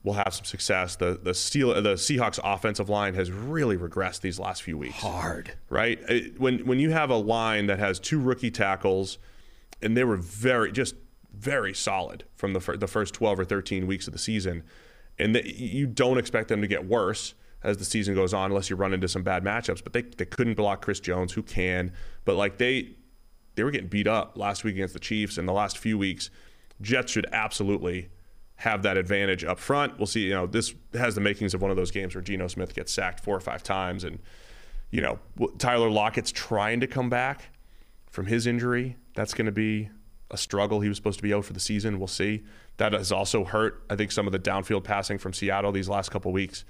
will 0.03 0.13
have 0.13 0.34
some 0.34 0.45
success. 0.45 0.95
The 0.95 1.19
the 1.21 1.34
Steel 1.34 1.73
the 1.82 1.93
Seahawks' 1.93 2.39
offensive 2.43 2.89
line 2.89 3.13
has 3.15 3.29
really 3.32 3.77
regressed 3.77 4.21
these 4.21 4.39
last 4.39 4.63
few 4.63 4.77
weeks 4.77 4.95
Hard. 4.95 5.53
right? 5.69 5.99
It- 6.09 6.39
when 6.39 6.65
when 6.65 6.79
you 6.79 6.91
have 6.91 7.09
a 7.09 7.15
line 7.17 7.67
that 7.67 7.79
has 7.79 7.99
two 7.99 8.19
rookie 8.19 8.51
tackles, 8.51 9.17
and 9.82 9.95
they 9.97 10.03
were 10.05 10.17
very 10.17 10.71
just 10.71 10.95
very 11.41 11.73
solid 11.73 12.23
from 12.35 12.53
the 12.53 12.59
fir- 12.59 12.77
the 12.77 12.87
first 12.87 13.13
12 13.13 13.39
or 13.39 13.45
13 13.45 13.87
weeks 13.87 14.07
of 14.07 14.13
the 14.13 14.19
season, 14.19 14.63
and 15.17 15.35
that 15.35 15.45
you 15.45 15.87
don't 15.87 16.17
expect 16.17 16.47
them 16.47 16.61
to 16.61 16.67
get 16.67 16.85
worse 16.85 17.33
as 17.63 17.77
the 17.77 17.85
season 17.85 18.15
goes 18.15 18.33
on 18.33 18.51
unless 18.51 18.69
you 18.69 18.75
run 18.75 18.93
into 18.93 19.07
some 19.07 19.23
bad 19.23 19.43
matchups. 19.43 19.83
But 19.83 19.93
they 19.93 20.03
they 20.03 20.25
couldn't 20.25 20.53
block 20.53 20.81
Chris 20.83 20.99
Jones, 20.99 21.33
who 21.33 21.41
can, 21.41 21.91
but 22.25 22.35
like 22.35 22.57
they 22.57 22.91
they 23.55 23.63
were 23.63 23.71
getting 23.71 23.89
beat 23.89 24.07
up 24.07 24.37
last 24.37 24.63
week 24.63 24.75
against 24.75 24.93
the 24.93 24.99
Chiefs, 24.99 25.37
and 25.37 25.47
the 25.47 25.53
last 25.53 25.77
few 25.77 25.97
weeks, 25.97 26.29
Jets 26.79 27.11
should 27.11 27.27
absolutely 27.31 28.09
have 28.57 28.83
that 28.83 28.95
advantage 28.95 29.43
up 29.43 29.57
front. 29.57 29.97
We'll 29.97 30.05
see. 30.05 30.25
You 30.25 30.33
know, 30.33 30.45
this 30.45 30.75
has 30.93 31.15
the 31.15 31.21
makings 31.21 31.55
of 31.55 31.61
one 31.61 31.71
of 31.71 31.77
those 31.77 31.89
games 31.89 32.13
where 32.13 32.21
Geno 32.21 32.47
Smith 32.47 32.75
gets 32.75 32.93
sacked 32.93 33.23
four 33.23 33.35
or 33.35 33.41
five 33.41 33.63
times, 33.63 34.03
and 34.03 34.19
you 34.91 35.01
know 35.01 35.19
Tyler 35.57 35.89
Lockett's 35.89 36.31
trying 36.31 36.79
to 36.81 36.87
come 36.87 37.09
back 37.09 37.49
from 38.11 38.27
his 38.27 38.45
injury. 38.45 38.97
That's 39.15 39.33
going 39.33 39.47
to 39.47 39.51
be 39.51 39.89
a 40.32 40.38
struggle. 40.38 40.82
He 40.82 40.89
was 40.89 40.97
supposed 40.97 41.19
to 41.19 41.23
be 41.23 41.34
out 41.34 41.45
for 41.45 41.53
the 41.53 41.59
season. 41.59 41.99
We'll 41.99 42.07
see. 42.07 42.43
That 42.77 42.93
has 42.93 43.11
also 43.11 43.43
hurt. 43.43 43.84
I 43.89 43.95
think 43.95 44.11
some 44.11 44.25
of 44.25 44.34
the 44.34 44.39
downfield 44.39 44.84
passing 44.84 45.17
from 45.17 45.34
Seattle 45.34 45.71
these 45.71 45.89
last 45.89 46.09
couple 46.09 46.32
weeks. 46.32 46.65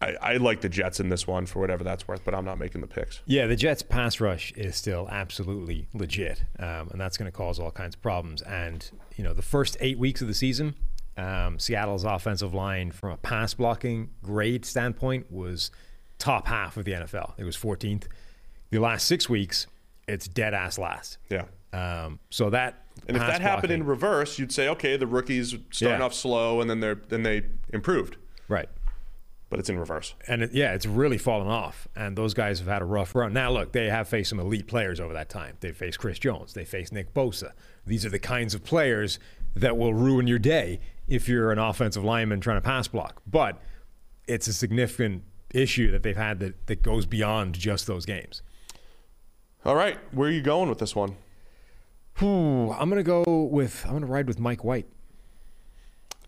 I, 0.00 0.16
I 0.20 0.36
like 0.38 0.62
the 0.62 0.68
Jets 0.68 0.98
in 0.98 1.10
this 1.10 1.28
one 1.28 1.46
for 1.46 1.60
whatever 1.60 1.84
that's 1.84 2.08
worth, 2.08 2.24
but 2.24 2.34
I'm 2.34 2.44
not 2.44 2.58
making 2.58 2.80
the 2.80 2.88
picks. 2.88 3.20
Yeah, 3.24 3.46
the 3.46 3.54
Jets' 3.54 3.82
pass 3.82 4.20
rush 4.20 4.52
is 4.52 4.74
still 4.74 5.08
absolutely 5.08 5.86
legit, 5.94 6.42
um, 6.58 6.88
and 6.90 7.00
that's 7.00 7.16
going 7.16 7.30
to 7.30 7.36
cause 7.36 7.60
all 7.60 7.70
kinds 7.70 7.94
of 7.94 8.02
problems. 8.02 8.42
And 8.42 8.90
you 9.16 9.22
know, 9.22 9.32
the 9.32 9.42
first 9.42 9.76
eight 9.80 9.98
weeks 9.98 10.20
of 10.20 10.26
the 10.26 10.34
season, 10.34 10.74
um, 11.16 11.60
Seattle's 11.60 12.02
offensive 12.04 12.52
line, 12.52 12.90
from 12.90 13.12
a 13.12 13.16
pass 13.16 13.54
blocking 13.54 14.10
grade 14.22 14.64
standpoint, 14.64 15.30
was 15.30 15.70
top 16.18 16.48
half 16.48 16.76
of 16.76 16.84
the 16.84 16.92
NFL. 16.92 17.34
It 17.38 17.44
was 17.44 17.56
14th. 17.56 18.06
The 18.70 18.78
last 18.78 19.06
six 19.06 19.28
weeks, 19.28 19.68
it's 20.08 20.26
dead 20.26 20.54
ass 20.54 20.78
last. 20.78 21.18
Yeah. 21.28 21.44
Um, 21.72 22.18
so 22.30 22.50
that 22.50 22.84
And 23.08 23.16
if 23.16 23.22
that 23.22 23.40
happened 23.40 23.72
in 23.72 23.84
reverse, 23.86 24.38
you'd 24.38 24.52
say, 24.52 24.68
okay, 24.68 24.96
the 24.96 25.06
rookies 25.06 25.54
starting 25.70 25.98
Yeah. 26.00 26.04
off 26.04 26.14
slow, 26.14 26.60
and 26.60 26.68
then 26.68 26.80
they're 26.80 26.94
then 27.08 27.22
they 27.22 27.42
improved. 27.72 28.16
right. 28.48 28.68
But 29.48 29.58
it's 29.60 29.68
in 29.68 29.78
reverse. 29.78 30.14
And 30.26 30.42
it, 30.44 30.52
yeah, 30.54 30.72
it's 30.72 30.86
really 30.86 31.18
fallen 31.18 31.46
off. 31.46 31.86
And 31.94 32.16
those 32.16 32.32
guys 32.32 32.58
have 32.60 32.68
had 32.68 32.80
a 32.80 32.86
rough 32.86 33.14
run. 33.14 33.34
Now, 33.34 33.50
look, 33.52 33.72
they 33.72 33.90
have 33.90 34.08
faced 34.08 34.30
some 34.30 34.40
elite 34.40 34.66
players 34.66 34.98
over 34.98 35.12
that 35.12 35.28
time. 35.28 35.58
They 35.60 35.72
faced 35.72 35.98
Chris 35.98 36.18
Jones. 36.18 36.54
They 36.54 36.64
faced 36.64 36.90
Nick 36.90 37.12
Bosa. 37.12 37.50
These 37.86 38.06
are 38.06 38.08
the 38.08 38.18
kinds 38.18 38.54
of 38.54 38.64
players 38.64 39.18
that 39.54 39.76
will 39.76 39.92
ruin 39.92 40.26
your 40.26 40.38
day 40.38 40.80
if 41.06 41.28
you're 41.28 41.52
an 41.52 41.58
offensive 41.58 42.02
lineman 42.02 42.40
trying 42.40 42.56
to 42.56 42.62
pass 42.62 42.88
block. 42.88 43.20
But 43.26 43.60
it's 44.26 44.46
a 44.46 44.54
significant 44.54 45.22
issue 45.52 45.90
that 45.90 46.02
they've 46.02 46.16
had 46.16 46.40
that, 46.40 46.66
that 46.68 46.82
goes 46.82 47.04
beyond 47.04 47.54
just 47.54 47.86
those 47.86 48.06
games. 48.06 48.40
All 49.66 49.74
right, 49.76 49.98
where 50.12 50.30
are 50.30 50.32
you 50.32 50.40
going 50.40 50.70
with 50.70 50.78
this 50.78 50.96
one? 50.96 51.16
Ooh, 52.20 52.70
I'm 52.72 52.90
going 52.90 53.02
to 53.02 53.02
go 53.02 53.22
with, 53.44 53.82
I'm 53.84 53.92
going 53.92 54.02
to 54.02 54.08
ride 54.08 54.28
with 54.28 54.38
Mike 54.38 54.64
White. 54.64 54.86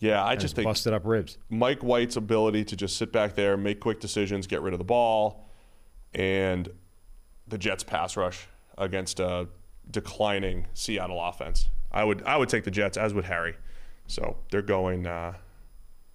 Yeah, 0.01 0.25
I 0.25 0.37
just 0.37 0.57
think 0.57 0.67
busted 0.67 0.93
up 0.93 1.07
ribs. 1.07 1.39
Mike 1.49 1.83
White's 1.83 2.17
ability 2.17 2.65
to 2.65 2.77
just 2.77 2.97
sit 2.97 3.13
back 3.13 3.35
there, 3.35 3.57
make 3.57 3.81
quick 3.81 4.01
decisions, 4.01 4.47
get 4.47 4.61
rid 4.61 4.75
of 4.75 4.79
the 4.79 4.85
ball, 4.85 5.49
and 6.13 6.69
the 7.49 7.59
Jets' 7.59 7.85
pass 7.85 8.17
rush 8.17 8.47
against 8.77 9.21
a 9.21 9.49
declining 9.91 10.67
Seattle 10.75 11.23
offense. 11.23 11.69
I 11.93 12.05
would 12.05 12.23
I 12.25 12.37
would 12.37 12.49
take 12.49 12.65
the 12.65 12.71
Jets, 12.71 12.97
as 12.97 13.15
would 13.15 13.25
Harry. 13.25 13.55
So 14.07 14.37
they're 14.51 14.63
going 14.63 15.07
uh, 15.07 15.35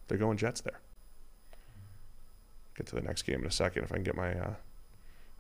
they're 0.07 0.17
going 0.17 0.38
Jets 0.38 0.61
there. 0.61 0.80
Get 2.76 2.88
to 2.88 2.95
the 2.95 3.01
next 3.01 3.24
game 3.24 3.41
in 3.41 3.47
a 3.47 3.51
second 3.51 3.84
if 3.86 3.91
I 3.91 3.95
can 3.95 4.03
get 4.03 4.15
my 4.15 4.34
uh, 4.34 4.53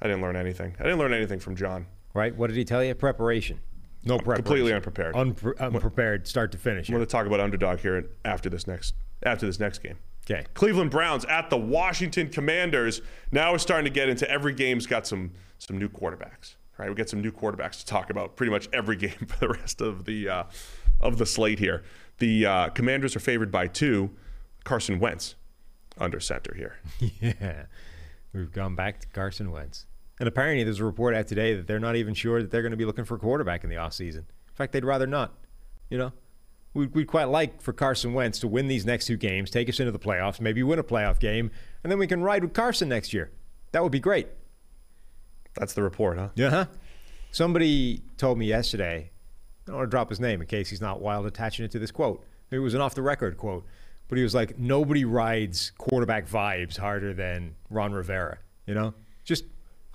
I 0.01 0.07
didn't 0.07 0.21
learn 0.21 0.35
anything. 0.35 0.75
I 0.79 0.83
didn't 0.83 0.99
learn 0.99 1.13
anything 1.13 1.39
from 1.39 1.55
John. 1.55 1.87
Right? 2.13 2.35
What 2.35 2.47
did 2.47 2.55
he 2.55 2.65
tell 2.65 2.83
you? 2.83 2.95
Preparation. 2.95 3.59
No 4.03 4.17
preparation. 4.17 4.43
Completely 4.43 4.73
unprepared. 4.73 5.15
Unpre- 5.15 5.59
unprepared, 5.59 6.27
start 6.27 6.51
to 6.53 6.57
finish. 6.57 6.87
I'm 6.87 6.95
going 6.95 7.05
to 7.05 7.11
talk 7.11 7.25
about 7.25 7.39
underdog 7.39 7.79
here 7.79 8.09
after 8.23 8.49
this 8.49 8.65
next 8.67 8.95
after 9.23 9.45
this 9.45 9.59
next 9.59 9.79
game. 9.79 9.97
Okay. 10.29 10.45
Cleveland 10.53 10.91
Browns 10.91 11.25
at 11.25 11.49
the 11.49 11.57
Washington 11.57 12.29
Commanders. 12.29 13.01
Now 13.31 13.51
we're 13.51 13.57
starting 13.57 13.85
to 13.85 13.91
get 13.91 14.09
into 14.09 14.29
every 14.29 14.53
game's 14.53 14.85
got 14.85 15.07
some 15.07 15.31
some 15.57 15.77
new 15.77 15.89
quarterbacks. 15.89 16.55
Right, 16.77 16.87
we 16.87 16.95
get 16.95 17.09
some 17.09 17.21
new 17.21 17.31
quarterbacks 17.31 17.79
to 17.79 17.85
talk 17.85 18.09
about 18.09 18.37
pretty 18.37 18.51
much 18.51 18.69
every 18.71 18.95
game 18.97 19.27
for 19.27 19.37
the 19.39 19.49
rest 19.49 19.81
of 19.81 20.05
the 20.05 20.29
uh, 20.29 20.43
of 21.01 21.17
the 21.17 21.25
slate 21.25 21.59
here. 21.59 21.83
The 22.19 22.45
uh, 22.45 22.69
Commanders 22.69 23.15
are 23.15 23.19
favored 23.21 23.51
by 23.51 23.67
two. 23.67 24.11
Carson 24.63 24.99
Wentz 24.99 25.35
under 25.97 26.19
center 26.19 26.53
here. 26.55 26.77
yeah. 27.21 27.65
We've 28.33 28.51
gone 28.51 28.75
back 28.75 28.99
to 29.01 29.07
Carson 29.07 29.51
Wentz. 29.51 29.87
And 30.19 30.27
apparently 30.27 30.63
there's 30.63 30.79
a 30.79 30.85
report 30.85 31.15
out 31.15 31.27
today 31.27 31.55
that 31.55 31.67
they're 31.67 31.79
not 31.79 31.95
even 31.95 32.13
sure 32.13 32.41
that 32.41 32.51
they're 32.51 32.61
going 32.61 32.71
to 32.71 32.77
be 32.77 32.85
looking 32.85 33.05
for 33.05 33.15
a 33.15 33.19
quarterback 33.19 33.63
in 33.63 33.69
the 33.69 33.77
offseason. 33.77 34.17
In 34.17 34.55
fact, 34.55 34.73
they'd 34.73 34.85
rather 34.85 35.07
not. 35.07 35.33
You 35.89 35.97
know, 35.97 36.13
we'd, 36.73 36.93
we'd 36.93 37.07
quite 37.07 37.29
like 37.29 37.61
for 37.61 37.73
Carson 37.73 38.13
Wentz 38.13 38.39
to 38.39 38.47
win 38.47 38.67
these 38.67 38.85
next 38.85 39.05
two 39.05 39.17
games, 39.17 39.49
take 39.49 39.69
us 39.69 39.79
into 39.79 39.91
the 39.91 39.99
playoffs, 39.99 40.41
maybe 40.41 40.61
win 40.61 40.77
a 40.79 40.83
playoff 40.83 41.19
game, 41.19 41.51
and 41.83 41.91
then 41.91 41.97
we 41.97 42.07
can 42.07 42.21
ride 42.21 42.43
with 42.43 42.53
Carson 42.53 42.89
next 42.89 43.13
year. 43.13 43.31
That 43.71 43.81
would 43.81 43.91
be 43.91 43.99
great. 43.99 44.27
That's 45.55 45.73
the 45.73 45.83
report, 45.83 46.17
huh? 46.17 46.29
Yeah. 46.35 46.49
huh 46.49 46.65
Somebody 47.31 48.01
told 48.17 48.37
me 48.37 48.47
yesterday, 48.47 49.11
I 49.67 49.71
don't 49.71 49.77
want 49.77 49.87
to 49.87 49.91
drop 49.91 50.09
his 50.09 50.19
name 50.19 50.41
in 50.41 50.47
case 50.47 50.69
he's 50.69 50.81
not 50.81 50.99
wild 50.99 51.25
attaching 51.25 51.63
it 51.63 51.71
to 51.71 51.79
this 51.79 51.91
quote. 51.91 52.25
It 52.51 52.59
was 52.59 52.73
an 52.73 52.81
off 52.81 52.95
the 52.95 53.03
record 53.03 53.37
quote, 53.37 53.65
but 54.07 54.17
he 54.17 54.23
was 54.23 54.33
like, 54.33 54.57
nobody 54.57 55.05
rides 55.05 55.71
quarterback 55.77 56.27
vibes 56.27 56.77
harder 56.77 57.13
than 57.13 57.55
Ron 57.69 57.93
Rivera. 57.93 58.39
You 58.65 58.73
know, 58.73 58.93
just 59.23 59.45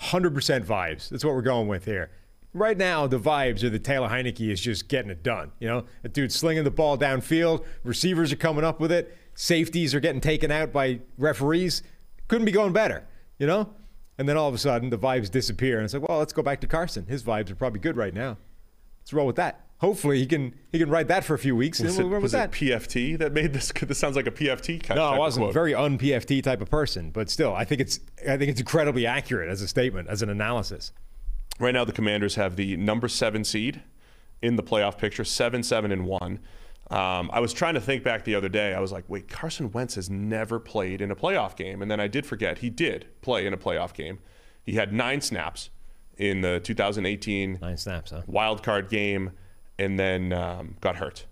100% 0.01 0.65
vibes. 0.65 1.09
That's 1.09 1.25
what 1.25 1.35
we're 1.35 1.43
going 1.43 1.69
with 1.69 1.85
here. 1.85 2.11
Right 2.53 2.77
now, 2.77 3.07
the 3.07 3.19
vibes 3.19 3.65
are 3.65 3.71
that 3.71 3.83
Taylor 3.83 4.09
Heinicke 4.09 4.49
is 4.49 4.61
just 4.61 4.89
getting 4.89 5.11
it 5.11 5.23
done. 5.23 5.51
You 5.59 5.69
know, 5.69 5.85
a 6.05 6.09
dude 6.09 6.33
slinging 6.33 6.65
the 6.65 6.71
ball 6.71 6.97
downfield, 6.97 7.65
receivers 7.83 8.33
are 8.33 8.37
coming 8.37 8.65
up 8.65 8.79
with 8.79 8.93
it, 8.93 9.17
safeties 9.35 9.95
are 9.95 10.01
getting 10.01 10.21
taken 10.21 10.51
out 10.51 10.73
by 10.73 11.01
referees. 11.19 11.83
Couldn't 12.29 12.45
be 12.45 12.53
going 12.53 12.73
better, 12.73 13.07
you 13.39 13.47
know? 13.47 13.75
And 14.19 14.29
then 14.29 14.37
all 14.37 14.49
of 14.49 14.55
a 14.55 14.59
sudden, 14.59 14.91
the 14.91 14.99
vibes 14.99 15.31
disappear, 15.31 15.79
and 15.79 15.85
it's 15.85 15.95
like, 15.95 16.09
well, 16.09 16.19
let's 16.19 16.33
go 16.33 16.43
back 16.43 16.61
to 16.61 16.69
Carson. 16.69 17.07
His 17.07 17.25
vibes 17.25 17.51
are 17.51 17.57
probably 17.57 17.81
good 17.81 17.97
right 17.97 18.15
now. 18.15 18.39
Let's 19.01 19.13
roll 19.13 19.27
with 19.27 19.37
that. 19.37 19.64
Hopefully, 19.79 20.19
he 20.19 20.27
can 20.27 20.55
he 20.73 20.79
can 20.79 20.89
ride 20.89 21.09
that 21.09 21.25
for 21.25 21.35
a 21.35 21.39
few 21.39 21.55
weeks. 21.55 21.81
Was, 21.81 21.99
it, 21.99 22.05
was 22.05 22.33
that. 22.33 22.51
it 22.51 22.53
PFT 22.53 23.19
that 23.19 23.33
made 23.33 23.53
this? 23.53 23.73
This 23.73 23.99
sounds 23.99 24.17
like 24.17 24.27
a 24.27 24.31
PFT 24.31 24.83
kind 24.83 24.83
of 24.83 24.87
thing. 24.87 24.97
No, 24.97 25.05
I 25.05 25.19
wasn't. 25.19 25.53
Very 25.53 25.75
un 25.75 25.99
PFT 25.99 26.43
type 26.43 26.61
of 26.61 26.71
person, 26.71 27.11
but 27.11 27.29
still, 27.29 27.55
I 27.55 27.65
think 27.65 27.81
it's 27.81 28.01
I 28.23 28.37
think 28.37 28.51
it's 28.51 28.61
incredibly 28.61 29.07
accurate 29.07 29.51
as 29.51 29.61
a 29.63 29.69
statement, 29.69 30.09
as 30.09 30.23
an 30.23 30.31
analysis. 30.31 30.93
Right 31.59 31.73
now, 31.73 31.85
the 31.85 31.93
Commanders 31.93 32.35
have 32.37 32.57
the 32.57 32.77
number 32.77 33.09
seven 33.09 33.45
seed 33.45 33.83
in 34.43 34.57
the 34.57 34.63
playoff 34.63 34.99
picture, 34.99 35.25
seven, 35.25 35.63
seven, 35.63 35.93
and 35.93 36.05
one. 36.07 36.41
Um, 36.91 37.31
I 37.33 37.41
was 37.41 37.53
trying 37.53 37.75
to 37.75 37.81
think 37.81 38.05
back 38.05 38.25
the 38.25 38.35
other 38.35 38.49
day. 38.49 38.75
I 38.75 38.81
was 38.81 38.93
like, 38.93 39.05
wait, 39.09 39.29
Carson 39.29 39.71
Wentz 39.73 39.95
has 39.95 40.11
never 40.11 40.61
played 40.61 41.01
in 41.01 41.11
a 41.11 41.17
playoff 41.17 41.57
game. 41.57 41.81
And 41.81 41.91
then 41.91 41.99
I 41.99 42.09
did 42.09 42.27
forget 42.27 42.59
he 42.59 42.71
did 42.71 43.07
play 43.23 43.47
in 43.47 43.55
a 43.55 43.57
playoff 43.57 43.95
game. 43.95 44.19
He 44.65 44.73
had 44.73 44.93
nine 44.93 45.21
snaps 45.21 45.71
in 46.17 46.43
the 46.43 46.61
2018 46.61 47.59
Nine 47.61 47.77
snaps, 47.77 48.11
huh? 48.11 48.23
wild 48.27 48.63
card 48.63 48.89
game 48.89 49.33
and 49.79 49.99
then 49.99 50.33
um, 50.33 50.77
got 50.81 50.97
hurt. 50.97 51.27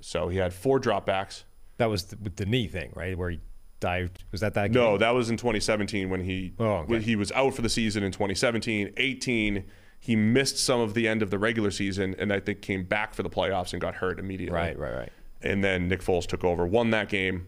So 0.00 0.28
he 0.28 0.38
had 0.38 0.52
four 0.54 0.80
dropbacks. 0.80 1.44
That 1.76 1.86
was 1.86 2.04
the, 2.04 2.16
with 2.22 2.36
the 2.36 2.46
knee 2.46 2.66
thing, 2.68 2.92
right? 2.94 3.16
Where 3.16 3.30
he 3.30 3.40
dived. 3.80 4.24
Was 4.32 4.40
that 4.40 4.54
that? 4.54 4.70
No, 4.70 4.98
that 4.98 5.10
was 5.10 5.30
in 5.30 5.36
2017 5.36 6.10
when 6.10 6.20
he 6.24 6.52
Oh, 6.58 6.64
okay. 6.64 6.92
when 6.92 7.02
he 7.02 7.16
was 7.16 7.32
out 7.32 7.54
for 7.54 7.62
the 7.62 7.68
season 7.68 8.02
in 8.02 8.12
2017. 8.12 8.92
18, 8.96 9.64
he 9.98 10.16
missed 10.16 10.58
some 10.58 10.80
of 10.80 10.94
the 10.94 11.06
end 11.08 11.22
of 11.22 11.30
the 11.30 11.38
regular 11.38 11.70
season, 11.70 12.14
and 12.18 12.32
I 12.32 12.40
think 12.40 12.62
came 12.62 12.84
back 12.84 13.14
for 13.14 13.22
the 13.22 13.30
playoffs 13.30 13.72
and 13.72 13.80
got 13.80 13.96
hurt 13.96 14.18
immediately. 14.18 14.54
Right, 14.56 14.78
right, 14.78 14.94
right. 14.94 15.12
And 15.42 15.64
then 15.64 15.88
Nick 15.88 16.00
Foles 16.02 16.26
took 16.26 16.44
over, 16.44 16.66
won 16.66 16.90
that 16.90 17.08
game, 17.08 17.46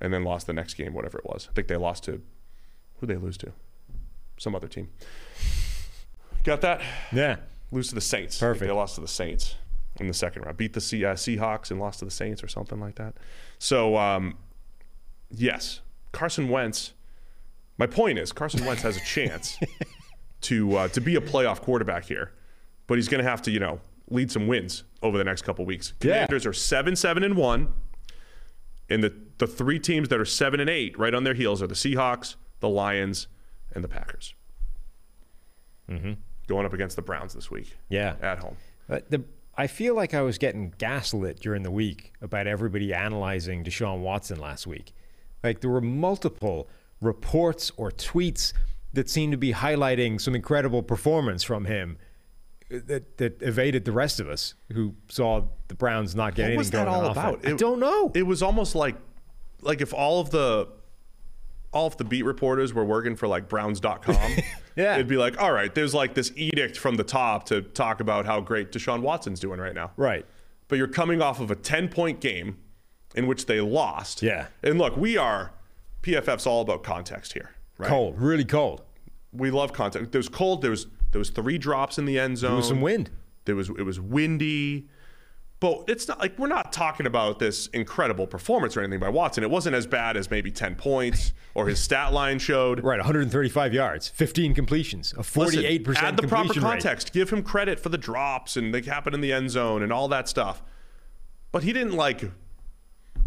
and 0.00 0.12
then 0.12 0.22
lost 0.24 0.46
the 0.46 0.52
next 0.52 0.74
game, 0.74 0.94
whatever 0.94 1.18
it 1.18 1.24
was. 1.24 1.48
I 1.50 1.54
think 1.54 1.68
they 1.68 1.76
lost 1.76 2.04
to 2.04 2.22
who 3.00 3.06
they 3.06 3.16
lose 3.16 3.36
to, 3.38 3.52
some 4.38 4.54
other 4.54 4.68
team. 4.68 4.88
Got 6.44 6.60
that? 6.60 6.82
Yeah. 7.12 7.36
Lose 7.76 7.88
to 7.90 7.94
the 7.94 8.00
Saints. 8.00 8.38
Perfect. 8.38 8.66
They 8.66 8.72
lost 8.72 8.94
to 8.94 9.02
the 9.02 9.06
Saints 9.06 9.54
in 10.00 10.06
the 10.08 10.14
second 10.14 10.42
round. 10.46 10.56
Beat 10.56 10.72
the 10.72 10.80
C- 10.80 11.04
uh, 11.04 11.12
Seahawks 11.12 11.70
and 11.70 11.78
lost 11.78 11.98
to 11.98 12.06
the 12.06 12.10
Saints 12.10 12.42
or 12.42 12.48
something 12.48 12.80
like 12.80 12.94
that. 12.94 13.16
So, 13.58 13.98
um, 13.98 14.38
yes, 15.30 15.82
Carson 16.10 16.48
Wentz. 16.48 16.94
My 17.76 17.86
point 17.86 18.18
is, 18.18 18.32
Carson 18.32 18.64
Wentz 18.64 18.80
has 18.80 18.96
a 18.96 19.00
chance 19.00 19.58
to 20.40 20.74
uh, 20.74 20.88
to 20.88 21.02
be 21.02 21.16
a 21.16 21.20
playoff 21.20 21.60
quarterback 21.60 22.06
here, 22.06 22.32
but 22.86 22.96
he's 22.96 23.08
going 23.08 23.22
to 23.22 23.28
have 23.28 23.42
to, 23.42 23.50
you 23.50 23.60
know, 23.60 23.78
lead 24.08 24.32
some 24.32 24.46
wins 24.46 24.84
over 25.02 25.18
the 25.18 25.24
next 25.24 25.42
couple 25.42 25.66
weeks. 25.66 25.92
Yeah. 26.00 26.14
Commanders 26.14 26.46
are 26.46 26.54
seven, 26.54 26.96
seven, 26.96 27.22
and 27.22 27.36
one, 27.36 27.74
and 28.88 29.04
the 29.04 29.12
the 29.36 29.46
three 29.46 29.78
teams 29.78 30.08
that 30.08 30.18
are 30.18 30.24
seven 30.24 30.60
and 30.60 30.70
eight, 30.70 30.98
right 30.98 31.12
on 31.12 31.24
their 31.24 31.34
heels, 31.34 31.60
are 31.62 31.66
the 31.66 31.74
Seahawks, 31.74 32.36
the 32.60 32.70
Lions, 32.70 33.28
and 33.74 33.84
the 33.84 33.88
Packers. 33.88 34.32
Mm-hmm. 35.90 36.12
Going 36.46 36.64
up 36.66 36.72
against 36.72 36.96
the 36.96 37.02
Browns 37.02 37.34
this 37.34 37.50
week. 37.50 37.76
Yeah. 37.88 38.14
at 38.22 38.38
home. 38.38 38.56
But 38.88 39.10
the 39.10 39.24
I 39.58 39.66
feel 39.68 39.94
like 39.94 40.12
I 40.12 40.20
was 40.20 40.36
getting 40.38 40.74
gaslit 40.78 41.40
during 41.40 41.62
the 41.62 41.70
week 41.70 42.12
about 42.20 42.46
everybody 42.46 42.92
analyzing 42.92 43.64
Deshaun 43.64 44.00
Watson 44.00 44.38
last 44.38 44.66
week. 44.66 44.92
Like 45.42 45.60
there 45.60 45.70
were 45.70 45.80
multiple 45.80 46.68
reports 47.00 47.72
or 47.76 47.90
tweets 47.90 48.52
that 48.92 49.08
seemed 49.08 49.32
to 49.32 49.38
be 49.38 49.52
highlighting 49.54 50.20
some 50.20 50.34
incredible 50.34 50.82
performance 50.82 51.42
from 51.42 51.64
him 51.64 51.96
uh, 52.72 52.78
that 52.86 53.16
that 53.18 53.40
evaded 53.42 53.84
the 53.86 53.92
rest 53.92 54.20
of 54.20 54.28
us 54.28 54.54
who 54.72 54.94
saw 55.08 55.42
the 55.68 55.74
Browns 55.74 56.14
not 56.14 56.34
get 56.34 56.42
What 56.42 56.46
anything 56.46 56.58
was 56.58 56.70
that 56.72 56.84
going 56.84 56.88
all 57.04 57.10
about? 57.10 57.38
offense. 57.38 57.54
I 57.54 57.56
don't 57.56 57.80
know. 57.80 58.12
It 58.14 58.24
was 58.24 58.42
almost 58.42 58.74
like 58.74 58.96
like 59.62 59.80
if 59.80 59.94
all 59.94 60.20
of 60.20 60.30
the 60.30 60.68
all 61.76 61.86
of 61.86 61.96
the 61.96 62.04
beat 62.04 62.24
reporters 62.24 62.72
were 62.74 62.84
working 62.84 63.14
for 63.16 63.28
like 63.28 63.48
browns.com. 63.48 64.16
Yeah. 64.76 64.96
It'd 64.96 65.08
be 65.08 65.16
like, 65.16 65.40
all 65.40 65.52
right, 65.52 65.74
there's 65.74 65.94
like 65.94 66.12
this 66.12 66.30
edict 66.36 66.76
from 66.76 66.96
the 66.96 67.02
top 67.02 67.46
to 67.46 67.62
talk 67.62 68.00
about 68.00 68.26
how 68.26 68.42
great 68.42 68.72
Deshaun 68.72 69.00
Watson's 69.00 69.40
doing 69.40 69.58
right 69.58 69.74
now. 69.74 69.92
right. 69.96 70.26
But 70.68 70.76
you're 70.76 70.86
coming 70.86 71.22
off 71.22 71.40
of 71.40 71.50
a 71.50 71.54
10 71.54 71.88
point 71.88 72.20
game 72.20 72.58
in 73.14 73.26
which 73.26 73.46
they 73.46 73.62
lost. 73.62 74.22
Yeah. 74.22 74.48
And 74.62 74.78
look, 74.78 74.94
we 74.98 75.16
are 75.16 75.52
PFF's 76.02 76.46
all 76.46 76.60
about 76.60 76.82
context 76.82 77.32
here. 77.32 77.52
Right? 77.78 77.88
Cold, 77.88 78.20
really 78.20 78.44
cold. 78.44 78.82
We 79.32 79.50
love 79.50 79.72
context. 79.72 80.12
There 80.12 80.18
was 80.18 80.28
cold. 80.28 80.60
There 80.60 80.70
was 80.72 80.88
there 81.12 81.18
was 81.18 81.30
three 81.30 81.56
drops 81.56 81.98
in 81.98 82.04
the 82.04 82.18
end 82.18 82.36
zone. 82.36 82.50
There 82.50 82.56
was 82.58 82.68
some 82.68 82.82
wind. 82.82 83.08
There 83.46 83.56
was 83.56 83.70
it 83.70 83.82
was 83.84 83.98
windy. 83.98 84.88
But 85.58 85.84
it's 85.88 86.06
not 86.06 86.18
like 86.20 86.38
we're 86.38 86.48
not 86.48 86.70
talking 86.70 87.06
about 87.06 87.38
this 87.38 87.68
incredible 87.68 88.26
performance 88.26 88.76
or 88.76 88.80
anything 88.80 89.00
by 89.00 89.08
Watson. 89.08 89.42
It 89.42 89.48
wasn't 89.50 89.74
as 89.74 89.86
bad 89.86 90.16
as 90.18 90.30
maybe 90.30 90.50
10 90.50 90.74
points 90.74 91.32
or 91.54 91.66
his 91.66 91.80
stat 91.80 92.12
line 92.12 92.38
showed. 92.38 92.84
Right, 92.84 92.98
135 92.98 93.72
yards, 93.72 94.08
15 94.10 94.54
completions, 94.54 95.14
a 95.14 95.20
48% 95.22 95.86
Listen, 95.86 96.04
add 96.04 96.16
the 96.18 96.28
proper 96.28 96.42
completion 96.44 96.62
rate. 96.62 96.68
context. 96.82 97.12
Give 97.14 97.30
him 97.30 97.42
credit 97.42 97.80
for 97.80 97.88
the 97.88 97.96
drops 97.96 98.58
and 98.58 98.74
they 98.74 98.82
happen 98.82 99.14
in 99.14 99.22
the 99.22 99.32
end 99.32 99.50
zone 99.50 99.82
and 99.82 99.90
all 99.90 100.08
that 100.08 100.28
stuff. 100.28 100.62
But 101.52 101.62
he 101.62 101.72
didn't 101.72 101.94
like 101.96 102.30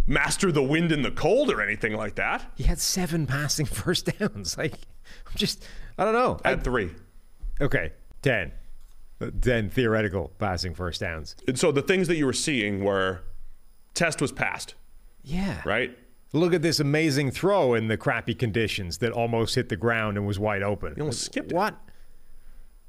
master 0.05 0.51
the 0.51 0.61
wind 0.63 0.91
and 0.91 1.03
the 1.03 1.11
cold 1.11 1.49
or 1.51 1.61
anything 1.63 1.93
like 1.93 2.13
that. 2.15 2.45
He 2.55 2.63
had 2.65 2.80
seven 2.80 3.25
passing 3.25 3.65
first 3.65 4.05
downs. 4.19 4.55
Like, 4.55 4.73
I'm 4.73 5.36
just, 5.36 5.63
I 5.97 6.03
don't 6.05 6.13
know. 6.13 6.39
I- 6.45 6.51
Add 6.51 6.63
three. 6.63 6.91
okay, 7.59 7.93
10. 8.21 8.51
10 9.41 9.70
theoretical 9.70 10.32
passing 10.39 10.74
first 10.74 11.01
downs. 11.01 11.36
And 11.47 11.57
so 11.59 11.72
the 11.72 11.82
things 11.82 12.07
that 12.07 12.15
you 12.15 12.26
were 12.26 12.34
seeing 12.34 12.84
were 12.84 13.22
test 13.93 14.22
was 14.22 14.32
passed, 14.32 14.76
Yeah. 15.24 15.61
right? 15.65 15.97
Look 16.32 16.53
at 16.53 16.61
this 16.61 16.80
amazing 16.80 17.32
throw 17.32 17.74
in 17.74 17.88
the 17.88 17.97
crappy 17.97 18.34
conditions 18.36 18.99
that 18.99 19.11
almost 19.11 19.55
hit 19.55 19.70
the 19.70 19.76
ground 19.76 20.15
and 20.17 20.26
was 20.28 20.38
wide 20.39 20.61
open. 20.63 20.93
He 20.95 21.01
almost 21.01 21.24
skipped 21.24 21.51
it. 21.51 21.55
What? 21.55 21.76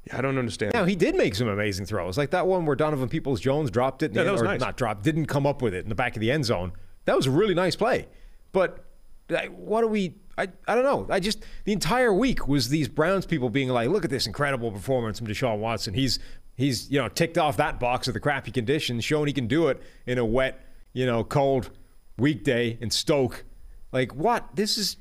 Yeah, 0.05 0.17
I 0.17 0.21
don't 0.21 0.37
understand. 0.37 0.73
Now, 0.73 0.85
he 0.85 0.95
did 0.95 1.15
make 1.15 1.35
some 1.35 1.47
amazing 1.47 1.85
throws. 1.85 2.17
Like 2.17 2.31
that 2.31 2.47
one 2.47 2.65
where 2.65 2.75
Donovan 2.75 3.09
Peoples 3.09 3.39
Jones 3.41 3.69
dropped 3.71 4.01
it. 4.03 4.11
Yeah, 4.13 4.23
that 4.23 4.29
end- 4.29 4.31
was 4.33 4.41
or 4.41 4.45
nice. 4.45 4.59
Not 4.59 4.77
dropped, 4.77 5.03
didn't 5.03 5.25
come 5.25 5.45
up 5.45 5.61
with 5.61 5.73
it 5.73 5.83
in 5.83 5.89
the 5.89 5.95
back 5.95 6.15
of 6.15 6.21
the 6.21 6.31
end 6.31 6.45
zone. 6.45 6.71
That 7.05 7.15
was 7.15 7.27
a 7.27 7.31
really 7.31 7.53
nice 7.53 7.75
play. 7.75 8.07
But 8.51 8.85
like, 9.29 9.49
what 9.55 9.81
do 9.81 9.87
we. 9.87 10.15
I, 10.37 10.47
I 10.67 10.75
don't 10.75 10.83
know. 10.83 11.07
I 11.09 11.19
just. 11.19 11.43
The 11.65 11.71
entire 11.71 12.13
week 12.13 12.47
was 12.47 12.69
these 12.69 12.87
Browns 12.87 13.25
people 13.25 13.49
being 13.49 13.69
like, 13.69 13.89
look 13.89 14.05
at 14.05 14.09
this 14.09 14.27
incredible 14.27 14.71
performance 14.71 15.17
from 15.17 15.27
Deshaun 15.27 15.59
Watson. 15.59 15.93
He's, 15.93 16.19
he's 16.55 16.89
you 16.89 16.99
know, 16.99 17.07
ticked 17.07 17.37
off 17.37 17.57
that 17.57 17.79
box 17.79 18.07
of 18.07 18.13
the 18.13 18.19
crappy 18.19 18.51
conditions, 18.51 19.03
showing 19.03 19.27
he 19.27 19.33
can 19.33 19.47
do 19.47 19.67
it 19.67 19.81
in 20.05 20.17
a 20.17 20.25
wet, 20.25 20.65
you 20.93 21.05
know, 21.05 21.23
cold 21.23 21.69
weekday 22.17 22.77
in 22.81 22.89
Stoke. 22.89 23.43
Like, 23.91 24.13
what? 24.15 24.55
This 24.55 24.77
is. 24.77 24.97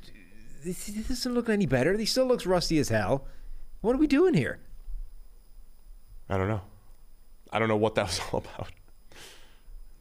This 0.64 0.86
this 0.86 1.08
doesn't 1.08 1.32
look 1.32 1.48
any 1.48 1.64
better. 1.64 1.96
He 1.96 2.04
still 2.04 2.26
looks 2.26 2.44
rusty 2.44 2.78
as 2.78 2.90
hell. 2.90 3.24
What 3.80 3.96
are 3.96 3.98
we 3.98 4.06
doing 4.06 4.34
here? 4.34 4.58
I 6.28 6.36
don't 6.36 6.48
know. 6.48 6.60
I 7.52 7.58
don't 7.58 7.68
know 7.68 7.76
what 7.76 7.94
that 7.94 8.06
was 8.06 8.20
all 8.32 8.40
about. 8.40 8.68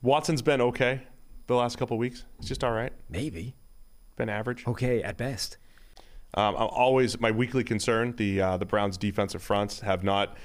Watson's 0.02 0.42
been 0.42 0.62
okay 0.62 1.02
the 1.48 1.56
last 1.56 1.78
couple 1.78 1.98
weeks. 1.98 2.26
He's 2.40 2.48
just 2.48 2.64
all 2.64 2.72
right. 2.72 2.94
Maybe. 3.10 3.56
Been 4.20 4.28
average. 4.28 4.68
Okay, 4.68 5.02
at 5.02 5.16
best. 5.16 5.56
Um, 6.34 6.54
I'm 6.58 6.68
always 6.68 7.22
my 7.22 7.32
weekly 7.32 7.64
concern. 7.64 8.14
The 8.18 8.42
uh, 8.42 8.58
the 8.58 8.66
Browns' 8.66 8.98
defensive 8.98 9.42
fronts 9.42 9.80
have 9.80 10.04
not 10.04 10.36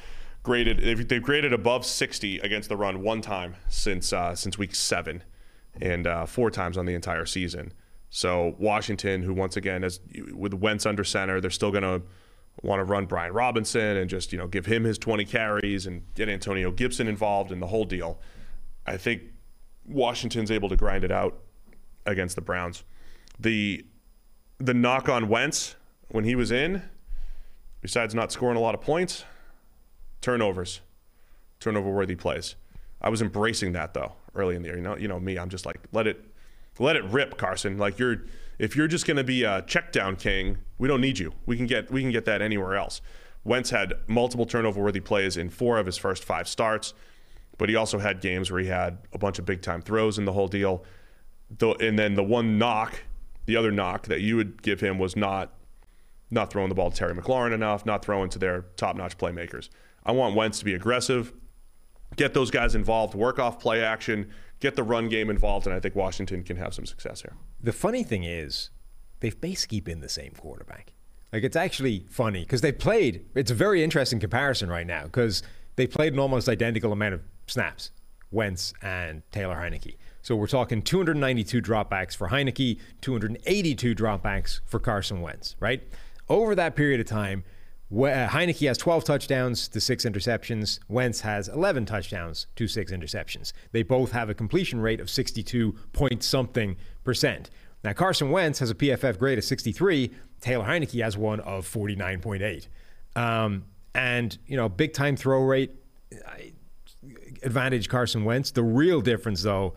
graded. 0.45 0.79
They've, 0.79 1.09
they've 1.09 1.20
graded 1.20 1.53
above 1.53 1.85
60 1.85 2.39
against 2.39 2.68
the 2.68 2.77
run 2.77 3.03
one 3.03 3.20
time 3.20 3.57
since 3.68 4.12
uh, 4.12 4.37
since 4.37 4.57
week 4.57 4.77
seven, 4.77 5.25
and 5.81 6.07
uh, 6.07 6.25
four 6.25 6.53
times 6.53 6.79
on 6.79 6.87
the 6.87 6.95
entire 6.95 7.27
season. 7.27 7.72
So 8.11 8.55
Washington, 8.61 9.22
who 9.22 9.35
once 9.35 9.57
again 9.57 9.83
is 9.83 9.99
with 10.33 10.55
Wentz 10.55 10.87
under 10.87 11.03
center, 11.03 11.41
they're 11.41 11.51
still 11.51 11.72
going 11.72 11.83
to 11.83 12.01
want 12.62 12.79
to 12.79 12.85
run 12.85 13.07
Brian 13.07 13.33
Robinson 13.33 13.97
and 13.97 14.09
just 14.09 14.31
you 14.31 14.39
know 14.39 14.47
give 14.47 14.66
him 14.66 14.85
his 14.85 14.99
20 14.99 15.25
carries 15.25 15.85
and 15.85 16.03
get 16.14 16.29
Antonio 16.29 16.70
Gibson 16.70 17.09
involved 17.09 17.51
in 17.51 17.59
the 17.59 17.66
whole 17.66 17.85
deal. 17.85 18.20
I 18.87 18.99
think 18.99 19.22
Washington's 19.85 20.53
able 20.53 20.68
to 20.68 20.77
grind 20.77 21.03
it 21.03 21.11
out 21.11 21.41
against 22.07 22.37
the 22.37 22.41
Browns. 22.41 22.85
The 23.39 23.85
the 24.59 24.74
knock 24.74 25.09
on 25.09 25.28
Wentz 25.28 25.76
when 26.09 26.24
he 26.24 26.35
was 26.35 26.53
in, 26.53 26.82
besides 27.80 28.14
not 28.14 28.30
scoring 28.32 28.57
a 28.57 28.61
lot 28.61 28.74
of 28.74 28.80
points, 28.80 29.24
turnovers, 30.20 30.80
turnover 31.61 31.91
worthy 31.91 32.14
plays. 32.14 32.57
I 33.01 33.11
was 33.11 33.20
embracing 33.20 33.72
that 33.72 33.95
though 33.95 34.12
early 34.35 34.57
in 34.57 34.62
the 34.62 34.68
year. 34.68 34.76
You 34.76 34.82
know, 34.82 34.97
you 34.97 35.09
know 35.09 35.20
me. 35.20 35.39
I'm 35.39 35.49
just 35.49 35.66
like 35.66 35.78
let 35.93 36.07
it 36.07 36.24
let 36.78 36.97
it 36.97 37.05
rip, 37.05 37.37
Carson. 37.37 37.78
Like 37.78 37.99
you're 37.99 38.22
if 38.59 38.76
you're 38.76 38.89
just 38.89 39.07
going 39.07 39.16
to 39.16 39.24
be 39.24 39.43
a 39.45 39.62
check 39.62 39.93
down 39.93 40.16
king, 40.16 40.59
we 40.78 40.89
don't 40.89 41.01
need 41.01 41.18
you. 41.18 41.32
We 41.47 41.57
can 41.57 41.66
get 41.66 41.91
we 41.91 42.03
can 42.03 42.11
get 42.11 42.24
that 42.26 42.41
anywhere 42.43 42.76
else. 42.76 43.01
Wentz 43.45 43.70
had 43.70 43.95
multiple 44.07 44.47
turnover 44.47 44.82
worthy 44.82 45.01
plays 45.01 45.37
in 45.37 45.51
four 45.51 45.78
of 45.78 45.87
his 45.87 45.99
first 45.99 46.24
five 46.24 46.49
starts, 46.49 46.95
but 47.59 47.68
he 47.68 47.76
also 47.76 47.99
had 47.99 48.20
games 48.20 48.51
where 48.51 48.61
he 48.61 48.68
had 48.68 48.99
a 49.12 49.18
bunch 49.18 49.39
of 49.39 49.45
big 49.45 49.61
time 49.61 49.82
throws 49.82 50.18
in 50.18 50.24
the 50.24 50.32
whole 50.32 50.49
deal. 50.49 50.85
and 51.61 51.99
then 51.99 52.14
the 52.14 52.22
one 52.22 52.57
knock, 52.59 53.03
the 53.47 53.57
other 53.57 53.70
knock 53.70 54.07
that 54.07 54.20
you 54.20 54.36
would 54.36 54.62
give 54.62 54.80
him 54.80 54.99
was 54.99 55.16
not 55.16 55.53
not 56.30 56.51
throwing 56.51 56.68
the 56.68 56.74
ball 56.74 56.90
to 56.90 56.97
Terry 56.97 57.14
McLaurin 57.14 57.53
enough, 57.53 57.86
not 57.86 58.05
throwing 58.05 58.28
to 58.30 58.38
their 58.38 58.62
top 58.76 58.97
notch 58.97 59.16
playmakers. 59.18 59.68
I 60.05 60.12
want 60.12 60.34
Wentz 60.34 60.59
to 60.59 60.64
be 60.64 60.74
aggressive, 60.74 61.32
get 62.16 62.34
those 62.34 62.51
guys 62.51 62.74
involved, 62.74 63.14
work 63.14 63.38
off 63.38 63.61
play 63.61 63.82
action, 63.82 64.30
get 64.61 64.74
the 64.74 64.82
run 64.82 65.09
game 65.09 65.30
involved, 65.30 65.66
and 65.66 65.74
I 65.74 65.80
think 65.80 65.95
Washington 65.95 66.42
can 66.42 66.57
have 66.57 66.74
some 66.74 66.86
success 66.86 67.22
here. 67.22 67.34
The 67.61 67.72
funny 67.72 68.03
thing 68.03 68.24
is, 68.24 68.70
they've 69.20 69.38
basically 69.40 69.80
been 69.80 70.01
the 70.01 70.09
same 70.09 70.32
quarterback. 70.32 70.92
Like 71.32 71.45
it's 71.45 71.57
actually 71.57 72.07
funny 72.11 72.40
because 72.40 72.61
they 72.61 72.72
played. 72.72 73.26
It's 73.34 73.51
a 73.51 73.55
very 73.55 73.82
interesting 73.82 74.20
comparison 74.20 74.68
right 74.68 74.86
now 74.86 75.05
because 75.05 75.42
they 75.76 75.86
played 75.86 76.12
an 76.12 76.18
almost 76.18 76.49
identical 76.49 76.92
amount 76.92 77.14
of 77.14 77.22
snaps, 77.47 77.90
Wentz 78.30 78.72
and 78.82 79.22
Taylor 79.32 79.57
Heinicke. 79.57 79.97
So 80.25 80.35
we're 80.35 80.47
talking 80.47 80.81
292 80.81 81.61
dropbacks 81.61 82.16
for 82.16 82.29
Heinicke, 82.29 82.81
282 83.03 83.95
dropbacks 83.95 84.61
for 84.64 84.81
Carson 84.81 85.20
Wentz, 85.20 85.55
right? 85.61 85.83
Over 86.31 86.55
that 86.55 86.75
period 86.75 86.99
of 86.99 87.07
time, 87.07 87.45
uh, 87.93 88.27
Heinicke 88.29 88.66
has 88.66 88.79
12 88.79 89.05
touchdowns 89.05 89.68
to 89.68 89.83
six 89.83 90.07
interceptions. 90.07 90.81
Wentz 90.89 91.20
has 91.20 91.49
11 91.49 91.85
touchdowns 91.85 92.47
to 92.57 92.66
six 92.66 92.91
interceptions. 92.91 93.53
They 93.72 93.83
both 93.83 94.12
have 94.12 94.31
a 94.31 94.35
completion 94.35 94.81
rate 94.81 94.99
of 94.99 95.11
62 95.11 95.72
point 95.93 96.22
something 96.22 96.77
percent. 97.05 97.51
Now, 97.85 97.93
Carson 97.93 98.31
Wentz 98.31 98.61
has 98.61 98.70
a 98.70 98.75
PFF 98.75 99.18
grade 99.18 99.37
of 99.37 99.45
63. 99.45 100.11
Taylor 100.41 100.64
Heinicke 100.64 101.05
has 101.05 101.18
one 101.18 101.41
of 101.41 101.70
49.8. 101.70 102.66
Um, 103.14 103.66
and, 103.95 104.39
you 104.47 104.57
know, 104.57 104.70
big 104.70 104.95
time 104.95 105.16
throw 105.16 105.43
rate 105.43 105.72
advantage 107.43 107.91
Carson 107.91 108.25
Wentz. 108.25 108.51
The 108.51 108.62
real 108.62 109.03
difference, 109.03 109.43
though, 109.43 109.75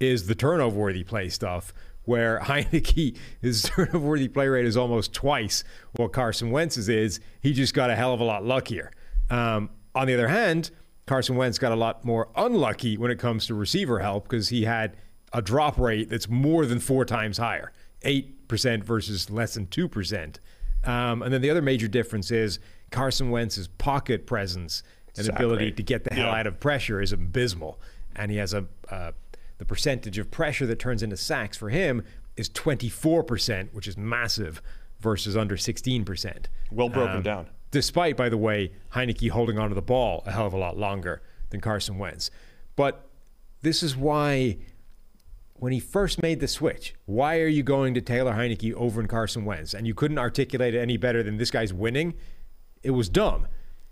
is 0.00 0.26
the 0.26 0.34
turnover 0.34 0.76
worthy 0.76 1.04
play 1.04 1.28
stuff 1.28 1.72
where 2.04 2.40
Heinicke, 2.44 3.16
his 3.40 3.62
turnover 3.74 3.98
worthy 3.98 4.28
play 4.28 4.48
rate 4.48 4.66
is 4.66 4.76
almost 4.76 5.12
twice 5.12 5.62
what 5.92 6.12
Carson 6.12 6.50
Wentz's 6.50 6.88
is. 6.88 7.20
He 7.40 7.52
just 7.52 7.74
got 7.74 7.90
a 7.90 7.96
hell 7.96 8.12
of 8.12 8.20
a 8.20 8.24
lot 8.24 8.44
luckier. 8.44 8.90
Um, 9.28 9.70
on 9.94 10.06
the 10.06 10.14
other 10.14 10.28
hand, 10.28 10.70
Carson 11.06 11.36
Wentz 11.36 11.58
got 11.58 11.72
a 11.72 11.76
lot 11.76 12.04
more 12.04 12.28
unlucky 12.36 12.96
when 12.96 13.10
it 13.10 13.18
comes 13.18 13.46
to 13.46 13.54
receiver 13.54 13.98
help 13.98 14.24
because 14.24 14.48
he 14.48 14.64
had 14.64 14.96
a 15.32 15.42
drop 15.42 15.78
rate 15.78 16.08
that's 16.08 16.28
more 16.28 16.66
than 16.66 16.80
four 16.80 17.04
times 17.04 17.38
higher 17.38 17.72
8% 18.04 18.84
versus 18.84 19.30
less 19.30 19.54
than 19.54 19.66
2%. 19.66 20.36
Um, 20.84 21.22
and 21.22 21.32
then 21.32 21.42
the 21.42 21.50
other 21.50 21.62
major 21.62 21.88
difference 21.88 22.30
is 22.30 22.58
Carson 22.90 23.30
Wentz's 23.30 23.68
pocket 23.68 24.26
presence 24.26 24.82
and 25.18 25.28
ability 25.28 25.72
to 25.72 25.82
get 25.82 26.04
the 26.04 26.14
hell 26.14 26.26
yeah. 26.26 26.38
out 26.38 26.46
of 26.46 26.58
pressure 26.60 27.00
is 27.00 27.12
abysmal. 27.12 27.80
And 28.16 28.30
he 28.30 28.38
has 28.38 28.54
a, 28.54 28.64
uh, 28.88 29.12
the 29.60 29.66
percentage 29.66 30.16
of 30.16 30.30
pressure 30.30 30.64
that 30.66 30.78
turns 30.78 31.02
into 31.02 31.18
sacks 31.18 31.54
for 31.54 31.68
him 31.68 32.02
is 32.34 32.48
24%, 32.48 33.74
which 33.74 33.86
is 33.86 33.94
massive, 33.98 34.62
versus 35.00 35.36
under 35.36 35.54
16%. 35.54 36.46
Well 36.72 36.88
broken 36.88 37.16
um, 37.18 37.22
down. 37.22 37.46
Despite, 37.70 38.16
by 38.16 38.30
the 38.30 38.38
way, 38.38 38.72
Heinicke 38.94 39.28
holding 39.28 39.58
onto 39.58 39.74
the 39.74 39.82
ball 39.82 40.22
a 40.24 40.32
hell 40.32 40.46
of 40.46 40.54
a 40.54 40.56
lot 40.56 40.78
longer 40.78 41.20
than 41.50 41.60
Carson 41.60 41.98
Wentz. 41.98 42.30
But 42.74 43.06
this 43.60 43.82
is 43.82 43.94
why, 43.94 44.56
when 45.52 45.72
he 45.72 45.78
first 45.78 46.22
made 46.22 46.40
the 46.40 46.48
switch, 46.48 46.94
why 47.04 47.38
are 47.40 47.46
you 47.46 47.62
going 47.62 47.92
to 47.92 48.00
Taylor 48.00 48.32
Heinicke 48.32 48.72
over 48.72 48.98
in 48.98 49.08
Carson 49.08 49.44
Wentz? 49.44 49.74
And 49.74 49.86
you 49.86 49.92
couldn't 49.92 50.18
articulate 50.18 50.74
it 50.74 50.80
any 50.80 50.96
better 50.96 51.22
than 51.22 51.36
this 51.36 51.50
guy's 51.50 51.74
winning. 51.74 52.14
It 52.82 52.92
was 52.92 53.10
dumb. 53.10 53.46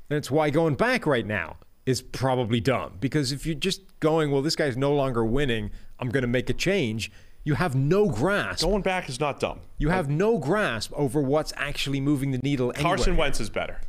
And 0.08 0.16
it's 0.16 0.30
why 0.30 0.48
going 0.48 0.76
back 0.76 1.04
right 1.04 1.26
now 1.26 1.58
is 1.84 2.00
probably 2.00 2.60
dumb 2.60 2.94
because 3.00 3.32
if 3.32 3.44
you're 3.44 3.54
just 3.54 3.82
going, 4.00 4.30
well, 4.30 4.42
this 4.42 4.56
guy's 4.56 4.76
no 4.76 4.94
longer 4.94 5.24
winning, 5.24 5.70
I'm 5.98 6.08
going 6.08 6.22
to 6.22 6.28
make 6.28 6.48
a 6.50 6.54
change. 6.54 7.10
You 7.44 7.54
have 7.54 7.74
no 7.74 8.08
grasp. 8.08 8.62
Going 8.62 8.82
back 8.82 9.08
is 9.08 9.18
not 9.20 9.40
dumb. 9.40 9.60
You 9.78 9.88
have 9.88 10.08
no 10.08 10.38
grasp 10.38 10.92
over 10.94 11.20
what's 11.22 11.52
actually 11.56 12.00
moving 12.00 12.30
the 12.30 12.38
needle. 12.38 12.72
Carson. 12.72 13.16
Wentz 13.16 13.40
is 13.40 13.48
better. 13.48 13.80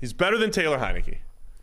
He's 0.00 0.12
better 0.12 0.38
than 0.38 0.50
Taylor 0.50 0.78
Heinicke. 0.78 1.18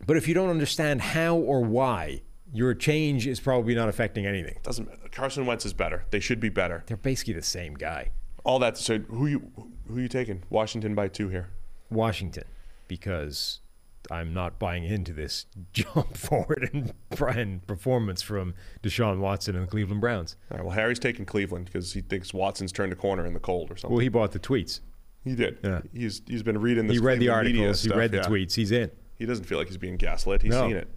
But 0.06 0.16
if 0.16 0.28
you 0.28 0.34
don't 0.34 0.48
understand 0.48 1.00
how 1.00 1.36
or 1.36 1.60
why, 1.62 2.22
your 2.52 2.74
change 2.74 3.26
is 3.26 3.40
probably 3.40 3.74
not 3.74 3.88
affecting 3.88 4.26
anything. 4.26 4.58
Doesn't 4.62 4.86
matter. 4.86 5.08
Carson 5.10 5.44
Wentz 5.44 5.66
is 5.66 5.72
better. 5.72 6.04
They 6.10 6.20
should 6.20 6.40
be 6.40 6.48
better. 6.48 6.84
They're 6.86 6.96
basically 6.96 7.34
the 7.34 7.42
same 7.42 7.74
guy. 7.74 8.10
All 8.44 8.58
that. 8.60 8.78
So 8.78 8.98
who 8.98 9.26
you 9.26 9.50
who 9.88 10.00
you 10.00 10.08
taking? 10.08 10.42
Washington 10.50 10.94
by 10.94 11.08
two 11.08 11.28
here. 11.28 11.50
Washington, 11.90 12.44
because 12.88 13.60
I'm 14.10 14.32
not 14.32 14.58
buying 14.58 14.84
into 14.84 15.12
this 15.12 15.46
jump 15.72 16.16
forward 16.16 16.70
and, 16.72 16.92
in 17.36 17.60
performance 17.60 18.22
from 18.22 18.54
Deshaun 18.82 19.18
Watson 19.18 19.56
and 19.56 19.66
the 19.66 19.70
Cleveland 19.70 20.00
Browns. 20.00 20.36
All 20.50 20.58
right, 20.58 20.66
well, 20.66 20.74
Harry's 20.74 20.98
taking 20.98 21.24
Cleveland 21.24 21.66
because 21.66 21.92
he 21.92 22.00
thinks 22.00 22.32
Watson's 22.32 22.72
turned 22.72 22.92
a 22.92 22.96
corner 22.96 23.26
in 23.26 23.34
the 23.34 23.40
cold 23.40 23.70
or 23.70 23.76
something. 23.76 23.94
Well, 23.94 24.02
he 24.02 24.08
bought 24.08 24.32
the 24.32 24.38
tweets. 24.38 24.80
He 25.24 25.34
did. 25.34 25.58
Yeah. 25.62 25.82
He's 25.92 26.22
he's 26.26 26.42
been 26.42 26.58
reading 26.58 26.86
this. 26.86 26.96
He 26.96 26.98
read 26.98 27.18
Cleveland 27.18 27.46
the 27.46 27.58
articles. 27.58 27.80
Stuff, 27.80 27.92
he 27.92 27.98
read 27.98 28.14
yeah. 28.14 28.22
tweets. 28.22 28.54
He's 28.54 28.72
in. 28.72 28.90
He 29.16 29.26
doesn't 29.26 29.44
feel 29.44 29.58
like 29.58 29.68
he's 29.68 29.76
being 29.76 29.96
gaslit. 29.96 30.40
He's 30.40 30.52
no. 30.52 30.66
seen 30.66 30.76
it. 30.76 30.88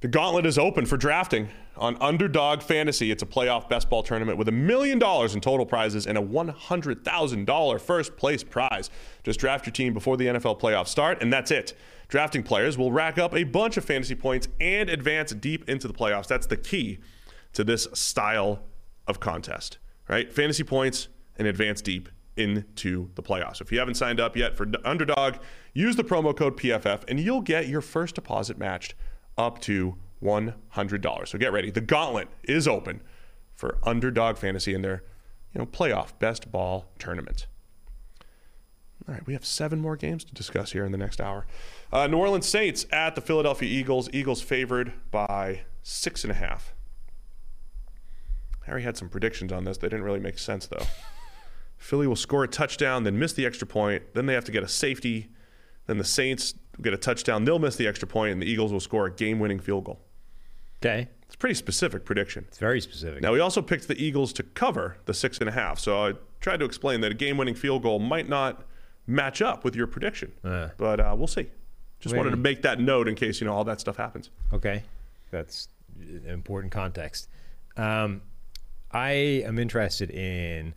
The 0.00 0.06
gauntlet 0.06 0.46
is 0.46 0.58
open 0.58 0.86
for 0.86 0.96
drafting 0.96 1.48
on 1.76 1.96
Underdog 2.00 2.62
Fantasy. 2.62 3.10
It's 3.10 3.24
a 3.24 3.26
playoff 3.26 3.68
best 3.68 3.90
ball 3.90 4.04
tournament 4.04 4.38
with 4.38 4.46
a 4.46 4.52
million 4.52 5.00
dollars 5.00 5.34
in 5.34 5.40
total 5.40 5.66
prizes 5.66 6.06
and 6.06 6.16
a 6.16 6.22
$100,000 6.22 7.80
first 7.80 8.16
place 8.16 8.44
prize. 8.44 8.90
Just 9.24 9.40
draft 9.40 9.66
your 9.66 9.72
team 9.72 9.92
before 9.92 10.16
the 10.16 10.26
NFL 10.26 10.60
playoffs 10.60 10.86
start, 10.86 11.20
and 11.20 11.32
that's 11.32 11.50
it. 11.50 11.76
Drafting 12.06 12.44
players 12.44 12.78
will 12.78 12.92
rack 12.92 13.18
up 13.18 13.34
a 13.34 13.42
bunch 13.42 13.76
of 13.76 13.84
fantasy 13.84 14.14
points 14.14 14.46
and 14.60 14.88
advance 14.88 15.32
deep 15.32 15.68
into 15.68 15.88
the 15.88 15.94
playoffs. 15.94 16.28
That's 16.28 16.46
the 16.46 16.56
key 16.56 17.00
to 17.54 17.64
this 17.64 17.88
style 17.92 18.60
of 19.08 19.18
contest, 19.18 19.78
right? 20.08 20.32
Fantasy 20.32 20.62
points 20.62 21.08
and 21.38 21.48
advance 21.48 21.82
deep 21.82 22.08
into 22.36 23.10
the 23.16 23.22
playoffs. 23.22 23.60
If 23.60 23.72
you 23.72 23.80
haven't 23.80 23.96
signed 23.96 24.20
up 24.20 24.36
yet 24.36 24.56
for 24.56 24.70
Underdog, 24.84 25.38
use 25.74 25.96
the 25.96 26.04
promo 26.04 26.36
code 26.36 26.56
PFF 26.56 27.02
and 27.08 27.18
you'll 27.18 27.40
get 27.40 27.66
your 27.66 27.80
first 27.80 28.14
deposit 28.14 28.58
matched 28.58 28.94
up 29.38 29.60
to 29.62 29.96
$100. 30.22 31.28
So 31.28 31.38
get 31.38 31.52
ready. 31.52 31.70
The 31.70 31.80
gauntlet 31.80 32.28
is 32.42 32.66
open 32.68 33.00
for 33.54 33.78
Underdog 33.82 34.36
Fantasy 34.36 34.74
in 34.74 34.82
their, 34.82 35.04
you 35.54 35.60
know, 35.60 35.66
playoff 35.66 36.18
best 36.18 36.50
ball 36.50 36.86
tournament. 36.98 37.46
All 39.08 39.14
right, 39.14 39.26
we 39.26 39.32
have 39.32 39.44
seven 39.44 39.80
more 39.80 39.96
games 39.96 40.24
to 40.24 40.34
discuss 40.34 40.72
here 40.72 40.84
in 40.84 40.92
the 40.92 40.98
next 40.98 41.20
hour. 41.20 41.46
Uh, 41.92 42.06
New 42.08 42.18
Orleans 42.18 42.46
Saints 42.46 42.84
at 42.92 43.14
the 43.14 43.20
Philadelphia 43.20 43.68
Eagles. 43.68 44.10
Eagles 44.12 44.42
favored 44.42 44.92
by 45.10 45.62
six 45.82 46.24
and 46.24 46.30
a 46.30 46.34
half. 46.34 46.74
Harry 48.66 48.82
had 48.82 48.98
some 48.98 49.08
predictions 49.08 49.50
on 49.50 49.64
this. 49.64 49.78
They 49.78 49.88
didn't 49.88 50.04
really 50.04 50.20
make 50.20 50.38
sense, 50.38 50.66
though. 50.66 50.84
Philly 51.78 52.06
will 52.06 52.16
score 52.16 52.44
a 52.44 52.48
touchdown, 52.48 53.04
then 53.04 53.18
miss 53.18 53.32
the 53.32 53.46
extra 53.46 53.66
point. 53.66 54.02
Then 54.14 54.26
they 54.26 54.34
have 54.34 54.44
to 54.44 54.52
get 54.52 54.62
a 54.62 54.68
safety. 54.68 55.30
Then 55.86 55.96
the 55.96 56.04
Saints 56.04 56.54
get 56.82 56.94
a 56.94 56.96
touchdown. 56.96 57.44
They'll 57.44 57.58
miss 57.58 57.76
the 57.76 57.86
extra 57.86 58.08
point, 58.08 58.32
and 58.32 58.42
the 58.42 58.46
Eagles 58.46 58.72
will 58.72 58.80
score 58.80 59.06
a 59.06 59.10
game 59.10 59.38
winning 59.38 59.60
field 59.60 59.84
goal. 59.84 60.00
Okay. 60.82 61.08
It's 61.26 61.34
a 61.34 61.38
pretty 61.38 61.54
specific 61.54 62.04
prediction. 62.04 62.46
It's 62.48 62.58
very 62.58 62.80
specific. 62.80 63.22
Now, 63.22 63.32
we 63.32 63.40
also 63.40 63.60
picked 63.60 63.88
the 63.88 64.02
Eagles 64.02 64.32
to 64.34 64.42
cover 64.42 64.96
the 65.04 65.12
six 65.12 65.38
and 65.38 65.48
a 65.48 65.52
half. 65.52 65.78
So 65.78 66.06
I 66.06 66.12
tried 66.40 66.60
to 66.60 66.64
explain 66.64 67.00
that 67.02 67.12
a 67.12 67.14
game 67.14 67.36
winning 67.36 67.54
field 67.54 67.82
goal 67.82 67.98
might 67.98 68.28
not 68.28 68.64
match 69.06 69.42
up 69.42 69.64
with 69.64 69.74
your 69.76 69.86
prediction. 69.86 70.32
Uh, 70.42 70.68
but 70.78 71.00
uh, 71.00 71.14
we'll 71.16 71.26
see. 71.26 71.50
Just 72.00 72.16
wanted 72.16 72.30
to 72.30 72.36
make 72.36 72.62
that 72.62 72.78
note 72.78 73.08
in 73.08 73.14
case, 73.16 73.40
you 73.40 73.46
know, 73.46 73.52
all 73.52 73.64
that 73.64 73.80
stuff 73.80 73.96
happens. 73.96 74.30
Okay. 74.52 74.84
That's 75.30 75.68
important 76.26 76.72
context. 76.72 77.28
Um, 77.76 78.22
I 78.92 79.10
am 79.10 79.58
interested 79.58 80.10
in 80.10 80.74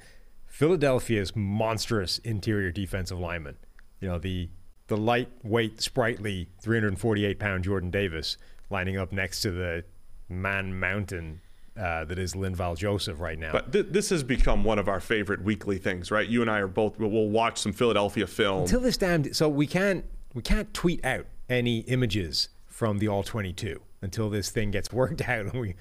Philadelphia's 0.48 1.36
monstrous 1.36 2.18
interior 2.20 2.72
defensive 2.72 3.20
lineman. 3.20 3.56
You 4.00 4.10
know, 4.10 4.18
the 4.18 4.50
the 4.92 4.98
lightweight, 4.98 5.82
sprightly, 5.82 6.50
348 6.60 7.40
pound 7.40 7.64
Jordan 7.64 7.90
Davis 7.90 8.36
lining 8.70 8.98
up 8.98 9.14
next 9.14 9.40
to 9.40 9.50
the 9.50 9.86
man 10.28 10.78
mountain 10.78 11.40
uh, 11.80 12.04
that 12.04 12.20
is 12.20 12.34
Linval 12.34 12.76
Joseph 12.76 13.22
right 13.22 13.40
now. 13.40 13.54
But 13.54 13.72
th- 13.72 13.86
this 13.92 14.10
has 14.10 14.22
become 14.22 14.66
one 14.66 14.78
of 14.80 14.90
our 14.90 15.00
favorite 15.00 15.44
weekly 15.44 15.78
things, 15.78 16.12
right? 16.12 16.28
You 16.28 16.42
and 16.42 16.52
I 16.52 16.60
are 16.60 16.68
both. 16.68 17.00
We'll 17.00 17.30
watch 17.30 17.58
some 17.58 17.72
Philadelphia 17.72 18.28
film. 18.28 18.64
Until 18.64 18.82
this 18.82 18.98
damn, 18.98 19.34
so 19.34 19.48
we 19.48 19.66
can't 19.66 20.04
we 20.34 20.42
can't 20.42 20.74
tweet 20.74 21.06
out 21.06 21.26
any 21.50 21.80
images 21.82 22.50
from 22.68 22.98
the 22.98 23.08
All 23.08 23.24
22 23.24 23.80
until 24.02 24.30
this 24.30 24.50
thing 24.50 24.72
gets 24.72 24.92
worked 24.94 25.22
out 25.22 25.46
and 25.46 25.54
we 25.54 25.76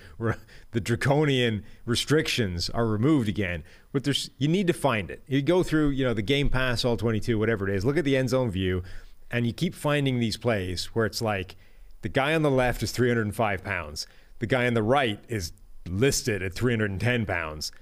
the 0.70 0.80
draconian 0.80 1.64
restrictions 1.84 2.70
are 2.70 2.86
removed 2.86 3.28
again. 3.28 3.64
But 3.92 4.04
there's 4.04 4.30
you 4.38 4.48
need 4.48 4.66
to 4.68 4.72
find 4.72 5.10
it. 5.10 5.22
You 5.26 5.42
go 5.42 5.62
through 5.62 5.90
you 5.90 6.04
know 6.04 6.14
the 6.14 6.22
Game 6.22 6.48
Pass 6.48 6.84
All 6.84 6.96
22, 6.96 7.38
whatever 7.38 7.68
it 7.68 7.74
is. 7.74 7.84
Look 7.84 7.96
at 7.96 8.04
the 8.04 8.16
end 8.16 8.30
zone 8.30 8.50
view, 8.50 8.82
and 9.30 9.46
you 9.46 9.52
keep 9.52 9.74
finding 9.74 10.20
these 10.20 10.36
plays 10.36 10.86
where 10.94 11.06
it's 11.06 11.20
like 11.20 11.56
the 12.02 12.08
guy 12.08 12.34
on 12.34 12.42
the 12.42 12.50
left 12.50 12.82
is 12.82 12.92
305 12.92 13.64
pounds, 13.64 14.06
the 14.38 14.46
guy 14.46 14.66
on 14.66 14.74
the 14.74 14.82
right 14.82 15.20
is 15.28 15.52
listed 15.86 16.42
at 16.42 16.54
310 16.54 17.26
pounds. 17.26 17.72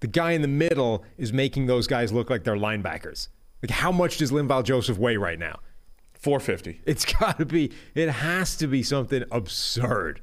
The 0.00 0.06
guy 0.06 0.32
in 0.32 0.42
the 0.42 0.48
middle 0.48 1.04
is 1.16 1.32
making 1.32 1.66
those 1.66 1.86
guys 1.86 2.12
look 2.12 2.28
like 2.28 2.44
they're 2.44 2.56
linebackers. 2.56 3.28
Like, 3.62 3.70
how 3.70 3.92
much 3.92 4.16
does 4.16 4.32
Linval 4.32 4.64
Joseph 4.64 4.98
weigh 4.98 5.16
right 5.16 5.38
now? 5.38 5.60
450. 6.14 6.80
It's 6.86 7.04
got 7.20 7.38
to 7.38 7.46
be, 7.46 7.70
it 7.94 8.08
has 8.08 8.56
to 8.56 8.66
be 8.66 8.82
something 8.82 9.24
absurd. 9.30 10.20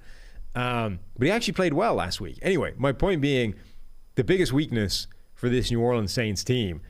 Um, 0.56 1.00
but 1.18 1.28
he 1.28 1.32
actually 1.32 1.54
played 1.54 1.74
well 1.74 1.96
last 1.96 2.20
week. 2.20 2.40
Anyway, 2.42 2.74
my 2.78 2.92
point 2.92 3.22
being 3.22 3.56
the 4.20 4.24
biggest 4.26 4.52
weakness 4.52 5.08
for 5.34 5.48
this 5.48 5.72
New 5.72 5.80
Orleans 5.80 6.12
Saints 6.12 6.44
team 6.44 6.82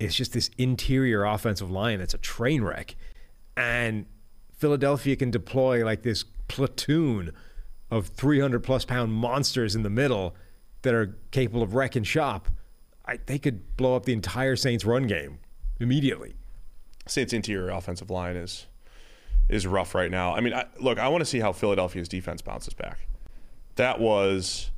is 0.00 0.12
just 0.12 0.32
this 0.32 0.50
interior 0.58 1.24
offensive 1.24 1.70
line 1.70 2.00
that's 2.00 2.14
a 2.14 2.18
train 2.18 2.64
wreck. 2.64 2.96
And 3.56 4.06
Philadelphia 4.56 5.14
can 5.14 5.30
deploy 5.30 5.84
like 5.84 6.02
this 6.02 6.24
platoon 6.48 7.30
of 7.92 8.08
300 8.08 8.58
plus 8.64 8.84
pound 8.84 9.12
monsters 9.12 9.76
in 9.76 9.84
the 9.84 9.88
middle 9.88 10.34
that 10.82 10.94
are 10.94 11.16
capable 11.30 11.62
of 11.62 11.76
wrecking 11.76 12.02
shop. 12.02 12.48
I, 13.06 13.20
they 13.24 13.38
could 13.38 13.76
blow 13.76 13.94
up 13.94 14.04
the 14.04 14.12
entire 14.12 14.56
Saints 14.56 14.84
run 14.84 15.06
game 15.06 15.38
immediately. 15.78 16.34
Saints 17.06 17.32
interior 17.32 17.70
offensive 17.70 18.10
line 18.10 18.34
is 18.34 18.66
is 19.48 19.64
rough 19.64 19.94
right 19.94 20.10
now. 20.10 20.34
I 20.34 20.40
mean, 20.40 20.54
I, 20.54 20.64
look, 20.80 20.98
I 20.98 21.06
want 21.06 21.20
to 21.20 21.26
see 21.26 21.38
how 21.38 21.52
Philadelphia's 21.52 22.08
defense 22.08 22.42
bounces 22.42 22.74
back. 22.74 23.06
That 23.76 24.00
was 24.00 24.72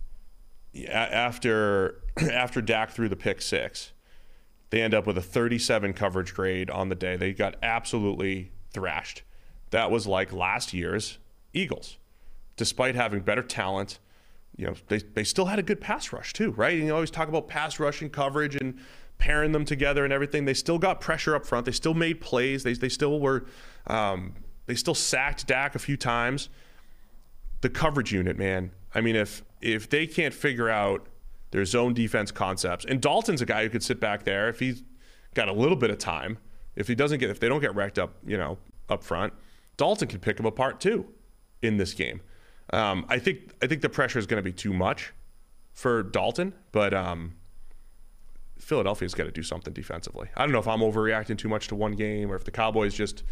after 0.89 2.03
after 2.33 2.61
Dak 2.61 2.91
threw 2.91 3.09
the 3.09 3.17
pick 3.17 3.41
six. 3.43 3.93
They 4.71 4.83
end 4.83 4.95
up 4.95 5.07
with 5.07 5.17
a 5.17 5.23
37 5.23 5.93
coverage 5.93 6.35
grade 6.35 6.71
on 6.71 6.89
the 6.89 6.97
day. 6.97 7.17
They 7.17 7.33
got 7.33 7.55
absolutely 7.63 8.51
thrashed. 8.73 9.23
That 9.71 9.91
was 9.91 10.07
like 10.07 10.33
last 10.33 10.75
year's 10.75 11.19
Eagles. 11.53 11.99
Despite 12.57 12.95
having 12.95 13.21
better 13.21 13.43
talent, 13.43 14.01
you 14.57 14.67
know, 14.67 14.75
they, 14.89 14.99
they 14.99 15.25
still 15.25 15.47
had 15.47 15.59
a 15.59 15.63
good 15.63 15.81
pass 15.81 16.13
rush 16.13 16.33
too, 16.33 16.51
right? 16.53 16.77
You 16.77 16.93
always 16.93 17.11
talk 17.11 17.29
about 17.29 17.47
pass 17.49 17.79
rush 17.79 18.03
and 18.03 18.11
coverage 18.13 18.57
and 18.57 18.79
pairing 19.19 19.53
them 19.53 19.65
together 19.65 20.05
and 20.05 20.13
everything. 20.13 20.45
They 20.45 20.55
still 20.55 20.79
got 20.79 21.01
pressure 21.01 21.35
up 21.35 21.47
front. 21.47 21.67
They 21.67 21.73
still 21.73 21.95
made 21.95 22.21
plays. 22.21 22.63
They, 22.63 22.73
they 22.75 22.89
still 22.89 23.21
were, 23.21 23.47
um, 23.87 24.35
they 24.67 24.75
still 24.75 24.95
sacked 24.95 25.47
Dak 25.47 25.75
a 25.75 25.79
few 25.79 25.97
times. 25.97 26.49
The 27.61 27.69
coverage 27.69 28.13
unit, 28.13 28.37
man. 28.37 28.73
I 28.95 29.01
mean, 29.01 29.17
if 29.17 29.43
if 29.61 29.89
they 29.89 30.07
can't 30.07 30.35
figure 30.35 30.69
out 30.69 31.09
their 31.51 31.65
zone 31.65 31.95
defense 31.95 32.31
concepts, 32.31 32.85
and 32.85 33.01
Dalton's 33.01 33.41
a 33.41 33.47
guy 33.47 33.63
who 33.63 33.71
could 33.71 33.83
sit 33.83 34.01
back 34.01 34.25
there 34.25 34.49
if 34.49 34.59
he's 34.59 34.83
got 35.35 35.49
a 35.49 35.53
little 35.53 35.77
bit 35.77 35.91
of 35.91 35.99
time. 35.99 36.39
If 36.75 36.89
he 36.89 36.95
doesn't 36.95 37.19
get, 37.19 37.31
if 37.31 37.41
they 37.41 37.49
don't 37.49 37.61
get 37.61 37.75
wrecked 37.75 37.99
up, 37.99 38.17
you 38.27 38.37
know, 38.37 38.59
up 38.89 39.03
front, 39.03 39.33
Dalton 39.77 40.09
can 40.09 40.21
pick 40.21 40.39
him 40.39 40.47
apart 40.47 40.81
too 40.81 41.07
in 41.63 41.77
this 41.77 41.95
game. 41.95 42.21
Um, 42.73 43.07
I 43.09 43.19
think 43.19 43.53
I 43.63 43.67
think 43.67 43.81
the 43.81 43.89
pressure 43.89 44.19
is 44.19 44.27
going 44.27 44.39
to 44.39 44.45
be 44.45 44.53
too 44.53 44.73
much 44.73 45.13
for 45.73 46.03
Dalton, 46.03 46.53
but 46.73 46.93
um, 46.93 47.35
Philadelphia's 48.59 49.15
got 49.15 49.25
to 49.25 49.31
do 49.31 49.43
something 49.43 49.73
defensively. 49.73 50.29
I 50.37 50.43
don't 50.43 50.53
know 50.53 50.59
if 50.59 50.69
I'm 50.69 50.81
overreacting 50.81 51.39
too 51.39 51.49
much 51.49 51.69
to 51.69 51.75
one 51.75 51.93
game 51.93 52.31
or 52.31 52.37
if 52.37 52.45
the 52.45 52.51
Cowboys 52.51 52.95
just 52.95 53.23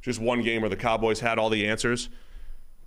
just 0.00 0.20
one 0.20 0.42
game 0.42 0.62
where 0.62 0.70
the 0.70 0.76
Cowboys 0.76 1.20
had 1.20 1.38
all 1.38 1.50
the 1.50 1.66
answers, 1.66 2.08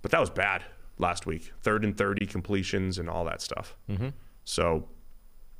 but 0.02 0.10
that 0.10 0.20
was 0.20 0.30
bad 0.30 0.64
last 0.98 1.26
week. 1.26 1.52
Third 1.62 1.84
and 1.84 1.96
thirty 1.96 2.26
completions 2.26 2.98
and 2.98 3.08
all 3.08 3.24
that 3.24 3.40
stuff. 3.40 3.76
Mm-hmm. 3.88 4.08
So 4.44 4.88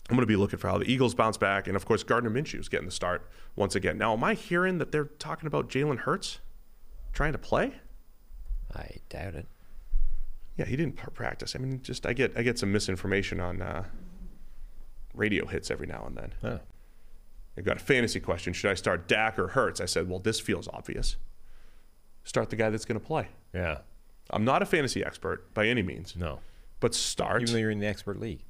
I'm 0.09 0.17
going 0.17 0.21
to 0.21 0.27
be 0.27 0.37
looking 0.37 0.59
for 0.59 0.69
how 0.69 0.79
the 0.79 0.91
Eagles 0.91 1.15
bounce 1.15 1.37
back, 1.37 1.67
and 1.67 1.77
of 1.77 1.85
course 1.85 2.03
Gardner 2.03 2.31
Minshew 2.31 2.61
is 2.61 2.69
getting 2.69 2.87
the 2.87 2.93
start 2.93 3.31
once 3.57 3.75
again. 3.75 3.99
Now, 3.99 4.13
am 4.13 4.25
I 4.25 4.35
hearing 4.35 4.79
that 4.79 4.93
they're 4.93 5.05
talking 5.05 5.47
about 5.47 5.69
Jalen 5.69 5.99
Hurts 5.99 6.41
trying 7.13 7.33
to 7.33 7.39
play? 7.39 7.75
I 8.75 8.89
doubt 9.09 9.35
it. 9.35 9.47
Yeah, 10.57 10.67
he 10.67 10.77
didn't 10.77 10.97
practice. 10.97 11.55
I 11.57 11.59
mean, 11.59 11.81
just 11.83 12.07
I 12.07 12.13
get 12.13 12.37
I 12.37 12.43
get 12.43 12.59
some 12.59 12.73
misinformation 12.73 13.41
on 13.41 13.63
uh, 13.63 13.85
radio 15.15 15.47
hits 15.47 15.71
every 15.71 15.87
now 15.87 16.05
and 16.07 16.17
then. 16.17 16.35
Huh. 16.43 16.59
I 17.57 17.61
got 17.61 17.77
a 17.77 17.81
fantasy 17.81 18.19
question. 18.21 18.53
Should 18.53 18.71
I 18.71 18.75
start 18.75 19.09
Dak 19.09 19.39
or 19.39 19.49
Hurts? 19.49 19.81
I 19.81 19.85
said, 19.85 20.09
well, 20.09 20.19
this 20.19 20.41
feels 20.41 20.69
obvious. 20.69 21.17
Start 22.25 22.51
the 22.51 22.57
guy 22.57 22.71
that's 22.71 22.87
going 22.87 22.99
to 22.99 23.07
play. 23.07 23.29
Yeah. 23.53 23.79
I'm 24.31 24.45
not 24.45 24.63
a 24.63 24.67
fantasy 24.67 25.05
expert 25.05 25.53
by 25.55 25.67
any 25.67 25.83
means. 25.83 26.17
No. 26.17 26.41
But 26.81 26.95
start. 26.95 27.43
Even 27.43 27.55
though 27.55 27.61
you're 27.61 27.71
in 27.71 27.81
the 27.81 27.87
expert 27.87 28.19
league. 28.19 28.45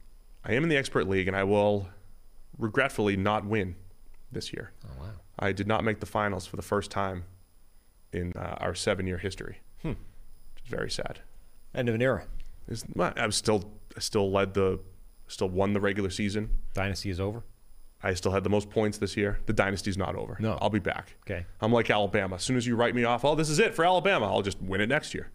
I 0.44 0.52
am 0.54 0.62
in 0.62 0.68
the 0.68 0.76
expert 0.76 1.08
league, 1.08 1.28
and 1.28 1.36
I 1.36 1.44
will 1.44 1.88
regretfully 2.58 3.16
not 3.16 3.44
win 3.44 3.76
this 4.30 4.52
year. 4.52 4.72
Oh 4.84 5.00
wow. 5.00 5.10
I 5.38 5.52
did 5.52 5.66
not 5.66 5.84
make 5.84 6.00
the 6.00 6.06
finals 6.06 6.46
for 6.46 6.56
the 6.56 6.62
first 6.62 6.90
time 6.90 7.24
in 8.12 8.32
uh, 8.36 8.56
our 8.60 8.74
seven-year 8.74 9.18
history. 9.18 9.58
Hmm. 9.82 9.88
Which 10.54 10.64
is 10.64 10.70
very 10.70 10.90
sad. 10.90 11.20
End 11.74 11.88
of 11.88 11.94
an 11.94 12.02
era. 12.02 12.24
Is 12.68 12.84
I 12.98 13.26
was 13.26 13.36
still 13.36 13.70
I 13.96 14.00
still 14.00 14.30
led 14.30 14.54
the 14.54 14.80
still 15.26 15.48
won 15.48 15.72
the 15.72 15.80
regular 15.80 16.10
season. 16.10 16.50
Dynasty 16.74 17.10
is 17.10 17.20
over. 17.20 17.42
I 18.02 18.14
still 18.14 18.32
had 18.32 18.42
the 18.42 18.50
most 18.50 18.68
points 18.68 18.98
this 18.98 19.16
year. 19.16 19.38
The 19.46 19.52
dynasty's 19.52 19.96
not 19.96 20.16
over. 20.16 20.36
No. 20.40 20.58
I'll 20.60 20.70
be 20.70 20.80
back. 20.80 21.14
Okay. 21.22 21.46
I'm 21.60 21.72
like 21.72 21.88
Alabama. 21.88 22.34
As 22.34 22.42
soon 22.42 22.56
as 22.56 22.66
you 22.66 22.74
write 22.74 22.94
me 22.96 23.04
off, 23.04 23.24
oh, 23.24 23.36
this 23.36 23.48
is 23.48 23.60
it 23.60 23.74
for 23.74 23.84
Alabama. 23.84 24.26
I'll 24.26 24.42
just 24.42 24.60
win 24.60 24.80
it 24.80 24.88
next 24.88 25.14
year. 25.14 25.30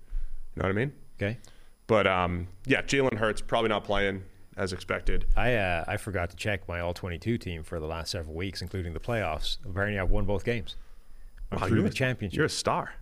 You 0.58 0.64
know 0.64 0.70
what 0.70 0.76
I 0.76 0.80
mean? 0.80 0.94
Okay. 1.22 1.38
But 1.86 2.08
um, 2.08 2.48
yeah, 2.66 2.82
Jalen 2.82 3.14
Hurts 3.20 3.42
probably 3.42 3.70
not 3.70 3.84
playing 3.84 4.24
as 4.56 4.74
expected. 4.74 5.26
I 5.38 5.54
uh, 5.54 5.86
I 5.88 5.98
forgot 5.98 6.32
to 6.32 6.36
check 6.36 6.68
my 6.68 6.80
all 6.80 6.96
22 6.96 7.38
team 7.38 7.62
for 7.62 7.80
the 7.80 7.86
last 7.86 8.10
several 8.12 8.34
weeks, 8.36 8.64
including 8.64 8.94
the 8.94 9.00
playoffs. 9.00 9.58
Apparently, 9.64 10.00
I've 10.00 10.10
won 10.10 10.26
both 10.26 10.44
games. 10.44 10.76
I'm 11.52 11.60
Wow, 11.60 11.68
through 11.68 11.82
you're 11.82 11.90
the 11.90 11.94
championship. 11.94 12.38
You're 12.38 12.48
a 12.48 12.50
star. 12.50 12.96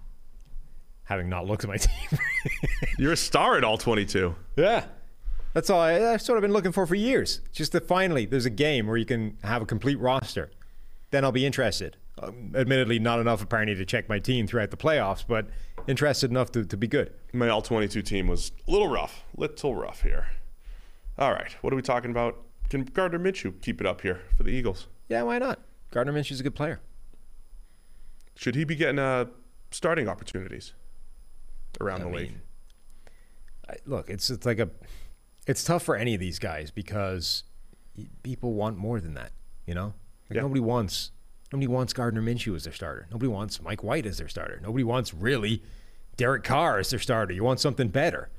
having 1.05 1.29
not 1.29 1.45
looked 1.47 1.63
at 1.63 1.69
my 1.69 1.77
team. 1.77 2.19
You're 2.99 3.13
a 3.13 3.17
star 3.17 3.57
at 3.57 3.63
all 3.63 3.77
22. 3.77 4.35
yeah. 4.57 4.85
That's 5.53 5.69
all 5.69 5.79
I, 5.79 6.11
I've 6.13 6.21
sort 6.21 6.37
of 6.37 6.41
been 6.41 6.51
looking 6.51 6.73
for 6.73 6.85
for 6.85 6.95
years. 6.95 7.39
Just 7.53 7.71
that 7.71 7.87
finally 7.87 8.25
there's 8.25 8.45
a 8.45 8.49
game 8.49 8.87
where 8.87 8.97
you 8.97 9.05
can 9.05 9.37
have 9.45 9.61
a 9.61 9.65
complete 9.65 9.97
roster. 9.97 10.51
Then 11.11 11.23
I'll 11.23 11.31
be 11.31 11.45
interested. 11.45 11.95
Um, 12.21 12.51
admittedly, 12.53 12.99
not 12.99 13.21
enough 13.21 13.41
apparently 13.41 13.75
to 13.75 13.85
check 13.85 14.09
my 14.09 14.19
team 14.19 14.45
throughout 14.47 14.71
the 14.71 14.77
playoffs, 14.77 15.23
but 15.25 15.47
interested 15.87 16.29
enough 16.31 16.51
to, 16.53 16.65
to 16.65 16.77
be 16.77 16.87
good. 16.87 17.13
My 17.33 17.49
all 17.49 17.61
22 17.61 18.01
team 18.01 18.27
was 18.27 18.51
a 18.67 18.71
little 18.71 18.87
rough, 18.87 19.23
little 19.35 19.75
rough 19.75 20.01
here. 20.01 20.27
All 21.17 21.31
right, 21.31 21.55
what 21.61 21.71
are 21.71 21.75
we 21.75 21.81
talking 21.81 22.11
about? 22.11 22.37
Can 22.69 22.83
Gardner 22.83 23.19
Minshew 23.19 23.61
keep 23.61 23.79
it 23.79 23.87
up 23.87 24.01
here 24.01 24.21
for 24.35 24.43
the 24.43 24.49
Eagles? 24.49 24.87
Yeah, 25.07 25.23
why 25.23 25.37
not? 25.37 25.59
Gardner 25.91 26.13
Minshew's 26.13 26.39
a 26.39 26.43
good 26.43 26.55
player. 26.55 26.81
Should 28.35 28.55
he 28.55 28.63
be 28.65 28.75
getting 28.75 28.99
uh, 28.99 29.25
starting 29.71 30.09
opportunities 30.09 30.73
around 31.79 32.01
I 32.01 32.05
the 32.05 32.09
league? 32.09 32.33
I- 33.69 33.77
look, 33.85 34.09
it's 34.09 34.29
it's 34.29 34.45
like 34.45 34.59
a, 34.59 34.69
it's 35.47 35.63
tough 35.63 35.83
for 35.83 35.95
any 35.95 36.13
of 36.15 36.19
these 36.19 36.39
guys 36.39 36.69
because 36.71 37.43
people 38.23 38.53
want 38.53 38.77
more 38.77 38.99
than 38.99 39.13
that. 39.13 39.31
You 39.65 39.73
know, 39.75 39.93
like 40.29 40.35
Yeah. 40.35 40.41
nobody 40.41 40.59
wants 40.59 41.11
nobody 41.51 41.67
wants 41.67 41.93
Gardner 41.93 42.21
Minshew 42.21 42.55
as 42.55 42.63
their 42.63 42.73
starter. 42.73 43.07
Nobody 43.11 43.29
wants 43.29 43.61
Mike 43.61 43.83
White 43.83 44.05
as 44.05 44.17
their 44.17 44.27
starter. 44.27 44.59
Nobody 44.61 44.83
wants 44.83 45.13
really 45.13 45.61
Derek 46.17 46.43
Carr 46.43 46.79
as 46.79 46.89
their 46.89 46.99
starter. 46.99 47.33
You 47.33 47.43
want 47.43 47.59
something 47.59 47.87
better. 47.89 48.29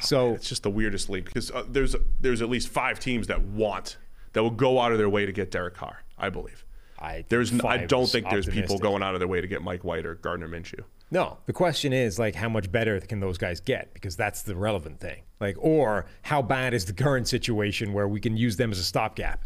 So 0.00 0.34
It's 0.34 0.48
just 0.48 0.62
the 0.64 0.70
weirdest 0.70 1.08
league 1.08 1.26
because 1.26 1.50
uh, 1.50 1.64
there's 1.68 1.94
there's 2.20 2.42
at 2.42 2.48
least 2.48 2.68
five 2.68 2.98
teams 2.98 3.28
that 3.28 3.42
want 3.42 3.96
that 4.32 4.42
will 4.42 4.50
go 4.50 4.80
out 4.80 4.90
of 4.92 4.98
their 4.98 5.08
way 5.08 5.24
to 5.24 5.32
get 5.32 5.50
Derek 5.50 5.74
Carr. 5.74 6.02
I 6.18 6.30
believe. 6.30 6.64
I 6.98 7.24
There's 7.28 7.52
n- 7.52 7.60
I 7.64 7.86
don't 7.86 8.04
is 8.04 8.12
think 8.12 8.30
there's 8.30 8.46
people 8.46 8.78
going 8.78 9.02
out 9.02 9.14
of 9.14 9.20
their 9.20 9.28
way 9.28 9.40
to 9.40 9.46
get 9.46 9.62
Mike 9.62 9.84
White 9.84 10.06
or 10.06 10.14
Gardner 10.14 10.48
Minshew. 10.48 10.84
No, 11.10 11.38
the 11.46 11.52
question 11.52 11.92
is 11.92 12.18
like 12.18 12.34
how 12.34 12.48
much 12.48 12.72
better 12.72 12.98
can 13.00 13.20
those 13.20 13.36
guys 13.38 13.60
get 13.60 13.92
because 13.94 14.16
that's 14.16 14.42
the 14.42 14.56
relevant 14.56 15.00
thing. 15.00 15.22
Like 15.40 15.56
or 15.60 16.06
how 16.22 16.42
bad 16.42 16.74
is 16.74 16.86
the 16.86 16.92
current 16.92 17.28
situation 17.28 17.92
where 17.92 18.08
we 18.08 18.20
can 18.20 18.36
use 18.36 18.56
them 18.56 18.72
as 18.72 18.78
a 18.78 18.84
stopgap. 18.84 19.44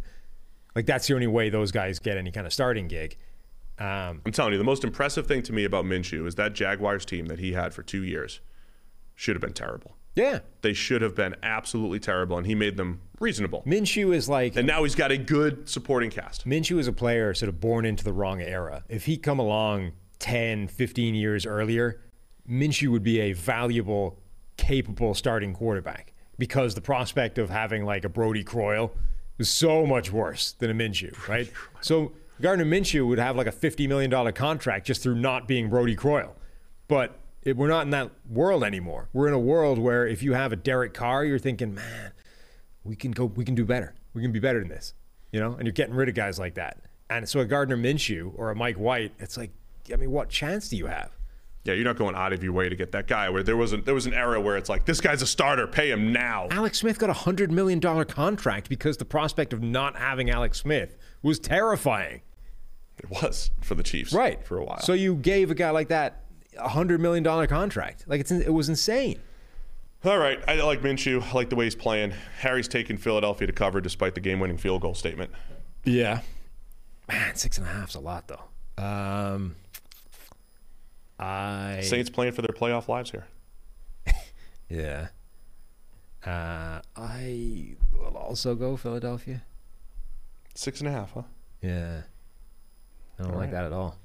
Like 0.74 0.86
that's 0.86 1.06
the 1.06 1.14
only 1.14 1.26
way 1.26 1.50
those 1.50 1.72
guys 1.72 1.98
get 1.98 2.16
any 2.16 2.30
kind 2.30 2.46
of 2.46 2.52
starting 2.52 2.88
gig. 2.88 3.16
Um, 3.78 4.22
I'm 4.26 4.32
telling 4.32 4.52
you, 4.52 4.58
the 4.58 4.64
most 4.64 4.84
impressive 4.84 5.26
thing 5.26 5.42
to 5.44 5.52
me 5.52 5.64
about 5.64 5.84
Minshew 5.84 6.26
is 6.26 6.34
that 6.34 6.52
Jaguars 6.52 7.04
team 7.04 7.26
that 7.26 7.38
he 7.38 7.52
had 7.52 7.72
for 7.72 7.82
two 7.82 8.02
years 8.02 8.40
should 9.14 9.36
have 9.36 9.40
been 9.40 9.52
terrible. 9.52 9.96
Yeah. 10.16 10.40
They 10.62 10.72
should 10.72 11.00
have 11.00 11.14
been 11.14 11.36
absolutely 11.44 12.00
terrible, 12.00 12.36
and 12.38 12.46
he 12.46 12.56
made 12.56 12.76
them 12.76 13.00
reasonable. 13.20 13.62
Minshew 13.64 14.12
is 14.12 14.28
like 14.28 14.56
And 14.56 14.66
now 14.66 14.82
he's 14.82 14.96
got 14.96 15.12
a 15.12 15.16
good 15.16 15.68
supporting 15.68 16.10
cast. 16.10 16.46
Minshew 16.46 16.78
is 16.78 16.88
a 16.88 16.92
player 16.92 17.32
sort 17.34 17.48
of 17.48 17.60
born 17.60 17.84
into 17.84 18.02
the 18.02 18.12
wrong 18.12 18.40
era. 18.40 18.82
If 18.88 19.06
he 19.06 19.16
come 19.16 19.38
along 19.38 19.92
10, 20.18 20.68
15 20.68 21.14
years 21.14 21.46
earlier, 21.46 22.00
Minshew 22.48 22.88
would 22.88 23.04
be 23.04 23.20
a 23.20 23.32
valuable, 23.32 24.18
capable 24.56 25.14
starting 25.14 25.54
quarterback 25.54 26.12
because 26.36 26.74
the 26.74 26.80
prospect 26.80 27.38
of 27.38 27.50
having 27.50 27.84
like 27.84 28.04
a 28.04 28.08
Brodie 28.08 28.44
Croyle 28.44 28.92
is 29.38 29.48
so 29.48 29.86
much 29.86 30.12
worse 30.12 30.52
than 30.52 30.70
a 30.70 30.74
Minshew, 30.74 31.28
right? 31.28 31.50
so 31.80 32.12
Gardner 32.40 32.64
Minshew 32.64 33.06
would 33.06 33.18
have 33.18 33.36
like 33.36 33.46
a 33.46 33.52
$50 33.52 33.88
million 33.88 34.32
contract 34.32 34.86
just 34.86 35.02
through 35.02 35.16
not 35.16 35.48
being 35.48 35.68
Brodie 35.68 35.96
Croyle. 35.96 36.36
But 36.86 37.18
it, 37.42 37.56
we're 37.56 37.68
not 37.68 37.82
in 37.82 37.90
that 37.90 38.10
world 38.28 38.64
anymore. 38.64 39.08
We're 39.12 39.28
in 39.28 39.34
a 39.34 39.38
world 39.38 39.78
where 39.78 40.06
if 40.06 40.22
you 40.22 40.34
have 40.34 40.52
a 40.52 40.56
Derek 40.56 40.94
Carr, 40.94 41.24
you're 41.24 41.38
thinking, 41.38 41.74
man, 41.74 42.12
we 42.84 42.96
can 42.96 43.10
go, 43.10 43.26
we 43.26 43.44
can 43.44 43.54
do 43.54 43.64
better. 43.64 43.94
We 44.14 44.22
can 44.22 44.32
be 44.32 44.38
better 44.38 44.60
than 44.60 44.68
this, 44.68 44.94
you 45.32 45.40
know. 45.40 45.52
And 45.52 45.64
you're 45.64 45.72
getting 45.72 45.94
rid 45.94 46.08
of 46.08 46.14
guys 46.14 46.38
like 46.38 46.54
that. 46.54 46.80
And 47.10 47.28
so 47.28 47.40
a 47.40 47.44
Gardner 47.44 47.76
Minshew 47.76 48.32
or 48.36 48.50
a 48.50 48.56
Mike 48.56 48.76
White, 48.76 49.12
it's 49.18 49.36
like, 49.36 49.50
I 49.92 49.96
mean, 49.96 50.10
what 50.10 50.28
chance 50.28 50.68
do 50.68 50.76
you 50.76 50.86
have? 50.86 51.10
Yeah, 51.68 51.74
you're 51.74 51.84
not 51.84 51.96
going 51.96 52.14
out 52.14 52.32
of 52.32 52.42
your 52.42 52.54
way 52.54 52.70
to 52.70 52.74
get 52.74 52.92
that 52.92 53.06
guy. 53.06 53.28
Where 53.28 53.42
there 53.42 53.56
was 53.56 53.74
a, 53.74 53.76
there 53.76 53.94
was 53.94 54.06
an 54.06 54.14
era 54.14 54.40
where 54.40 54.56
it's 54.56 54.70
like 54.70 54.86
this 54.86 55.02
guy's 55.02 55.20
a 55.20 55.26
starter, 55.26 55.66
pay 55.66 55.90
him 55.90 56.14
now. 56.14 56.48
Alex 56.50 56.78
Smith 56.78 56.98
got 56.98 57.10
a 57.10 57.14
hundred 57.14 57.52
million 57.52 57.78
dollar 57.78 58.06
contract 58.06 58.70
because 58.70 58.96
the 58.96 59.04
prospect 59.04 59.52
of 59.52 59.62
not 59.62 59.96
having 59.96 60.30
Alex 60.30 60.58
Smith 60.58 60.96
was 61.22 61.38
terrifying. 61.38 62.22
It 62.96 63.10
was 63.10 63.50
for 63.60 63.74
the 63.74 63.82
Chiefs, 63.82 64.14
Right 64.14 64.42
for 64.44 64.56
a 64.56 64.64
while. 64.64 64.80
So 64.80 64.94
you 64.94 65.14
gave 65.14 65.50
a 65.50 65.54
guy 65.54 65.68
like 65.70 65.88
that 65.88 66.24
a 66.56 66.68
hundred 66.68 67.00
million 67.00 67.22
dollar 67.22 67.46
contract. 67.46 68.04
Like 68.06 68.22
it's 68.22 68.30
it 68.30 68.52
was 68.52 68.70
insane. 68.70 69.18
All 70.06 70.16
right, 70.16 70.40
I 70.48 70.54
like 70.62 70.80
Minshew. 70.80 71.22
I 71.22 71.32
like 71.32 71.50
the 71.50 71.56
way 71.56 71.66
he's 71.66 71.74
playing. 71.74 72.14
Harry's 72.38 72.68
taking 72.68 72.96
Philadelphia 72.96 73.46
to 73.46 73.52
cover 73.52 73.80
despite 73.82 74.14
the 74.14 74.20
game-winning 74.20 74.56
field 74.56 74.80
goal 74.80 74.94
statement. 74.94 75.32
Yeah. 75.84 76.20
Man, 77.08 77.34
six 77.34 77.58
and 77.58 77.66
a 77.66 77.70
half's 77.70 77.94
a 77.94 78.00
lot 78.00 78.28
though. 78.28 78.82
Um, 78.82 79.56
I 81.18 81.80
Saints 81.82 82.10
playing 82.10 82.32
for 82.32 82.42
their 82.42 82.54
playoff 82.54 82.88
lives 82.88 83.10
here. 83.10 83.26
yeah. 84.68 85.08
Uh, 86.24 86.80
I 86.96 87.76
will 87.92 88.16
also 88.16 88.54
go 88.54 88.76
Philadelphia. 88.76 89.42
Six 90.54 90.80
and 90.80 90.88
a 90.88 90.92
half, 90.92 91.12
huh? 91.12 91.22
Yeah. 91.62 92.02
I 93.18 93.22
don't 93.22 93.36
like 93.36 93.50
that 93.50 93.64
at 93.64 93.72
all. 93.72 93.96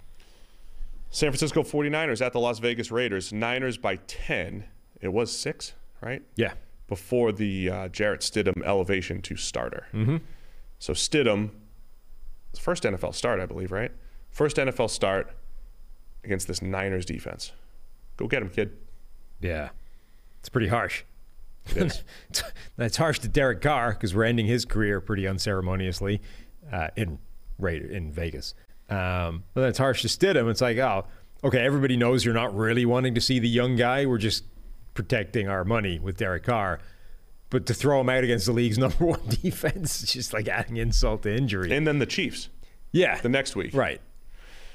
San 1.10 1.30
Francisco 1.30 1.62
49ers 1.62 2.26
at 2.26 2.34
the 2.34 2.40
Las 2.40 2.60
Vegas 2.60 2.92
Raiders. 2.92 3.32
Niners 3.32 3.78
by 3.78 3.98
10. 4.08 4.64
It 5.02 5.10
was 5.10 5.36
six, 5.36 5.74
right? 6.02 6.24
Yeah. 6.36 6.54
Before 6.88 7.32
the 7.32 7.70
uh, 7.70 7.88
Jarrett 7.90 8.22
Stidham 8.22 8.64
elevation 8.66 9.22
to 9.24 9.36
starter. 9.36 9.86
Mm-hmm. 9.94 10.18
So 10.80 10.94
Stidham, 10.94 11.52
first 12.60 12.84
NFL 12.84 13.14
start, 13.14 13.40
I 13.40 13.46
believe, 13.46 13.72
right? 13.72 13.92
First 14.32 14.58
NFL 14.58 14.90
start 14.90 15.32
against 16.24 16.48
this 16.48 16.62
Niners 16.62 17.06
defense. 17.06 17.52
Go 18.18 18.28
get 18.28 18.42
him, 18.42 18.50
kid. 18.50 18.78
Yeah. 19.42 19.70
It's 20.40 20.50
pretty 20.50 20.68
harsh. 20.68 21.04
It. 21.68 22.04
That's 22.76 22.98
harsh 22.98 23.20
to 23.20 23.28
Derek 23.28 23.62
Carr 23.62 23.92
because 23.92 24.14
we're 24.14 24.26
ending 24.26 24.46
his 24.46 24.66
career 24.66 25.00
pretty 25.00 25.28
unceremoniously 25.28 26.22
uh, 26.72 26.90
in 26.96 27.20
in 27.60 28.12
Vegas. 28.12 28.54
Um, 28.90 29.44
but 29.54 29.62
then 29.62 29.70
it's 29.70 29.78
harsh 29.78 30.02
to 30.02 30.08
Stidham. 30.10 30.50
It's 30.50 30.60
like, 30.60 30.78
oh, 30.78 31.06
okay, 31.44 31.60
everybody 31.60 31.96
knows 31.96 32.26
you're 32.26 32.34
not 32.34 32.56
really 32.56 32.86
wanting 32.86 33.16
to 33.16 33.22
see 33.22 33.40
the 33.40 33.48
young 33.48 33.76
guy. 33.76 34.06
We're 34.06 34.18
just 34.18 34.44
protecting 34.94 35.48
our 35.48 35.64
money 35.64 36.00
with 36.00 36.18
Derek 36.18 36.44
Carr. 36.44 36.80
But 37.50 37.66
to 37.68 37.74
throw 37.74 38.02
him 38.02 38.10
out 38.10 38.24
against 38.24 38.46
the 38.46 38.52
league's 38.52 38.78
number 38.80 39.06
one 39.06 39.22
defense 39.30 40.04
is 40.04 40.12
just 40.12 40.34
like 40.34 40.48
adding 40.48 40.78
insult 40.78 41.24
to 41.24 41.34
injury. 41.34 41.72
and 41.72 41.88
then 41.88 42.00
the 42.00 42.06
Chiefs 42.06 42.50
yeah, 42.92 43.20
the 43.22 43.30
next 43.30 43.56
week. 43.56 43.74
right. 43.74 44.02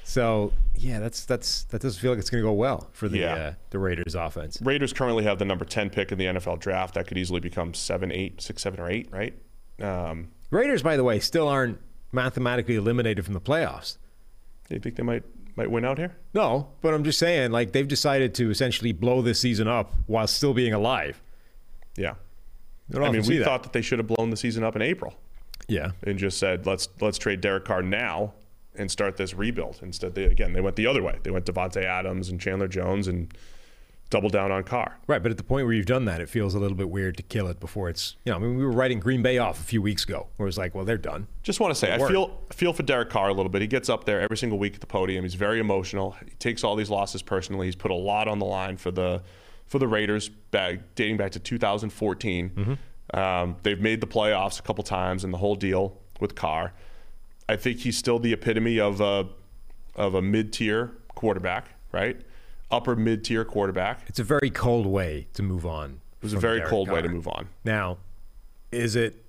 So 0.09 0.53
yeah, 0.75 0.97
that's 0.99 1.23
that's 1.25 1.65
that 1.65 1.81
doesn't 1.83 2.01
feel 2.01 2.09
like 2.11 2.19
it's 2.19 2.31
going 2.31 2.41
to 2.43 2.47
go 2.49 2.53
well 2.53 2.89
for 2.93 3.07
the 3.07 3.19
Yeah. 3.19 3.33
uh, 3.35 3.53
the 3.69 3.77
Raiders 3.77 4.15
offense. 4.15 4.57
Raiders 4.59 4.91
currently 4.91 5.23
have 5.23 5.37
the 5.37 5.45
number 5.45 5.65
10 5.65 5.91
pick 5.91 6.11
in 6.11 6.17
the 6.17 6.25
NFL 6.25 6.59
draft. 6.59 6.95
That 6.95 7.05
could 7.05 7.19
easily 7.19 7.39
become 7.39 7.75
7, 7.75 8.11
8, 8.11 8.41
6, 8.41 8.61
7, 8.61 8.79
or 8.79 8.89
8, 8.89 9.09
right? 9.11 9.33
Um, 9.79 10.29
Raiders, 10.49 10.81
by 10.81 10.97
the 10.97 11.03
way, 11.03 11.19
still 11.19 11.47
aren't 11.47 11.77
mathematically 12.11 12.73
eliminated 12.75 13.23
from 13.23 13.35
the 13.35 13.39
playoffs. 13.39 13.97
do 14.67 14.73
you 14.73 14.81
think 14.81 14.95
they 14.95 15.03
might 15.03 15.23
might 15.55 15.69
win 15.69 15.85
out 15.85 15.99
here? 15.99 16.15
No, 16.33 16.69
but 16.81 16.95
I'm 16.95 17.03
just 17.03 17.19
saying, 17.19 17.51
like 17.51 17.71
they've 17.71 17.87
decided 17.87 18.33
to 18.35 18.49
essentially 18.49 18.93
blow 18.93 19.21
this 19.21 19.39
season 19.39 19.67
up 19.67 19.93
while 20.07 20.25
still 20.25 20.55
being 20.55 20.73
alive. 20.73 21.21
Yeah. 21.95 22.15
I 22.95 23.11
mean, 23.11 23.21
we 23.27 23.37
that. 23.37 23.45
thought 23.45 23.61
that 23.61 23.73
they 23.73 23.83
should 23.83 23.99
have 23.99 24.07
blown 24.07 24.31
the 24.31 24.37
season 24.37 24.63
up 24.63 24.75
in 24.75 24.81
April 24.81 25.13
yeah, 25.67 25.91
and 26.01 26.17
just 26.17 26.39
said, 26.39 26.65
let's 26.65 26.89
let's 26.99 27.19
trade 27.19 27.41
Derek 27.41 27.65
Carr 27.65 27.83
now 27.83 28.33
and 28.79 28.89
start 28.89 29.17
this 29.17 29.33
rebuild. 29.35 29.79
Instead, 29.83 30.15
they 30.15 30.23
again 30.23 30.53
they 30.53 30.61
went 30.61 30.75
the 30.75 30.87
other 30.87 31.03
way. 31.03 31.19
They 31.23 31.31
went 31.31 31.45
Davante 31.45 31.83
Adams 31.83 32.29
and 32.29 32.39
Chandler 32.41 32.67
Jones 32.67 33.07
and 33.07 33.31
doubled 34.09 34.31
down 34.31 34.51
on 34.51 34.63
Carr. 34.63 34.97
right. 35.05 35.21
But 35.21 35.29
at 35.31 35.37
the 35.37 35.43
point 35.43 35.67
where 35.67 35.73
you've 35.75 35.85
done 35.85 36.05
that, 36.05 36.19
it 36.19 36.29
feels 36.29 36.55
a 36.55 36.59
little 36.59 36.75
bit 36.75 36.89
weird 36.89 37.15
to 37.17 37.23
kill 37.23 37.47
it 37.47 37.59
before 37.59 37.89
it's. 37.89 38.15
You 38.25 38.31
know, 38.31 38.37
I 38.37 38.39
mean, 38.41 38.57
we 38.57 38.65
were 38.65 38.71
writing 38.71 38.99
Green 38.99 39.21
Bay 39.21 39.37
off 39.37 39.59
a 39.59 39.63
few 39.63 39.83
weeks 39.83 40.03
ago, 40.03 40.25
where 40.37 40.47
it 40.47 40.49
was 40.49 40.57
like, 40.57 40.73
well, 40.73 40.83
they're 40.83 40.97
done. 40.97 41.27
Just 41.43 41.59
want 41.59 41.71
to 41.71 41.79
say, 41.79 41.91
I 41.91 41.99
Word. 41.99 42.09
feel 42.09 42.41
feel 42.51 42.73
for 42.73 42.81
Derek 42.81 43.11
Carr 43.11 43.29
a 43.29 43.33
little 43.33 43.51
bit. 43.51 43.61
He 43.61 43.67
gets 43.67 43.87
up 43.87 44.05
there 44.05 44.19
every 44.19 44.37
single 44.37 44.57
week 44.57 44.73
at 44.73 44.81
the 44.81 44.87
podium. 44.87 45.23
He's 45.25 45.35
very 45.35 45.59
emotional. 45.59 46.15
He 46.25 46.31
takes 46.39 46.63
all 46.63 46.75
these 46.75 46.89
losses 46.89 47.21
personally. 47.21 47.67
He's 47.67 47.75
put 47.75 47.91
a 47.91 47.95
lot 47.95 48.27
on 48.27 48.39
the 48.39 48.45
line 48.45 48.77
for 48.77 48.89
the 48.89 49.21
for 49.67 49.77
the 49.77 49.87
Raiders, 49.87 50.29
back, 50.29 50.79
dating 50.95 51.17
back 51.17 51.31
to 51.33 51.39
2014. 51.39 52.79
Um, 53.13 53.55
they've 53.61 53.79
made 53.79 54.01
the 54.01 54.07
playoffs 54.07 54.59
a 54.59 54.63
couple 54.63 54.83
times, 54.83 55.23
and 55.23 55.31
the 55.31 55.37
whole 55.37 55.55
deal 55.55 55.99
with 56.19 56.33
Carr. 56.33 56.73
I 57.49 57.55
think 57.55 57.79
he's 57.79 57.97
still 57.97 58.19
the 58.19 58.31
epitome 58.31 58.79
of 58.79 59.01
a 59.01 59.27
of 59.95 60.13
a 60.13 60.21
mid 60.21 60.53
tier 60.53 60.91
quarterback, 61.15 61.69
right? 61.91 62.21
Upper 62.69 62.95
mid 62.95 63.23
tier 63.23 63.43
quarterback. 63.43 64.03
It's 64.07 64.19
a 64.19 64.23
very 64.23 64.51
cold 64.51 64.85
way 64.85 65.27
to 65.33 65.41
move 65.41 65.65
on. 65.65 65.99
It 66.19 66.23
was 66.23 66.33
a 66.33 66.39
very 66.39 66.61
cold 66.61 66.91
way 66.91 67.01
to 67.01 67.09
move 67.09 67.27
on. 67.27 67.49
Now, 67.65 67.97
is 68.71 68.95
it? 68.95 69.25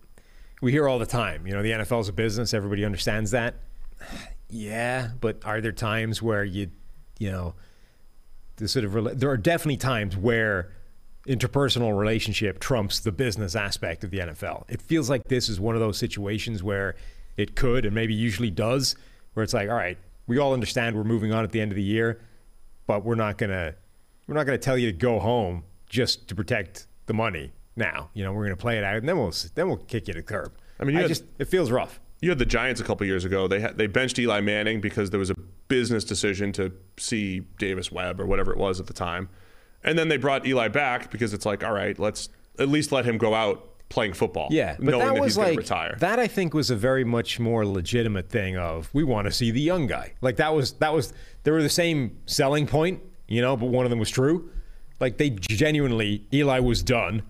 We 0.61 0.71
hear 0.71 0.87
all 0.87 0.99
the 0.99 1.07
time, 1.07 1.47
you 1.47 1.55
know, 1.55 1.63
the 1.63 1.71
NFL 1.71 2.03
is 2.03 2.09
a 2.09 2.13
business. 2.13 2.53
Everybody 2.53 2.85
understands 2.85 3.31
that. 3.33 3.57
Yeah, 4.53 5.11
but 5.21 5.45
are 5.45 5.61
there 5.61 5.71
times 5.71 6.21
where 6.21 6.43
you, 6.43 6.73
you 7.21 7.31
know, 7.31 7.55
the 8.57 8.67
sort 8.67 8.85
of 8.85 9.21
there 9.21 9.31
are 9.31 9.37
definitely 9.37 9.77
times 9.77 10.17
where 10.17 10.73
interpersonal 11.29 11.97
relationship 11.97 12.59
trumps 12.59 12.99
the 12.99 13.13
business 13.13 13.55
aspect 13.55 14.03
of 14.03 14.11
the 14.11 14.19
NFL. 14.19 14.65
It 14.69 14.83
feels 14.83 15.09
like 15.09 15.29
this 15.29 15.49
is 15.49 15.61
one 15.61 15.77
of 15.77 15.81
those 15.81 15.99
situations 15.99 16.65
where 16.65 16.97
it 17.41 17.57
could 17.57 17.85
and 17.87 17.95
maybe 17.95 18.15
usually 18.15 18.51
does, 18.51 18.95
where 19.35 19.43
it's 19.43 19.55
like, 19.55 19.69
all 19.69 19.75
right, 19.77 19.99
we 20.27 20.39
all 20.39 20.53
understand 20.53 20.97
we're 20.97 21.05
moving 21.05 21.33
on 21.33 21.43
at 21.45 21.53
the 21.53 21.61
end 21.61 21.73
of 21.73 21.77
the 21.77 21.83
year, 21.83 22.21
but 22.87 23.05
we're 23.05 23.15
not 23.15 23.39
gonna 23.39 23.75
we're 24.27 24.35
not 24.35 24.45
gonna 24.47 24.59
tell 24.59 24.79
you 24.79 24.87
to 24.93 24.97
go 24.97 25.19
home 25.19 25.65
just 25.89 26.29
to 26.29 26.35
protect 26.35 26.87
the 27.07 27.15
money. 27.15 27.53
Now, 27.77 28.11
you 28.15 28.23
know, 28.23 28.33
we're 28.33 28.45
gonna 28.45 28.57
play 28.57 28.79
it 28.79 28.85
out, 28.85 28.97
and 28.97 29.09
then 29.09 29.17
we'll 29.19 29.33
then 29.55 29.69
we'll 29.69 29.79
kick 29.79 30.07
you 30.09 30.15
to 30.15 30.21
the 30.21 30.25
curb. 30.25 30.53
I 30.79 30.85
mean, 30.85 30.95
you 30.95 31.01
I 31.01 31.03
had- 31.03 31.09
just 31.09 31.25
it 31.39 31.47
feels 31.47 31.71
rough. 31.71 32.01
You 32.23 32.29
had 32.29 32.39
the 32.39 32.45
Giants 32.47 32.83
a 32.83 32.85
couple 32.85 33.07
years 33.07 33.25
ago. 33.25 33.49
They 33.49 33.61
had, 33.61 33.79
they 33.79 33.87
benched 33.87 34.19
Eli 34.19 34.41
Manning 34.43 34.83
because 34.83 35.09
there 35.09 35.19
was 35.19 35.31
a 35.31 35.35
business 35.69 36.05
decision 36.05 36.53
to 36.53 36.71
see 36.99 37.41
Davis 37.59 37.91
Webb 37.91 38.21
or 38.21 38.27
whatever 38.27 38.53
it 38.53 38.59
was 38.59 38.79
at 38.79 38.87
the 38.87 38.93
time, 38.93 39.31
and 39.83 39.99
then 39.99 40.09
they 40.09 40.19
brought 40.19 40.47
Eli 40.47 40.69
back 40.69 41.11
because 41.11 41.33
it's 41.33 41.47
like, 41.47 41.65
all 41.65 41.73
right, 41.73 41.99
let's 41.99 42.29
at 42.59 42.69
least 42.69 42.93
let 42.93 43.07
him 43.07 43.17
go 43.17 43.33
out 43.35 43.67
playing 43.91 44.15
football. 44.15 44.49
Yeah, 44.51 44.77
but 44.79 44.93
knowing 44.93 45.07
that 45.07 45.21
was 45.21 45.35
he's 45.35 45.39
like 45.39 45.59
retire. 45.59 45.97
that. 45.99 46.19
I 46.19 46.27
think 46.27 46.55
was 46.55 46.71
a 46.71 46.77
very 46.77 47.05
much 47.05 47.39
more 47.39 47.67
legitimate 47.67 48.31
thing 48.31 48.57
of 48.57 48.89
we 48.95 49.05
want 49.05 49.27
to 49.27 49.33
see 49.33 49.51
the 49.51 49.61
young 49.61 49.87
guy. 49.87 50.15
Like 50.23 50.37
that 50.37 50.55
was 50.55 50.73
that 50.75 50.95
was 50.95 51.13
they 51.43 51.51
were 51.51 51.63
the 51.63 51.69
same 51.69 52.17
selling 52.25 52.67
point, 52.67 53.03
you 53.29 53.43
know, 53.43 53.57
but 53.57 53.67
one 53.67 53.85
of 53.85 53.91
them 53.91 53.99
was 53.99 54.11
true. 54.11 54.51
Like 54.99 55.19
they 55.19 55.31
genuinely, 55.31 56.25
Eli 56.33 56.61
was 56.61 56.83
done. 56.83 57.23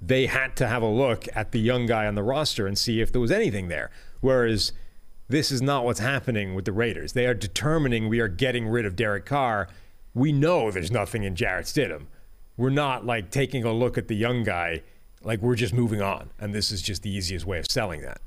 They 0.00 0.26
had 0.26 0.56
to 0.56 0.68
have 0.68 0.82
a 0.82 0.88
look 0.88 1.26
at 1.34 1.52
the 1.52 1.58
young 1.58 1.86
guy 1.86 2.06
on 2.06 2.14
the 2.14 2.22
roster 2.22 2.66
and 2.66 2.78
see 2.78 3.00
if 3.00 3.10
there 3.10 3.20
was 3.20 3.32
anything 3.32 3.68
there. 3.68 3.90
Whereas 4.20 4.72
this 5.28 5.50
is 5.50 5.60
not 5.60 5.84
what's 5.84 6.00
happening 6.00 6.54
with 6.54 6.64
the 6.64 6.72
Raiders. 6.72 7.12
They 7.12 7.26
are 7.26 7.34
determining 7.34 8.08
we 8.08 8.20
are 8.20 8.28
getting 8.28 8.68
rid 8.68 8.86
of 8.86 8.94
Derek 8.94 9.26
Carr. 9.26 9.68
We 10.14 10.32
know 10.32 10.70
there's 10.70 10.92
nothing 10.92 11.24
in 11.24 11.34
Jarrett 11.34 11.66
Stidham. 11.66 12.06
We're 12.56 12.70
not 12.70 13.04
like 13.04 13.30
taking 13.30 13.64
a 13.64 13.72
look 13.72 13.98
at 13.98 14.08
the 14.08 14.16
young 14.16 14.44
guy 14.44 14.82
like 15.22 15.40
we're 15.40 15.56
just 15.56 15.74
moving 15.74 16.00
on 16.00 16.30
and 16.38 16.54
this 16.54 16.70
is 16.70 16.82
just 16.82 17.02
the 17.02 17.10
easiest 17.10 17.46
way 17.46 17.58
of 17.58 17.66
selling 17.70 18.02
that. 18.02 18.20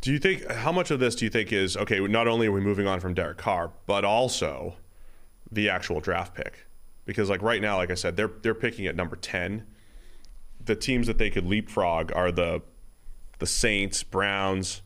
Do 0.00 0.12
you 0.12 0.18
think 0.18 0.50
how 0.50 0.72
much 0.72 0.90
of 0.90 1.00
this 1.00 1.14
do 1.14 1.24
you 1.24 1.30
think 1.30 1.52
is 1.52 1.76
okay? 1.76 1.98
Not 2.00 2.28
only 2.28 2.46
are 2.46 2.52
we 2.52 2.60
moving 2.60 2.86
on 2.86 3.00
from 3.00 3.14
Derek 3.14 3.38
Carr, 3.38 3.70
but 3.86 4.04
also 4.04 4.74
the 5.50 5.70
actual 5.70 6.00
draft 6.00 6.34
pick, 6.34 6.66
because 7.06 7.30
like 7.30 7.40
right 7.40 7.62
now, 7.62 7.76
like 7.76 7.90
I 7.90 7.94
said, 7.94 8.16
they're 8.16 8.30
they're 8.42 8.54
picking 8.54 8.86
at 8.86 8.96
number 8.96 9.16
ten. 9.16 9.66
The 10.62 10.76
teams 10.76 11.06
that 11.06 11.18
they 11.18 11.30
could 11.30 11.46
leapfrog 11.46 12.12
are 12.14 12.30
the 12.30 12.60
the 13.38 13.46
Saints, 13.46 14.02
Browns, 14.02 14.82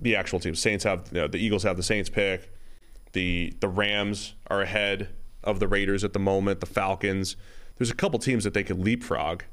the 0.00 0.16
actual 0.16 0.40
teams. 0.40 0.60
Saints 0.60 0.84
have 0.84 1.08
you 1.12 1.20
know, 1.20 1.28
the 1.28 1.38
Eagles 1.38 1.62
have 1.62 1.76
the 1.76 1.82
Saints 1.82 2.10
pick. 2.10 2.52
The 3.12 3.54
the 3.60 3.68
Rams 3.68 4.34
are 4.48 4.62
ahead 4.62 5.10
of 5.44 5.60
the 5.60 5.68
Raiders 5.68 6.02
at 6.02 6.12
the 6.12 6.18
moment, 6.18 6.60
the 6.60 6.66
Falcons. 6.66 7.36
There's 7.76 7.90
a 7.90 7.94
couple 7.94 8.18
teams 8.18 8.42
that 8.44 8.54
they 8.54 8.64
could 8.64 8.80
leapfrog 8.80 9.44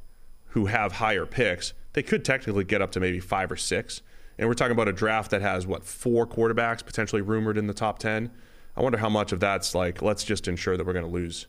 who 0.55 0.67
have 0.67 0.93
higher 0.93 1.25
picks. 1.25 1.73
They 1.93 2.01
could 2.01 2.23
technically 2.23 2.63
get 2.63 2.81
up 2.81 2.91
to 2.91 3.01
maybe 3.01 3.19
five 3.19 3.51
or 3.51 3.57
six. 3.57 4.01
And 4.37 4.47
we're 4.47 4.53
talking 4.53 4.71
about 4.71 4.87
a 4.87 4.93
draft 4.93 5.31
that 5.31 5.41
has, 5.41 5.67
what, 5.67 5.83
four 5.83 6.25
quarterbacks 6.25 6.83
potentially 6.83 7.21
rumored 7.21 7.57
in 7.57 7.67
the 7.67 7.73
top 7.73 7.99
10. 7.99 8.31
I 8.75 8.81
wonder 8.81 8.97
how 8.97 9.09
much 9.09 9.33
of 9.33 9.41
that's 9.41 9.75
like, 9.75 10.01
let's 10.01 10.23
just 10.23 10.47
ensure 10.47 10.77
that 10.77 10.85
we're 10.87 10.93
going 10.93 11.05
to 11.05 11.11
lose 11.11 11.47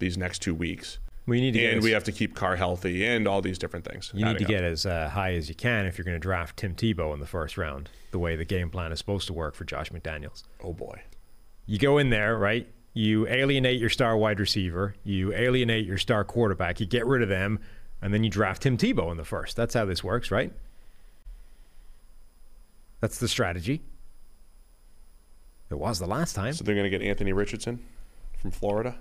these 0.00 0.18
next 0.18 0.42
two 0.42 0.56
weeks. 0.56 0.98
We 1.24 1.40
need 1.40 1.52
to 1.52 1.60
get 1.60 1.70
and 1.70 1.78
as- 1.78 1.84
we 1.84 1.92
have 1.92 2.02
to 2.04 2.12
keep 2.12 2.34
Carr 2.34 2.56
healthy 2.56 3.06
and 3.06 3.28
all 3.28 3.42
these 3.42 3.58
different 3.58 3.84
things. 3.84 4.10
You 4.12 4.24
need 4.24 4.38
to 4.38 4.44
up. 4.44 4.48
get 4.48 4.64
as 4.64 4.86
uh, 4.86 5.08
high 5.08 5.34
as 5.34 5.48
you 5.48 5.54
can 5.54 5.86
if 5.86 5.96
you're 5.96 6.04
going 6.04 6.16
to 6.16 6.20
draft 6.20 6.56
Tim 6.56 6.74
Tebow 6.74 7.14
in 7.14 7.20
the 7.20 7.26
first 7.26 7.56
round, 7.56 7.88
the 8.10 8.18
way 8.18 8.34
the 8.34 8.44
game 8.44 8.70
plan 8.70 8.90
is 8.90 8.98
supposed 8.98 9.28
to 9.28 9.32
work 9.32 9.54
for 9.54 9.64
Josh 9.64 9.90
McDaniels. 9.90 10.42
Oh 10.64 10.72
boy. 10.72 11.00
You 11.64 11.78
go 11.78 11.98
in 11.98 12.10
there, 12.10 12.36
right? 12.36 12.68
You 12.92 13.28
alienate 13.28 13.78
your 13.78 13.90
star 13.90 14.16
wide 14.16 14.40
receiver, 14.40 14.96
you 15.04 15.32
alienate 15.32 15.86
your 15.86 15.98
star 15.98 16.24
quarterback, 16.24 16.80
you 16.80 16.86
get 16.86 17.06
rid 17.06 17.22
of 17.22 17.28
them, 17.28 17.60
and 18.02 18.12
then 18.12 18.24
you 18.24 18.30
draft 18.30 18.62
Tim 18.62 18.76
Tebow 18.76 19.10
in 19.10 19.16
the 19.16 19.24
first. 19.24 19.56
That's 19.56 19.74
how 19.74 19.84
this 19.84 20.04
works, 20.04 20.30
right? 20.30 20.52
That's 23.00 23.18
the 23.18 23.28
strategy. 23.28 23.82
It 25.70 25.78
was 25.78 25.98
the 25.98 26.06
last 26.06 26.34
time. 26.34 26.52
So 26.52 26.64
they're 26.64 26.74
going 26.74 26.90
to 26.90 26.98
get 26.98 27.02
Anthony 27.02 27.32
Richardson 27.32 27.80
from 28.38 28.50
Florida. 28.50 28.96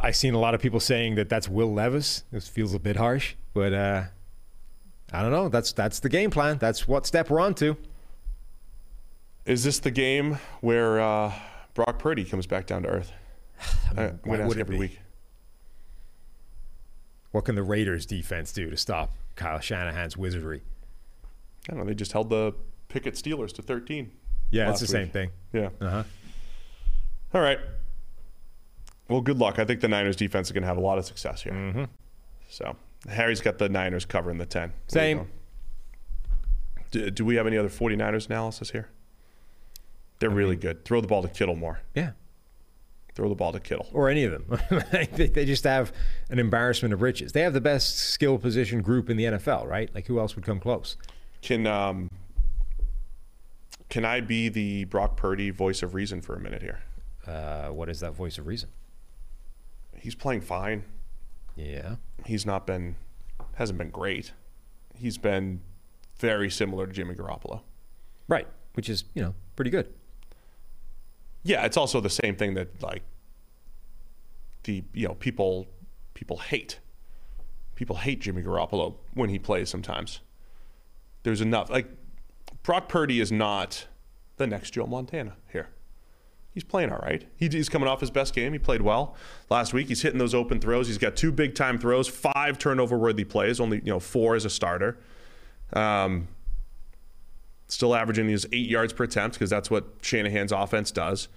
I've 0.00 0.16
seen 0.16 0.34
a 0.34 0.38
lot 0.38 0.54
of 0.54 0.60
people 0.60 0.80
saying 0.80 1.14
that 1.14 1.28
that's 1.28 1.48
Will 1.48 1.72
Levis. 1.72 2.24
This 2.32 2.48
feels 2.48 2.74
a 2.74 2.78
bit 2.78 2.96
harsh, 2.96 3.34
but 3.54 3.72
uh, 3.72 4.04
I 5.12 5.22
don't 5.22 5.30
know. 5.30 5.48
That's 5.48 5.72
that's 5.72 6.00
the 6.00 6.08
game 6.08 6.30
plan. 6.30 6.58
That's 6.58 6.88
what 6.88 7.06
step 7.06 7.30
we're 7.30 7.40
on 7.40 7.54
to. 7.56 7.76
Is 9.46 9.64
this 9.64 9.78
the 9.78 9.90
game 9.90 10.38
where 10.60 11.00
uh, 11.00 11.32
Brock 11.74 11.98
Purdy 11.98 12.24
comes 12.24 12.46
back 12.46 12.66
down 12.66 12.82
to 12.82 12.88
earth? 12.88 13.12
I, 13.96 14.02
I'm 14.04 14.20
why 14.24 14.44
would 14.44 14.56
it 14.56 14.60
every 14.60 14.74
be? 14.76 14.80
week. 14.80 15.00
What 17.30 17.44
can 17.44 17.54
the 17.54 17.62
Raiders 17.62 18.06
defense 18.06 18.52
do 18.52 18.70
to 18.70 18.76
stop 18.76 19.12
Kyle 19.36 19.60
Shanahan's 19.60 20.16
wizardry? 20.16 20.62
I 21.68 21.72
don't 21.72 21.80
know. 21.80 21.86
They 21.86 21.94
just 21.94 22.12
held 22.12 22.30
the 22.30 22.54
Pickett 22.88 23.14
Steelers 23.14 23.52
to 23.54 23.62
13. 23.62 24.10
Yeah, 24.50 24.70
it's 24.70 24.80
the 24.80 24.86
same 24.86 25.08
thing. 25.10 25.30
Yeah. 25.52 25.68
Uh 25.80 25.90
huh. 25.90 26.02
All 27.34 27.40
right. 27.42 27.58
Well, 29.08 29.20
good 29.20 29.38
luck. 29.38 29.58
I 29.58 29.64
think 29.64 29.80
the 29.80 29.88
Niners 29.88 30.16
defense 30.16 30.48
is 30.48 30.52
going 30.52 30.62
to 30.62 30.68
have 30.68 30.76
a 30.76 30.82
lot 30.82 30.98
of 30.98 31.04
success 31.04 31.42
here. 31.42 31.52
Mm-hmm. 31.52 31.84
So 32.48 32.76
Harry's 33.08 33.40
got 33.40 33.58
the 33.58 33.68
Niners 33.68 34.04
covering 34.04 34.38
the 34.38 34.46
10. 34.46 34.72
Same. 34.86 35.28
Do, 36.90 37.10
do 37.10 37.24
we 37.24 37.36
have 37.36 37.46
any 37.46 37.58
other 37.58 37.68
49ers 37.68 38.26
analysis 38.26 38.70
here? 38.70 38.88
They're 40.18 40.30
really 40.30 40.56
good. 40.56 40.84
Throw 40.84 41.00
the 41.00 41.06
ball 41.06 41.22
to 41.22 41.28
Kittle 41.28 41.56
more. 41.56 41.80
Yeah. 41.94 42.12
Throw 43.18 43.28
the 43.28 43.34
ball 43.34 43.50
to 43.50 43.58
Kittle. 43.58 43.88
Or 43.92 44.08
any 44.08 44.22
of 44.22 44.30
them. 44.30 44.60
they, 45.12 45.44
just 45.44 45.64
have 45.64 45.92
an 46.30 46.38
embarrassment 46.38 46.94
of 46.94 47.02
riches. 47.02 47.32
They 47.32 47.40
have 47.40 47.52
the 47.52 47.60
best 47.60 47.98
skill 47.98 48.38
position 48.38 48.80
group 48.80 49.10
in 49.10 49.16
the 49.16 49.24
NFL, 49.24 49.66
right? 49.66 49.92
Like 49.92 50.06
who 50.06 50.20
else 50.20 50.36
would 50.36 50.44
come 50.44 50.60
close? 50.60 50.96
Can 51.42 51.66
um, 51.66 52.10
can 53.88 54.04
I 54.04 54.20
be 54.20 54.48
the 54.48 54.84
Brock 54.84 55.16
Purdy 55.16 55.50
voice 55.50 55.82
of 55.82 55.94
reason 55.94 56.20
for 56.20 56.36
a 56.36 56.38
minute 56.38 56.62
here? 56.62 56.78
Uh, 57.26 57.70
what 57.70 57.88
is 57.88 57.98
that 57.98 58.12
voice 58.12 58.38
of 58.38 58.46
reason? 58.46 58.68
He's 59.96 60.14
playing 60.14 60.42
fine. 60.42 60.84
Yeah. 61.56 61.96
He's 62.24 62.46
not 62.46 62.68
been 62.68 62.94
hasn't 63.56 63.78
been 63.78 63.90
great. 63.90 64.30
He's 64.94 65.18
been 65.18 65.62
very 66.20 66.50
similar 66.50 66.86
to 66.86 66.92
Jimmy 66.92 67.16
Garoppolo. 67.16 67.62
Right. 68.28 68.46
Which 68.74 68.88
is, 68.88 69.02
you 69.14 69.22
know, 69.22 69.34
pretty 69.56 69.72
good. 69.72 69.92
Yeah, 71.48 71.64
it's 71.64 71.78
also 71.78 72.02
the 72.02 72.10
same 72.10 72.36
thing 72.36 72.52
that 72.54 72.82
like 72.82 73.02
the 74.64 74.84
you 74.92 75.08
know 75.08 75.14
people 75.14 75.66
people 76.12 76.36
hate. 76.36 76.78
People 77.74 77.96
hate 77.96 78.20
Jimmy 78.20 78.42
Garoppolo 78.42 78.96
when 79.14 79.30
he 79.30 79.38
plays 79.38 79.70
sometimes. 79.70 80.20
There's 81.22 81.40
enough 81.40 81.70
like 81.70 81.88
Brock 82.62 82.90
Purdy 82.90 83.18
is 83.18 83.32
not 83.32 83.86
the 84.36 84.46
next 84.46 84.72
Joe 84.72 84.86
Montana 84.86 85.36
here. 85.50 85.70
He's 86.52 86.64
playing 86.64 86.92
all 86.92 86.98
right. 86.98 87.26
He, 87.36 87.48
he's 87.48 87.70
coming 87.70 87.88
off 87.88 88.00
his 88.00 88.10
best 88.10 88.34
game. 88.34 88.52
He 88.52 88.58
played 88.58 88.82
well 88.82 89.16
last 89.48 89.72
week. 89.72 89.88
He's 89.88 90.02
hitting 90.02 90.18
those 90.18 90.34
open 90.34 90.60
throws. 90.60 90.86
He's 90.86 90.98
got 90.98 91.16
two 91.16 91.32
big 91.32 91.54
time 91.54 91.78
throws, 91.78 92.08
five 92.08 92.58
turnover 92.58 92.98
worthy 92.98 93.24
plays, 93.24 93.58
only 93.58 93.78
you 93.78 93.90
know 93.90 94.00
four 94.00 94.34
as 94.34 94.44
a 94.44 94.50
starter. 94.50 94.98
Um, 95.72 96.28
still 97.68 97.94
averaging 97.94 98.26
these 98.26 98.44
eight 98.52 98.68
yards 98.68 98.92
per 98.92 99.04
attempt 99.04 99.36
because 99.36 99.48
that's 99.48 99.70
what 99.70 99.94
Shanahan's 100.02 100.52
offense 100.52 100.90
does. 100.90 101.28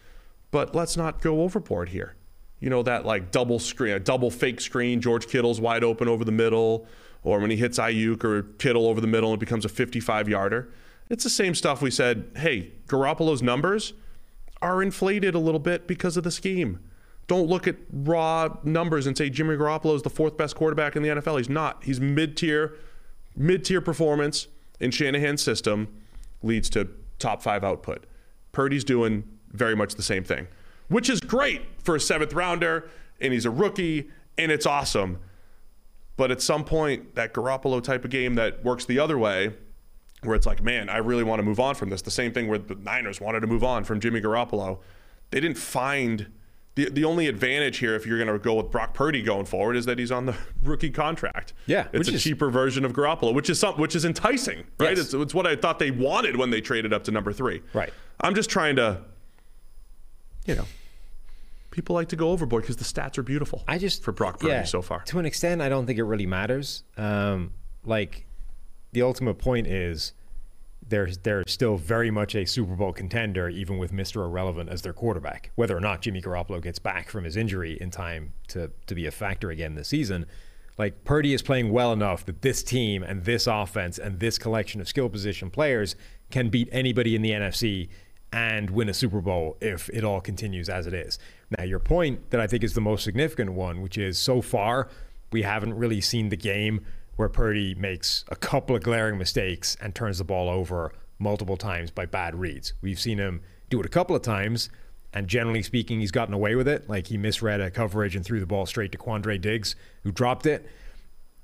But 0.52 0.76
let's 0.76 0.98
not 0.98 1.22
go 1.22 1.42
overboard 1.42 1.90
here. 1.90 2.16
You 2.60 2.70
know 2.70 2.84
that 2.84 3.06
like 3.06 3.32
double 3.32 3.58
screen, 3.58 3.94
a 3.94 4.00
double 4.00 4.30
fake 4.30 4.62
screen. 4.62 5.02
George 5.02 5.28
Kittle's 5.28 5.60
wide 5.60 5.84
open 5.84 6.08
over 6.08 6.24
the 6.24 6.32
middle, 6.32 6.86
or 7.24 7.40
when 7.40 7.50
he 7.50 7.58
hits 7.58 7.80
Aiyuk 7.80 8.24
or 8.24 8.44
Kittle 8.44 8.86
over 8.86 9.02
the 9.02 9.08
middle 9.08 9.32
and 9.32 9.42
it 9.42 9.46
becomes 9.46 9.66
a 9.66 9.70
55 9.70 10.30
yarder. 10.30 10.72
It's 11.10 11.24
the 11.24 11.30
same 11.30 11.56
stuff 11.56 11.82
we 11.82 11.92
said. 11.92 12.32
Hey, 12.38 12.74
Garoppolo's 12.88 13.42
numbers 13.42 13.94
are 14.62 14.84
inflated 14.84 15.34
a 15.34 15.40
little 15.40 15.60
bit 15.60 15.88
because 15.88 16.18
of 16.18 16.24
the 16.24 16.32
scheme. 16.32 16.80
Don't 17.28 17.48
look 17.48 17.68
at 17.68 17.78
raw 17.92 18.50
numbers 18.64 19.08
and 19.08 19.18
say 19.18 19.30
Jimmy 19.30 19.56
Garoppolo 19.56 19.96
is 19.96 20.02
the 20.04 20.10
fourth 20.10 20.38
best 20.38 20.56
quarterback 20.56 20.96
in 20.96 21.04
the 21.04 21.10
NFL. 21.10 21.38
He's 21.38 21.50
not. 21.50 21.84
He's 21.84 22.00
mid 22.00 22.38
tier, 22.38 22.78
mid 23.36 23.66
tier 23.66 23.82
performance 23.82 24.48
in 24.80 24.92
Shanahan's 24.92 25.42
system 25.42 25.88
leads 26.44 26.70
to 26.72 26.90
top 27.20 27.42
five 27.42 27.64
output. 27.64 28.06
Purdy's 28.52 28.84
doing 28.84 29.24
very 29.52 29.76
much 29.76 29.96
the 29.96 30.04
same 30.04 30.24
thing, 30.24 30.48
which 30.88 31.10
is 31.10 31.20
great 31.20 31.62
for 31.84 31.96
a 31.96 32.00
seventh 32.00 32.34
rounder, 32.34 32.90
and 33.20 33.34
he's 33.34 33.46
a 33.46 33.52
rookie, 33.52 34.10
and 34.38 34.52
it's 34.52 34.66
awesome. 34.66 35.20
But 36.18 36.32
at 36.32 36.42
some 36.42 36.64
point, 36.64 37.16
that 37.16 37.34
Garoppolo 37.34 37.84
type 37.84 38.06
of 38.06 38.12
game 38.12 38.36
that 38.36 38.64
works 38.64 38.86
the 38.86 39.00
other 39.00 39.18
way, 39.18 39.54
where 40.24 40.36
it's 40.36 40.46
like, 40.46 40.62
man, 40.62 40.90
I 40.90 40.98
really 40.98 41.24
want 41.24 41.40
to 41.40 41.44
move 41.44 41.60
on 41.60 41.76
from 41.76 41.90
this. 41.90 42.02
The 42.02 42.12
same 42.12 42.32
thing 42.32 42.48
where 42.48 42.60
the 42.60 42.76
Niners 42.76 43.20
wanted 43.20 43.40
to 43.40 43.48
move 43.48 43.64
on 43.64 43.84
from 43.84 44.00
Jimmy 44.00 44.22
Garoppolo. 44.22 44.80
They 45.32 45.40
didn't 45.40 45.58
find 45.58 46.28
the 46.76 46.90
the 46.90 47.04
only 47.04 47.28
advantage 47.28 47.80
here, 47.80 47.96
if 47.96 48.06
you're 48.06 48.18
going 48.18 48.32
to 48.32 48.40
go 48.40 48.56
with 48.56 48.72
Brock 48.72 48.94
Purdy 48.94 49.22
going 49.22 49.46
forward, 49.46 49.76
is 49.76 49.86
that 49.86 50.00
he's 50.00 50.12
on 50.12 50.26
the 50.26 50.36
rookie 50.64 50.90
contract. 50.90 51.54
Yeah, 51.66 51.88
it's 51.92 52.08
a 52.08 52.14
is- 52.14 52.24
cheaper 52.24 52.50
version 52.50 52.86
of 52.86 52.94
Garoppolo, 52.94 53.34
which 53.34 53.50
is 53.50 53.60
some, 53.60 53.76
which 53.76 53.96
is 53.96 54.06
enticing, 54.06 54.60
right? 54.80 54.96
Yes. 54.96 55.00
It's, 55.00 55.14
it's 55.14 55.34
what 55.34 55.48
I 55.48 55.56
thought 55.56 55.80
they 55.80 55.92
wanted 55.92 56.38
when 56.38 56.50
they 56.50 56.62
traded 56.62 56.94
up 56.94 57.04
to 57.06 57.12
number 57.12 57.34
three. 57.34 57.62
Right. 57.74 57.92
I'm 58.22 58.36
just 58.36 58.50
trying 58.50 58.76
to, 58.78 59.02
you 60.46 60.56
know, 60.56 60.66
people 61.72 61.96
like 61.96 62.10
to 62.10 62.16
go 62.16 62.30
overboard 62.30 62.64
because 62.64 62.78
the 62.78 62.84
stats 62.84 63.18
are 63.18 63.24
beautiful. 63.24 63.64
I 63.68 63.78
just 63.78 64.04
for 64.04 64.12
Brock 64.12 64.40
Purdy 64.40 64.54
yeah, 64.54 64.64
so 64.64 64.82
far. 64.82 65.02
To 65.04 65.20
an 65.20 65.26
extent, 65.26 65.62
I 65.62 65.70
don't 65.70 65.86
think 65.86 66.00
it 66.00 66.04
really 66.04 66.26
matters. 66.26 66.84
Um, 66.98 67.54
like 67.86 68.26
the 68.92 69.02
ultimate 69.02 69.36
point 69.36 69.68
is 69.68 70.14
they're 70.88 71.10
they're 71.24 71.44
still 71.48 71.78
very 71.78 72.12
much 72.12 72.36
a 72.36 72.46
Super 72.46 72.76
Bowl 72.76 72.94
contender, 72.94 73.50
even 73.50 73.78
with 73.78 73.92
Mr. 73.92 74.26
Irrelevant 74.26 74.70
as 74.70 74.82
their 74.82 74.94
quarterback. 74.94 75.52
Whether 75.56 75.76
or 75.76 75.82
not 75.82 76.02
Jimmy 76.02 76.22
Garoppolo 76.22 76.62
gets 76.62 76.80
back 76.80 77.10
from 77.10 77.24
his 77.24 77.36
injury 77.36 77.78
in 77.80 77.92
time 77.92 78.34
to 78.50 78.72
to 78.88 78.96
be 78.96 79.06
a 79.06 79.12
factor 79.12 79.50
again 79.50 79.76
this 79.76 79.88
season, 79.88 80.26
like 80.78 81.04
Purdy 81.04 81.34
is 81.34 81.42
playing 81.42 81.72
well 81.72 81.94
enough 81.94 82.26
that 82.26 82.42
this 82.42 82.64
team 82.64 83.04
and 83.04 83.24
this 83.24 83.48
offense 83.48 83.98
and 83.98 84.20
this 84.20 84.38
collection 84.38 84.82
of 84.82 84.88
skill 84.88 85.10
position 85.10 85.50
players 85.50 85.96
can 86.30 86.50
beat 86.50 86.70
anybody 86.72 87.16
in 87.16 87.22
the 87.22 87.32
NFC 87.32 87.90
and 88.32 88.70
win 88.70 88.90
a 88.90 88.94
Super 88.94 89.22
Bowl 89.22 89.58
if 89.62 89.90
it 89.90 90.04
all 90.04 90.22
continues 90.22 90.70
as 90.70 90.88
it 90.88 90.94
is. 90.94 91.20
Now, 91.58 91.64
your 91.64 91.80
point 91.80 92.30
that 92.32 92.40
I 92.40 92.48
think 92.48 92.64
is 92.64 92.74
the 92.74 92.82
most 92.82 93.04
significant 93.04 93.54
one, 93.54 93.82
which 93.82 93.98
is 93.98 94.18
so 94.18 94.42
far 94.42 94.90
we 95.32 95.42
haven't 95.42 95.74
really 95.74 96.02
seen 96.02 96.30
the 96.30 96.38
game 96.38 96.86
where 97.16 97.30
Purdy 97.30 97.76
makes 97.76 98.26
a 98.30 98.36
couple 98.36 98.76
of 98.76 98.84
glaring 98.84 99.18
mistakes 99.18 99.78
and 99.82 99.94
turns 99.94 100.18
the 100.18 100.24
ball 100.24 100.50
over 100.50 100.94
multiple 101.20 101.58
times 101.58 101.92
by 101.92 102.06
bad 102.06 102.36
reads. 102.36 102.74
We've 102.82 103.00
seen 103.00 103.18
him 103.18 103.42
do 103.70 103.80
it 103.80 103.86
a 103.86 103.90
couple 103.90 104.16
of 104.16 104.22
times, 104.22 104.70
and 105.14 105.28
generally 105.28 105.62
speaking, 105.62 106.00
he's 106.00 106.12
gotten 106.12 106.34
away 106.34 106.56
with 106.56 106.68
it. 106.68 106.90
Like 106.90 107.08
he 107.08 107.18
misread 107.18 107.62
a 107.62 107.70
coverage 107.70 108.16
and 108.16 108.26
threw 108.26 108.40
the 108.40 108.46
ball 108.46 108.66
straight 108.66 108.92
to 108.94 108.98
Quandre 108.98 109.40
Diggs, 109.40 109.76
who 110.04 110.12
dropped 110.12 110.46
it 110.46 110.68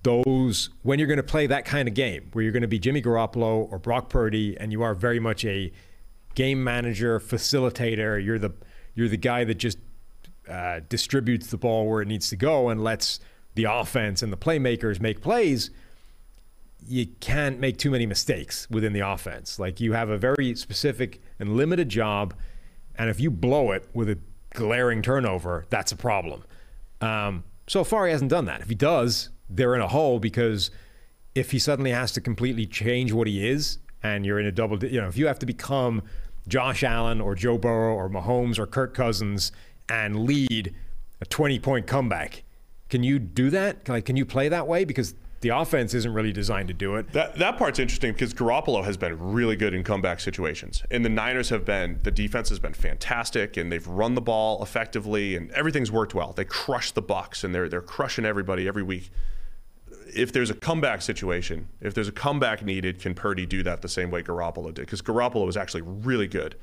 those 0.03 0.69
when 0.83 0.99
you're 0.99 1.07
going 1.07 1.17
to 1.17 1.23
play 1.23 1.47
that 1.47 1.65
kind 1.65 1.87
of 1.87 1.93
game 1.93 2.29
where 2.31 2.43
you're 2.43 2.53
going 2.53 2.61
to 2.61 2.67
be 2.67 2.79
Jimmy 2.79 3.01
Garoppolo 3.01 3.69
or 3.71 3.79
Brock 3.79 4.09
Purdy 4.09 4.57
and 4.57 4.71
you 4.71 4.81
are 4.81 4.93
very 4.93 5.19
much 5.19 5.43
a 5.43 5.71
game 6.37 6.63
manager 6.63 7.19
facilitator. 7.19 8.23
You're 8.23 8.37
the 8.37 8.53
you're 8.93 9.09
the 9.09 9.17
guy 9.17 9.43
that 9.43 9.55
just 9.55 9.79
uh, 10.47 10.81
distributes 10.87 11.47
the 11.47 11.57
ball 11.57 11.89
where 11.89 12.03
it 12.03 12.07
needs 12.07 12.29
to 12.29 12.35
go 12.35 12.69
and 12.69 12.83
lets 12.83 13.19
the 13.55 13.63
offense 13.63 14.21
and 14.21 14.31
the 14.31 14.37
playmakers 14.37 15.01
make 15.01 15.19
plays. 15.19 15.71
You 16.87 17.07
can't 17.19 17.59
make 17.59 17.77
too 17.77 17.89
many 17.89 18.05
mistakes 18.05 18.69
within 18.69 18.93
the 18.93 18.99
offense. 18.99 19.57
Like 19.57 19.79
you 19.79 19.93
have 19.93 20.09
a 20.09 20.17
very 20.17 20.55
specific 20.55 21.19
and 21.39 21.57
limited 21.57 21.89
job 21.89 22.35
and 22.95 23.09
if 23.09 23.19
you 23.19 23.31
blow 23.31 23.71
it 23.71 23.89
with 23.93 24.07
a 24.07 24.19
glaring 24.51 25.01
turnover 25.01 25.65
that's 25.71 25.91
a 25.91 25.97
problem. 25.97 26.43
Um, 27.01 27.45
so 27.65 27.83
far, 27.83 28.05
he 28.05 28.11
hasn't 28.11 28.29
done 28.29 28.45
that. 28.45 28.61
If 28.61 28.69
he 28.69 28.75
does, 28.75 29.29
they're 29.49 29.73
in 29.73 29.81
a 29.81 29.87
hole 29.87 30.19
because 30.19 30.69
if 31.33 31.49
he 31.49 31.57
suddenly 31.57 31.91
has 31.91 32.11
to 32.11 32.21
completely 32.21 32.67
change 32.67 33.11
what 33.11 33.27
he 33.27 33.47
is, 33.47 33.79
and 34.03 34.25
you're 34.25 34.39
in 34.39 34.45
a 34.45 34.51
double, 34.51 34.83
you 34.83 35.01
know, 35.01 35.07
if 35.07 35.17
you 35.17 35.27
have 35.27 35.39
to 35.39 35.45
become 35.45 36.03
Josh 36.47 36.83
Allen 36.83 37.21
or 37.21 37.35
Joe 37.35 37.57
Burrow 37.57 37.93
or 37.93 38.09
Mahomes 38.09 38.57
or 38.57 38.65
Kirk 38.65 38.93
Cousins 38.93 39.51
and 39.89 40.25
lead 40.25 40.73
a 41.21 41.25
20 41.25 41.59
point 41.59 41.87
comeback. 41.87 42.43
Can 42.89 43.03
you 43.03 43.19
do 43.19 43.49
that? 43.49 43.87
Like, 43.89 44.05
can 44.05 44.15
you 44.15 44.25
play 44.25 44.49
that 44.49 44.67
way? 44.67 44.85
Because 44.85 45.13
the 45.41 45.49
offense 45.49 45.93
isn't 45.93 46.13
really 46.13 46.31
designed 46.31 46.67
to 46.67 46.73
do 46.73 46.95
it. 46.95 47.11
That 47.13 47.37
that 47.37 47.57
part's 47.57 47.79
interesting 47.79 48.13
because 48.13 48.33
Garoppolo 48.33 48.83
has 48.83 48.97
been 48.97 49.17
really 49.19 49.55
good 49.55 49.73
in 49.73 49.83
comeback 49.83 50.19
situations, 50.19 50.83
and 50.89 51.05
the 51.05 51.09
Niners 51.09 51.49
have 51.49 51.63
been. 51.63 51.99
The 52.03 52.11
defense 52.11 52.49
has 52.49 52.59
been 52.59 52.73
fantastic, 52.73 53.57
and 53.57 53.71
they've 53.71 53.85
run 53.85 54.15
the 54.15 54.21
ball 54.21 54.63
effectively, 54.63 55.35
and 55.35 55.51
everything's 55.51 55.91
worked 55.91 56.15
well. 56.15 56.33
They 56.33 56.45
crush 56.45 56.91
the 56.91 57.03
Bucs, 57.03 57.43
and 57.43 57.53
they're 57.53 57.69
they're 57.69 57.81
crushing 57.81 58.25
everybody 58.25 58.67
every 58.67 58.83
week. 58.83 59.11
If 60.17 60.31
there's 60.31 60.49
a 60.49 60.55
comeback 60.55 61.01
situation, 61.01 61.67
if 61.79 61.93
there's 61.93 62.07
a 62.07 62.13
comeback 62.13 62.63
needed, 62.63 62.99
can 62.99 63.13
Purdy 63.13 63.45
do 63.45 63.63
that 63.63 63.81
the 63.81 63.89
same 63.89 64.09
way 64.09 64.23
Garoppolo 64.23 64.73
did? 64.73 64.81
Because 64.81 65.01
Garoppolo 65.01 65.45
was 65.45 65.55
actually 65.55 65.81
really 65.81 66.27
good 66.27 66.55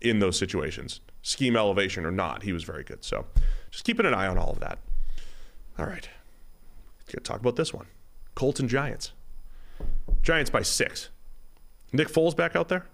in 0.00 0.18
those 0.18 0.38
situations, 0.38 1.00
scheme 1.22 1.56
elevation 1.56 2.04
or 2.04 2.10
not, 2.10 2.42
he 2.42 2.52
was 2.52 2.64
very 2.64 2.84
good. 2.84 3.04
So, 3.04 3.26
just 3.70 3.84
keeping 3.84 4.06
an 4.06 4.14
eye 4.14 4.26
on 4.26 4.38
all 4.38 4.50
of 4.50 4.60
that. 4.60 4.78
All 5.78 5.86
right, 5.86 6.08
let's 7.12 7.28
talk 7.28 7.40
about 7.40 7.56
this 7.56 7.72
one. 7.72 7.86
Colts 8.34 8.60
and 8.60 8.68
Giants. 8.68 9.12
Giants 10.22 10.50
by 10.50 10.62
six. 10.62 11.10
Nick 11.92 12.08
Foles 12.08 12.36
back 12.36 12.56
out 12.56 12.68
there? 12.68 12.86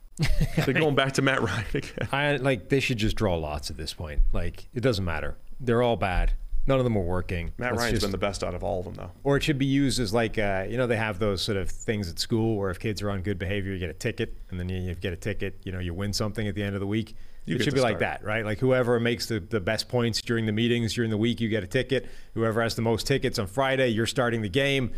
They're 0.64 0.74
going 0.74 0.94
back 0.94 1.12
to 1.12 1.22
Matt 1.22 1.42
Ryan 1.42 1.66
again. 1.74 2.08
I 2.12 2.36
like 2.36 2.68
they 2.68 2.80
should 2.80 2.98
just 2.98 3.16
draw 3.16 3.36
lots 3.36 3.70
at 3.70 3.76
this 3.76 3.94
point. 3.94 4.20
Like 4.32 4.68
it 4.74 4.80
doesn't 4.80 5.04
matter. 5.04 5.36
They're 5.58 5.82
all 5.82 5.96
bad. 5.96 6.34
None 6.66 6.78
of 6.78 6.84
them 6.84 6.96
are 6.96 7.02
working. 7.02 7.52
Matt 7.58 7.72
Let's 7.72 7.80
Ryan's 7.82 7.92
just- 7.92 8.02
been 8.06 8.12
the 8.12 8.18
best 8.18 8.42
out 8.42 8.54
of 8.54 8.64
all 8.64 8.78
of 8.78 8.86
them, 8.86 8.94
though. 8.94 9.10
Or 9.22 9.36
it 9.36 9.42
should 9.42 9.58
be 9.58 9.66
used 9.66 10.00
as 10.00 10.14
like, 10.14 10.38
uh, 10.38 10.64
you 10.68 10.78
know, 10.78 10.86
they 10.86 10.96
have 10.96 11.18
those 11.18 11.42
sort 11.42 11.58
of 11.58 11.70
things 11.70 12.08
at 12.08 12.18
school 12.18 12.56
where 12.56 12.70
if 12.70 12.78
kids 12.78 13.02
are 13.02 13.10
on 13.10 13.20
good 13.22 13.38
behavior, 13.38 13.72
you 13.72 13.78
get 13.78 13.90
a 13.90 13.94
ticket, 13.94 14.34
and 14.50 14.58
then 14.58 14.68
you, 14.70 14.80
you 14.80 14.94
get 14.94 15.12
a 15.12 15.16
ticket, 15.16 15.58
you 15.64 15.72
know, 15.72 15.78
you 15.78 15.92
win 15.92 16.12
something 16.12 16.48
at 16.48 16.54
the 16.54 16.62
end 16.62 16.74
of 16.74 16.80
the 16.80 16.86
week. 16.86 17.14
You 17.46 17.56
it 17.56 17.62
should 17.62 17.74
be 17.74 17.80
like 17.80 17.98
that, 17.98 18.24
right? 18.24 18.42
Like 18.42 18.58
whoever 18.58 18.98
makes 18.98 19.26
the, 19.26 19.38
the 19.38 19.60
best 19.60 19.88
points 19.90 20.22
during 20.22 20.46
the 20.46 20.52
meetings 20.52 20.94
during 20.94 21.10
the 21.10 21.18
week, 21.18 21.42
you 21.42 21.50
get 21.50 21.62
a 21.62 21.66
ticket. 21.66 22.06
Whoever 22.32 22.62
has 22.62 22.74
the 22.74 22.80
most 22.80 23.06
tickets 23.06 23.38
on 23.38 23.46
Friday, 23.46 23.88
you're 23.88 24.06
starting 24.06 24.40
the 24.40 24.48
game. 24.48 24.92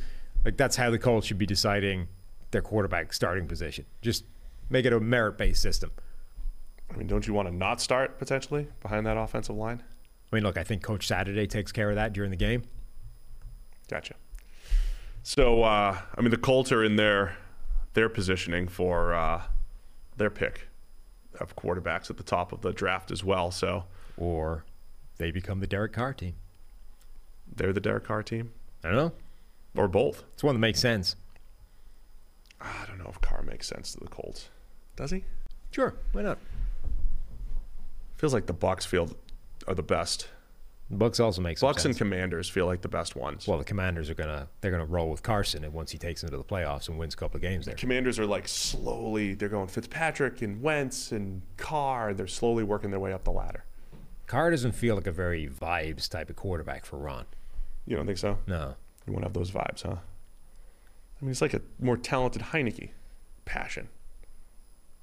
Like 0.45 0.57
that's 0.57 0.77
how 0.77 0.91
the 0.91 0.99
Colts 0.99 1.27
should 1.27 1.39
be 1.39 1.47
deciding 1.47 2.07
their 2.53 2.63
quarterback 2.63 3.13
starting 3.13 3.49
position. 3.49 3.85
Just 4.01 4.25
make 4.71 4.87
it 4.87 4.93
a 4.93 5.01
merit 5.01 5.37
based 5.37 5.61
system. 5.61 5.91
I 6.89 6.97
mean, 6.97 7.09
don't 7.09 7.27
you 7.27 7.35
want 7.35 7.49
to 7.49 7.55
not 7.55 7.81
start 7.81 8.17
potentially 8.21 8.69
behind 8.81 9.07
that 9.07 9.17
offensive 9.17 9.57
line? 9.57 9.83
I 10.33 10.37
mean, 10.37 10.45
look, 10.45 10.57
I 10.59 10.65
think 10.65 10.83
Coach 10.83 11.07
Saturday 11.07 11.47
takes 11.47 11.73
care 11.73 11.89
of 11.91 11.97
that 11.97 12.13
during 12.13 12.31
the 12.31 12.37
game. 12.37 12.63
Gotcha. 13.89 14.15
So, 15.23 15.63
uh, 15.63 15.99
I 16.17 16.21
mean, 16.21 16.31
the 16.31 16.37
Colts 16.37 16.73
are 16.73 16.83
in 16.85 16.97
their 16.97 17.37
their 17.95 18.09
positioning 18.09 18.69
for 18.69 19.15
uh, 19.15 19.43
their 20.17 20.31
pick 20.31 20.69
of 21.41 21.57
quarterbacks 21.57 22.11
at 22.11 22.17
the 22.17 22.23
top 22.23 22.53
of 22.53 22.61
the 22.61 22.73
draft 22.73 23.11
as 23.11 23.25
well. 23.25 23.51
So, 23.51 23.85
Or 24.17 24.65
they 25.19 25.31
become 25.31 25.61
the 25.61 25.67
Derek 25.67 25.93
Carr 25.95 26.13
team. 26.13 26.35
they're 27.55 27.73
the 27.73 27.81
Derek 27.81 28.05
Carr 28.05 28.23
team, 28.23 28.53
I 28.85 28.89
don't 28.89 28.97
know. 28.97 29.13
or 29.77 29.89
both. 29.89 30.25
It's 30.35 30.43
one 30.45 30.55
that 30.55 30.59
makes 30.61 30.81
sense. 30.81 31.17
I 32.61 32.85
don't 32.87 32.99
know 32.99 33.09
if 33.11 33.21
Carr 33.21 33.43
makes 33.43 33.67
sense 33.67 33.93
to 33.93 34.01
the 34.01 34.09
Colts. 34.09 34.49
Does 34.97 35.11
he? 35.11 35.25
Sure, 35.71 35.95
why 36.13 36.23
not? 36.23 36.39
Feels 38.17 38.33
like 38.35 38.47
the 38.47 38.55
Bucs 38.55 38.87
feel 38.87 39.11
are 39.67 39.75
the 39.75 39.83
best. 39.83 40.29
Bucs 40.93 41.19
also 41.19 41.43
makes 41.43 41.61
Bucs 41.63 41.85
and. 41.85 41.97
Commanders 41.97 42.49
feel 42.49 42.67
like 42.67 42.81
the 42.81 42.89
best 42.89 43.17
ones. 43.17 43.49
well, 43.49 43.59
the 43.59 43.65
Commanders 43.65 44.09
are 44.09 44.15
gonna 44.15 44.49
they're 44.61 44.71
gonna 44.71 44.85
roll 44.85 45.11
with 45.11 45.23
Carson, 45.23 45.65
and 45.65 45.73
once 45.73 45.91
he 45.91 45.99
takes 45.99 46.21
them 46.21 46.31
to 46.31 46.37
the 46.37 46.45
playoffs 46.45 46.89
and 46.89 46.97
wins 46.97 47.15
a 47.15 47.17
couple 47.17 47.37
of 47.39 47.43
games 47.43 47.67
there. 47.67 47.75
Commanders 47.75 48.21
are 48.21 48.27
like 48.27 48.47
slowly. 48.47 49.35
They're 49.35 49.49
going 49.49 49.67
Fitzpatrick 49.67 50.43
and 50.43 50.63
Wentz 50.63 51.11
and 51.11 51.43
Carr. 51.57 52.15
They're 52.15 52.29
slowly 52.29 52.63
working 52.63 52.91
their 52.93 53.01
way 53.01 53.13
up 53.13 53.25
the 53.25 53.33
ladder. 53.33 53.65
Carr 54.29 54.51
doesn't 54.53 54.73
feel 54.73 54.95
like 54.95 55.07
a 55.09 55.13
very 55.13 55.49
vibes 55.49 56.09
type 56.09 56.31
of 56.31 56.37
quarterback 56.37 56.85
for 56.85 56.99
Ron. 56.99 57.27
You 57.85 57.97
don't 57.97 58.07
think 58.07 58.19
so? 58.19 58.39
No, 58.47 58.75
You 59.07 59.13
won't 59.13 59.25
have 59.25 59.33
those 59.35 59.51
vibes, 59.51 59.83
huh? 59.83 59.97
I 59.97 61.25
mean, 61.25 61.31
he's 61.31 61.41
like 61.43 61.55
a 61.55 61.63
more 61.81 61.97
talented 61.97 62.43
Heinicke. 62.43 62.91
Passion. 63.45 63.89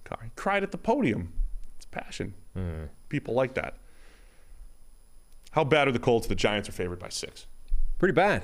Carr. 0.05 0.19
He 0.23 0.29
cried 0.35 0.63
at 0.63 0.71
the 0.71 0.77
podium. 0.77 1.33
It's 1.77 1.85
passion. 1.85 2.33
Hmm. 2.53 2.83
People 3.09 3.33
like 3.33 3.53
that. 3.55 3.75
How 5.53 5.63
bad 5.63 5.87
are 5.87 5.91
the 5.91 5.99
Colts? 5.99 6.27
The 6.27 6.35
Giants 6.35 6.67
are 6.67 6.73
favored 6.73 6.99
by 6.99 7.09
six. 7.09 7.47
pretty 7.99 8.13
bad. 8.13 8.43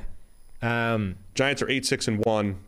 Um, 0.61 1.15
Giants 1.35 1.61
are 1.61 1.69
eight, 1.69 1.85
six, 1.85 2.07
and 2.07 2.23
one, 2.23 2.59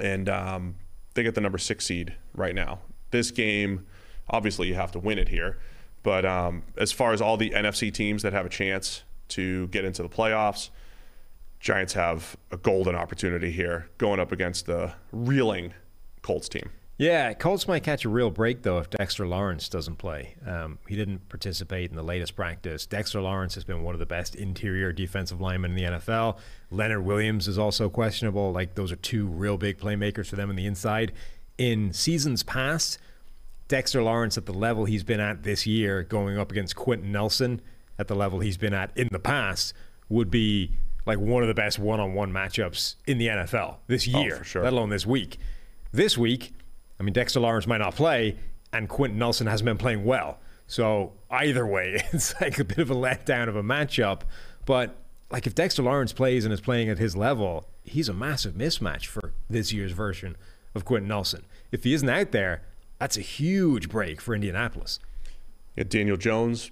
and 0.00 0.28
um, 0.28 0.74
they 1.14 1.22
get 1.22 1.34
the 1.34 1.40
number 1.40 1.58
six 1.58 1.86
seed 1.86 2.14
right 2.34 2.54
now. 2.54 2.80
This 3.10 3.30
game, 3.30 3.86
obviously, 4.28 4.68
you 4.68 4.74
have 4.74 4.92
to 4.92 4.98
win 4.98 5.18
it 5.18 5.28
here. 5.28 5.58
But 6.02 6.24
um, 6.24 6.62
as 6.76 6.92
far 6.92 7.12
as 7.12 7.20
all 7.20 7.36
the 7.36 7.50
NFC 7.50 7.92
teams 7.92 8.22
that 8.22 8.32
have 8.32 8.46
a 8.46 8.48
chance 8.48 9.02
to 9.28 9.68
get 9.68 9.84
into 9.84 10.02
the 10.02 10.08
playoffs, 10.08 10.70
Giants 11.60 11.92
have 11.92 12.36
a 12.50 12.56
golden 12.56 12.96
opportunity 12.96 13.52
here 13.52 13.88
going 13.98 14.18
up 14.18 14.32
against 14.32 14.66
the 14.66 14.94
reeling 15.12 15.74
Colts 16.22 16.48
team. 16.48 16.70
Yeah, 17.00 17.32
Colts 17.32 17.66
might 17.66 17.82
catch 17.82 18.04
a 18.04 18.10
real 18.10 18.30
break 18.30 18.60
though 18.60 18.76
if 18.76 18.90
Dexter 18.90 19.26
Lawrence 19.26 19.70
doesn't 19.70 19.96
play. 19.96 20.34
Um, 20.46 20.78
he 20.86 20.96
didn't 20.96 21.30
participate 21.30 21.88
in 21.88 21.96
the 21.96 22.02
latest 22.02 22.36
practice. 22.36 22.84
Dexter 22.84 23.22
Lawrence 23.22 23.54
has 23.54 23.64
been 23.64 23.82
one 23.82 23.94
of 23.94 24.00
the 24.00 24.04
best 24.04 24.34
interior 24.34 24.92
defensive 24.92 25.40
linemen 25.40 25.70
in 25.70 25.76
the 25.78 25.98
NFL. 25.98 26.36
Leonard 26.70 27.06
Williams 27.06 27.48
is 27.48 27.56
also 27.56 27.88
questionable. 27.88 28.52
Like 28.52 28.74
those 28.74 28.92
are 28.92 28.96
two 28.96 29.26
real 29.26 29.56
big 29.56 29.78
playmakers 29.78 30.26
for 30.26 30.36
them 30.36 30.50
in 30.50 30.56
the 30.56 30.66
inside. 30.66 31.12
In 31.56 31.94
seasons 31.94 32.42
past, 32.42 32.98
Dexter 33.66 34.02
Lawrence 34.02 34.36
at 34.36 34.44
the 34.44 34.52
level 34.52 34.84
he's 34.84 35.02
been 35.02 35.20
at 35.20 35.42
this 35.42 35.66
year, 35.66 36.02
going 36.02 36.36
up 36.36 36.52
against 36.52 36.76
Quenton 36.76 37.10
Nelson 37.10 37.62
at 37.98 38.08
the 38.08 38.14
level 38.14 38.40
he's 38.40 38.58
been 38.58 38.74
at 38.74 38.94
in 38.94 39.08
the 39.10 39.18
past, 39.18 39.72
would 40.10 40.30
be 40.30 40.72
like 41.06 41.18
one 41.18 41.42
of 41.42 41.48
the 41.48 41.54
best 41.54 41.78
one-on-one 41.78 42.30
matchups 42.30 42.96
in 43.06 43.16
the 43.16 43.28
NFL 43.28 43.76
this 43.86 44.06
year, 44.06 44.36
for 44.36 44.44
sure. 44.44 44.62
let 44.64 44.74
alone 44.74 44.90
this 44.90 45.06
week. 45.06 45.38
This 45.92 46.18
week, 46.18 46.52
I 47.00 47.02
mean, 47.02 47.14
Dexter 47.14 47.40
Lawrence 47.40 47.66
might 47.66 47.78
not 47.78 47.96
play, 47.96 48.36
and 48.74 48.88
Quenton 48.88 49.18
Nelson 49.18 49.46
hasn't 49.46 49.64
been 49.64 49.78
playing 49.78 50.04
well. 50.04 50.38
So 50.66 51.14
either 51.30 51.66
way, 51.66 52.04
it's 52.12 52.38
like 52.40 52.58
a 52.58 52.64
bit 52.64 52.78
of 52.78 52.90
a 52.90 52.94
letdown 52.94 53.48
of 53.48 53.56
a 53.56 53.62
matchup. 53.62 54.20
But 54.66 54.94
like 55.30 55.46
if 55.46 55.54
Dexter 55.54 55.82
Lawrence 55.82 56.12
plays 56.12 56.44
and 56.44 56.52
is 56.52 56.60
playing 56.60 56.90
at 56.90 56.98
his 56.98 57.16
level, 57.16 57.66
he's 57.82 58.08
a 58.08 58.12
massive 58.12 58.54
mismatch 58.54 59.06
for 59.06 59.32
this 59.48 59.72
year's 59.72 59.92
version 59.92 60.36
of 60.74 60.84
Quenton 60.84 61.08
Nelson. 61.08 61.44
If 61.72 61.84
he 61.84 61.94
isn't 61.94 62.08
out 62.08 62.32
there, 62.32 62.62
that's 62.98 63.16
a 63.16 63.22
huge 63.22 63.88
break 63.88 64.20
for 64.20 64.34
Indianapolis. 64.34 65.00
Got 65.76 65.88
Daniel 65.88 66.18
Jones 66.18 66.70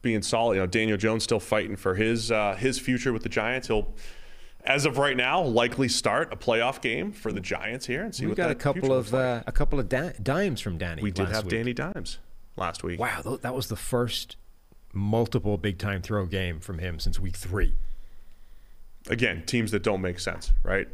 being 0.00 0.22
solid. 0.22 0.54
You 0.54 0.60
know, 0.62 0.66
Daniel 0.66 0.96
Jones 0.96 1.22
still 1.22 1.38
fighting 1.38 1.76
for 1.76 1.96
his 1.96 2.32
uh, 2.32 2.56
his 2.58 2.78
future 2.78 3.12
with 3.12 3.22
the 3.22 3.28
Giants. 3.28 3.68
He'll, 3.68 3.92
as 4.64 4.84
of 4.84 4.98
right 4.98 5.16
now, 5.16 5.42
likely 5.42 5.88
start 5.88 6.32
a 6.32 6.36
playoff 6.36 6.80
game 6.80 7.12
for 7.12 7.32
the 7.32 7.40
Giants 7.40 7.86
here 7.86 8.02
and 8.02 8.14
see 8.14 8.24
We 8.24 8.30
what 8.30 8.36
got 8.36 8.46
that 8.48 8.52
a 8.52 8.54
couple 8.56 8.92
of 8.92 9.12
like. 9.12 9.20
uh, 9.20 9.42
a 9.46 9.52
couple 9.52 9.78
of 9.80 9.88
da- 9.88 10.12
dimes 10.22 10.60
from 10.60 10.78
Danny. 10.78 11.02
we 11.02 11.10
did 11.10 11.24
last 11.24 11.34
have 11.34 11.44
week. 11.44 11.50
Danny 11.52 11.72
Dimes 11.72 12.18
last 12.56 12.82
week. 12.82 13.00
Wow, 13.00 13.20
tho- 13.22 13.36
that 13.38 13.54
was 13.54 13.68
the 13.68 13.76
first 13.76 14.36
multiple 14.92 15.56
big 15.56 15.78
time 15.78 16.02
throw 16.02 16.26
game 16.26 16.60
from 16.60 16.78
him 16.78 16.98
since 16.98 17.18
week 17.18 17.36
three. 17.36 17.74
Again, 19.08 19.44
teams 19.46 19.70
that 19.70 19.82
don't 19.82 20.00
make 20.02 20.20
sense, 20.20 20.52
right? 20.62 20.88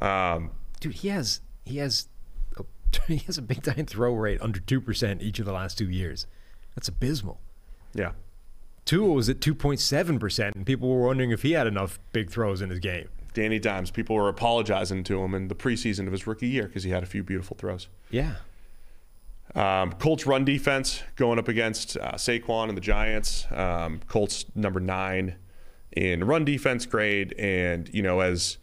Um, 0.00 0.50
Dude, 0.80 0.92
he 0.94 1.08
has 1.08 1.40
he 1.64 1.78
has 1.78 2.08
a, 2.56 2.64
he 3.08 3.18
has 3.18 3.38
a 3.38 3.42
big 3.42 3.62
time 3.62 3.86
throw 3.86 4.12
rate 4.14 4.40
under 4.42 4.60
two 4.60 4.80
percent 4.80 5.22
each 5.22 5.38
of 5.38 5.46
the 5.46 5.52
last 5.52 5.78
two 5.78 5.88
years. 5.88 6.26
That's 6.74 6.88
abysmal. 6.88 7.40
yeah. 7.94 8.12
Tua 8.88 9.12
was 9.12 9.28
at 9.28 9.42
two 9.42 9.54
point 9.54 9.80
seven 9.80 10.18
percent, 10.18 10.56
and 10.56 10.64
people 10.64 10.88
were 10.88 11.06
wondering 11.06 11.30
if 11.30 11.42
he 11.42 11.52
had 11.52 11.66
enough 11.66 11.98
big 12.12 12.30
throws 12.30 12.62
in 12.62 12.70
his 12.70 12.78
game. 12.78 13.08
Danny 13.34 13.58
Dimes. 13.58 13.90
People 13.90 14.16
were 14.16 14.28
apologizing 14.30 15.04
to 15.04 15.22
him 15.22 15.34
in 15.34 15.48
the 15.48 15.54
preseason 15.54 16.06
of 16.06 16.12
his 16.12 16.26
rookie 16.26 16.48
year 16.48 16.64
because 16.64 16.84
he 16.84 16.90
had 16.90 17.02
a 17.02 17.06
few 17.06 17.22
beautiful 17.22 17.54
throws. 17.56 17.88
Yeah, 18.10 18.36
Um, 19.54 19.92
Colts 19.92 20.26
run 20.26 20.44
defense 20.46 21.02
going 21.16 21.38
up 21.38 21.48
against 21.48 21.96
uh, 21.98 22.12
Saquon 22.12 22.68
and 22.68 22.76
the 22.76 22.80
Giants. 22.80 23.46
Um, 23.50 24.00
Colts 24.08 24.46
number 24.54 24.80
nine 24.80 25.36
in 25.92 26.24
run 26.24 26.44
defense 26.46 26.86
grade, 26.86 27.34
and 27.38 27.88
you 27.92 28.02
know 28.02 28.20
as 28.20 28.56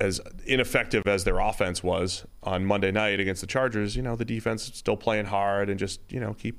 as 0.00 0.20
ineffective 0.46 1.02
as 1.06 1.24
their 1.24 1.38
offense 1.38 1.82
was 1.82 2.24
on 2.44 2.64
Monday 2.64 2.90
night 2.92 3.18
against 3.20 3.40
the 3.42 3.46
Chargers, 3.46 3.94
you 3.94 4.02
know 4.02 4.16
the 4.16 4.24
defense 4.24 4.68
is 4.68 4.76
still 4.76 4.96
playing 4.96 5.26
hard 5.26 5.68
and 5.68 5.78
just 5.78 6.00
you 6.08 6.18
know 6.20 6.34
keep 6.34 6.56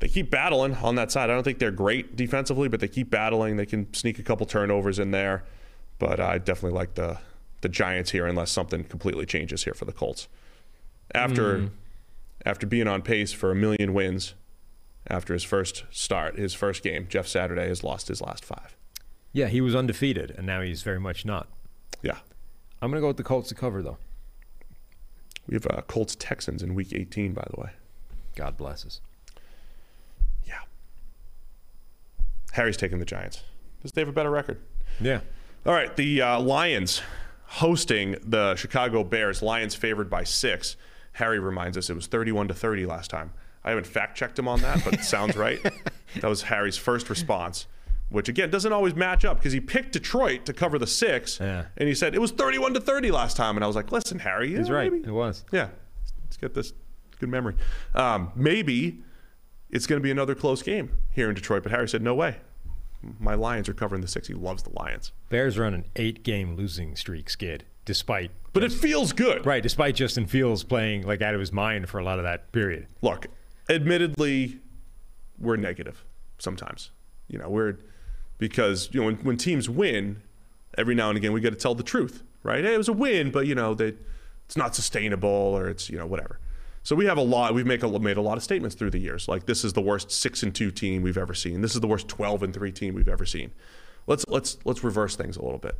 they 0.00 0.08
keep 0.08 0.30
battling 0.30 0.74
on 0.76 0.96
that 0.96 1.10
side. 1.12 1.30
I 1.30 1.34
don't 1.34 1.44
think 1.44 1.58
they're 1.58 1.70
great 1.70 2.16
defensively, 2.16 2.68
but 2.68 2.80
they 2.80 2.88
keep 2.88 3.10
battling. 3.10 3.56
They 3.56 3.66
can 3.66 3.92
sneak 3.94 4.18
a 4.18 4.22
couple 4.22 4.46
turnovers 4.46 4.98
in 4.98 5.10
there, 5.12 5.44
but 5.98 6.18
I 6.20 6.38
definitely 6.38 6.76
like 6.76 6.94
the 6.94 7.18
the 7.60 7.68
Giants 7.68 8.10
here 8.10 8.26
unless 8.26 8.50
something 8.50 8.84
completely 8.84 9.26
changes 9.26 9.64
here 9.64 9.74
for 9.74 9.84
the 9.84 9.92
Colts. 9.92 10.28
After 11.14 11.70
after 12.44 12.66
being 12.66 12.88
on 12.88 13.02
pace 13.02 13.32
for 13.32 13.50
a 13.50 13.54
million 13.54 13.92
wins 13.94 14.34
after 15.06 15.32
his 15.34 15.44
first 15.44 15.84
start, 15.90 16.38
his 16.38 16.54
first 16.54 16.82
game, 16.82 17.06
Jeff 17.08 17.26
Saturday 17.26 17.68
has 17.68 17.84
lost 17.84 18.08
his 18.08 18.20
last 18.20 18.44
five. 18.44 18.76
yeah, 19.32 19.46
he 19.48 19.60
was 19.60 19.74
undefeated, 19.74 20.30
and 20.36 20.46
now 20.46 20.60
he's 20.60 20.82
very 20.82 20.98
much 21.00 21.24
not. 21.24 21.48
Yeah. 22.02 22.18
I'm 22.80 22.90
gonna 22.90 23.00
go 23.02 23.08
with 23.08 23.16
the 23.18 23.22
Colts 23.22 23.48
to 23.50 23.54
cover 23.54 23.82
though. 23.82 23.98
We 25.46 25.54
have 25.54 25.66
uh, 25.66 25.82
Colts 25.82 26.16
Texans 26.18 26.62
in 26.62 26.74
week 26.74 26.92
18, 26.94 27.32
by 27.34 27.46
the 27.52 27.60
way. 27.60 27.70
God 28.36 28.56
bless 28.56 28.86
us. 28.86 29.00
Yeah. 30.46 30.60
Harry's 32.52 32.76
taking 32.76 32.98
the 32.98 33.04
Giants. 33.04 33.42
Does 33.82 33.92
they 33.92 34.00
have 34.00 34.08
a 34.08 34.12
better 34.12 34.30
record? 34.30 34.60
Yeah. 35.00 35.20
All 35.66 35.72
right, 35.72 35.94
the 35.96 36.22
uh, 36.22 36.40
Lions 36.40 37.02
hosting 37.44 38.16
the 38.24 38.54
Chicago 38.56 39.02
Bears. 39.04 39.42
Lions 39.42 39.74
favored 39.74 40.08
by 40.10 40.24
six. 40.24 40.76
Harry 41.12 41.38
reminds 41.38 41.76
us 41.76 41.90
it 41.90 41.94
was 41.94 42.06
31 42.06 42.48
to 42.48 42.54
30 42.54 42.86
last 42.86 43.10
time. 43.10 43.32
I 43.64 43.70
haven't 43.70 43.86
fact 43.86 44.16
checked 44.16 44.38
him 44.38 44.48
on 44.48 44.60
that, 44.62 44.82
but 44.84 44.94
it 44.94 45.04
sounds 45.04 45.36
right. 45.36 45.60
That 46.20 46.26
was 46.28 46.42
Harry's 46.42 46.76
first 46.76 47.08
response, 47.08 47.66
which 48.08 48.28
again 48.28 48.50
doesn't 48.50 48.72
always 48.72 48.96
match 48.96 49.24
up 49.24 49.36
because 49.38 49.52
he 49.52 49.60
picked 49.60 49.92
Detroit 49.92 50.44
to 50.46 50.52
cover 50.52 50.76
the 50.76 50.86
six, 50.88 51.38
Yeah. 51.38 51.66
and 51.76 51.88
he 51.88 51.94
said 51.94 52.16
it 52.16 52.20
was 52.20 52.32
31 52.32 52.74
to 52.74 52.80
30 52.80 53.12
last 53.12 53.36
time, 53.36 53.56
and 53.56 53.62
I 53.62 53.68
was 53.68 53.76
like, 53.76 53.92
listen, 53.92 54.18
Harry, 54.18 54.56
He's 54.56 54.68
right. 54.68 54.90
maybe- 54.90 55.06
It 55.06 55.12
was. 55.12 55.44
Yeah, 55.52 55.68
let's 56.24 56.36
get 56.36 56.52
this 56.52 56.72
good 57.20 57.28
memory. 57.28 57.54
Um, 57.94 58.32
maybe 58.34 59.04
it's 59.70 59.86
going 59.86 60.00
to 60.00 60.02
be 60.02 60.10
another 60.10 60.34
close 60.34 60.62
game 60.62 60.98
here 61.10 61.28
in 61.28 61.34
Detroit, 61.34 61.62
but 61.62 61.72
Harry 61.72 61.88
said 61.88 62.02
no 62.02 62.14
way. 62.14 62.36
My 63.18 63.34
Lions 63.34 63.68
are 63.68 63.74
covering 63.74 64.02
the 64.02 64.08
six. 64.08 64.28
He 64.28 64.34
loves 64.34 64.62
the 64.62 64.70
Lions, 64.78 65.12
Bears 65.30 65.58
run 65.58 65.72
an 65.72 65.86
eight 65.96 66.22
game 66.22 66.54
losing 66.54 66.96
streak 66.96 67.30
skid, 67.30 67.64
despite 67.84 68.30
but 68.52 68.62
it 68.62 68.72
feels 68.72 69.12
good. 69.12 69.46
right, 69.46 69.62
despite 69.62 69.94
Justin 69.94 70.26
Fields 70.26 70.64
playing 70.64 71.06
like 71.06 71.22
out 71.22 71.34
of 71.34 71.40
his 71.40 71.52
mind 71.52 71.88
for 71.88 71.98
a 71.98 72.04
lot 72.04 72.18
of 72.18 72.24
that 72.24 72.52
period. 72.52 72.86
look, 73.00 73.26
admittedly, 73.70 74.58
we're 75.38 75.56
negative 75.56 76.04
sometimes. 76.38 76.90
You 77.28 77.38
know, 77.38 77.48
we're 77.48 77.78
because 78.36 78.90
you 78.92 79.00
know 79.00 79.06
when, 79.06 79.16
when 79.16 79.36
teams 79.38 79.70
win, 79.70 80.20
every 80.76 80.94
now 80.94 81.08
and 81.08 81.16
again 81.16 81.32
we 81.32 81.40
got 81.40 81.50
to 81.50 81.56
tell 81.56 81.74
the 81.74 81.82
truth, 81.82 82.22
right? 82.42 82.64
Hey, 82.64 82.74
it 82.74 82.78
was 82.78 82.88
a 82.88 82.92
win, 82.92 83.30
but 83.30 83.46
you 83.46 83.54
know 83.54 83.72
they, 83.72 83.94
it's 84.44 84.56
not 84.56 84.74
sustainable 84.74 85.28
or 85.28 85.68
it's 85.68 85.88
you 85.88 85.96
know 85.96 86.06
whatever. 86.06 86.38
So 86.82 86.96
we 86.96 87.04
have 87.06 87.18
a 87.18 87.22
lot. 87.22 87.54
We've 87.54 87.66
make 87.66 87.82
a, 87.82 87.98
made 87.98 88.16
a 88.16 88.22
lot 88.22 88.36
of 88.38 88.42
statements 88.42 88.74
through 88.74 88.90
the 88.90 88.98
years, 88.98 89.28
like 89.28 89.46
this 89.46 89.64
is 89.64 89.74
the 89.74 89.82
worst 89.82 90.10
six 90.10 90.42
and 90.42 90.54
two 90.54 90.70
team 90.70 91.02
we've 91.02 91.18
ever 91.18 91.34
seen. 91.34 91.60
This 91.60 91.74
is 91.74 91.80
the 91.80 91.86
worst 91.86 92.08
twelve 92.08 92.42
and 92.42 92.54
three 92.54 92.72
team 92.72 92.94
we've 92.94 93.08
ever 93.08 93.26
seen. 93.26 93.52
Let's 94.06 94.24
let's 94.28 94.58
let's 94.64 94.82
reverse 94.82 95.14
things 95.14 95.36
a 95.36 95.42
little 95.42 95.58
bit. 95.58 95.76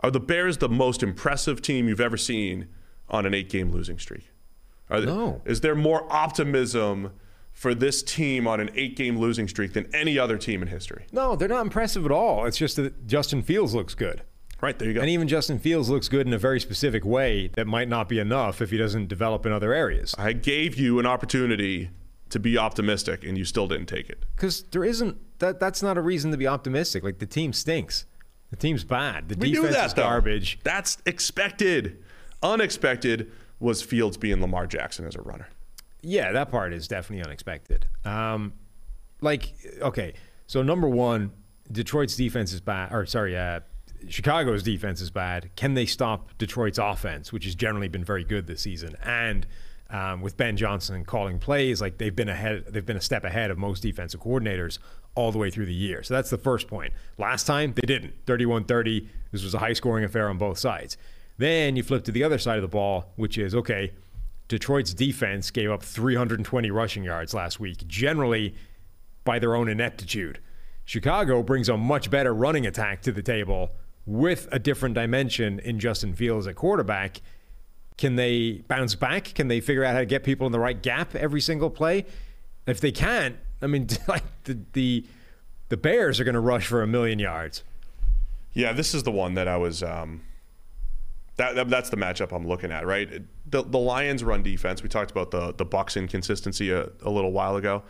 Are 0.00 0.10
the 0.12 0.20
Bears 0.20 0.58
the 0.58 0.68
most 0.68 1.02
impressive 1.02 1.60
team 1.60 1.88
you've 1.88 2.00
ever 2.00 2.16
seen 2.16 2.68
on 3.08 3.26
an 3.26 3.34
eight-game 3.34 3.72
losing 3.72 3.98
streak? 3.98 4.30
Are 4.88 5.00
there- 5.00 5.12
No. 5.12 5.42
Is 5.44 5.60
there 5.60 5.74
more 5.74 6.06
optimism 6.12 7.10
for 7.52 7.74
this 7.74 8.00
team 8.04 8.46
on 8.46 8.60
an 8.60 8.70
eight-game 8.76 9.18
losing 9.18 9.48
streak 9.48 9.72
than 9.72 9.92
any 9.92 10.16
other 10.16 10.38
team 10.38 10.62
in 10.62 10.68
history? 10.68 11.06
No, 11.10 11.34
they're 11.34 11.48
not 11.48 11.62
impressive 11.62 12.04
at 12.04 12.12
all. 12.12 12.46
It's 12.46 12.56
just 12.58 12.76
that 12.76 13.08
Justin 13.08 13.42
Fields 13.42 13.74
looks 13.74 13.94
good. 13.94 14.22
Right 14.60 14.78
there, 14.78 14.88
you 14.88 14.94
go. 14.94 15.00
And 15.00 15.08
even 15.10 15.28
Justin 15.28 15.58
Fields 15.58 15.88
looks 15.88 16.08
good 16.08 16.26
in 16.26 16.32
a 16.32 16.38
very 16.38 16.58
specific 16.58 17.04
way 17.04 17.48
that 17.54 17.66
might 17.66 17.88
not 17.88 18.08
be 18.08 18.18
enough 18.18 18.60
if 18.60 18.70
he 18.70 18.76
doesn't 18.76 19.06
develop 19.08 19.46
in 19.46 19.52
other 19.52 19.72
areas. 19.72 20.14
I 20.18 20.32
gave 20.32 20.74
you 20.76 20.98
an 20.98 21.06
opportunity 21.06 21.90
to 22.30 22.38
be 22.40 22.58
optimistic, 22.58 23.24
and 23.24 23.38
you 23.38 23.44
still 23.44 23.68
didn't 23.68 23.86
take 23.86 24.10
it. 24.10 24.24
Because 24.34 24.64
there 24.64 24.84
isn't 24.84 25.16
that. 25.38 25.60
That's 25.60 25.82
not 25.82 25.96
a 25.96 26.00
reason 26.02 26.30
to 26.32 26.36
be 26.36 26.46
optimistic. 26.48 27.04
Like 27.04 27.18
the 27.20 27.26
team 27.26 27.52
stinks. 27.52 28.04
The 28.50 28.56
team's 28.56 28.82
bad. 28.82 29.28
The 29.28 29.36
We 29.38 29.52
defense 29.52 29.74
that 29.74 29.86
is 29.86 29.94
though. 29.94 30.02
garbage. 30.02 30.58
That's 30.64 30.98
expected. 31.06 32.02
Unexpected 32.42 33.30
was 33.60 33.82
Fields 33.82 34.16
being 34.16 34.40
Lamar 34.40 34.66
Jackson 34.66 35.06
as 35.06 35.14
a 35.14 35.20
runner. 35.22 35.48
Yeah, 36.02 36.32
that 36.32 36.50
part 36.50 36.72
is 36.72 36.88
definitely 36.88 37.24
unexpected. 37.24 37.86
Um, 38.04 38.52
like, 39.20 39.52
okay, 39.80 40.14
so 40.46 40.62
number 40.62 40.88
one, 40.88 41.32
Detroit's 41.70 42.16
defense 42.16 42.52
is 42.52 42.60
bad. 42.60 42.92
Or 42.92 43.04
sorry, 43.06 43.36
uh, 43.36 43.60
Chicago's 44.08 44.62
defense 44.62 45.00
is 45.00 45.10
bad. 45.10 45.50
Can 45.56 45.74
they 45.74 45.86
stop 45.86 46.36
Detroit's 46.38 46.78
offense, 46.78 47.32
which 47.32 47.44
has 47.44 47.54
generally 47.54 47.88
been 47.88 48.04
very 48.04 48.24
good 48.24 48.46
this 48.46 48.62
season? 48.62 48.96
And 49.02 49.46
um, 49.90 50.20
with 50.20 50.36
Ben 50.36 50.56
Johnson 50.56 51.04
calling 51.04 51.38
plays, 51.38 51.80
like 51.80 51.98
they've 51.98 52.14
been 52.14 52.28
ahead, 52.28 52.66
they've 52.68 52.84
been 52.84 52.96
a 52.96 53.02
step 53.02 53.24
ahead 53.24 53.50
of 53.50 53.58
most 53.58 53.82
defensive 53.82 54.20
coordinators 54.20 54.78
all 55.14 55.32
the 55.32 55.38
way 55.38 55.50
through 55.50 55.66
the 55.66 55.74
year. 55.74 56.02
So 56.02 56.14
that's 56.14 56.30
the 56.30 56.38
first 56.38 56.68
point. 56.68 56.92
Last 57.16 57.44
time 57.44 57.72
they 57.74 57.86
didn't. 57.86 58.24
31-30. 58.26 59.08
This 59.32 59.42
was 59.42 59.54
a 59.54 59.58
high-scoring 59.58 60.04
affair 60.04 60.28
on 60.28 60.38
both 60.38 60.58
sides. 60.58 60.96
Then 61.38 61.76
you 61.76 61.82
flip 61.82 62.04
to 62.04 62.12
the 62.12 62.24
other 62.24 62.38
side 62.38 62.56
of 62.56 62.62
the 62.62 62.68
ball, 62.68 63.12
which 63.16 63.38
is 63.38 63.54
okay. 63.54 63.92
Detroit's 64.48 64.94
defense 64.94 65.50
gave 65.50 65.70
up 65.70 65.82
320 65.82 66.70
rushing 66.70 67.04
yards 67.04 67.34
last 67.34 67.60
week, 67.60 67.86
generally 67.86 68.54
by 69.24 69.38
their 69.38 69.54
own 69.54 69.68
ineptitude. 69.68 70.40
Chicago 70.84 71.42
brings 71.42 71.68
a 71.68 71.76
much 71.76 72.10
better 72.10 72.32
running 72.32 72.66
attack 72.66 73.02
to 73.02 73.12
the 73.12 73.22
table 73.22 73.72
with 74.08 74.48
a 74.50 74.58
different 74.58 74.94
dimension 74.94 75.60
in 75.60 75.78
Justin 75.78 76.14
Fields 76.14 76.46
at 76.46 76.56
quarterback. 76.56 77.20
Can 77.98 78.16
they 78.16 78.62
bounce 78.66 78.94
back? 78.94 79.34
Can 79.34 79.48
they 79.48 79.60
figure 79.60 79.84
out 79.84 79.92
how 79.92 80.00
to 80.00 80.06
get 80.06 80.24
people 80.24 80.46
in 80.46 80.52
the 80.52 80.58
right 80.58 80.80
gap 80.80 81.14
every 81.14 81.42
single 81.42 81.68
play? 81.68 82.06
If 82.66 82.80
they 82.80 82.90
can't, 82.90 83.36
I 83.60 83.66
mean, 83.66 83.86
like 84.08 84.24
the 84.44 84.58
the, 84.72 85.04
the 85.68 85.76
Bears 85.76 86.18
are 86.18 86.24
going 86.24 86.34
to 86.34 86.40
rush 86.40 86.66
for 86.66 86.82
a 86.82 86.86
million 86.86 87.18
yards. 87.18 87.62
Yeah, 88.54 88.72
this 88.72 88.94
is 88.94 89.02
the 89.02 89.10
one 89.10 89.34
that 89.34 89.46
I 89.46 89.58
was. 89.58 89.82
Um, 89.82 90.22
that, 91.36 91.54
that 91.54 91.68
that's 91.68 91.90
the 91.90 91.96
matchup 91.96 92.34
I'm 92.34 92.48
looking 92.48 92.72
at, 92.72 92.86
right? 92.86 93.22
The 93.50 93.62
the 93.62 93.78
Lions 93.78 94.24
run 94.24 94.42
defense. 94.42 94.82
We 94.82 94.88
talked 94.88 95.10
about 95.10 95.30
the 95.30 95.52
the 95.52 95.66
Bucs 95.66 95.96
inconsistency 95.96 96.70
a, 96.70 96.88
a 97.02 97.10
little 97.10 97.32
while 97.32 97.56
ago. 97.56 97.82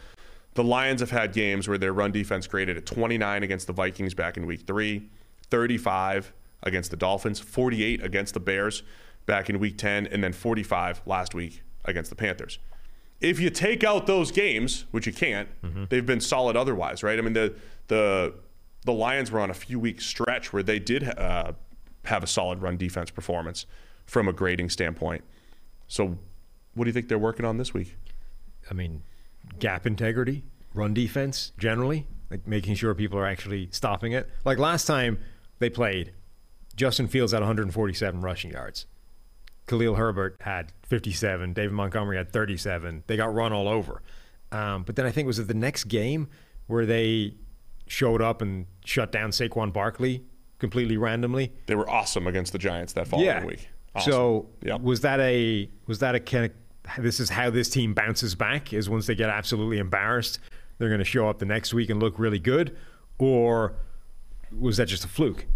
The 0.54 0.64
Lions 0.64 1.00
have 1.00 1.10
had 1.10 1.32
games 1.32 1.68
where 1.68 1.78
their 1.78 1.92
run 1.92 2.10
defense 2.10 2.48
graded 2.48 2.76
at 2.76 2.86
29 2.86 3.44
against 3.44 3.68
the 3.68 3.72
Vikings 3.72 4.14
back 4.14 4.36
in 4.36 4.46
Week 4.46 4.62
Three, 4.66 5.08
35 5.50 6.32
against 6.62 6.90
the 6.90 6.96
Dolphins, 6.96 7.40
48 7.40 8.02
against 8.02 8.34
the 8.34 8.40
Bears 8.40 8.82
back 9.26 9.48
in 9.50 9.58
Week 9.58 9.76
10, 9.76 10.06
and 10.06 10.22
then 10.22 10.32
45 10.32 11.02
last 11.06 11.34
week 11.34 11.62
against 11.84 12.10
the 12.10 12.16
Panthers. 12.16 12.58
If 13.20 13.40
you 13.40 13.50
take 13.50 13.82
out 13.82 14.06
those 14.06 14.30
games, 14.30 14.86
which 14.90 15.06
you 15.06 15.12
can't, 15.12 15.48
they've 15.88 16.06
been 16.06 16.20
solid 16.20 16.56
otherwise, 16.56 17.02
right? 17.02 17.18
I 17.18 17.22
mean 17.22 17.32
the 17.32 17.54
the 17.88 18.34
the 18.84 18.92
Lions 18.92 19.30
were 19.30 19.40
on 19.40 19.50
a 19.50 19.54
few 19.54 19.78
week 19.80 20.00
stretch 20.00 20.52
where 20.52 20.62
they 20.62 20.78
did 20.78 21.02
uh, 21.02 21.52
have 22.04 22.22
a 22.22 22.26
solid 22.26 22.62
run 22.62 22.76
defense 22.76 23.10
performance 23.10 23.66
from 24.06 24.28
a 24.28 24.32
grading 24.32 24.70
standpoint. 24.70 25.24
So, 25.88 26.18
what 26.74 26.84
do 26.84 26.88
you 26.88 26.92
think 26.92 27.08
they're 27.08 27.18
working 27.18 27.44
on 27.44 27.58
this 27.58 27.74
week? 27.74 27.96
I 28.70 28.74
mean, 28.74 29.02
gap 29.58 29.86
integrity, 29.86 30.44
run 30.74 30.94
defense 30.94 31.52
generally, 31.58 32.06
like 32.30 32.46
making 32.46 32.76
sure 32.76 32.94
people 32.94 33.18
are 33.18 33.26
actually 33.26 33.68
stopping 33.72 34.12
it. 34.12 34.28
Like 34.44 34.58
last 34.58 34.86
time 34.86 35.18
they 35.58 35.70
played, 35.70 36.12
Justin 36.76 37.08
Fields 37.08 37.32
had 37.32 37.40
147 37.40 38.20
rushing 38.20 38.52
yards. 38.52 38.86
Khalil 39.66 39.96
Herbert 39.96 40.36
had 40.40 40.72
57. 40.84 41.52
David 41.52 41.72
Montgomery 41.72 42.16
had 42.16 42.32
37. 42.32 43.04
They 43.06 43.16
got 43.16 43.34
run 43.34 43.52
all 43.52 43.68
over. 43.68 44.02
Um, 44.50 44.82
but 44.84 44.96
then 44.96 45.04
I 45.04 45.10
think 45.10 45.26
it 45.26 45.28
was 45.28 45.38
it 45.38 45.48
the 45.48 45.54
next 45.54 45.84
game 45.84 46.28
where 46.66 46.86
they 46.86 47.34
showed 47.86 48.22
up 48.22 48.40
and 48.40 48.66
shut 48.84 49.12
down 49.12 49.30
Saquon 49.30 49.72
Barkley 49.72 50.24
completely 50.58 50.96
randomly. 50.96 51.52
They 51.66 51.74
were 51.74 51.88
awesome 51.88 52.26
against 52.26 52.52
the 52.52 52.58
Giants 52.58 52.94
that 52.94 53.08
following 53.08 53.26
yeah. 53.26 53.44
week. 53.44 53.68
Awesome. 53.94 54.12
So 54.12 54.46
Yep. 54.62 54.80
was 54.80 55.00
that 55.02 55.20
a 55.20 55.70
was 55.86 55.98
that 56.00 56.14
a 56.14 56.20
kind 56.20 56.46
of 56.46 56.52
this 57.02 57.20
is 57.20 57.28
how 57.28 57.50
this 57.50 57.68
team 57.68 57.92
bounces 57.92 58.34
back 58.34 58.72
is 58.72 58.88
once 58.88 59.06
they 59.06 59.14
get 59.14 59.28
absolutely 59.28 59.78
embarrassed 59.78 60.38
they're 60.78 60.88
going 60.88 61.00
to 61.00 61.04
show 61.04 61.28
up 61.28 61.38
the 61.38 61.44
next 61.44 61.74
week 61.74 61.90
and 61.90 62.00
look 62.00 62.18
really 62.18 62.38
good 62.38 62.76
or 63.18 63.74
was 64.56 64.76
that 64.76 64.86
just 64.86 65.04
a 65.04 65.08
fluke? 65.08 65.46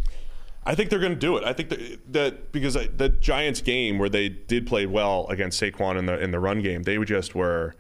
I 0.65 0.75
think 0.75 0.91
they're 0.91 1.01
going 1.01 1.13
to 1.15 1.19
do 1.19 1.37
it. 1.37 1.45
I 1.45 1.53
think 1.53 1.71
that, 1.71 2.13
that 2.13 2.53
because 2.53 2.77
I- 2.77 2.87
the 2.87 3.09
Giants 3.09 3.61
game 3.61 3.99
where 3.99 4.09
they 4.09 4.29
did 4.29 4.67
play 4.67 4.87
well 4.87 5.27
against 5.29 5.61
Saquon 5.61 5.99
in 5.99 6.07
the 6.07 6.19
in 6.21 6.31
the 6.31 6.39
run 6.39 6.63
game, 6.63 6.85
they 6.85 6.97
just 7.05 7.35
were 7.35 7.75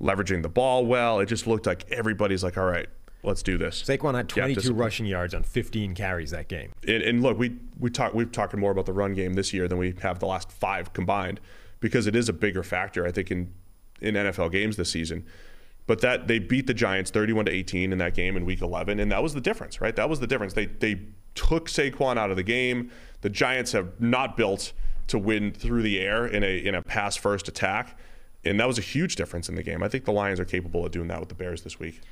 leveraging 0.00 0.42
the 0.42 0.48
ball 0.48 0.84
well. 0.86 1.20
It 1.20 1.26
just 1.26 1.46
looked 1.46 1.66
like 1.66 1.90
everybody's 1.90 2.44
like, 2.44 2.58
all 2.58 2.66
right, 2.66 2.86
let's 3.22 3.42
do 3.42 3.56
this. 3.56 3.82
Saquon 3.82 4.14
had 4.14 4.28
22 4.28 4.54
discipline. 4.54 4.78
rushing 4.78 5.06
yards 5.06 5.34
on 5.34 5.42
15 5.42 5.94
carries 5.94 6.30
that 6.30 6.48
game. 6.48 6.72
and, 6.86 7.02
and 7.02 7.22
look, 7.22 7.38
we 7.38 7.56
we 7.78 7.90
talk 7.90 8.12
we've 8.14 8.30
talked 8.30 8.54
more 8.56 8.70
about 8.72 8.86
the 8.86 8.92
run 8.92 9.14
game 9.14 9.34
this 9.34 9.54
year 9.54 9.66
than 9.66 9.78
we 9.78 9.94
have 10.02 10.18
the 10.18 10.26
last 10.26 10.52
five 10.52 10.92
combined 10.92 11.40
because 11.80 12.06
it 12.06 12.14
is 12.14 12.28
a 12.28 12.32
bigger 12.34 12.62
factor. 12.62 13.06
I 13.06 13.10
think 13.12 13.30
in 13.30 13.52
in 14.00 14.14
NFL 14.14 14.52
games 14.52 14.76
this 14.76 14.90
season. 14.90 15.24
But 15.88 16.02
that 16.02 16.28
they 16.28 16.38
beat 16.38 16.66
the 16.68 16.74
Giants 16.74 17.10
31 17.10 17.46
to 17.46 17.50
18 17.50 17.92
in 17.92 17.98
that 17.98 18.14
game 18.14 18.36
in 18.36 18.44
Week 18.44 18.60
11, 18.60 19.00
and 19.00 19.10
that 19.10 19.22
was 19.22 19.34
the 19.34 19.40
difference, 19.40 19.80
right? 19.80 19.96
That 19.96 20.08
was 20.08 20.20
the 20.20 20.26
difference. 20.28 20.52
They 20.52 20.66
they 20.66 21.00
took 21.34 21.68
Saquon 21.68 22.16
out 22.18 22.30
of 22.30 22.36
the 22.36 22.42
game. 22.42 22.90
The 23.22 23.30
Giants 23.30 23.72
have 23.72 23.98
not 24.00 24.36
built 24.36 24.72
to 25.08 25.18
win 25.18 25.50
through 25.52 25.82
the 25.82 25.98
air 25.98 26.26
in 26.26 26.44
a 26.44 26.58
in 26.58 26.74
a 26.74 26.82
pass 26.82 27.16
first 27.16 27.48
attack, 27.48 27.98
and 28.44 28.60
that 28.60 28.68
was 28.68 28.78
a 28.78 28.82
huge 28.82 29.16
difference 29.16 29.48
in 29.48 29.54
the 29.54 29.62
game. 29.62 29.82
I 29.82 29.88
think 29.88 30.04
the 30.04 30.12
Lions 30.12 30.38
are 30.38 30.44
capable 30.44 30.84
of 30.84 30.92
doing 30.92 31.08
that 31.08 31.20
with 31.20 31.30
the 31.30 31.34
Bears 31.34 31.62
this 31.62 31.80
week. 31.80 32.02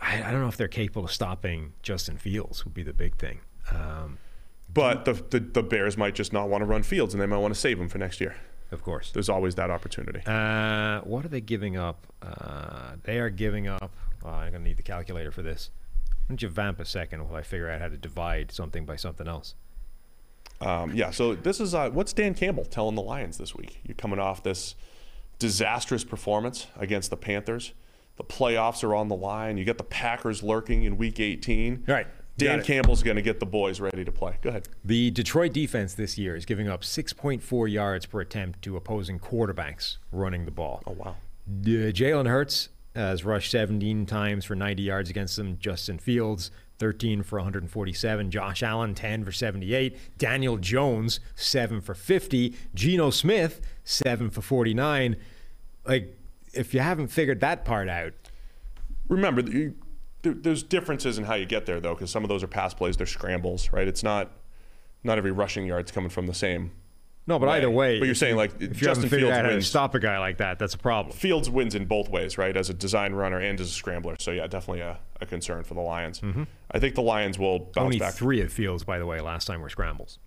I, 0.00 0.22
I 0.22 0.30
don't 0.32 0.40
know 0.40 0.48
if 0.48 0.56
they're 0.56 0.66
capable 0.66 1.04
of 1.04 1.12
stopping 1.12 1.74
Justin 1.82 2.16
Fields 2.16 2.64
would 2.64 2.74
be 2.74 2.82
the 2.82 2.94
big 2.94 3.16
thing. 3.16 3.40
Um, 3.70 4.18
But 4.72 5.04
the, 5.04 5.12
the 5.12 5.40
the 5.40 5.62
Bears 5.62 5.98
might 5.98 6.14
just 6.14 6.32
not 6.32 6.48
want 6.48 6.62
to 6.62 6.66
run 6.66 6.82
Fields, 6.82 7.12
and 7.12 7.20
they 7.22 7.26
might 7.26 7.36
want 7.36 7.52
to 7.52 7.60
save 7.60 7.78
him 7.78 7.88
for 7.90 7.98
next 7.98 8.18
year. 8.18 8.34
Of 8.72 8.82
course. 8.82 9.10
There's 9.12 9.28
always 9.28 9.54
that 9.56 9.70
opportunity. 9.70 10.20
Uh, 10.26 11.00
what 11.02 11.24
are 11.24 11.28
they 11.28 11.40
giving 11.40 11.76
up? 11.76 12.06
Uh, 12.22 12.92
they 13.04 13.18
are 13.18 13.30
giving 13.30 13.68
up. 13.68 13.92
Oh, 14.24 14.28
I'm 14.28 14.50
going 14.50 14.62
to 14.62 14.68
need 14.68 14.76
the 14.76 14.82
calculator 14.82 15.30
for 15.30 15.42
this. 15.42 15.70
Why 16.06 16.24
don't 16.28 16.42
you 16.42 16.48
vamp 16.48 16.80
a 16.80 16.84
second 16.84 17.24
while 17.28 17.36
I 17.36 17.42
figure 17.42 17.68
out 17.68 17.80
how 17.80 17.88
to 17.88 17.96
divide 17.96 18.52
something 18.52 18.84
by 18.84 18.96
something 18.96 19.26
else? 19.28 19.54
Um, 20.60 20.94
yeah, 20.94 21.10
so 21.10 21.34
this 21.34 21.60
is 21.60 21.74
uh, 21.74 21.90
what's 21.90 22.12
Dan 22.12 22.34
Campbell 22.34 22.64
telling 22.64 22.94
the 22.94 23.02
Lions 23.02 23.36
this 23.38 23.54
week? 23.54 23.80
You're 23.84 23.96
coming 23.96 24.20
off 24.20 24.42
this 24.42 24.76
disastrous 25.38 26.04
performance 26.04 26.68
against 26.76 27.10
the 27.10 27.16
Panthers. 27.16 27.72
The 28.16 28.24
playoffs 28.24 28.84
are 28.84 28.94
on 28.94 29.08
the 29.08 29.16
line. 29.16 29.58
You 29.58 29.64
got 29.64 29.78
the 29.78 29.84
Packers 29.84 30.42
lurking 30.42 30.84
in 30.84 30.96
Week 30.98 31.18
18. 31.18 31.84
All 31.88 31.94
right. 31.94 32.06
Dan 32.36 32.62
Campbell's 32.62 33.02
going 33.02 33.16
to 33.16 33.22
get 33.22 33.40
the 33.40 33.46
boys 33.46 33.80
ready 33.80 34.04
to 34.04 34.12
play. 34.12 34.36
Go 34.42 34.50
ahead. 34.50 34.68
The 34.84 35.10
Detroit 35.10 35.52
defense 35.52 35.94
this 35.94 36.16
year 36.16 36.34
is 36.34 36.44
giving 36.44 36.68
up 36.68 36.82
6.4 36.82 37.70
yards 37.70 38.06
per 38.06 38.20
attempt 38.20 38.62
to 38.62 38.76
opposing 38.76 39.18
quarterbacks 39.18 39.98
running 40.10 40.44
the 40.44 40.50
ball. 40.50 40.82
Oh 40.86 40.92
wow. 40.92 41.16
Uh, 41.48 41.92
Jalen 41.92 42.28
Hurts 42.28 42.68
has 42.94 43.24
rushed 43.24 43.50
17 43.50 44.06
times 44.06 44.44
for 44.44 44.54
90 44.54 44.82
yards 44.82 45.10
against 45.10 45.36
them. 45.36 45.56
Justin 45.58 45.98
Fields, 45.98 46.50
13 46.78 47.22
for 47.22 47.38
147. 47.38 48.30
Josh 48.30 48.62
Allen, 48.62 48.94
10 48.94 49.24
for 49.24 49.32
78. 49.32 50.18
Daniel 50.18 50.56
Jones, 50.56 51.20
7 51.34 51.80
for 51.80 51.94
50. 51.94 52.54
Geno 52.74 53.10
Smith, 53.10 53.60
7 53.84 54.30
for 54.30 54.42
49. 54.42 55.16
Like, 55.86 56.16
if 56.52 56.74
you 56.74 56.80
haven't 56.80 57.08
figured 57.08 57.40
that 57.40 57.64
part 57.64 57.88
out, 57.88 58.12
Remember, 59.12 59.42
there's 60.22 60.62
differences 60.62 61.18
in 61.18 61.24
how 61.24 61.34
you 61.34 61.46
get 61.46 61.66
there, 61.66 61.80
though, 61.80 61.94
because 61.94 62.10
some 62.10 62.22
of 62.24 62.28
those 62.28 62.42
are 62.42 62.46
pass 62.48 62.74
plays, 62.74 62.96
they're 62.96 63.06
scrambles, 63.06 63.72
right? 63.72 63.86
It's 63.88 64.02
not 64.02 64.30
not 65.04 65.18
every 65.18 65.32
rushing 65.32 65.66
yard's 65.66 65.90
coming 65.90 66.10
from 66.10 66.26
the 66.28 66.34
same. 66.34 66.70
no, 67.26 67.38
but 67.38 67.48
way. 67.48 67.56
either 67.56 67.70
way, 67.70 67.98
But 67.98 68.06
you're 68.06 68.14
saying 68.14 68.36
like 68.36 68.52
if 68.60 68.76
Justin 68.76 69.08
Fields 69.08 69.36
out 69.36 69.46
wins. 69.46 69.66
stop 69.66 69.94
a 69.96 69.98
guy 69.98 70.18
like 70.18 70.38
that, 70.38 70.58
that's 70.60 70.74
a 70.74 70.78
problem. 70.78 71.16
Fields 71.16 71.50
wins 71.50 71.74
in 71.74 71.86
both 71.86 72.08
ways, 72.08 72.38
right? 72.38 72.56
As 72.56 72.70
a 72.70 72.74
design 72.74 73.12
runner 73.14 73.38
and 73.38 73.60
as 73.60 73.68
a 73.68 73.72
scrambler. 73.72 74.14
So 74.20 74.30
yeah, 74.30 74.46
definitely 74.46 74.80
a, 74.82 74.98
a 75.20 75.26
concern 75.26 75.64
for 75.64 75.74
the 75.74 75.80
Lions. 75.80 76.20
I 76.70 76.78
think 76.78 76.94
the 76.94 77.02
Lions 77.02 77.38
will 77.38 77.58
bounce 77.58 77.70
Mm-hmm. 77.74 77.84
Only 77.84 77.98
back. 77.98 78.14
three 78.14 78.40
of 78.40 78.52
Fields, 78.52 78.84
by 78.84 78.98
the 79.00 79.06
way, 79.06 79.20
last 79.20 79.46
time 79.46 79.60
were 79.60 79.68
scrambles. 79.68 80.18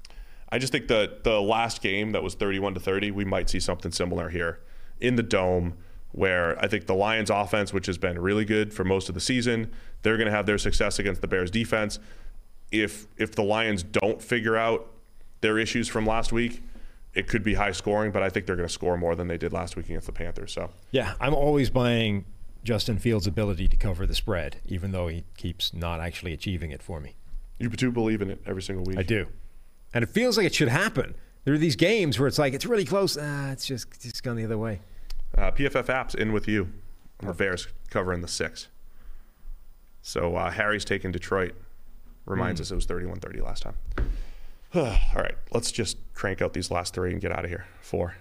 I 0.49 0.59
just 0.59 0.71
think 0.73 0.87
the 0.89 1.19
the 1.23 1.41
last 1.41 1.81
game 1.81 2.11
that 2.11 2.21
was 2.21 2.35
31 2.35 2.73
to 2.75 2.79
30, 2.81 3.11
we 3.11 3.23
might 3.25 3.49
see 3.49 3.59
something 3.61 3.91
similar 3.91 4.29
here 4.29 4.59
in 4.99 5.15
the 5.15 5.23
dome 5.23 5.75
where 6.15 6.57
I 6.63 6.67
think 6.67 6.85
the 6.85 6.95
Lions 6.95 7.29
offense, 7.29 7.73
which 7.73 7.87
has 7.87 7.97
been 7.97 8.17
really 8.19 8.45
good 8.45 8.73
for 8.73 8.85
most 8.85 9.09
of 9.09 9.15
the 9.15 9.21
season, 9.21 9.71
they're 10.01 10.15
going 10.15 10.27
to 10.27 10.31
have 10.31 10.45
their 10.45 10.57
success 10.57 10.97
against 10.97 11.21
the 11.21 11.27
Bears 11.27 11.51
defense. 11.51 11.99
If 12.71 13.07
if 13.17 13.35
the 13.35 13.43
Lions 13.43 13.83
don't 13.83 14.21
figure 14.21 14.55
out 14.55 14.91
their 15.41 15.59
issues 15.59 15.89
from 15.89 16.05
last 16.05 16.31
week, 16.31 16.63
it 17.13 17.27
could 17.27 17.43
be 17.43 17.53
high 17.53 17.71
scoring, 17.71 18.11
but 18.11 18.23
I 18.23 18.29
think 18.29 18.45
they're 18.45 18.55
going 18.55 18.67
to 18.67 18.73
score 18.73 18.97
more 18.97 19.15
than 19.15 19.27
they 19.27 19.37
did 19.37 19.51
last 19.51 19.75
week 19.75 19.87
against 19.87 20.07
the 20.07 20.13
Panthers. 20.13 20.53
So 20.53 20.69
Yeah, 20.91 21.15
I'm 21.19 21.33
always 21.33 21.69
buying 21.69 22.23
Justin 22.63 22.97
Fields' 22.97 23.27
ability 23.27 23.67
to 23.67 23.75
cover 23.75 24.07
the 24.07 24.15
spread, 24.15 24.57
even 24.65 24.91
though 24.91 25.07
he 25.07 25.25
keeps 25.35 25.73
not 25.73 25.99
actually 25.99 26.31
achieving 26.31 26.71
it 26.71 26.81
for 26.81 27.01
me. 27.01 27.15
you 27.59 27.69
do 27.69 27.91
believe 27.91 28.21
in 28.21 28.31
it 28.31 28.41
every 28.45 28.61
single 28.61 28.85
week. 28.85 28.97
I 28.97 29.03
do. 29.03 29.27
And 29.93 30.03
it 30.03 30.09
feels 30.09 30.37
like 30.37 30.45
it 30.45 30.55
should 30.55 30.69
happen. 30.69 31.15
There 31.43 31.53
are 31.53 31.59
these 31.59 31.75
games 31.75 32.17
where 32.17 32.27
it's 32.27 32.39
like, 32.39 32.53
it's 32.53 32.65
really 32.65 32.85
close. 32.85 33.17
Ah, 33.21 33.51
it's 33.51 33.67
just, 33.67 34.01
just 34.01 34.23
gone 34.23 34.35
the 34.35 34.45
other 34.45 34.57
way. 34.57 34.79
Uh, 35.37 35.51
PFF 35.51 35.85
apps 35.85 36.15
in 36.15 36.31
with 36.31 36.47
you. 36.47 36.71
The 37.19 37.33
Bears 37.33 37.67
covering 37.89 38.21
the 38.21 38.27
six. 38.27 38.67
So 40.01 40.35
uh, 40.35 40.51
Harry's 40.51 40.85
taking 40.85 41.11
Detroit. 41.11 41.55
Reminds 42.25 42.59
us 42.59 42.71
it 42.71 42.75
was 42.75 42.85
31 42.85 43.19
30 43.19 43.41
last 43.41 43.63
time. 43.63 43.75
All 44.75 44.83
right, 45.15 45.35
let's 45.51 45.71
just 45.71 45.97
crank 46.13 46.41
out 46.41 46.53
these 46.53 46.71
last 46.71 46.93
three 46.93 47.11
and 47.11 47.21
get 47.21 47.31
out 47.31 47.43
of 47.43 47.49
here. 47.49 47.65
Four. 47.81 48.15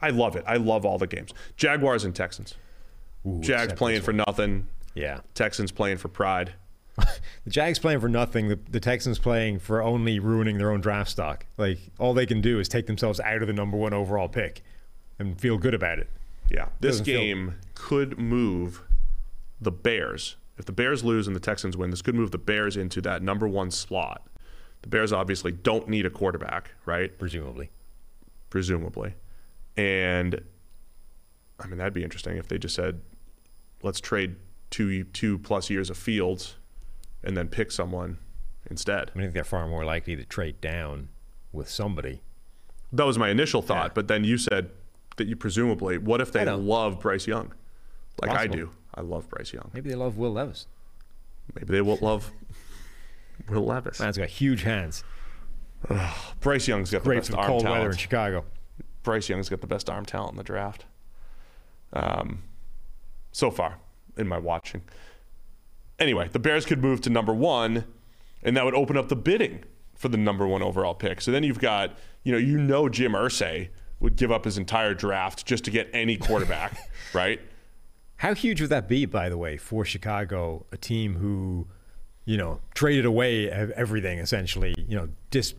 I 0.00 0.10
love 0.10 0.36
it. 0.36 0.44
I 0.46 0.56
love 0.56 0.84
all 0.84 0.98
the 0.98 1.06
games. 1.06 1.32
Jaguars 1.56 2.04
and 2.04 2.14
Texans. 2.14 2.54
Ooh, 3.26 3.40
Jags 3.40 3.72
playing 3.72 4.02
for 4.02 4.12
nothing. 4.12 4.66
Yeah. 4.94 5.20
Texans 5.34 5.72
playing 5.72 5.98
for 5.98 6.08
pride. 6.08 6.52
The 7.44 7.50
Jags 7.50 7.78
playing 7.78 8.00
for 8.00 8.08
nothing. 8.08 8.48
The, 8.48 8.58
the 8.70 8.80
Texans 8.80 9.18
playing 9.18 9.60
for 9.60 9.80
only 9.80 10.18
ruining 10.18 10.58
their 10.58 10.72
own 10.72 10.80
draft 10.80 11.10
stock. 11.10 11.46
Like, 11.56 11.78
all 11.98 12.12
they 12.12 12.26
can 12.26 12.40
do 12.40 12.58
is 12.58 12.68
take 12.68 12.86
themselves 12.86 13.20
out 13.20 13.40
of 13.40 13.46
the 13.46 13.52
number 13.52 13.76
one 13.76 13.94
overall 13.94 14.28
pick 14.28 14.62
and 15.18 15.40
feel 15.40 15.58
good 15.58 15.74
about 15.74 15.98
it. 15.98 16.08
Yeah, 16.50 16.68
this 16.80 16.92
Doesn't 16.98 17.04
feel- 17.06 17.20
game 17.20 17.54
could 17.74 18.18
move 18.18 18.82
the 19.60 19.72
Bears. 19.72 20.36
If 20.58 20.64
the 20.64 20.72
Bears 20.72 21.04
lose 21.04 21.26
and 21.26 21.34
the 21.36 21.40
Texans 21.40 21.76
win, 21.76 21.90
this 21.90 22.02
could 22.02 22.14
move 22.14 22.30
the 22.30 22.38
Bears 22.38 22.76
into 22.76 23.00
that 23.02 23.22
number 23.22 23.46
one 23.48 23.70
slot. 23.70 24.26
The 24.82 24.88
Bears 24.88 25.12
obviously 25.12 25.52
don't 25.52 25.88
need 25.88 26.06
a 26.06 26.10
quarterback, 26.10 26.70
right? 26.86 27.16
Presumably. 27.18 27.70
Presumably. 28.50 29.14
And 29.76 30.40
I 31.60 31.66
mean, 31.66 31.78
that'd 31.78 31.92
be 31.94 32.04
interesting 32.04 32.36
if 32.36 32.48
they 32.48 32.58
just 32.58 32.74
said, 32.74 33.00
let's 33.82 34.00
trade 34.00 34.36
two 34.70 35.04
two 35.04 35.38
plus 35.38 35.68
years 35.70 35.90
of 35.90 35.96
Fields 35.96 36.56
and 37.24 37.36
then 37.36 37.48
pick 37.48 37.70
someone 37.72 38.18
instead. 38.70 39.10
I, 39.14 39.18
mean, 39.18 39.22
I 39.22 39.26
think 39.26 39.34
they're 39.34 39.44
far 39.44 39.66
more 39.68 39.84
likely 39.84 40.16
to 40.16 40.24
trade 40.24 40.60
down 40.60 41.08
with 41.52 41.68
somebody. 41.68 42.22
That 42.92 43.04
was 43.04 43.18
my 43.18 43.30
initial 43.30 43.62
thought, 43.62 43.90
Yeah. 43.90 43.94
but 43.94 44.08
then 44.08 44.24
you 44.24 44.38
said 44.38 44.70
that 45.16 45.26
you 45.26 45.36
presumably, 45.36 45.98
what 45.98 46.20
if 46.20 46.32
they 46.32 46.44
love 46.44 47.00
Bryce 47.00 47.26
Young? 47.26 47.52
Like 48.20 48.30
I 48.30 48.46
do. 48.46 48.70
I 48.94 49.02
love 49.02 49.28
Bryce 49.28 49.52
Young. 49.52 49.70
Maybe 49.74 49.90
they 49.90 49.96
love 49.96 50.16
Will 50.16 50.32
Levis. 50.32 50.66
Maybe 51.54 51.72
they 51.72 51.82
will 51.82 51.98
love 52.00 52.32
Will 53.48 53.64
Levis. 53.64 54.00
Man's 54.00 54.18
got 54.18 54.28
huge 54.28 54.62
hands. 54.62 55.04
Bryce 56.40 56.66
Young's 56.66 56.90
got 56.90 57.02
the 57.02 57.08
Great 57.08 57.18
best 57.18 57.30
for 57.30 57.36
arm 57.38 57.46
cold 57.46 57.62
talent. 57.62 57.78
weather 57.80 57.90
in 57.90 57.96
Chicago. 57.96 58.44
Bryce 59.02 59.28
Young's 59.28 59.48
got 59.48 59.60
the 59.60 59.66
best 59.66 59.88
arm 59.90 60.04
talent 60.04 60.32
in 60.32 60.36
the 60.38 60.44
draft. 60.44 60.86
Um, 61.92 62.42
so 63.32 63.50
far 63.50 63.78
in 64.16 64.26
my 64.26 64.38
watching. 64.38 64.82
Anyway, 65.98 66.28
the 66.32 66.38
Bears 66.38 66.66
could 66.66 66.82
move 66.82 67.00
to 67.02 67.10
number 67.10 67.32
one, 67.32 67.84
and 68.42 68.56
that 68.56 68.64
would 68.64 68.74
open 68.74 68.96
up 68.96 69.08
the 69.08 69.16
bidding 69.16 69.64
for 69.94 70.08
the 70.08 70.16
number 70.16 70.46
one 70.46 70.62
overall 70.62 70.94
pick. 70.94 71.20
So 71.20 71.30
then 71.30 71.42
you've 71.42 71.58
got, 71.58 71.96
you 72.22 72.32
know, 72.32 72.38
you 72.38 72.58
know 72.58 72.88
Jim 72.88 73.12
Irsay 73.12 73.68
would 74.00 74.16
give 74.16 74.30
up 74.30 74.44
his 74.44 74.58
entire 74.58 74.94
draft 74.94 75.46
just 75.46 75.64
to 75.64 75.70
get 75.70 75.88
any 75.92 76.16
quarterback, 76.16 76.78
right? 77.14 77.40
How 78.16 78.34
huge 78.34 78.60
would 78.60 78.70
that 78.70 78.88
be, 78.88 79.06
by 79.06 79.28
the 79.28 79.38
way, 79.38 79.56
for 79.56 79.84
Chicago, 79.84 80.66
a 80.72 80.76
team 80.76 81.16
who, 81.16 81.66
you 82.24 82.36
know, 82.36 82.60
traded 82.74 83.04
away 83.04 83.50
everything 83.50 84.18
essentially, 84.18 84.74
you 84.76 84.96
know, 84.96 85.08
dis- 85.30 85.54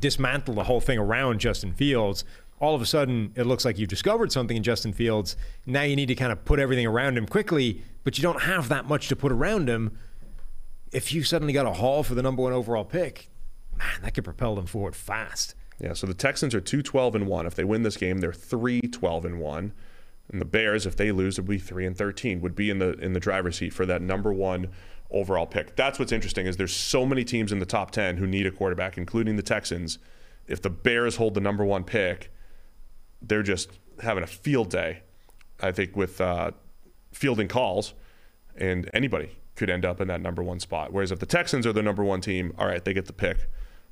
dismantled 0.00 0.56
the 0.56 0.64
whole 0.64 0.80
thing 0.80 0.98
around 0.98 1.40
Justin 1.40 1.72
Fields. 1.72 2.24
All 2.58 2.74
of 2.74 2.82
a 2.82 2.86
sudden, 2.86 3.32
it 3.36 3.46
looks 3.46 3.64
like 3.64 3.78
you've 3.78 3.88
discovered 3.88 4.30
something 4.32 4.56
in 4.56 4.62
Justin 4.62 4.92
Fields. 4.92 5.36
Now 5.66 5.82
you 5.82 5.96
need 5.96 6.06
to 6.06 6.14
kind 6.14 6.32
of 6.32 6.44
put 6.44 6.58
everything 6.58 6.86
around 6.86 7.16
him 7.16 7.26
quickly, 7.26 7.82
but 8.04 8.18
you 8.18 8.22
don't 8.22 8.42
have 8.42 8.68
that 8.68 8.86
much 8.86 9.08
to 9.08 9.16
put 9.16 9.32
around 9.32 9.68
him. 9.68 9.96
If 10.92 11.12
you 11.12 11.22
suddenly 11.22 11.52
got 11.52 11.66
a 11.66 11.72
haul 11.72 12.02
for 12.02 12.14
the 12.14 12.22
number 12.22 12.42
one 12.42 12.52
overall 12.52 12.84
pick, 12.84 13.30
man, 13.78 14.02
that 14.02 14.14
could 14.14 14.24
propel 14.24 14.56
them 14.56 14.66
forward 14.66 14.96
fast. 14.96 15.54
Yeah, 15.80 15.94
so 15.94 16.06
the 16.06 16.14
Texans 16.14 16.54
are 16.54 16.60
2 16.60 16.82
12 16.82 17.14
and 17.14 17.26
1. 17.26 17.46
If 17.46 17.54
they 17.54 17.64
win 17.64 17.82
this 17.82 17.96
game, 17.96 18.18
they're 18.18 18.32
3 18.32 18.80
12 18.82 19.24
and 19.24 19.40
1. 19.40 19.72
And 20.32 20.40
the 20.40 20.44
Bears, 20.44 20.86
if 20.86 20.96
they 20.96 21.10
lose, 21.10 21.38
would 21.38 21.48
be 21.48 21.58
3 21.58 21.86
and 21.86 21.96
13, 21.96 22.40
would 22.40 22.54
be 22.54 22.70
in 22.70 22.78
the 22.78 22.92
in 22.98 23.14
the 23.14 23.20
driver's 23.20 23.58
seat 23.58 23.72
for 23.72 23.86
that 23.86 24.02
number 24.02 24.32
1 24.32 24.68
overall 25.10 25.46
pick. 25.46 25.74
That's 25.74 25.98
what's 25.98 26.12
interesting 26.12 26.46
is 26.46 26.56
there's 26.56 26.74
so 26.74 27.04
many 27.04 27.24
teams 27.24 27.50
in 27.50 27.58
the 27.58 27.66
top 27.66 27.90
10 27.90 28.18
who 28.18 28.26
need 28.26 28.46
a 28.46 28.50
quarterback, 28.50 28.96
including 28.96 29.36
the 29.36 29.42
Texans. 29.42 29.98
If 30.46 30.62
the 30.62 30.70
Bears 30.70 31.16
hold 31.16 31.34
the 31.34 31.40
number 31.40 31.64
1 31.64 31.84
pick, 31.84 32.32
they're 33.22 33.42
just 33.42 33.70
having 34.02 34.22
a 34.22 34.26
field 34.26 34.70
day. 34.70 35.02
I 35.62 35.72
think 35.72 35.96
with 35.96 36.20
uh, 36.20 36.52
fielding 37.12 37.48
calls, 37.48 37.94
and 38.56 38.88
anybody 38.94 39.36
could 39.56 39.68
end 39.68 39.84
up 39.84 40.00
in 40.00 40.08
that 40.08 40.20
number 40.20 40.42
one 40.42 40.58
spot. 40.58 40.92
Whereas 40.92 41.12
if 41.12 41.18
the 41.18 41.26
Texans 41.26 41.66
are 41.66 41.72
the 41.72 41.82
number 41.82 42.02
one 42.02 42.20
team, 42.20 42.54
all 42.58 42.66
right, 42.66 42.82
they 42.82 42.94
get 42.94 43.06
the 43.06 43.12
pick 43.12 43.48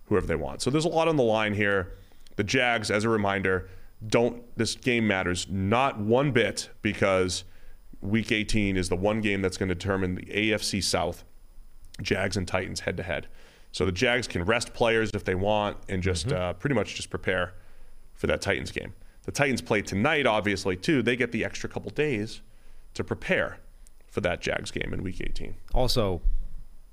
whoever 0.09 0.27
they 0.27 0.35
want. 0.35 0.63
So 0.63 0.71
there's 0.71 0.85
a 0.85 0.89
lot 0.89 1.09
on 1.09 1.17
the 1.17 1.23
line 1.23 1.55
here. 1.55 1.93
The 2.37 2.45
Jags, 2.45 2.91
as 2.91 3.05
a 3.05 3.09
reminder, 3.09 3.69
don't. 4.07 4.43
This 4.57 4.75
game 4.75 5.07
matters 5.07 5.47
not 5.51 5.99
one 5.99 6.31
bit 6.33 6.71
because 6.83 7.45
Week 8.01 8.31
18 8.31 8.77
is 8.77 8.89
the 8.89 8.97
one 8.97 9.21
game 9.21 9.43
that's 9.43 9.57
going 9.57 9.69
to 9.69 9.75
determine 9.75 10.15
the 10.15 10.27
AFC 10.27 10.83
South. 10.83 11.25
Jags 12.01 12.37
and 12.37 12.47
Titans 12.47 12.81
head 12.81 12.97
to 12.97 13.03
head. 13.03 13.27
So 13.73 13.85
the 13.85 13.93
Jags 13.93 14.29
can 14.29 14.45
rest 14.45 14.73
players 14.73 15.11
if 15.15 15.25
they 15.25 15.35
want 15.35 15.77
and 15.89 16.03
just 16.03 16.33
uh, 16.33 16.53
pretty 16.55 16.75
much 16.75 16.95
just 16.95 17.11
prepare 17.11 17.55
for 18.15 18.29
that 18.29 18.41
Titans 18.41 18.71
game. 18.71 18.95
The 19.25 19.33
Titans 19.33 19.61
play 19.61 19.83
tonight, 19.83 20.27
obviously, 20.27 20.77
too. 20.77 21.03
They 21.03 21.17
get 21.17 21.33
the 21.33 21.45
extra 21.45 21.69
couple 21.69 21.91
days 21.91 22.41
to 22.95 23.05
prepare 23.05 23.59
for 24.07 24.21
that 24.23 24.41
Jags 24.41 24.71
game 24.71 24.95
in 24.95 25.03
Week 25.03 25.21
18. 25.21 25.55
also 25.75 26.23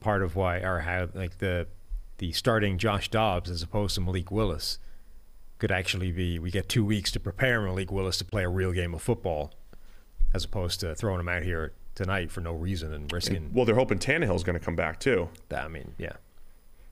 part 0.01 0.21
of 0.21 0.35
why 0.35 0.57
or 0.57 0.81
how 0.81 1.07
like 1.15 1.39
the 1.39 1.65
the 2.17 2.31
starting 2.31 2.77
Josh 2.77 3.09
Dobbs 3.09 3.49
as 3.49 3.61
opposed 3.61 3.95
to 3.95 4.01
Malik 4.01 4.31
Willis 4.31 4.79
could 5.59 5.71
actually 5.71 6.11
be 6.11 6.37
we 6.39 6.51
get 6.51 6.67
two 6.69 6.83
weeks 6.85 7.11
to 7.11 7.19
prepare 7.19 7.61
Malik 7.61 7.91
Willis 7.91 8.17
to 8.17 8.25
play 8.25 8.43
a 8.43 8.49
real 8.49 8.71
game 8.71 8.93
of 8.93 9.01
football 9.01 9.53
as 10.33 10.43
opposed 10.43 10.79
to 10.81 10.93
throwing 10.95 11.19
him 11.19 11.29
out 11.29 11.43
here 11.43 11.71
tonight 11.93 12.29
for 12.31 12.41
no 12.41 12.53
reason 12.53 12.93
and 12.93 13.11
risking 13.11 13.51
Well, 13.53 13.63
they're 13.65 13.75
hoping 13.75 13.99
Tannehill's 13.99 14.43
going 14.43 14.57
to 14.59 14.63
come 14.63 14.75
back 14.75 14.99
too. 14.99 15.29
that. 15.49 15.63
I 15.65 15.67
mean, 15.69 15.93
yeah. 15.97 16.13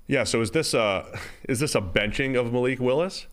Yeah. 0.08 0.24
So 0.24 0.40
is 0.42 0.52
this 0.52 0.74
a 0.74 1.06
is 1.50 1.60
this 1.60 1.76
a 1.76 1.82
benching 1.82 2.40
of 2.40 2.54
Malik 2.54 2.80
Willis 2.80 3.28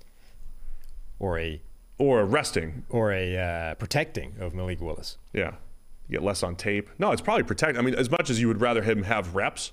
Or 1.18 1.38
a 1.38 1.60
or 1.98 2.20
a 2.20 2.24
resting? 2.24 2.84
or 2.88 3.12
a 3.12 3.36
uh, 3.36 3.74
protecting 3.74 4.34
of 4.40 4.54
Malik 4.54 4.80
Willis. 4.80 5.16
Yeah. 5.32 5.52
You 6.08 6.16
get 6.18 6.22
less 6.24 6.42
on 6.42 6.56
tape. 6.56 6.88
No, 6.98 7.12
it's 7.12 7.22
probably 7.22 7.44
protect. 7.44 7.78
I 7.78 7.82
mean, 7.82 7.94
as 7.94 8.10
much 8.10 8.30
as 8.30 8.40
you 8.40 8.48
would 8.48 8.60
rather 8.60 8.82
him 8.82 9.04
have 9.04 9.34
reps 9.36 9.70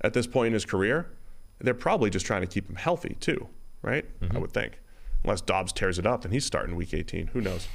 at 0.00 0.12
this 0.12 0.26
point 0.28 0.48
in 0.48 0.52
his 0.52 0.64
career, 0.64 1.08
they're 1.58 1.74
probably 1.74 2.10
just 2.10 2.26
trying 2.26 2.42
to 2.42 2.46
keep 2.46 2.68
him 2.68 2.76
healthy 2.76 3.16
too, 3.20 3.48
right? 3.82 4.04
I 4.34 4.38
would 4.38 4.52
think. 4.52 4.78
Unless 5.24 5.42
Dobbs 5.42 5.72
tears 5.72 5.98
it 5.98 6.06
up 6.06 6.24
and 6.24 6.32
he's 6.32 6.44
starting 6.44 6.76
Week 6.76 6.92
18. 6.94 7.28
Who 7.28 7.40
knows? 7.40 7.68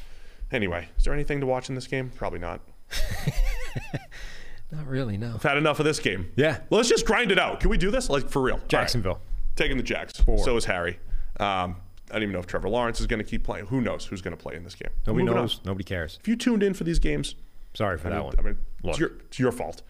Anyway, 0.51 0.89
is 0.97 1.03
there 1.03 1.13
anything 1.13 1.39
to 1.41 1.45
watch 1.45 1.69
in 1.69 1.75
this 1.75 1.87
game? 1.87 2.11
Probably 2.15 2.39
not. 2.39 2.61
Not 4.71 4.87
really, 4.87 5.17
no. 5.17 5.33
I've 5.35 5.43
had 5.43 5.57
enough 5.57 5.79
of 5.79 5.85
this 5.85 5.99
game. 5.99 6.31
Yeah. 6.37 6.59
Well, 6.69 6.77
let's 6.77 6.87
just 6.89 7.05
grind 7.05 7.31
it 7.31 7.37
out. 7.39 7.59
Can 7.59 7.69
we 7.69 7.77
do 7.77 7.91
this? 7.91 8.09
Like 8.09 8.29
for 8.29 8.41
real? 8.41 8.55
All 8.55 8.59
right. 8.61 8.69
Jacksonville. 8.69 9.19
Taking 9.57 9.75
the 9.75 9.83
Jacks. 9.83 10.13
So 10.43 10.55
is 10.55 10.63
Harry. 10.65 10.97
Um, 11.39 11.75
I 12.09 12.13
don't 12.13 12.23
even 12.23 12.33
know 12.33 12.39
if 12.39 12.47
Trevor 12.47 12.69
Lawrence 12.69 13.01
is 13.01 13.07
going 13.07 13.19
to 13.21 13.29
keep 13.29 13.43
playing. 13.43 13.65
Who 13.65 13.81
knows 13.81 14.05
who's 14.05 14.21
going 14.21 14.35
to 14.35 14.41
play 14.41 14.55
in 14.55 14.63
this 14.63 14.75
game? 14.75 14.89
Nobody 15.05 15.25
Moving 15.25 15.37
on. 15.37 15.43
knows. 15.43 15.59
Nobody 15.65 15.83
cares. 15.83 16.17
If 16.21 16.27
you 16.27 16.35
tuned 16.37 16.63
in 16.63 16.73
for 16.73 16.83
these 16.85 16.99
games, 16.99 17.35
Sorry 17.73 17.97
for 17.97 18.07
I 18.07 18.11
that 18.11 18.15
mean, 18.17 18.25
one. 18.25 18.35
I 18.37 18.41
mean, 18.41 18.57
it's 18.83 18.99
your, 18.99 19.11
it's 19.25 19.39
your 19.39 19.51
fault. 19.51 19.81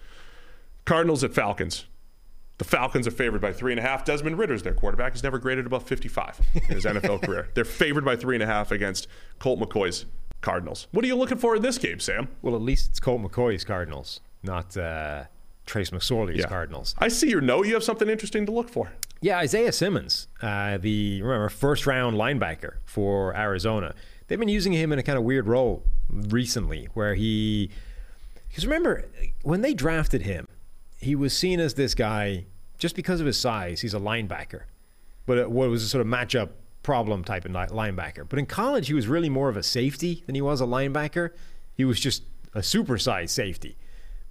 Cardinals 0.86 1.24
at 1.24 1.34
Falcons. 1.34 1.86
The 2.62 2.66
Falcons 2.66 3.08
are 3.08 3.12
favored 3.12 3.42
by 3.42 3.54
three 3.54 3.72
and 3.72 3.80
a 3.80 3.82
half. 3.82 4.06
Desmond 4.06 4.38
Ridder's 4.38 4.62
their 4.62 4.76
quarterback. 4.76 5.14
He's 5.14 5.24
never 5.24 5.40
graded 5.40 5.66
above 5.66 5.82
55 5.82 6.40
in 6.54 6.62
his 6.76 6.86
NFL 6.86 7.20
career. 7.26 7.50
They're 7.56 7.66
favored 7.66 8.06
by 8.06 8.16
three 8.16 8.36
and 8.36 8.44
a 8.44 8.46
half 8.46 8.70
against 8.72 9.08
Colt 9.40 9.60
McCoy's 9.60 10.06
Cardinals. 10.42 10.86
What 10.92 11.04
are 11.04 11.08
you 11.08 11.16
looking 11.16 11.40
for 11.40 11.56
in 11.56 11.64
this 11.64 11.80
game, 11.80 12.00
Sam? 12.00 12.28
Well, 12.44 12.54
at 12.54 12.62
least 12.62 12.92
it's 12.92 13.00
Colt 13.00 13.24
McCoy's 13.24 13.64
Cardinals, 13.64 14.20
not 14.44 14.78
uh, 14.78 15.24
Trace 15.66 15.90
McSorley's 15.90 16.46
Cardinals. 16.46 16.94
I 17.00 17.08
see 17.08 17.32
your 17.32 17.42
note. 17.42 17.66
You 17.66 17.74
have 17.74 17.84
something 17.84 18.08
interesting 18.08 18.46
to 18.46 18.52
look 18.52 18.70
for. 18.70 18.92
Yeah, 19.22 19.40
Isaiah 19.40 19.72
Simmons, 19.72 20.28
uh, 20.44 20.78
the 20.78 21.24
remember 21.24 21.50
first 21.50 21.88
round 21.88 22.16
linebacker 22.16 22.74
for 22.86 23.36
Arizona. 23.36 23.96
They've 24.28 24.38
been 24.38 24.50
using 24.50 24.74
him 24.74 24.92
in 24.92 25.00
a 25.00 25.04
kind 25.04 25.18
of 25.18 25.24
weird 25.24 25.48
role 25.48 25.82
recently, 26.12 26.90
where 26.94 27.16
he 27.16 27.72
because 28.50 28.68
remember 28.68 29.10
when 29.42 29.62
they 29.62 29.74
drafted 29.74 30.22
him, 30.22 30.48
he 31.00 31.16
was 31.16 31.36
seen 31.36 31.60
as 31.60 31.74
this 31.74 31.96
guy 31.96 32.46
just 32.82 32.96
because 32.96 33.20
of 33.22 33.28
his 33.28 33.38
size. 33.40 33.80
He's 33.80 33.94
a 33.94 34.00
linebacker, 34.00 34.64
but 35.28 35.38
it 35.38 35.52
was 35.52 35.84
a 35.84 35.88
sort 35.88 36.02
of 36.02 36.08
matchup 36.08 36.50
problem 36.84 37.24
type 37.24 37.46
of 37.46 37.52
linebacker. 37.52 38.28
But 38.28 38.40
in 38.40 38.48
college, 38.48 38.88
he 38.88 38.94
was 38.96 39.08
really 39.08 39.30
more 39.30 39.50
of 39.50 39.56
a 39.56 39.62
safety 39.64 40.24
than 40.26 40.34
he 40.34 40.42
was 40.42 40.60
a 40.60 40.66
linebacker. 40.66 41.30
He 41.76 41.86
was 41.86 42.00
just 42.00 42.24
a 42.56 42.60
supersized 42.60 43.30
safety. 43.30 43.78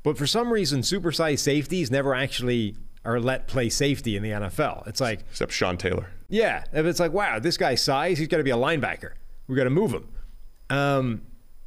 But 0.03 0.19
for 0.19 0.27
some 0.27 0.53
reason, 0.53 0.81
supersized 0.81 1.39
safeties 1.39 1.91
never 1.93 2.13
actually 2.13 2.75
are 3.05 3.21
let 3.21 3.47
play 3.47 3.69
safety 3.71 4.17
in 4.17 4.23
the 4.25 4.31
NFL. 4.31 4.87
It's 4.89 5.01
like, 5.01 5.21
Except 5.31 5.53
Sean 5.53 5.77
Taylor. 5.77 6.11
yeah, 6.29 6.65
if 6.73 6.85
it's 6.87 6.99
like, 6.99 7.13
wow, 7.13 7.39
this 7.39 7.57
guy's 7.57 7.81
size, 7.81 8.19
he's 8.19 8.29
got 8.29 8.39
to 8.39 8.45
be 8.45 8.51
a 8.51 8.57
linebacker. 8.57 9.13
We 9.47 9.55
got 9.57 9.65
to 9.65 9.71
move 9.71 9.93
him. 9.93 10.09
Um, 10.69 11.23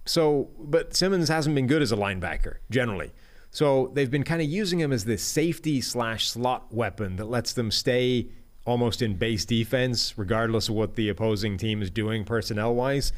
so, 0.06 0.50
but 0.60 0.96
Simmons 0.96 1.30
hasn't 1.30 1.56
been 1.56 1.68
good 1.68 1.82
as 1.82 1.92
a 1.94 1.96
linebacker 1.96 2.58
generally. 2.70 3.14
So 3.54 3.92
they've 3.94 4.10
been 4.10 4.24
kind 4.24 4.42
of 4.42 4.48
using 4.50 4.80
him 4.80 4.92
as 4.92 5.06
this 5.06 5.24
safety 5.24 5.80
slash 5.80 6.28
slot 6.28 6.74
weapon 6.74 7.18
that 7.18 7.26
lets 7.26 7.54
them 7.54 7.70
stay 7.70 8.30
almost 8.66 9.02
in 9.02 9.16
base 9.16 9.46
defense, 9.46 10.18
regardless 10.18 10.70
of 10.70 10.76
what 10.76 10.96
the 10.96 11.08
opposing 11.08 11.58
team 11.58 11.84
is 11.84 11.92
doing 11.92 12.26
personnel 12.26 12.74
wise. 12.74 13.14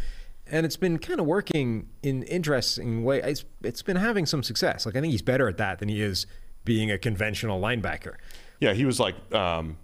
And 0.45 0.65
it's 0.65 0.75
been 0.75 0.97
kind 0.99 1.21
of 1.21 1.25
working 1.25 1.87
in 2.03 2.23
interesting 2.23 3.05
way. 3.05 3.21
It's 3.21 3.45
it's 3.63 3.81
been 3.81 3.95
having 3.95 4.25
some 4.25 4.43
success. 4.43 4.85
Like 4.85 4.97
I 4.97 5.01
think 5.01 5.11
he's 5.11 5.21
better 5.21 5.47
at 5.47 5.55
that 5.57 5.79
than 5.79 5.87
he 5.87 6.01
is 6.01 6.27
being 6.65 6.91
a 6.91 6.97
conventional 6.97 7.61
linebacker. 7.61 8.15
Yeah, 8.59 8.73
he 8.73 8.83
was 8.83 8.99
like 8.99 9.15
um, 9.33 9.77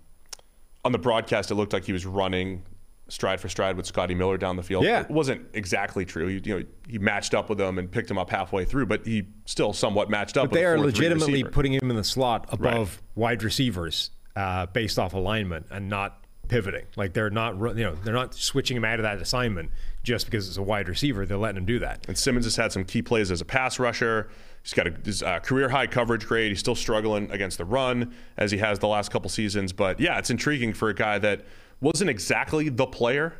on 0.83 0.91
the 0.91 0.99
broadcast. 0.99 1.49
It 1.49 1.55
looked 1.55 1.71
like 1.71 1.85
he 1.85 1.93
was 1.93 2.05
running 2.05 2.63
stride 3.11 3.41
for 3.41 3.49
stride 3.49 3.75
with 3.75 3.85
Scotty 3.85 4.15
Miller 4.15 4.37
down 4.37 4.55
the 4.55 4.63
field. 4.63 4.85
Yeah. 4.85 5.01
it 5.01 5.11
wasn't 5.11 5.45
exactly 5.53 6.05
true. 6.05 6.27
He, 6.27 6.41
you 6.45 6.59
know, 6.59 6.65
he 6.87 6.97
matched 6.97 7.33
up 7.33 7.49
with 7.49 7.59
him 7.59 7.77
and 7.77 7.91
picked 7.91 8.09
him 8.09 8.17
up 8.17 8.29
halfway 8.29 8.63
through, 8.63 8.85
but 8.85 9.05
he 9.05 9.27
still 9.45 9.73
somewhat 9.73 10.09
matched 10.09 10.37
up. 10.37 10.45
But 10.45 10.51
with 10.51 10.59
they 10.59 10.65
are 10.65 10.79
legitimately 10.79 11.43
putting 11.43 11.73
him 11.73 11.89
in 11.89 11.97
the 11.97 12.03
slot 12.05 12.47
above 12.49 13.01
wide 13.15 13.43
receivers 13.43 14.11
uh, 14.37 14.67
based 14.67 14.97
off 14.97 15.13
alignment 15.13 15.65
and 15.71 15.89
not 15.89 16.23
pivoting. 16.47 16.85
Like 16.95 17.11
they're 17.13 17.29
not, 17.29 17.55
you 17.77 17.83
know, 17.83 17.95
they're 17.95 18.13
not 18.13 18.33
switching 18.33 18.77
him 18.77 18.85
out 18.85 18.99
of 18.99 19.03
that 19.03 19.21
assignment 19.21 19.71
just 20.03 20.25
because 20.25 20.47
it's 20.47 20.57
a 20.57 20.61
wide 20.61 20.87
receiver. 20.87 21.25
They're 21.25 21.37
letting 21.37 21.57
him 21.57 21.65
do 21.65 21.79
that. 21.79 22.05
And 22.07 22.17
Simmons 22.17 22.45
has 22.45 22.55
had 22.55 22.71
some 22.71 22.85
key 22.85 23.01
plays 23.01 23.29
as 23.29 23.41
a 23.41 23.45
pass 23.45 23.77
rusher. 23.77 24.29
He's 24.63 24.73
got 24.73 24.87
a 24.87 24.93
his, 25.03 25.21
uh, 25.21 25.39
career 25.39 25.67
high 25.69 25.87
coverage 25.87 26.25
grade. 26.25 26.51
He's 26.51 26.59
still 26.59 26.75
struggling 26.75 27.29
against 27.31 27.57
the 27.57 27.65
run 27.65 28.13
as 28.37 28.51
he 28.51 28.57
has 28.59 28.79
the 28.79 28.87
last 28.87 29.11
couple 29.11 29.29
seasons. 29.29 29.73
But 29.73 29.99
yeah, 29.99 30.17
it's 30.17 30.29
intriguing 30.29 30.73
for 30.73 30.89
a 30.89 30.93
guy 30.93 31.19
that 31.19 31.45
wasn't 31.81 32.09
exactly 32.09 32.69
the 32.69 32.85
player 32.85 33.33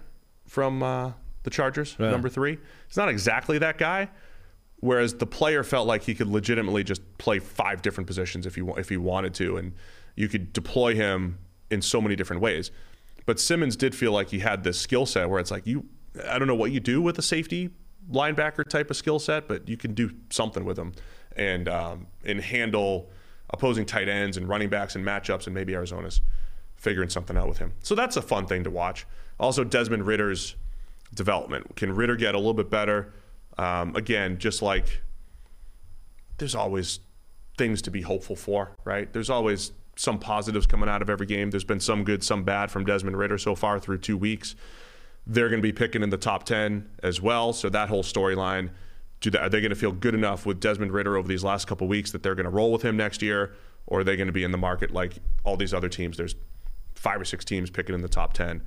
from 0.46 0.84
uh, 0.84 1.14
the 1.44 1.50
Chargers, 1.50 1.96
number 2.12 2.28
three. 2.30 2.58
He's 2.88 2.98
not 2.98 3.10
exactly 3.10 3.58
that 3.60 3.78
guy. 3.78 4.10
Whereas 4.82 5.14
the 5.14 5.28
player 5.28 5.64
felt 5.64 5.88
like 5.88 6.02
he 6.02 6.16
could 6.16 6.28
legitimately 6.28 6.84
just 6.84 7.02
play 7.20 7.38
five 7.38 7.84
different 7.84 8.08
positions 8.08 8.48
if 8.48 8.56
he 8.56 8.62
if 8.78 8.90
he 8.90 8.98
wanted 8.98 9.36
to, 9.36 9.58
and 9.58 9.74
you 10.16 10.28
could 10.28 10.54
deploy 10.54 10.96
him 10.96 11.38
in 11.70 11.84
so 11.84 12.02
many 12.02 12.16
different 12.16 12.42
ways. 12.42 12.72
But 13.28 13.40
Simmons 13.40 13.76
did 13.76 13.94
feel 13.94 14.12
like 14.12 14.30
he 14.30 14.40
had 14.40 14.64
this 14.64 14.80
skill 14.80 15.06
set 15.06 15.30
where 15.30 15.40
it's 15.40 15.52
like 15.52 15.68
you, 15.68 15.86
I 16.28 16.40
don't 16.40 16.48
know 16.48 16.56
what 16.56 16.72
you 16.72 16.80
do 16.80 17.00
with 17.00 17.20
a 17.20 17.22
safety 17.22 17.70
linebacker 18.12 18.68
type 18.68 18.90
of 18.90 18.98
skill 18.98 19.20
set, 19.20 19.48
but 19.48 19.70
you 19.70 19.78
can 19.78 19.94
do 19.94 20.12
something 20.32 20.66
with 20.66 20.78
him 20.78 20.94
and 21.36 21.70
um, 21.70 22.08
and 22.26 22.42
handle 22.42 23.12
opposing 23.52 23.86
tight 23.86 24.10
ends 24.10 24.38
and 24.38 24.50
running 24.50 24.70
backs 24.70 24.96
and 24.96 25.06
matchups, 25.06 25.46
and 25.46 25.54
maybe 25.54 25.76
Arizona's 25.76 26.22
figuring 26.82 27.10
something 27.10 27.38
out 27.38 27.48
with 27.48 27.60
him. 27.60 27.74
So 27.84 27.94
that's 27.94 28.18
a 28.18 28.22
fun 28.24 28.48
thing 28.48 28.64
to 28.64 28.72
watch. 28.72 29.06
Also, 29.40 29.64
Desmond 29.64 30.08
Ridder's 30.08 30.56
development. 31.14 31.76
Can 31.76 31.94
Ridder 31.94 32.16
get 32.16 32.34
a 32.34 32.40
little 32.40 32.56
bit 32.56 32.72
better? 32.72 33.14
Um, 33.58 33.95
again, 33.95 34.40
just 34.40 34.64
like 34.64 35.03
there's 36.40 36.56
always 36.56 36.99
things 37.56 37.84
to 37.84 37.91
be 37.91 38.02
hopeful 38.02 38.36
for, 38.36 38.72
right? 38.84 39.14
There's 39.14 39.30
always 39.30 39.74
some 39.95 40.18
positives 40.18 40.66
coming 40.66 40.90
out 40.90 41.03
of 41.03 41.10
every 41.10 41.28
game. 41.28 41.52
There's 41.52 41.64
been 41.64 41.80
some 41.80 42.03
good, 42.03 42.24
some 42.24 42.44
bad 42.44 42.72
from 42.72 42.84
Desmond 42.84 43.16
Ridder 43.16 43.38
so 43.38 43.53
far 43.53 43.80
through 43.80 43.99
two 43.99 44.18
weeks. 44.18 44.56
They're 45.28 45.49
going 45.49 45.62
to 45.62 45.64
be 45.68 45.74
picking 45.74 46.02
in 46.02 46.10
the 46.10 46.18
top 46.18 46.45
10 46.45 46.90
as 47.03 47.22
well. 47.22 47.53
So 47.53 47.70
that 47.70 47.90
whole 47.90 48.02
storyline, 48.02 48.72
are 49.40 49.49
they 49.49 49.62
going 49.62 49.70
to 49.70 49.76
feel 49.76 49.91
good 49.91 50.16
enough 50.16 50.48
with 50.48 50.60
Desmond 50.60 50.94
Ridder 50.94 51.16
over 51.16 51.28
these 51.28 51.44
last 51.44 51.68
couple 51.68 51.88
weeks 51.88 52.12
that 52.12 52.24
they're 52.24 52.34
going 52.34 52.45
to 52.45 52.49
roll 52.49 52.72
with 52.72 52.82
him 52.82 52.98
next 52.98 53.22
year? 53.22 53.53
Or 53.86 53.99
are 53.99 54.03
they 54.03 54.16
going 54.16 54.28
to 54.28 54.34
be 54.34 54.44
in 54.44 54.52
the 54.52 54.58
market 54.58 54.91
like 54.91 55.18
all 55.44 55.58
these 55.58 55.76
other 55.76 55.90
teams? 55.90 56.18
There's 56.18 56.34
five 57.02 57.19
or 57.19 57.26
six 57.26 57.44
teams 57.44 57.69
picking 57.69 57.95
in 57.95 58.02
the 58.02 58.07
top 58.07 58.34
10 58.34 58.61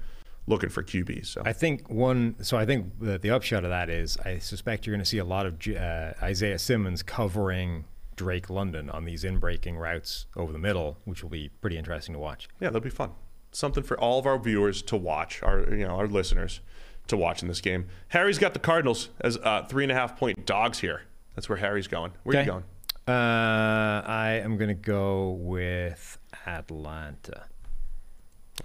looking 0.47 0.69
for 0.69 0.83
QBs. 0.83 1.27
So 1.27 1.43
I 1.45 1.53
think 1.53 1.89
one. 1.89 2.37
So 2.43 2.57
I 2.57 2.67
think 2.67 2.99
the, 3.01 3.19
the 3.19 3.31
upshot 3.31 3.65
of 3.65 3.71
that 3.71 3.89
is, 3.89 4.19
I 4.25 4.39
suspect 4.39 4.87
you're 4.87 4.95
going 4.95 5.05
to 5.05 5.09
see 5.09 5.19
a 5.19 5.25
lot 5.25 5.47
of 5.47 5.55
uh, 5.69 6.13
Isaiah 6.23 6.59
Simmons 6.59 7.03
covering 7.03 7.85
Drake 8.17 8.51
London 8.51 8.91
on 8.91 9.05
these 9.05 9.25
in-breaking 9.25 9.77
routes 9.77 10.27
over 10.37 10.53
the 10.53 10.59
middle, 10.59 10.99
which 11.05 11.23
will 11.23 11.31
be 11.31 11.49
pretty 11.61 11.79
interesting 11.79 12.13
to 12.13 12.19
watch. 12.19 12.49
yeah, 12.61 12.69
that'll 12.69 12.81
be 12.81 12.91
fun. 12.91 13.13
Something 13.53 13.85
for 13.85 13.99
all 13.99 14.19
of 14.19 14.27
our 14.27 14.39
viewers 14.39 14.83
to 14.83 14.97
watch, 14.97 15.43
our 15.43 15.61
you 15.75 15.87
know 15.87 15.95
our 15.95 16.09
listeners 16.09 16.61
to 17.07 17.17
watch 17.17 17.43
in 17.43 17.49
this 17.49 17.61
game. 17.61 17.87
Harry's 18.09 18.39
got 18.39 18.53
the 18.53 18.59
Cardinals 18.59 19.11
as 19.21 19.37
uh, 19.39 19.65
three 19.69 19.85
and 19.85 19.93
a 19.93 19.95
half 19.95 20.19
point 20.19 20.45
dogs 20.45 20.81
here. 20.81 21.03
That's 21.35 21.49
where 21.49 21.59
Harry's 21.59 21.87
going. 21.87 22.13
Where 22.25 22.37
are 22.37 22.41
you 22.41 22.47
going? 22.47 22.65
Uh, 23.07 24.03
I 24.07 24.41
am 24.43 24.57
going 24.57 24.69
to 24.69 24.75
go 24.75 25.31
with 25.31 26.19
Atlanta. 26.47 27.45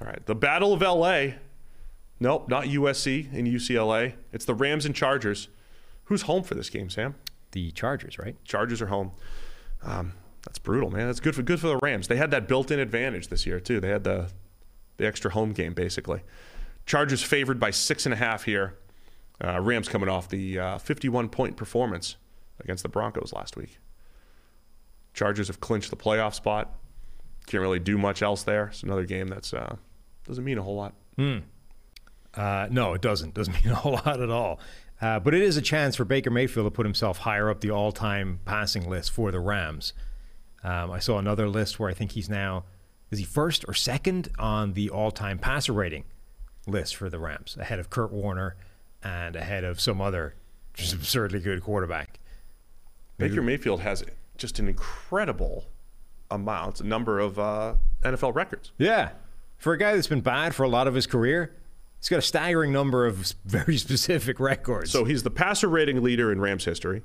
All 0.02 0.08
right, 0.08 0.26
the 0.26 0.36
Battle 0.36 0.74
of 0.74 0.82
LA. 0.82 1.36
Nope, 2.20 2.50
not 2.50 2.66
USC 2.66 3.32
and 3.34 3.48
UCLA. 3.48 4.14
It's 4.34 4.46
the 4.46 4.54
Rams 4.54 4.86
and 4.86 4.94
Chargers. 4.94 5.48
Who's 6.06 6.24
home 6.24 6.44
for 6.44 6.56
this 6.56 6.70
game, 6.70 6.90
Sam? 6.90 7.16
The 7.52 7.72
Chargers, 7.72 8.20
right? 8.20 8.36
Chargers 8.44 8.82
are 8.82 8.88
home. 8.88 9.12
Um, 9.84 10.14
that's 10.46 10.60
brutal, 10.60 10.92
man. 10.92 11.08
That's 11.08 11.20
good 11.20 11.36
for 11.36 11.42
good 11.42 11.60
for 11.60 11.68
the 11.68 11.78
Rams. 11.78 12.08
They 12.08 12.18
had 12.18 12.32
that 12.32 12.48
built-in 12.48 12.80
advantage 12.80 13.28
this 13.28 13.46
year 13.46 13.60
too. 13.60 13.80
They 13.80 13.90
had 13.90 14.04
the 14.04 14.32
the 14.98 15.08
extra 15.08 15.32
home 15.32 15.54
game 15.54 15.74
basically. 15.74 16.22
Chargers 16.86 17.24
favored 17.24 17.60
by 17.60 17.72
six 17.72 18.06
and 18.06 18.14
a 18.14 18.18
half 18.18 18.44
here. 18.44 18.78
Uh, 19.42 19.62
Rams 19.62 19.88
coming 19.88 20.10
off 20.10 20.28
the 20.28 20.60
uh, 20.60 20.78
51 20.78 21.30
point 21.30 21.56
performance 21.56 22.18
against 22.60 22.84
the 22.84 22.90
Broncos 22.90 23.32
last 23.32 23.56
week. 23.56 23.80
Chargers 25.14 25.48
have 25.48 25.60
clinched 25.60 25.90
the 25.90 25.96
playoff 25.96 26.34
spot. 26.34 26.76
Can't 27.48 27.62
really 27.62 27.80
do 27.80 27.98
much 27.98 28.22
else 28.22 28.44
there. 28.44 28.68
It's 28.68 28.84
another 28.84 29.06
game 29.06 29.28
that's 29.28 29.54
uh, 29.54 29.76
doesn't 30.28 30.44
mean 30.44 30.58
a 30.58 30.64
whole 30.64 30.76
lot. 30.76 30.94
Uh, 32.36 32.68
no, 32.70 32.94
it 32.94 33.02
doesn't. 33.02 33.34
Doesn't 33.34 33.54
mean 33.66 33.74
a 33.74 33.76
whole 33.76 33.94
lot 33.94 34.22
at 34.22 34.30
all. 34.30 34.60
Uh, 35.02 35.20
but 35.20 35.34
it 35.34 35.42
is 35.42 35.58
a 35.58 35.62
chance 35.62 35.96
for 35.96 36.04
Baker 36.06 36.30
Mayfield 36.30 36.68
to 36.68 36.72
put 36.72 36.86
himself 36.86 37.20
higher 37.20 37.50
up 37.50 37.62
the 37.62 37.72
all-time 37.72 38.40
passing 38.46 38.90
list 38.90 39.12
for 39.12 39.32
the 39.32 39.40
Rams. 39.40 39.94
Um, 40.64 40.92
I 40.92 41.00
saw 41.00 41.18
another 41.18 41.48
list 41.48 41.80
where 41.80 41.90
I 41.90 41.94
think 41.94 42.12
he's 42.12 42.30
now 42.30 42.66
is 43.10 43.18
he 43.18 43.26
first 43.26 43.66
or 43.68 43.74
second 43.74 44.30
on 44.38 44.74
the 44.74 44.90
all-time 44.90 45.40
passer 45.40 45.74
rating 45.74 46.04
list 46.68 46.96
for 46.96 47.10
the 47.10 47.18
Rams, 47.18 47.58
ahead 47.60 47.80
of 47.80 47.90
Kurt 47.90 48.12
Warner 48.12 48.56
and 49.02 49.36
ahead 49.36 49.64
of 49.64 49.80
some 49.80 50.02
other 50.02 50.36
just 50.74 50.94
absurdly 51.00 51.40
good 51.40 51.64
quarterback. 51.64 52.20
Baker 53.18 53.42
Mayfield 53.42 53.82
has 53.82 54.04
just 54.38 54.60
an 54.60 54.68
incredible 54.68 55.66
amount, 56.32 56.84
number 56.84 57.20
of 57.20 57.40
uh, 57.40 57.76
NFL 58.04 58.36
records. 58.36 58.72
Yeah, 58.78 59.12
for 59.58 59.74
a 59.74 59.78
guy 59.78 59.94
that's 59.96 60.08
been 60.08 60.22
bad 60.22 60.56
for 60.56 60.64
a 60.64 60.70
lot 60.70 60.88
of 60.88 60.96
his 60.96 61.06
career, 61.06 61.56
he's 62.00 62.10
got 62.10 62.20
a 62.20 62.24
staggering 62.24 62.72
number 62.72 63.06
of 63.06 63.34
very 63.46 63.78
specific 63.78 64.40
records. 64.40 64.92
So 64.92 65.06
he's 65.06 65.24
the 65.24 65.32
passer 65.32 65.68
rating 65.68 66.02
leader 66.02 66.32
in 66.32 66.40
Rams 66.40 66.66
history. 66.66 67.04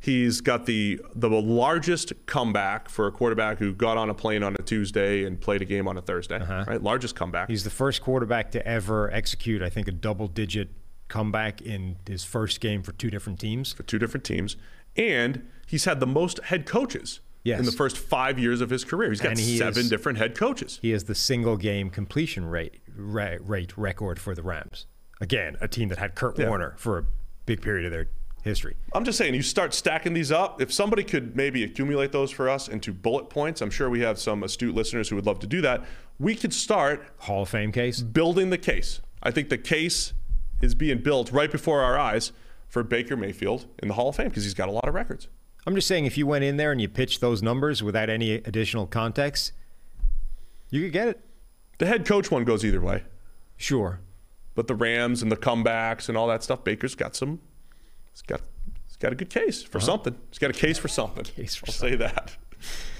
He's 0.00 0.40
got 0.40 0.66
the 0.66 1.00
the 1.16 1.28
largest 1.28 2.12
comeback 2.26 2.88
for 2.88 3.08
a 3.08 3.12
quarterback 3.12 3.58
who 3.58 3.74
got 3.74 3.96
on 3.96 4.08
a 4.08 4.14
plane 4.14 4.44
on 4.44 4.54
a 4.56 4.62
Tuesday 4.62 5.24
and 5.24 5.40
played 5.40 5.60
a 5.60 5.64
game 5.64 5.88
on 5.88 5.98
a 5.98 6.00
Thursday. 6.00 6.38
Right, 6.38 6.80
largest 6.80 7.16
comeback. 7.16 7.48
He's 7.48 7.64
the 7.64 7.70
first 7.70 8.00
quarterback 8.00 8.52
to 8.52 8.64
ever 8.64 9.10
execute, 9.10 9.60
I 9.60 9.70
think, 9.70 9.88
a 9.88 9.92
double 9.92 10.28
digit 10.28 10.68
comeback 11.08 11.60
in 11.62 11.96
his 12.06 12.22
first 12.22 12.60
game 12.60 12.84
for 12.84 12.92
two 12.92 13.10
different 13.10 13.40
teams. 13.40 13.72
for 13.72 13.82
two 13.82 13.98
different 13.98 14.22
teams, 14.22 14.56
and 14.94 15.48
he's 15.66 15.84
had 15.84 15.98
the 15.98 16.06
most 16.06 16.38
head 16.44 16.64
coaches 16.64 17.18
Yes. 17.48 17.58
in 17.60 17.64
the 17.66 17.72
first 17.72 17.96
five 17.98 18.38
years 18.38 18.60
of 18.60 18.70
his 18.70 18.84
career. 18.84 19.10
He's 19.10 19.20
got 19.20 19.36
he 19.38 19.58
seven 19.58 19.80
is- 19.84 19.88
different 19.90 20.18
head 20.18 20.36
coaches. 20.36 20.78
He 20.82 20.90
has 20.90 21.04
the 21.04 21.14
single 21.14 21.56
game 21.56 21.90
completion 21.90 22.44
rate 22.44 22.80
ra- 22.96 23.36
rate 23.40 23.76
record 23.76 24.18
for 24.18 24.34
the 24.34 24.42
Rams. 24.42 24.86
Again, 25.20 25.56
a 25.60 25.68
team 25.68 25.88
that 25.88 25.98
had 25.98 26.14
Kurt 26.14 26.38
Yeah. 26.38 26.48
Warner 26.48 26.74
for 26.76 26.98
a 26.98 27.04
big 27.46 27.60
period 27.62 27.86
of 27.86 27.92
their 27.92 28.08
history. 28.44 28.76
I'm 28.94 29.04
just 29.04 29.18
saying, 29.18 29.34
you 29.34 29.42
start 29.42 29.74
stacking 29.74 30.14
these 30.14 30.30
up. 30.30 30.60
If 30.62 30.72
somebody 30.72 31.02
could 31.02 31.34
maybe 31.36 31.64
accumulate 31.64 32.12
those 32.12 32.30
for 32.30 32.48
us 32.48 32.68
into 32.68 32.92
bullet 32.92 33.28
points, 33.30 33.60
I'm 33.60 33.70
sure 33.70 33.90
we 33.90 34.00
have 34.00 34.18
some 34.18 34.42
astute 34.44 34.74
listeners 34.74 35.08
who 35.08 35.16
would 35.16 35.26
love 35.26 35.40
to 35.40 35.46
do 35.46 35.60
that. 35.62 35.84
We 36.20 36.34
could 36.36 36.54
start 36.54 37.06
Hall 37.18 37.42
of 37.42 37.48
Fame 37.48 37.72
case. 37.72 38.00
building 38.00 38.50
the 38.50 38.58
case. 38.58 39.00
I 39.22 39.30
think 39.32 39.48
the 39.48 39.58
case 39.58 40.12
is 40.62 40.74
being 40.74 40.98
built 41.02 41.32
right 41.32 41.50
before 41.50 41.80
our 41.82 41.98
eyes 41.98 42.32
for 42.68 42.82
Baker 42.84 43.16
Mayfield 43.16 43.66
in 43.80 43.88
the 43.88 43.94
Hall 43.94 44.10
of 44.10 44.16
Fame 44.16 44.28
because 44.28 44.44
he's 44.44 44.54
got 44.54 44.68
a 44.68 44.72
lot 44.72 44.86
of 44.88 44.94
records. 44.94 45.28
I'm 45.66 45.74
just 45.74 45.86
saying, 45.88 46.06
if 46.06 46.16
you 46.16 46.26
went 46.26 46.44
in 46.44 46.56
there 46.56 46.72
and 46.72 46.80
you 46.80 46.88
pitched 46.88 47.20
those 47.20 47.42
numbers 47.42 47.82
without 47.82 48.08
any 48.08 48.32
additional 48.34 48.86
context, 48.86 49.52
you 50.70 50.82
could 50.82 50.92
get 50.92 51.08
it. 51.08 51.20
The 51.78 51.86
head 51.86 52.06
coach 52.06 52.30
one 52.30 52.44
goes 52.44 52.64
either 52.64 52.80
way, 52.80 53.04
Sure. 53.56 54.00
but 54.54 54.66
the 54.66 54.74
Rams 54.74 55.22
and 55.22 55.30
the 55.30 55.36
comebacks 55.36 56.08
and 56.08 56.16
all 56.16 56.26
that 56.28 56.42
stuff, 56.42 56.64
Baker's 56.64 56.94
got 56.94 57.14
some. 57.14 57.40
He's 58.12 58.22
got. 58.22 58.40
He's 58.86 58.96
got 58.96 59.12
a 59.12 59.14
good 59.14 59.30
case 59.30 59.62
for 59.62 59.78
something. 59.78 60.16
He's 60.30 60.38
got 60.38 60.50
a 60.50 60.54
case 60.54 60.78
for 60.78 60.88
something. 60.88 61.24
Uh-huh. 61.24 61.32
Case 61.36 61.54
for 61.54 61.66
I'll 61.68 61.72
say 61.72 61.94
that. 61.96 62.36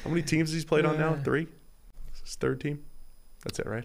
How 0.04 0.10
many 0.10 0.22
teams 0.22 0.52
has 0.52 0.62
he 0.62 0.66
played 0.66 0.84
on 0.84 0.96
now? 0.98 1.16
Three. 1.24 1.48
Is 2.14 2.20
his 2.20 2.34
third 2.36 2.60
team. 2.60 2.84
That's 3.42 3.58
it, 3.58 3.66
right? 3.66 3.84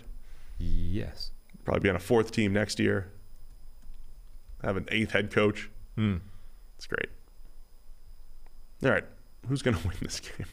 Yes. 0.59 1.31
Probably 1.63 1.79
be 1.79 1.89
on 1.89 1.95
a 1.95 1.99
fourth 1.99 2.31
team 2.31 2.53
next 2.53 2.79
year. 2.79 3.11
Have 4.63 4.77
an 4.77 4.85
eighth 4.91 5.11
head 5.11 5.31
coach. 5.31 5.69
Hmm. 5.95 6.17
It's 6.77 6.85
great. 6.85 7.09
All 8.83 8.91
right, 8.91 9.05
who's 9.47 9.61
going 9.61 9.77
to 9.81 9.87
win 9.87 9.97
this 10.01 10.19
game? 10.19 10.47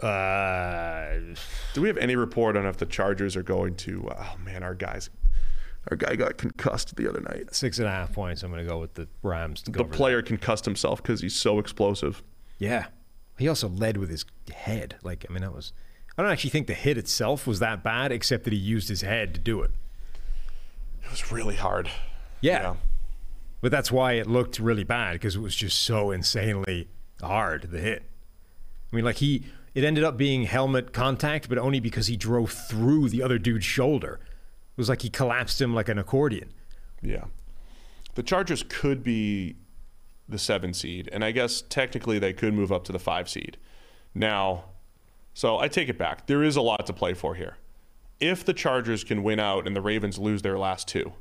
Uh, 0.00 1.34
Do 1.74 1.82
we 1.82 1.88
have 1.88 1.96
any 1.98 2.14
report 2.16 2.56
on 2.56 2.66
if 2.66 2.76
the 2.76 2.86
Chargers 2.86 3.36
are 3.36 3.42
going 3.42 3.74
to? 3.76 4.08
Oh 4.16 4.36
man, 4.44 4.62
our 4.62 4.74
guys, 4.74 5.10
our 5.90 5.96
guy 5.96 6.14
got 6.14 6.36
concussed 6.38 6.94
the 6.96 7.08
other 7.08 7.20
night. 7.20 7.52
six 7.54 7.78
and 7.78 7.88
a 7.88 7.90
half 7.90 8.12
points. 8.12 8.42
I'm 8.42 8.50
going 8.52 8.64
to 8.64 8.70
go 8.70 8.78
with 8.78 8.94
the 8.94 9.08
Rams. 9.22 9.62
To 9.62 9.72
The 9.72 9.78
cover 9.78 9.90
that. 9.90 9.96
player 9.96 10.22
concussed 10.22 10.64
himself 10.64 11.02
because 11.02 11.20
he's 11.20 11.34
so 11.34 11.58
explosive. 11.58 12.22
Yeah. 12.58 12.86
He 13.38 13.48
also 13.48 13.68
led 13.68 13.96
with 13.96 14.10
his 14.10 14.24
head. 14.52 14.96
Like, 15.02 15.24
I 15.28 15.32
mean, 15.32 15.42
that 15.42 15.54
was. 15.54 15.72
I 16.16 16.22
don't 16.22 16.30
actually 16.32 16.50
think 16.50 16.66
the 16.66 16.74
hit 16.74 16.98
itself 16.98 17.46
was 17.46 17.60
that 17.60 17.82
bad, 17.84 18.10
except 18.10 18.44
that 18.44 18.52
he 18.52 18.58
used 18.58 18.88
his 18.88 19.02
head 19.02 19.34
to 19.34 19.40
do 19.40 19.62
it. 19.62 19.70
It 21.04 21.10
was 21.10 21.30
really 21.30 21.54
hard. 21.54 21.88
Yeah. 22.40 22.74
But 23.60 23.70
that's 23.72 23.90
why 23.92 24.12
it 24.14 24.26
looked 24.28 24.58
really 24.60 24.82
bad 24.84 25.12
because 25.14 25.36
it 25.36 25.40
was 25.40 25.54
just 25.54 25.78
so 25.80 26.10
insanely 26.10 26.88
hard, 27.22 27.70
the 27.70 27.80
hit. 27.80 28.02
I 28.92 28.96
mean, 28.96 29.04
like, 29.04 29.16
he. 29.16 29.44
It 29.74 29.84
ended 29.84 30.02
up 30.02 30.16
being 30.16 30.44
helmet 30.44 30.92
contact, 30.92 31.48
but 31.48 31.56
only 31.56 31.78
because 31.78 32.08
he 32.08 32.16
drove 32.16 32.50
through 32.50 33.10
the 33.10 33.22
other 33.22 33.38
dude's 33.38 33.64
shoulder. 33.64 34.18
It 34.22 34.78
was 34.78 34.88
like 34.88 35.02
he 35.02 35.10
collapsed 35.10 35.60
him 35.60 35.72
like 35.72 35.88
an 35.88 35.98
accordion. 35.98 36.52
Yeah. 37.00 37.26
The 38.14 38.24
Chargers 38.24 38.64
could 38.68 39.04
be 39.04 39.56
the 40.28 40.38
seven 40.38 40.74
seed, 40.74 41.08
and 41.12 41.24
I 41.24 41.30
guess 41.30 41.62
technically 41.62 42.18
they 42.18 42.32
could 42.32 42.54
move 42.54 42.72
up 42.72 42.82
to 42.84 42.92
the 42.92 42.98
five 42.98 43.28
seed. 43.28 43.56
Now, 44.14 44.64
so 45.32 45.58
I 45.58 45.68
take 45.68 45.88
it 45.88 45.98
back. 45.98 46.26
There 46.26 46.42
is 46.42 46.56
a 46.56 46.62
lot 46.62 46.84
to 46.86 46.92
play 46.92 47.14
for 47.14 47.36
here. 47.36 47.56
If 48.18 48.44
the 48.44 48.52
Chargers 48.52 49.04
can 49.04 49.22
win 49.22 49.38
out 49.38 49.66
and 49.66 49.76
the 49.76 49.80
Ravens 49.80 50.18
lose 50.18 50.42
their 50.42 50.58
last 50.58 50.88
two, 50.88 51.12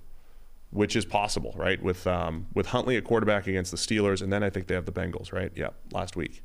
which 0.72 0.96
is 0.96 1.06
possible, 1.06 1.54
right? 1.56 1.82
With 1.82 2.06
um, 2.08 2.48
with 2.54 2.68
Huntley 2.68 2.98
at 2.98 3.04
quarterback 3.04 3.48
against 3.48 3.72
the 3.72 3.78
Steelers, 3.78 4.22
and 4.22 4.32
then 4.32 4.44
I 4.44 4.50
think 4.50 4.68
they 4.68 4.76
have 4.76 4.86
the 4.86 4.92
Bengals, 4.92 5.32
right? 5.32 5.52
Yeah, 5.56 5.70
last 5.92 6.16
week. 6.16 6.44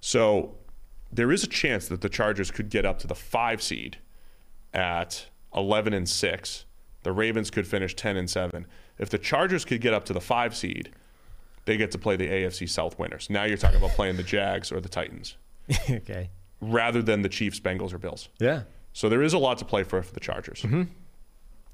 So 0.00 0.56
there 1.12 1.32
is 1.32 1.42
a 1.44 1.48
chance 1.48 1.88
that 1.88 2.00
the 2.00 2.08
Chargers 2.08 2.50
could 2.50 2.70
get 2.70 2.86
up 2.86 2.98
to 3.00 3.06
the 3.06 3.14
five 3.14 3.62
seed 3.62 3.98
at 4.72 5.26
11 5.54 5.92
and 5.92 6.08
6. 6.08 6.64
The 7.02 7.12
Ravens 7.12 7.50
could 7.50 7.66
finish 7.66 7.94
10 7.94 8.16
and 8.16 8.30
7. 8.30 8.66
If 8.98 9.10
the 9.10 9.18
Chargers 9.18 9.64
could 9.64 9.80
get 9.80 9.94
up 9.94 10.04
to 10.06 10.12
the 10.12 10.20
five 10.20 10.54
seed, 10.54 10.90
they 11.64 11.76
get 11.76 11.90
to 11.92 11.98
play 11.98 12.16
the 12.16 12.28
AFC 12.28 12.68
South 12.68 12.98
winners. 12.98 13.28
Now 13.30 13.44
you're 13.44 13.56
talking 13.56 13.78
about 13.78 13.90
playing 13.90 14.16
the 14.16 14.22
Jags 14.22 14.70
or 14.70 14.80
the 14.80 14.88
Titans 14.88 15.36
okay. 15.90 16.30
rather 16.60 17.02
than 17.02 17.22
the 17.22 17.28
Chiefs, 17.28 17.58
Bengals, 17.60 17.92
or 17.92 17.98
Bills. 17.98 18.28
Yeah. 18.38 18.62
So 18.92 19.08
there 19.08 19.22
is 19.22 19.32
a 19.32 19.38
lot 19.38 19.58
to 19.58 19.64
play 19.64 19.82
for 19.82 20.02
for 20.02 20.12
the 20.12 20.20
Chargers. 20.20 20.64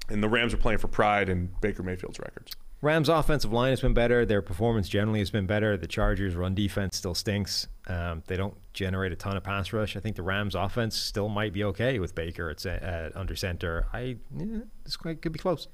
And 0.09 0.23
the 0.23 0.29
Rams 0.29 0.53
are 0.53 0.57
playing 0.57 0.79
for 0.79 0.87
pride 0.87 1.29
and 1.29 1.59
Baker 1.61 1.83
Mayfield's 1.83 2.19
records. 2.19 2.53
Rams' 2.81 3.09
offensive 3.09 3.51
line 3.51 3.71
has 3.71 3.81
been 3.81 3.95
better. 3.95 4.23
Their 4.25 4.41
performance 4.43 4.87
generally 4.87 5.17
has 5.19 5.31
been 5.31 5.47
better. 5.47 5.75
The 5.77 5.87
Chargers' 5.87 6.35
run 6.35 6.53
defense 6.53 6.95
still 6.95 7.15
stinks. 7.15 7.67
Um, 7.87 8.21
they 8.27 8.37
don't 8.37 8.53
generate 8.73 9.11
a 9.11 9.15
ton 9.15 9.35
of 9.35 9.43
pass 9.43 9.73
rush. 9.73 9.97
I 9.97 9.99
think 9.99 10.15
the 10.15 10.21
Rams' 10.21 10.53
offense 10.53 10.95
still 10.95 11.27
might 11.27 11.53
be 11.53 11.63
okay 11.63 11.97
with 11.97 12.13
Baker 12.13 12.49
at, 12.51 12.63
at 12.65 13.17
under 13.17 13.35
center. 13.35 13.87
I 13.91 14.17
yeah, 14.37 14.59
this 14.83 14.95
could 14.95 15.19
be 15.31 15.39
close. 15.39 15.67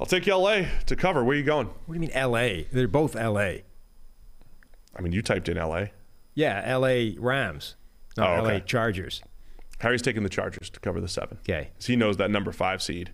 I'll 0.00 0.06
take 0.06 0.26
you 0.26 0.34
LA 0.36 0.62
to 0.86 0.96
cover. 0.96 1.22
Where 1.22 1.36
are 1.36 1.38
you 1.38 1.44
going? 1.44 1.68
What 1.68 1.86
do 1.86 1.94
you 1.94 2.00
mean 2.00 2.10
L.A.? 2.10 2.66
They're 2.72 2.88
both 2.88 3.14
L.A. 3.14 3.62
I 4.96 5.00
mean, 5.02 5.12
you 5.12 5.22
typed 5.22 5.48
in 5.48 5.56
LA. 5.56 5.86
Yeah, 6.34 6.60
L.A. 6.64 7.16
Rams, 7.18 7.76
not 8.16 8.28
Oh, 8.28 8.42
okay. 8.42 8.54
L.A. 8.56 8.60
Chargers. 8.60 9.22
Harry's 9.78 10.02
taking 10.02 10.24
the 10.24 10.28
Chargers 10.28 10.68
to 10.70 10.80
cover 10.80 11.00
the 11.00 11.06
seven. 11.08 11.38
Okay, 11.42 11.70
'Cause 11.78 11.86
he 11.86 11.94
knows 11.94 12.16
that 12.16 12.30
number 12.32 12.50
five 12.50 12.82
seed 12.82 13.12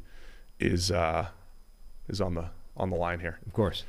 is 0.60 0.90
uh, 0.90 1.26
is 2.08 2.20
on 2.20 2.34
the 2.34 2.46
on 2.76 2.90
the 2.90 2.96
line 2.96 3.20
here. 3.20 3.38
of 3.46 3.52
course. 3.52 3.84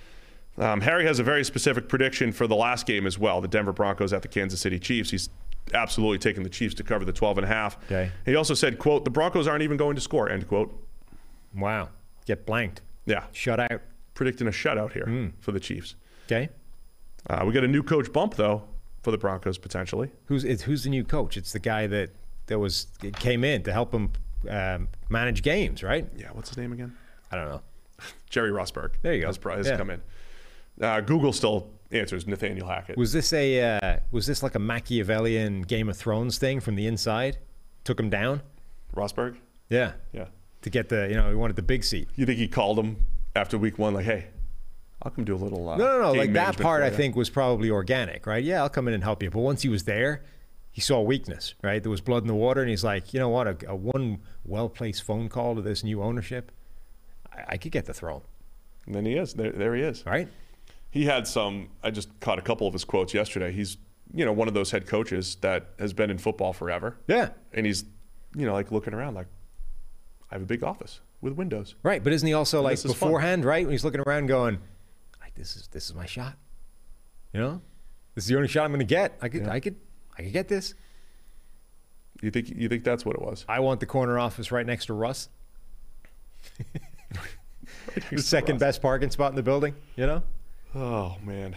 Um, 0.57 0.81
Harry 0.81 1.05
has 1.05 1.17
a 1.19 1.23
very 1.23 1.45
specific 1.45 1.87
prediction 1.87 2.31
for 2.33 2.45
the 2.45 2.55
last 2.55 2.85
game 2.85 3.07
as 3.07 3.17
well. 3.17 3.39
The 3.39 3.47
Denver 3.47 3.71
Broncos 3.71 4.11
at 4.11 4.21
the 4.21 4.27
Kansas 4.27 4.59
City 4.59 4.79
Chiefs. 4.79 5.09
He's 5.11 5.29
absolutely 5.73 6.17
taking 6.17 6.43
the 6.43 6.49
Chiefs 6.49 6.75
to 6.75 6.83
cover 6.83 7.05
the 7.05 7.13
12 7.13 7.37
and 7.37 7.45
a 7.45 7.47
half. 7.47 7.77
Okay. 7.85 8.11
He 8.25 8.35
also 8.35 8.53
said, 8.53 8.77
quote, 8.77 9.05
the 9.05 9.09
Broncos 9.11 9.47
aren't 9.47 9.63
even 9.63 9.77
going 9.77 9.95
to 9.95 10.01
score, 10.01 10.29
end 10.29 10.47
quote. 10.49 10.73
Wow, 11.55 11.89
get 12.25 12.45
blanked, 12.45 12.81
Yeah. 13.05 13.23
shut 13.31 13.59
out. 13.61 13.81
Predicting 14.13 14.47
a 14.47 14.51
shutout 14.51 14.91
here 14.91 15.05
Hmm. 15.05 15.27
for 15.39 15.51
the 15.53 15.59
Chiefs. 15.59 15.95
Okay, 16.25 16.49
Uh, 17.29 17.43
we 17.45 17.53
got 17.53 17.63
a 17.63 17.67
new 17.67 17.81
coach 17.83 18.11
bump, 18.11 18.35
though, 18.35 18.63
for 19.03 19.11
the 19.11 19.17
Broncos 19.17 19.57
potentially. 19.57 20.11
who's 20.25 20.43
it's, 20.43 20.63
who's 20.63 20.83
the 20.83 20.89
new 20.89 21.03
coach? 21.05 21.37
It's 21.37 21.53
the 21.53 21.59
guy 21.59 21.87
that 21.87 22.09
that 22.47 22.59
was 22.59 22.87
came 23.19 23.43
in 23.45 23.63
to 23.63 23.71
help 23.71 23.93
him 23.93 24.11
um, 24.49 24.87
manage 25.09 25.43
games, 25.43 25.83
right? 25.83 26.07
Yeah, 26.17 26.29
what's 26.33 26.49
his 26.49 26.57
name 26.57 26.71
again? 26.73 26.95
I 27.31 27.35
don't 27.35 27.49
know. 27.49 27.61
Jerry 28.29 28.51
Rosburg. 28.51 28.91
There 29.01 29.13
you 29.13 29.21
go. 29.21 29.27
Has, 29.27 29.37
has 29.43 29.67
Yeah. 29.67 29.77
come 29.77 29.89
in. 29.89 30.01
Uh, 30.81 31.01
Google 31.01 31.33
still 31.33 31.69
answers 31.91 32.25
Nathaniel 32.25 32.67
Hackett. 32.67 32.97
Was 32.97 33.13
this 33.13 33.31
a 33.33 33.61
uh, 33.77 33.99
was 34.11 34.25
this 34.25 34.41
like 34.41 34.55
a 34.55 34.59
Machiavellian 34.59 35.61
Game 35.63 35.89
of 35.89 35.97
Thrones 35.97 36.37
thing 36.37 36.59
from 36.59 36.75
the 36.75 36.87
inside? 36.87 37.37
Took 37.83 37.99
him 37.99 38.09
down. 38.09 38.41
Rosburg? 38.95 39.37
Yeah, 39.69 39.93
Yeah. 40.11 40.25
to 40.63 40.69
get 40.69 40.89
the 40.89 41.07
you 41.09 41.15
know 41.15 41.29
he 41.29 41.35
wanted 41.35 41.55
the 41.55 41.61
big 41.61 41.83
seat. 41.83 42.09
You 42.15 42.25
think 42.25 42.39
he 42.39 42.47
called 42.47 42.79
him 42.79 42.97
after 43.35 43.57
week 43.57 43.77
one, 43.77 43.93
like, 43.93 44.05
hey, 44.05 44.27
I'll 45.03 45.11
come 45.11 45.23
do 45.25 45.35
a 45.35 45.37
little. 45.37 45.67
Uh, 45.69 45.77
No, 45.77 45.85
no, 45.85 46.01
no. 46.01 46.11
Like 46.13 46.33
that 46.33 46.57
part, 46.57 46.83
I 46.83 46.89
think 46.89 47.15
was 47.15 47.29
probably 47.29 47.69
organic, 47.69 48.25
right? 48.27 48.43
Yeah, 48.43 48.61
I'll 48.61 48.69
come 48.69 48.87
in 48.87 48.93
and 48.93 49.03
help 49.03 49.21
you. 49.23 49.29
But 49.29 49.39
once 49.39 49.61
he 49.61 49.69
was 49.69 49.83
there, 49.85 50.23
he 50.71 50.81
saw 50.81 51.01
weakness, 51.01 51.53
right? 51.61 51.81
There 51.83 51.89
was 51.89 52.01
blood 52.01 52.23
in 52.23 52.27
the 52.27 52.35
water, 52.35 52.61
and 52.61 52.69
he's 52.69 52.83
like, 52.83 53.13
you 53.13 53.19
know 53.19 53.29
what? 53.29 53.47
A, 53.47 53.57
a 53.67 53.75
one 53.75 54.19
well 54.45 54.69
placed 54.69 55.03
phone 55.03 55.27
call 55.29 55.55
to 55.55 55.61
this 55.61 55.83
new 55.83 56.01
ownership, 56.01 56.51
I, 57.31 57.43
I 57.49 57.57
could 57.57 57.71
get 57.71 57.85
the 57.85 57.93
throne, 57.93 58.21
And 58.85 58.95
then 58.95 59.05
he 59.05 59.15
is. 59.15 59.33
There, 59.33 59.51
there 59.51 59.75
he 59.75 59.81
is. 59.81 60.05
right? 60.05 60.27
He 60.89 61.05
had 61.05 61.27
some. 61.27 61.69
I 61.83 61.91
just 61.91 62.17
caught 62.19 62.39
a 62.39 62.41
couple 62.41 62.67
of 62.67 62.73
his 62.73 62.83
quotes 62.85 63.13
yesterday. 63.13 63.51
He's, 63.51 63.77
you 64.13 64.25
know, 64.25 64.33
one 64.33 64.47
of 64.47 64.53
those 64.53 64.71
head 64.71 64.87
coaches 64.87 65.35
that 65.41 65.69
has 65.79 65.93
been 65.93 66.09
in 66.09 66.17
football 66.17 66.51
forever, 66.53 66.97
Yeah, 67.07 67.29
and 67.53 67.65
he's, 67.65 67.85
you 68.35 68.45
know, 68.45 68.53
like 68.53 68.71
looking 68.71 68.93
around, 68.93 69.15
like, 69.15 69.27
I 70.29 70.35
have 70.35 70.41
a 70.41 70.45
big 70.45 70.63
office 70.63 70.99
with 71.21 71.33
windows. 71.33 71.75
right. 71.83 72.03
But 72.03 72.13
isn't 72.13 72.25
he 72.27 72.33
also 72.33 72.61
like 72.61 72.73
this 72.73 72.85
is 72.85 72.93
fun. 72.93 73.09
beforehand, 73.09 73.45
right? 73.45 73.65
When 73.65 73.71
he's 73.73 73.83
looking 73.85 74.01
around, 74.01 74.27
going, 74.27 74.57
like 75.21 75.35
this 75.35 75.55
is 75.57 75.67
this 75.67 75.89
is 75.89 75.95
my 75.95 76.05
shot. 76.05 76.37
You 77.33 77.39
know, 77.41 77.61
this 78.15 78.23
is 78.25 78.29
the 78.29 78.35
only 78.37 78.47
shot 78.47 78.63
I'm 78.65 78.71
going 78.71 78.79
to 78.79 78.85
get. 78.85 79.17
I 79.21 79.29
could, 79.29 79.43
Yeah. 79.43 79.51
I 79.51 79.59
could, 79.61 79.75
I 80.17 80.23
could 80.23 80.33
get 80.33 80.47
this. 80.47 80.73
You 82.21 82.31
think? 82.31 82.49
You 82.49 82.69
think 82.69 82.83
that's 82.83 83.05
what 83.05 83.15
it 83.15 83.21
was? 83.21 83.45
I 83.49 83.59
want 83.59 83.79
the 83.79 83.85
corner 83.85 84.19
office 84.19 84.51
right 84.51 84.65
next 84.65 84.85
to 84.87 84.93
Russ. 84.93 85.29
the 88.09 88.17
second 88.21 88.59
best 88.59 88.81
parking 88.81 89.09
spot 89.09 89.31
in 89.31 89.35
the 89.35 89.43
building, 89.43 89.75
you 89.95 90.05
know? 90.05 90.23
Oh 90.75 91.17
man. 91.23 91.55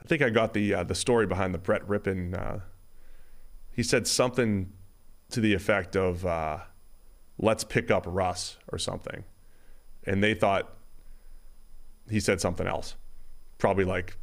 I 0.00 0.06
think 0.08 0.22
I 0.22 0.30
got 0.30 0.54
the 0.54 0.74
uh, 0.74 0.84
the 0.84 0.94
story 0.94 1.26
behind 1.26 1.52
the 1.52 1.58
Brett 1.58 1.86
Rypien. 1.86 2.34
Uh, 2.34 2.60
he 3.70 3.82
said 3.82 4.06
something 4.06 4.72
to 5.30 5.40
the 5.40 5.52
effect 5.52 5.94
of 5.96 6.24
uh, 6.24 6.58
"Let's 7.36 7.62
pick 7.62 7.90
up 7.90 8.04
Russ" 8.06 8.56
or 8.72 8.78
something, 8.78 9.24
and 10.06 10.24
they 10.24 10.32
thought 10.32 10.74
he 12.08 12.20
said 12.20 12.40
something 12.40 12.66
else, 12.66 12.96
probably 13.58 13.84
like 13.84 14.16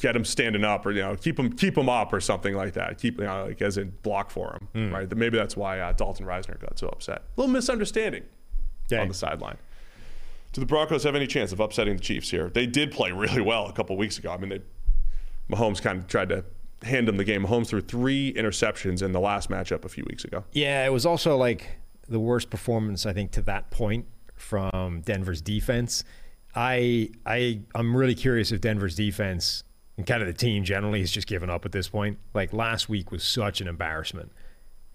get 0.00 0.16
him 0.16 0.24
standing 0.24 0.64
up 0.64 0.84
or 0.84 0.92
you 0.92 1.02
know 1.02 1.14
keep 1.16 1.38
him 1.38 1.52
keep 1.52 1.76
him 1.78 1.88
up 1.88 2.12
or 2.12 2.20
something 2.20 2.54
like 2.54 2.74
that. 2.74 2.98
Keep 2.98 3.18
you 3.18 3.24
know 3.24 3.46
like 3.46 3.62
as 3.62 3.78
in 3.78 3.92
block 4.02 4.30
for 4.30 4.58
him, 4.74 4.92
right? 4.92 5.16
Maybe 5.16 5.36
that's 5.38 5.56
why 5.56 5.80
uh, 5.80 5.92
Dalton 5.92 6.26
Risner 6.26 6.60
got 6.60 6.78
so 6.78 6.88
upset. 6.88 7.18
A 7.36 7.40
little 7.40 7.52
misunderstanding. 7.52 8.24
Okay. 8.92 9.00
on 9.00 9.08
the 9.08 9.14
sideline. 9.14 9.56
Do 10.52 10.60
the 10.60 10.66
Broncos 10.66 11.04
have 11.04 11.14
any 11.14 11.26
chance 11.26 11.52
of 11.52 11.60
upsetting 11.60 11.96
the 11.96 12.02
Chiefs 12.02 12.30
here? 12.30 12.50
They 12.50 12.66
did 12.66 12.92
play 12.92 13.10
really 13.12 13.40
well 13.40 13.66
a 13.66 13.72
couple 13.72 13.96
weeks 13.96 14.18
ago. 14.18 14.30
I 14.32 14.36
mean, 14.36 14.50
they 14.50 14.60
Mahomes 15.50 15.80
kind 15.80 15.98
of 15.98 16.06
tried 16.08 16.28
to 16.28 16.44
hand 16.82 17.08
them 17.08 17.16
the 17.16 17.24
game. 17.24 17.44
Mahomes 17.44 17.68
threw 17.68 17.80
three 17.80 18.32
interceptions 18.34 19.02
in 19.02 19.12
the 19.12 19.20
last 19.20 19.48
matchup 19.50 19.84
a 19.84 19.88
few 19.88 20.04
weeks 20.08 20.24
ago. 20.24 20.44
Yeah, 20.52 20.84
it 20.84 20.90
was 20.90 21.06
also 21.06 21.36
like 21.36 21.78
the 22.08 22.20
worst 22.20 22.50
performance 22.50 23.06
I 23.06 23.12
think 23.12 23.30
to 23.32 23.42
that 23.42 23.70
point 23.70 24.06
from 24.36 25.00
Denver's 25.02 25.40
defense. 25.40 26.04
I 26.54 27.10
I 27.24 27.60
I'm 27.74 27.96
really 27.96 28.14
curious 28.14 28.52
if 28.52 28.60
Denver's 28.60 28.96
defense 28.96 29.64
and 30.02 30.06
kind 30.08 30.20
of 30.20 30.26
the 30.26 30.34
team 30.34 30.64
generally 30.64 30.98
has 30.98 31.12
just 31.12 31.28
given 31.28 31.48
up 31.48 31.64
at 31.64 31.70
this 31.70 31.86
point. 31.86 32.18
Like 32.34 32.52
last 32.52 32.88
week 32.88 33.12
was 33.12 33.22
such 33.22 33.60
an 33.60 33.68
embarrassment. 33.68 34.32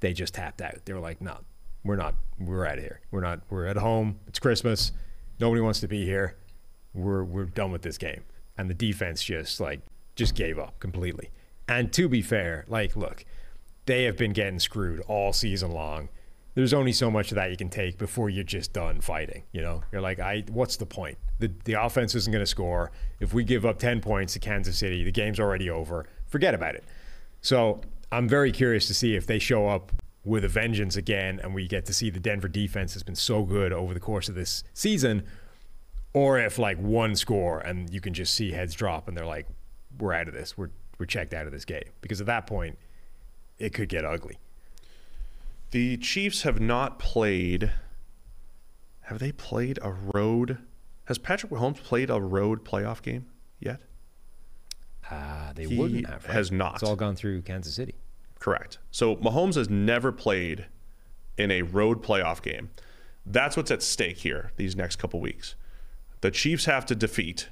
They 0.01 0.11
just 0.11 0.33
tapped 0.33 0.61
out. 0.61 0.83
They 0.83 0.91
were 0.91 0.99
like, 0.99 1.21
"No, 1.21 1.37
we're 1.85 1.95
not. 1.95 2.15
We're 2.37 2.65
out 2.65 2.77
of 2.77 2.83
here. 2.83 2.99
We're 3.09 3.21
not. 3.21 3.39
We're 3.49 3.67
at 3.67 3.77
home. 3.77 4.19
It's 4.27 4.37
Christmas. 4.37 4.91
Nobody 5.39 5.61
wants 5.61 5.79
to 5.79 5.87
be 5.87 6.03
here. 6.03 6.35
We're 6.93 7.23
we're 7.23 7.45
done 7.45 7.71
with 7.71 7.83
this 7.83 7.97
game." 7.97 8.25
And 8.57 8.69
the 8.69 8.73
defense 8.73 9.23
just 9.23 9.61
like 9.61 9.79
just 10.17 10.35
gave 10.35 10.59
up 10.59 10.77
completely. 10.81 11.29
And 11.69 11.93
to 11.93 12.09
be 12.09 12.21
fair, 12.21 12.65
like 12.67 12.97
look, 12.97 13.23
they 13.85 14.03
have 14.03 14.17
been 14.17 14.33
getting 14.33 14.59
screwed 14.59 14.99
all 15.07 15.31
season 15.31 15.71
long. 15.71 16.09
There's 16.53 16.73
only 16.73 16.91
so 16.91 17.09
much 17.09 17.31
of 17.31 17.35
that 17.35 17.49
you 17.49 17.55
can 17.55 17.69
take 17.69 17.97
before 17.97 18.29
you're 18.29 18.43
just 18.43 18.73
done 18.73 18.99
fighting. 18.99 19.43
You 19.53 19.61
know, 19.61 19.83
you're 19.93 20.01
like, 20.01 20.19
I. 20.19 20.43
What's 20.51 20.75
the 20.75 20.85
point? 20.85 21.17
The 21.39 21.51
the 21.65 21.73
offense 21.73 22.15
isn't 22.15 22.31
going 22.31 22.43
to 22.43 22.49
score. 22.49 22.91
If 23.19 23.33
we 23.33 23.43
give 23.43 23.65
up 23.65 23.79
ten 23.79 24.01
points 24.01 24.33
to 24.33 24.39
Kansas 24.39 24.77
City, 24.77 25.03
the 25.03 25.11
game's 25.11 25.39
already 25.39 25.69
over. 25.69 26.05
Forget 26.25 26.53
about 26.53 26.75
it. 26.75 26.83
So 27.41 27.81
I'm 28.11 28.27
very 28.27 28.51
curious 28.51 28.87
to 28.87 28.93
see 28.93 29.15
if 29.15 29.27
they 29.27 29.39
show 29.39 29.67
up 29.67 29.91
with 30.23 30.43
a 30.43 30.49
vengeance 30.49 30.97
again, 30.97 31.39
and 31.41 31.53
we 31.55 31.67
get 31.67 31.85
to 31.85 31.93
see 31.93 32.09
the 32.09 32.19
Denver 32.19 32.49
defense 32.49 32.93
has 32.93 33.03
been 33.03 33.15
so 33.15 33.43
good 33.43 33.71
over 33.71 33.93
the 33.93 33.99
course 33.99 34.27
of 34.27 34.35
this 34.35 34.63
season, 34.73 35.23
or 36.13 36.37
if 36.39 36.57
like 36.57 36.77
one 36.77 37.15
score 37.15 37.59
and 37.59 37.93
you 37.93 38.01
can 38.01 38.13
just 38.13 38.33
see 38.33 38.51
heads 38.51 38.73
drop 38.73 39.07
and 39.07 39.15
they're 39.15 39.25
like, 39.25 39.47
we're 39.99 40.13
out 40.13 40.27
of 40.27 40.33
this. 40.33 40.57
We're 40.57 40.69
we're 40.97 41.05
checked 41.05 41.33
out 41.33 41.45
of 41.45 41.51
this 41.51 41.65
game 41.65 41.89
because 42.01 42.19
at 42.19 42.27
that 42.27 42.47
point, 42.47 42.77
it 43.59 43.73
could 43.73 43.89
get 43.89 44.03
ugly. 44.03 44.37
The 45.71 45.97
Chiefs 45.97 46.43
have 46.43 46.59
not 46.59 46.97
played. 46.97 47.71
Have 49.01 49.19
they 49.19 49.31
played 49.31 49.79
a 49.81 49.91
road? 49.91 50.57
Has 51.07 51.17
Patrick 51.17 51.51
Mahomes 51.51 51.81
played 51.81 52.09
a 52.09 52.19
road 52.19 52.65
playoff 52.65 53.01
game 53.01 53.27
yet? 53.59 53.79
Uh, 55.09 55.53
they 55.53 55.65
He 55.65 55.77
wouldn't 55.77 56.05
have. 56.05 56.25
Right? 56.25 56.33
has 56.33 56.51
not. 56.51 56.75
It's 56.75 56.83
all 56.83 56.97
gone 56.97 57.15
through 57.15 57.43
Kansas 57.43 57.73
City. 57.73 57.95
Correct. 58.39 58.77
So 58.91 59.15
Mahomes 59.15 59.55
has 59.55 59.69
never 59.69 60.11
played 60.11 60.65
in 61.37 61.49
a 61.49 61.61
road 61.61 62.03
playoff 62.03 62.41
game. 62.41 62.69
That's 63.25 63.55
what's 63.55 63.71
at 63.71 63.81
stake 63.81 64.17
here 64.17 64.51
these 64.57 64.75
next 64.75 64.97
couple 64.97 65.21
weeks. 65.21 65.55
The 66.21 66.31
Chiefs 66.31 66.65
have 66.65 66.85
to 66.87 66.95
defeat 66.95 67.47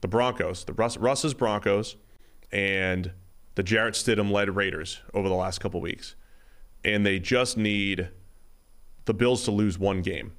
the 0.00 0.08
Broncos, 0.08 0.64
the 0.64 0.72
Russ, 0.72 0.96
Russ's 0.96 1.34
Broncos, 1.34 1.96
and 2.52 3.12
the 3.56 3.62
Jarrett 3.62 3.94
Stidham 3.94 4.30
led 4.30 4.54
Raiders 4.54 5.00
over 5.12 5.28
the 5.28 5.34
last 5.34 5.60
couple 5.60 5.80
weeks. 5.80 6.14
And 6.84 7.04
they 7.04 7.18
just 7.18 7.56
need 7.56 8.10
the 9.06 9.14
Bills 9.14 9.44
to 9.44 9.50
lose 9.50 9.78
one 9.78 10.02
game. 10.02 10.32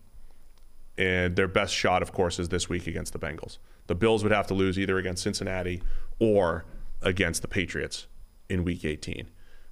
And 0.98 1.36
their 1.36 1.48
best 1.48 1.74
shot, 1.74 2.02
of 2.02 2.12
course, 2.12 2.38
is 2.40 2.50
this 2.50 2.70
week 2.70 2.86
against 2.88 3.14
the 3.14 3.20
Bengals. 3.20 3.58
The 3.88 3.96
Bills 3.96 4.24
would 4.24 4.32
have 4.32 4.48
to 4.48 4.54
lose 4.54 4.78
either 4.78 4.98
against 4.98 5.24
Cincinnati 5.24 5.82
or 6.20 6.66
against 7.02 7.42
the 7.42 7.48
Patriots 7.48 8.08
in 8.50 8.64
week 8.64 8.86
18. 8.86 9.30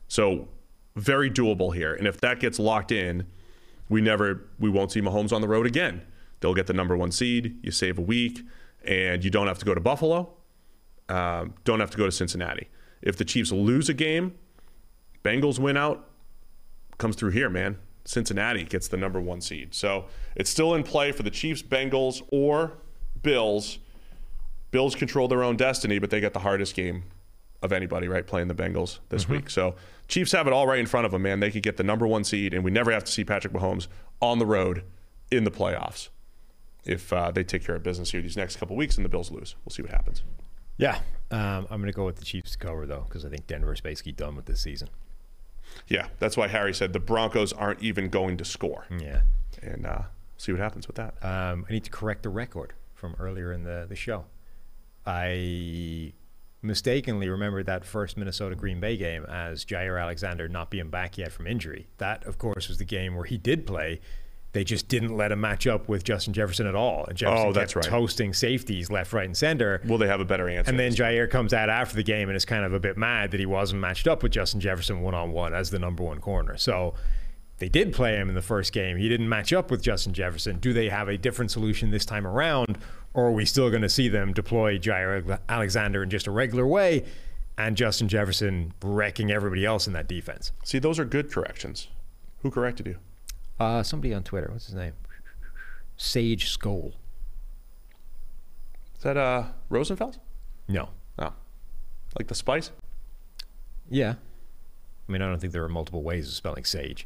So 0.08 0.48
very 0.96 1.30
doable 1.30 1.74
here. 1.76 1.94
And 1.94 2.08
if 2.08 2.20
that 2.22 2.40
gets 2.40 2.60
locked 2.60 2.92
in, 2.92 3.28
we 3.90 4.02
never 4.02 4.50
we 4.60 4.70
won't 4.70 4.92
see 4.92 5.02
Mahomes 5.02 5.32
on 5.32 5.42
the 5.42 5.48
road 5.48 5.66
again. 5.66 6.02
They'll 6.40 6.54
get 6.54 6.68
the 6.68 6.74
number 6.74 6.98
one 6.98 7.12
seed. 7.12 7.60
You 7.62 7.72
save 7.72 7.98
a 7.98 8.02
week, 8.02 8.42
and 8.84 9.24
you 9.24 9.30
don't 9.30 9.48
have 9.48 9.60
to 9.60 9.66
go 9.66 9.76
to 9.76 9.82
Buffalo. 9.82 10.34
Um, 11.08 11.54
don't 11.66 11.80
have 11.80 11.92
to 11.92 11.98
go 11.98 12.06
to 12.06 12.12
Cincinnati. 12.12 12.68
If 13.02 13.18
the 13.18 13.26
Chiefs 13.26 13.52
lose 13.52 13.90
a 13.90 13.94
game, 13.94 14.36
Bengals 15.24 15.60
win 15.60 15.78
out, 15.78 16.10
comes 16.98 17.16
through 17.16 17.32
here, 17.32 17.50
man. 17.50 17.78
Cincinnati 18.06 18.64
gets 18.64 18.88
the 18.88 18.98
number 18.98 19.20
one 19.20 19.42
seed. 19.42 19.74
So 19.74 20.06
it's 20.36 20.50
still 20.50 20.74
in 20.76 20.84
play 20.84 21.12
for 21.12 21.24
the 21.24 21.30
Chiefs, 21.30 21.62
Bengals, 21.62 22.22
or 22.32 22.74
Bills. 23.22 23.80
Bills 24.72 24.96
control 24.96 25.28
their 25.28 25.44
own 25.44 25.58
destiny, 25.58 26.00
but 26.00 26.10
they 26.10 26.20
get 26.20 26.34
the 26.34 26.40
hardest 26.40 26.76
game 26.76 27.04
of 27.62 27.72
anybody, 27.72 28.08
right? 28.08 28.26
Playing 28.26 28.48
the 28.48 28.56
Bengals 28.56 29.00
this 29.10 29.30
week. 29.30 29.50
So 29.50 29.76
Chiefs 30.08 30.32
have 30.32 30.48
it 30.48 30.54
all 30.54 30.66
right 30.66 30.80
in 30.80 30.88
front 30.88 31.06
of 31.06 31.12
them, 31.12 31.22
man. 31.22 31.40
They 31.40 31.52
could 31.52 31.64
get 31.64 31.78
the 31.78 31.84
number 31.84 32.08
one 32.08 32.24
seed, 32.24 32.54
and 32.54 32.64
we 32.64 32.72
never 32.72 32.92
have 32.92 33.04
to 33.04 33.12
see 33.12 33.24
Patrick 33.24 33.54
Mahomes 33.54 33.88
on 34.22 34.40
the 34.40 34.46
road 34.46 34.84
in 35.30 35.44
the 35.44 35.52
playoffs 35.52 36.10
if 36.86 37.14
uh, 37.14 37.32
they 37.32 37.44
take 37.44 37.64
care 37.64 37.76
of 37.76 37.84
business 37.84 38.12
here 38.12 38.22
these 38.22 38.38
next 38.38 38.58
couple 38.58 38.76
weeks 38.76 38.96
and 38.96 39.06
the 39.06 39.10
Bills 39.10 39.32
lose. 39.32 39.56
We'll 39.64 39.72
see 39.72 39.84
what 39.84 39.92
happens. 39.92 40.24
Yeah, 40.78 40.98
um, 41.30 41.68
I'm 41.70 41.80
going 41.80 41.86
to 41.86 41.92
go 41.92 42.06
with 42.06 42.16
the 42.16 42.26
Chiefs 42.26 42.52
to 42.54 42.58
cover 42.58 42.86
though 42.86 43.06
because 43.08 43.24
I 43.24 43.30
think 43.30 43.48
Denver's 43.48 43.82
basically 43.82 44.14
done 44.14 44.36
with 44.36 44.46
this 44.46 44.62
season. 44.62 44.90
Yeah, 45.88 46.08
that's 46.20 46.38
why 46.38 46.48
Harry 46.48 46.74
said 46.74 46.94
the 46.94 47.00
Broncos 47.00 47.54
aren't 47.54 47.82
even 47.82 48.10
going 48.10 48.38
to 48.38 48.46
score. 48.46 48.86
Yeah. 48.98 49.22
And 49.62 49.86
uh, 49.86 50.04
see 50.38 50.52
what 50.52 50.62
happens 50.62 50.88
with 50.88 50.96
that. 50.96 51.16
Um, 51.24 51.66
I 51.70 51.74
need 51.74 51.84
to 51.84 51.92
correct 51.92 52.24
the 52.24 52.30
record 52.30 52.74
from 52.94 53.16
earlier 53.20 53.52
in 53.52 53.64
the, 53.64 53.86
the 53.88 53.96
show. 53.96 54.26
I 55.06 56.14
mistakenly 56.62 57.28
remembered 57.28 57.66
that 57.66 57.84
first 57.86 58.18
Minnesota 58.18 58.56
Green 58.56 58.80
Bay 58.80 58.96
game 58.96 59.26
as 59.26 59.66
Jaire 59.66 60.02
Alexander 60.02 60.48
not 60.48 60.70
being 60.70 60.90
back 60.90 61.18
yet 61.18 61.32
from 61.32 61.48
injury. 61.48 61.88
That, 61.98 62.24
of 62.26 62.38
course, 62.38 62.68
was 62.68 62.78
the 62.78 62.86
game 62.86 63.16
where 63.16 63.26
he 63.26 63.38
did 63.38 63.66
play. 63.66 64.00
They 64.54 64.64
just 64.66 64.90
didn't 64.90 65.16
let 65.16 65.32
him 65.32 65.40
match 65.40 65.66
up 65.66 65.88
with 65.88 66.04
Justin 66.04 66.34
Jefferson 66.34 66.68
at 66.68 66.76
all. 66.76 67.06
And 67.06 67.18
Jefferson 67.18 67.48
Oh, 67.48 67.54
that's 67.54 67.74
right. 67.76 67.86
toasting 67.86 68.34
safeties 68.34 68.92
left, 68.92 69.14
right, 69.14 69.26
and 69.26 69.36
center. 69.38 69.82
Will 69.86 69.98
they 69.98 70.08
have 70.08 70.20
a 70.20 70.26
better 70.26 70.50
answer? 70.50 70.70
And 70.70 70.78
then 70.78 70.92
Jaire 70.92 71.30
comes 71.30 71.54
out 71.54 71.70
after 71.70 71.96
the 71.96 72.04
game 72.04 72.28
and 72.28 72.36
is 72.36 72.44
kind 72.44 72.66
of 72.66 72.74
a 72.74 72.80
bit 72.80 72.98
mad 72.98 73.32
that 73.32 73.40
he 73.40 73.46
wasn't 73.46 73.80
matched 73.80 74.08
up 74.08 74.24
with 74.24 74.34
Justin 74.34 74.60
Jefferson 74.60 75.02
one 75.02 75.14
on 75.14 75.32
one 75.32 75.54
as 75.54 75.70
the 75.70 75.80
number 75.80 76.04
one 76.04 76.20
corner. 76.20 76.58
So 76.58 76.94
they 77.60 77.70
did 77.70 77.94
play 77.94 78.16
him 78.16 78.28
in 78.28 78.36
the 78.36 78.42
first 78.42 78.74
game. 78.74 78.98
He 78.98 79.08
didn't 79.08 79.30
match 79.30 79.54
up 79.54 79.72
with 79.72 79.82
Justin 79.82 80.14
Jefferson. 80.14 80.58
Do 80.60 80.74
they 80.74 80.90
have 80.90 81.08
a 81.08 81.18
different 81.18 81.50
solution 81.52 81.90
this 81.92 82.06
time 82.06 82.28
around? 82.28 82.78
Or 83.14 83.28
are 83.28 83.32
we 83.32 83.46
still 83.46 83.70
going 83.70 83.84
to 83.84 83.90
see 83.90 84.10
them 84.10 84.34
deploy 84.34 84.78
Jaire 84.80 85.40
Alexander 85.48 86.04
in 86.04 86.10
just 86.10 86.28
a 86.28 86.32
regular 86.32 86.66
way 86.68 87.06
and 87.58 87.78
Justin 87.78 88.08
Jefferson 88.10 88.74
wrecking 88.84 89.32
everybody 89.32 89.66
else 89.66 89.88
in 89.88 89.94
that 89.94 90.08
defense? 90.10 90.52
See, 90.66 90.80
those 90.80 91.00
are 91.00 91.06
good 91.06 91.32
corrections. 91.32 91.88
Who 92.42 92.52
corrected 92.52 92.88
you? 92.88 92.98
Uh, 93.62 93.84
somebody 93.84 94.12
on 94.12 94.24
Twitter. 94.24 94.50
What's 94.52 94.66
his 94.66 94.74
name? 94.74 94.94
Sage 95.96 96.58
Skoll. 96.58 96.94
Is 98.98 99.04
that 99.04 99.18
uh, 99.18 99.50
Rosenfels? 99.70 100.18
No. 100.68 100.90
Oh. 101.20 101.32
Like 102.18 102.28
the 102.28 102.34
spice? 102.34 102.72
Yeah. 103.88 104.16
I 105.08 105.12
mean, 105.12 105.22
I 105.22 105.28
don't 105.28 105.40
think 105.40 105.54
there 105.54 105.64
are 105.64 105.70
multiple 105.70 106.02
ways 106.02 106.28
of 106.28 106.34
spelling 106.34 106.66
sage. 106.66 107.06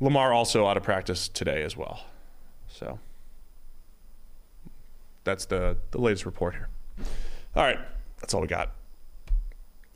Lamar 0.00 0.32
also 0.32 0.66
out 0.66 0.76
of 0.76 0.82
practice 0.82 1.28
today 1.28 1.62
as 1.62 1.76
well. 1.76 2.00
So 2.66 2.98
that's 5.22 5.46
the, 5.46 5.76
the 5.92 6.00
latest 6.00 6.26
report 6.26 6.54
here. 6.54 6.68
All 7.54 7.62
right. 7.62 7.78
That's 8.20 8.34
all 8.34 8.40
we 8.40 8.48
got. 8.48 8.72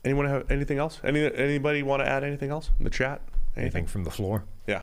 Anyone 0.05 0.27
have 0.27 0.49
anything 0.49 0.77
else? 0.77 1.01
Any 1.03 1.29
anybody 1.35 1.83
want 1.83 2.01
to 2.03 2.07
add 2.07 2.23
anything 2.23 2.51
else 2.51 2.71
in 2.79 2.85
the 2.85 2.89
chat? 2.89 3.21
Anything 3.57 3.85
from 3.85 4.05
the 4.05 4.11
floor? 4.11 4.45
Yeah. 4.65 4.81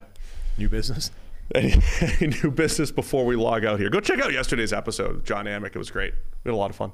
New 0.58 0.68
business? 0.68 1.10
Any, 1.54 1.76
any 2.20 2.36
new 2.42 2.50
business 2.50 2.90
before 2.90 3.24
we 3.24 3.34
log 3.34 3.64
out 3.64 3.80
here? 3.80 3.88
Go 3.88 4.00
check 4.00 4.20
out 4.20 4.34
yesterday's 4.34 4.70
episode 4.70 5.14
with 5.16 5.24
Jon 5.24 5.46
Anik. 5.46 5.68
It 5.74 5.78
was 5.78 5.90
great. 5.90 6.12
We 6.44 6.50
had 6.50 6.54
a 6.54 6.58
lot 6.58 6.68
of 6.68 6.76
fun. 6.76 6.92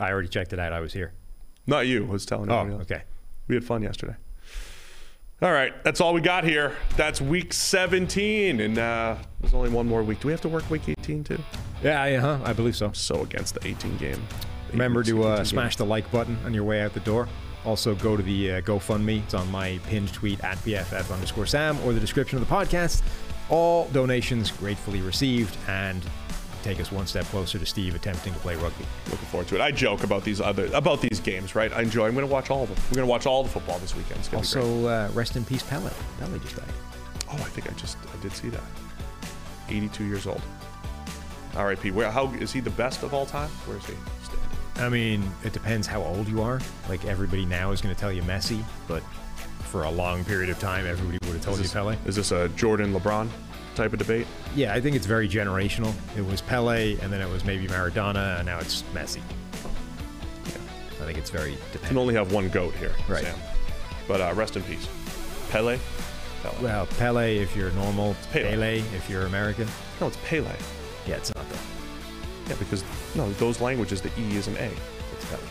I 0.00 0.10
already 0.10 0.26
checked 0.26 0.52
it 0.52 0.58
out. 0.58 0.72
I 0.72 0.80
was 0.80 0.92
here. 0.92 1.12
Not 1.64 1.86
you. 1.86 2.04
I 2.04 2.10
was 2.10 2.26
telling 2.26 2.50
Oh, 2.50 2.58
everybody 2.58 2.80
else. 2.82 2.90
okay. 2.90 3.04
We 3.46 3.54
had 3.54 3.62
fun 3.64 3.82
yesterday. 3.82 4.16
All 5.42 5.52
right, 5.52 5.72
that's 5.84 6.00
all 6.00 6.12
we 6.12 6.20
got 6.22 6.42
here. 6.42 6.72
That's 6.96 7.20
week 7.20 7.52
17, 7.52 8.60
and 8.60 8.78
uh, 8.78 9.16
there's 9.40 9.54
only 9.54 9.70
one 9.70 9.86
more 9.86 10.02
week. 10.02 10.18
Do 10.20 10.26
we 10.28 10.32
have 10.32 10.40
to 10.40 10.48
work 10.48 10.68
week 10.70 10.88
18 10.88 11.22
too? 11.22 11.38
Yeah, 11.84 12.04
yeah, 12.06 12.20
huh? 12.20 12.38
I 12.44 12.52
believe 12.52 12.74
so. 12.74 12.90
So 12.92 13.22
against 13.22 13.54
the 13.54 13.66
18 13.68 13.96
game. 13.98 14.20
Remember 14.72 15.04
to 15.04 15.22
uh, 15.24 15.44
smash 15.44 15.76
the 15.76 15.84
like 15.86 16.10
button 16.10 16.36
on 16.44 16.52
your 16.52 16.64
way 16.64 16.82
out 16.82 16.94
the 16.94 17.00
door. 17.00 17.28
Also, 17.64 17.94
go 17.94 18.16
to 18.16 18.22
the 18.22 18.52
uh, 18.52 18.60
GoFundMe. 18.60 19.22
It's 19.22 19.34
on 19.34 19.50
my 19.50 19.78
pinned 19.84 20.12
tweet 20.12 20.42
at 20.44 20.58
PFF 20.58 21.12
underscore 21.12 21.46
Sam 21.46 21.78
or 21.84 21.92
the 21.92 22.00
description 22.00 22.38
of 22.38 22.46
the 22.46 22.54
podcast. 22.54 23.02
All 23.48 23.88
donations 23.88 24.50
gratefully 24.50 25.00
received 25.00 25.56
and 25.68 26.02
take 26.62 26.80
us 26.80 26.90
one 26.90 27.06
step 27.06 27.24
closer 27.26 27.58
to 27.58 27.66
Steve 27.66 27.94
attempting 27.94 28.32
to 28.32 28.38
play 28.40 28.56
rugby. 28.56 28.84
Looking 29.10 29.26
forward 29.26 29.48
to 29.48 29.54
it. 29.54 29.60
I 29.60 29.70
joke 29.70 30.02
about 30.02 30.24
these 30.24 30.40
other 30.40 30.66
about 30.72 31.00
these 31.00 31.20
games, 31.20 31.54
right? 31.54 31.72
I 31.72 31.82
enjoy. 31.82 32.06
I'm 32.06 32.14
going 32.14 32.26
to 32.26 32.32
watch 32.32 32.50
all 32.50 32.62
of 32.64 32.68
them. 32.68 32.78
We're 32.90 32.96
going 32.96 33.06
to 33.06 33.10
watch 33.10 33.26
all 33.26 33.42
the 33.42 33.50
football 33.50 33.78
this 33.78 33.94
weekend. 33.94 34.20
It's 34.20 34.28
going 34.28 34.42
be 34.42 34.48
great. 34.50 34.62
Also, 34.62 34.86
uh, 34.88 35.10
rest 35.12 35.36
in 35.36 35.44
peace, 35.44 35.62
Pele. 35.62 35.90
Pele 36.18 36.38
just 36.40 36.56
died. 36.56 36.64
Oh, 37.30 37.34
I 37.34 37.50
think 37.50 37.70
I 37.70 37.74
just 37.74 37.96
I 37.98 38.22
did 38.22 38.32
see 38.32 38.48
that. 38.48 38.62
82 39.68 40.04
years 40.04 40.26
old. 40.26 40.42
R.I.P. 41.56 41.92
Where? 41.92 42.10
How 42.10 42.32
is 42.34 42.52
he 42.52 42.60
the 42.60 42.70
best 42.70 43.02
of 43.02 43.14
all 43.14 43.26
time? 43.26 43.48
Where 43.66 43.76
is 43.76 43.86
he? 43.86 43.94
I 44.76 44.88
mean, 44.88 45.30
it 45.44 45.52
depends 45.52 45.86
how 45.86 46.02
old 46.02 46.28
you 46.28 46.42
are. 46.42 46.60
Like 46.88 47.04
everybody 47.04 47.44
now 47.44 47.70
is 47.70 47.80
going 47.80 47.94
to 47.94 48.00
tell 48.00 48.12
you 48.12 48.22
Messi, 48.22 48.62
but 48.88 49.02
for 49.70 49.84
a 49.84 49.90
long 49.90 50.24
period 50.24 50.50
of 50.50 50.58
time, 50.58 50.86
everybody 50.86 51.18
would 51.26 51.34
have 51.34 51.44
told 51.44 51.58
Is 51.60 51.66
you 51.66 51.70
Pele. 51.80 51.96
is 52.06 52.16
this 52.16 52.32
a 52.32 52.48
Jordan 52.50 52.92
LeBron? 52.92 53.28
type 53.74 53.92
of 53.92 53.98
debate? 53.98 54.24
Yeah, 54.54 54.72
I 54.72 54.80
think 54.80 54.94
it's 54.94 55.04
very 55.06 55.28
generational. 55.28 55.92
It 56.16 56.24
was 56.24 56.40
Pele, 56.40 56.96
and 57.00 57.12
then 57.12 57.20
it 57.20 57.28
was 57.28 57.44
maybe 57.44 57.66
Maradona, 57.66 58.36
and 58.38 58.46
now 58.46 58.60
it's 58.60 58.82
Messi. 58.94 59.20
Yeah, 60.46 61.02
I 61.02 61.06
think 61.06 61.18
it's 61.18 61.30
very 61.30 61.50
You 61.52 61.58
can 61.82 61.98
only 61.98 62.14
have 62.14 62.32
one 62.32 62.48
goat 62.50 62.72
here, 62.74 62.92
Right. 63.08 63.24
Sam. 63.24 63.36
But 64.06 64.20
uh, 64.20 64.32
rest 64.36 64.54
in 64.56 64.62
peace, 64.62 64.86
Pele. 65.50 65.80
Pele. 66.44 66.54
Well, 66.62 66.86
Pele 66.98 67.36
if 67.38 67.56
you're 67.56 67.72
normal, 67.72 68.14
Pele. 68.30 68.50
Pele 68.50 68.78
if 68.94 69.10
you're 69.10 69.26
American. 69.26 69.66
no, 70.00 70.06
it's 70.06 70.18
Pele. 70.24 70.46
Yeah, 71.06 71.16
it's 71.16 71.34
not 71.34 71.48
though. 71.48 71.56
Yeah, 72.48 72.56
because 72.56 72.84
no, 73.14 73.30
those 73.34 73.60
languages, 73.60 74.00
the 74.00 74.10
E 74.18 74.36
is 74.36 74.46
an 74.48 74.56
A. 74.56 74.70
It's 75.12 75.24
Pele. 75.30 75.42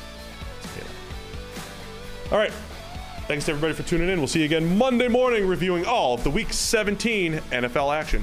It's 0.62 0.74
Pele. 0.74 2.32
All 2.32 2.38
right. 2.38 2.54
Thanks 3.28 3.46
to 3.46 3.52
everybody 3.52 3.74
for 3.74 3.84
tuning 3.84 4.10
in. 4.10 4.20
We'll 4.20 4.28
see 4.28 4.40
you 4.40 4.46
again 4.46 4.78
Monday 4.78 5.08
morning 5.08 5.48
reviewing 5.48 5.86
all 5.86 6.14
of 6.14 6.24
the 6.24 6.30
Week 6.30 6.52
17 6.52 7.36
NFL 7.52 7.96
action. 7.96 8.22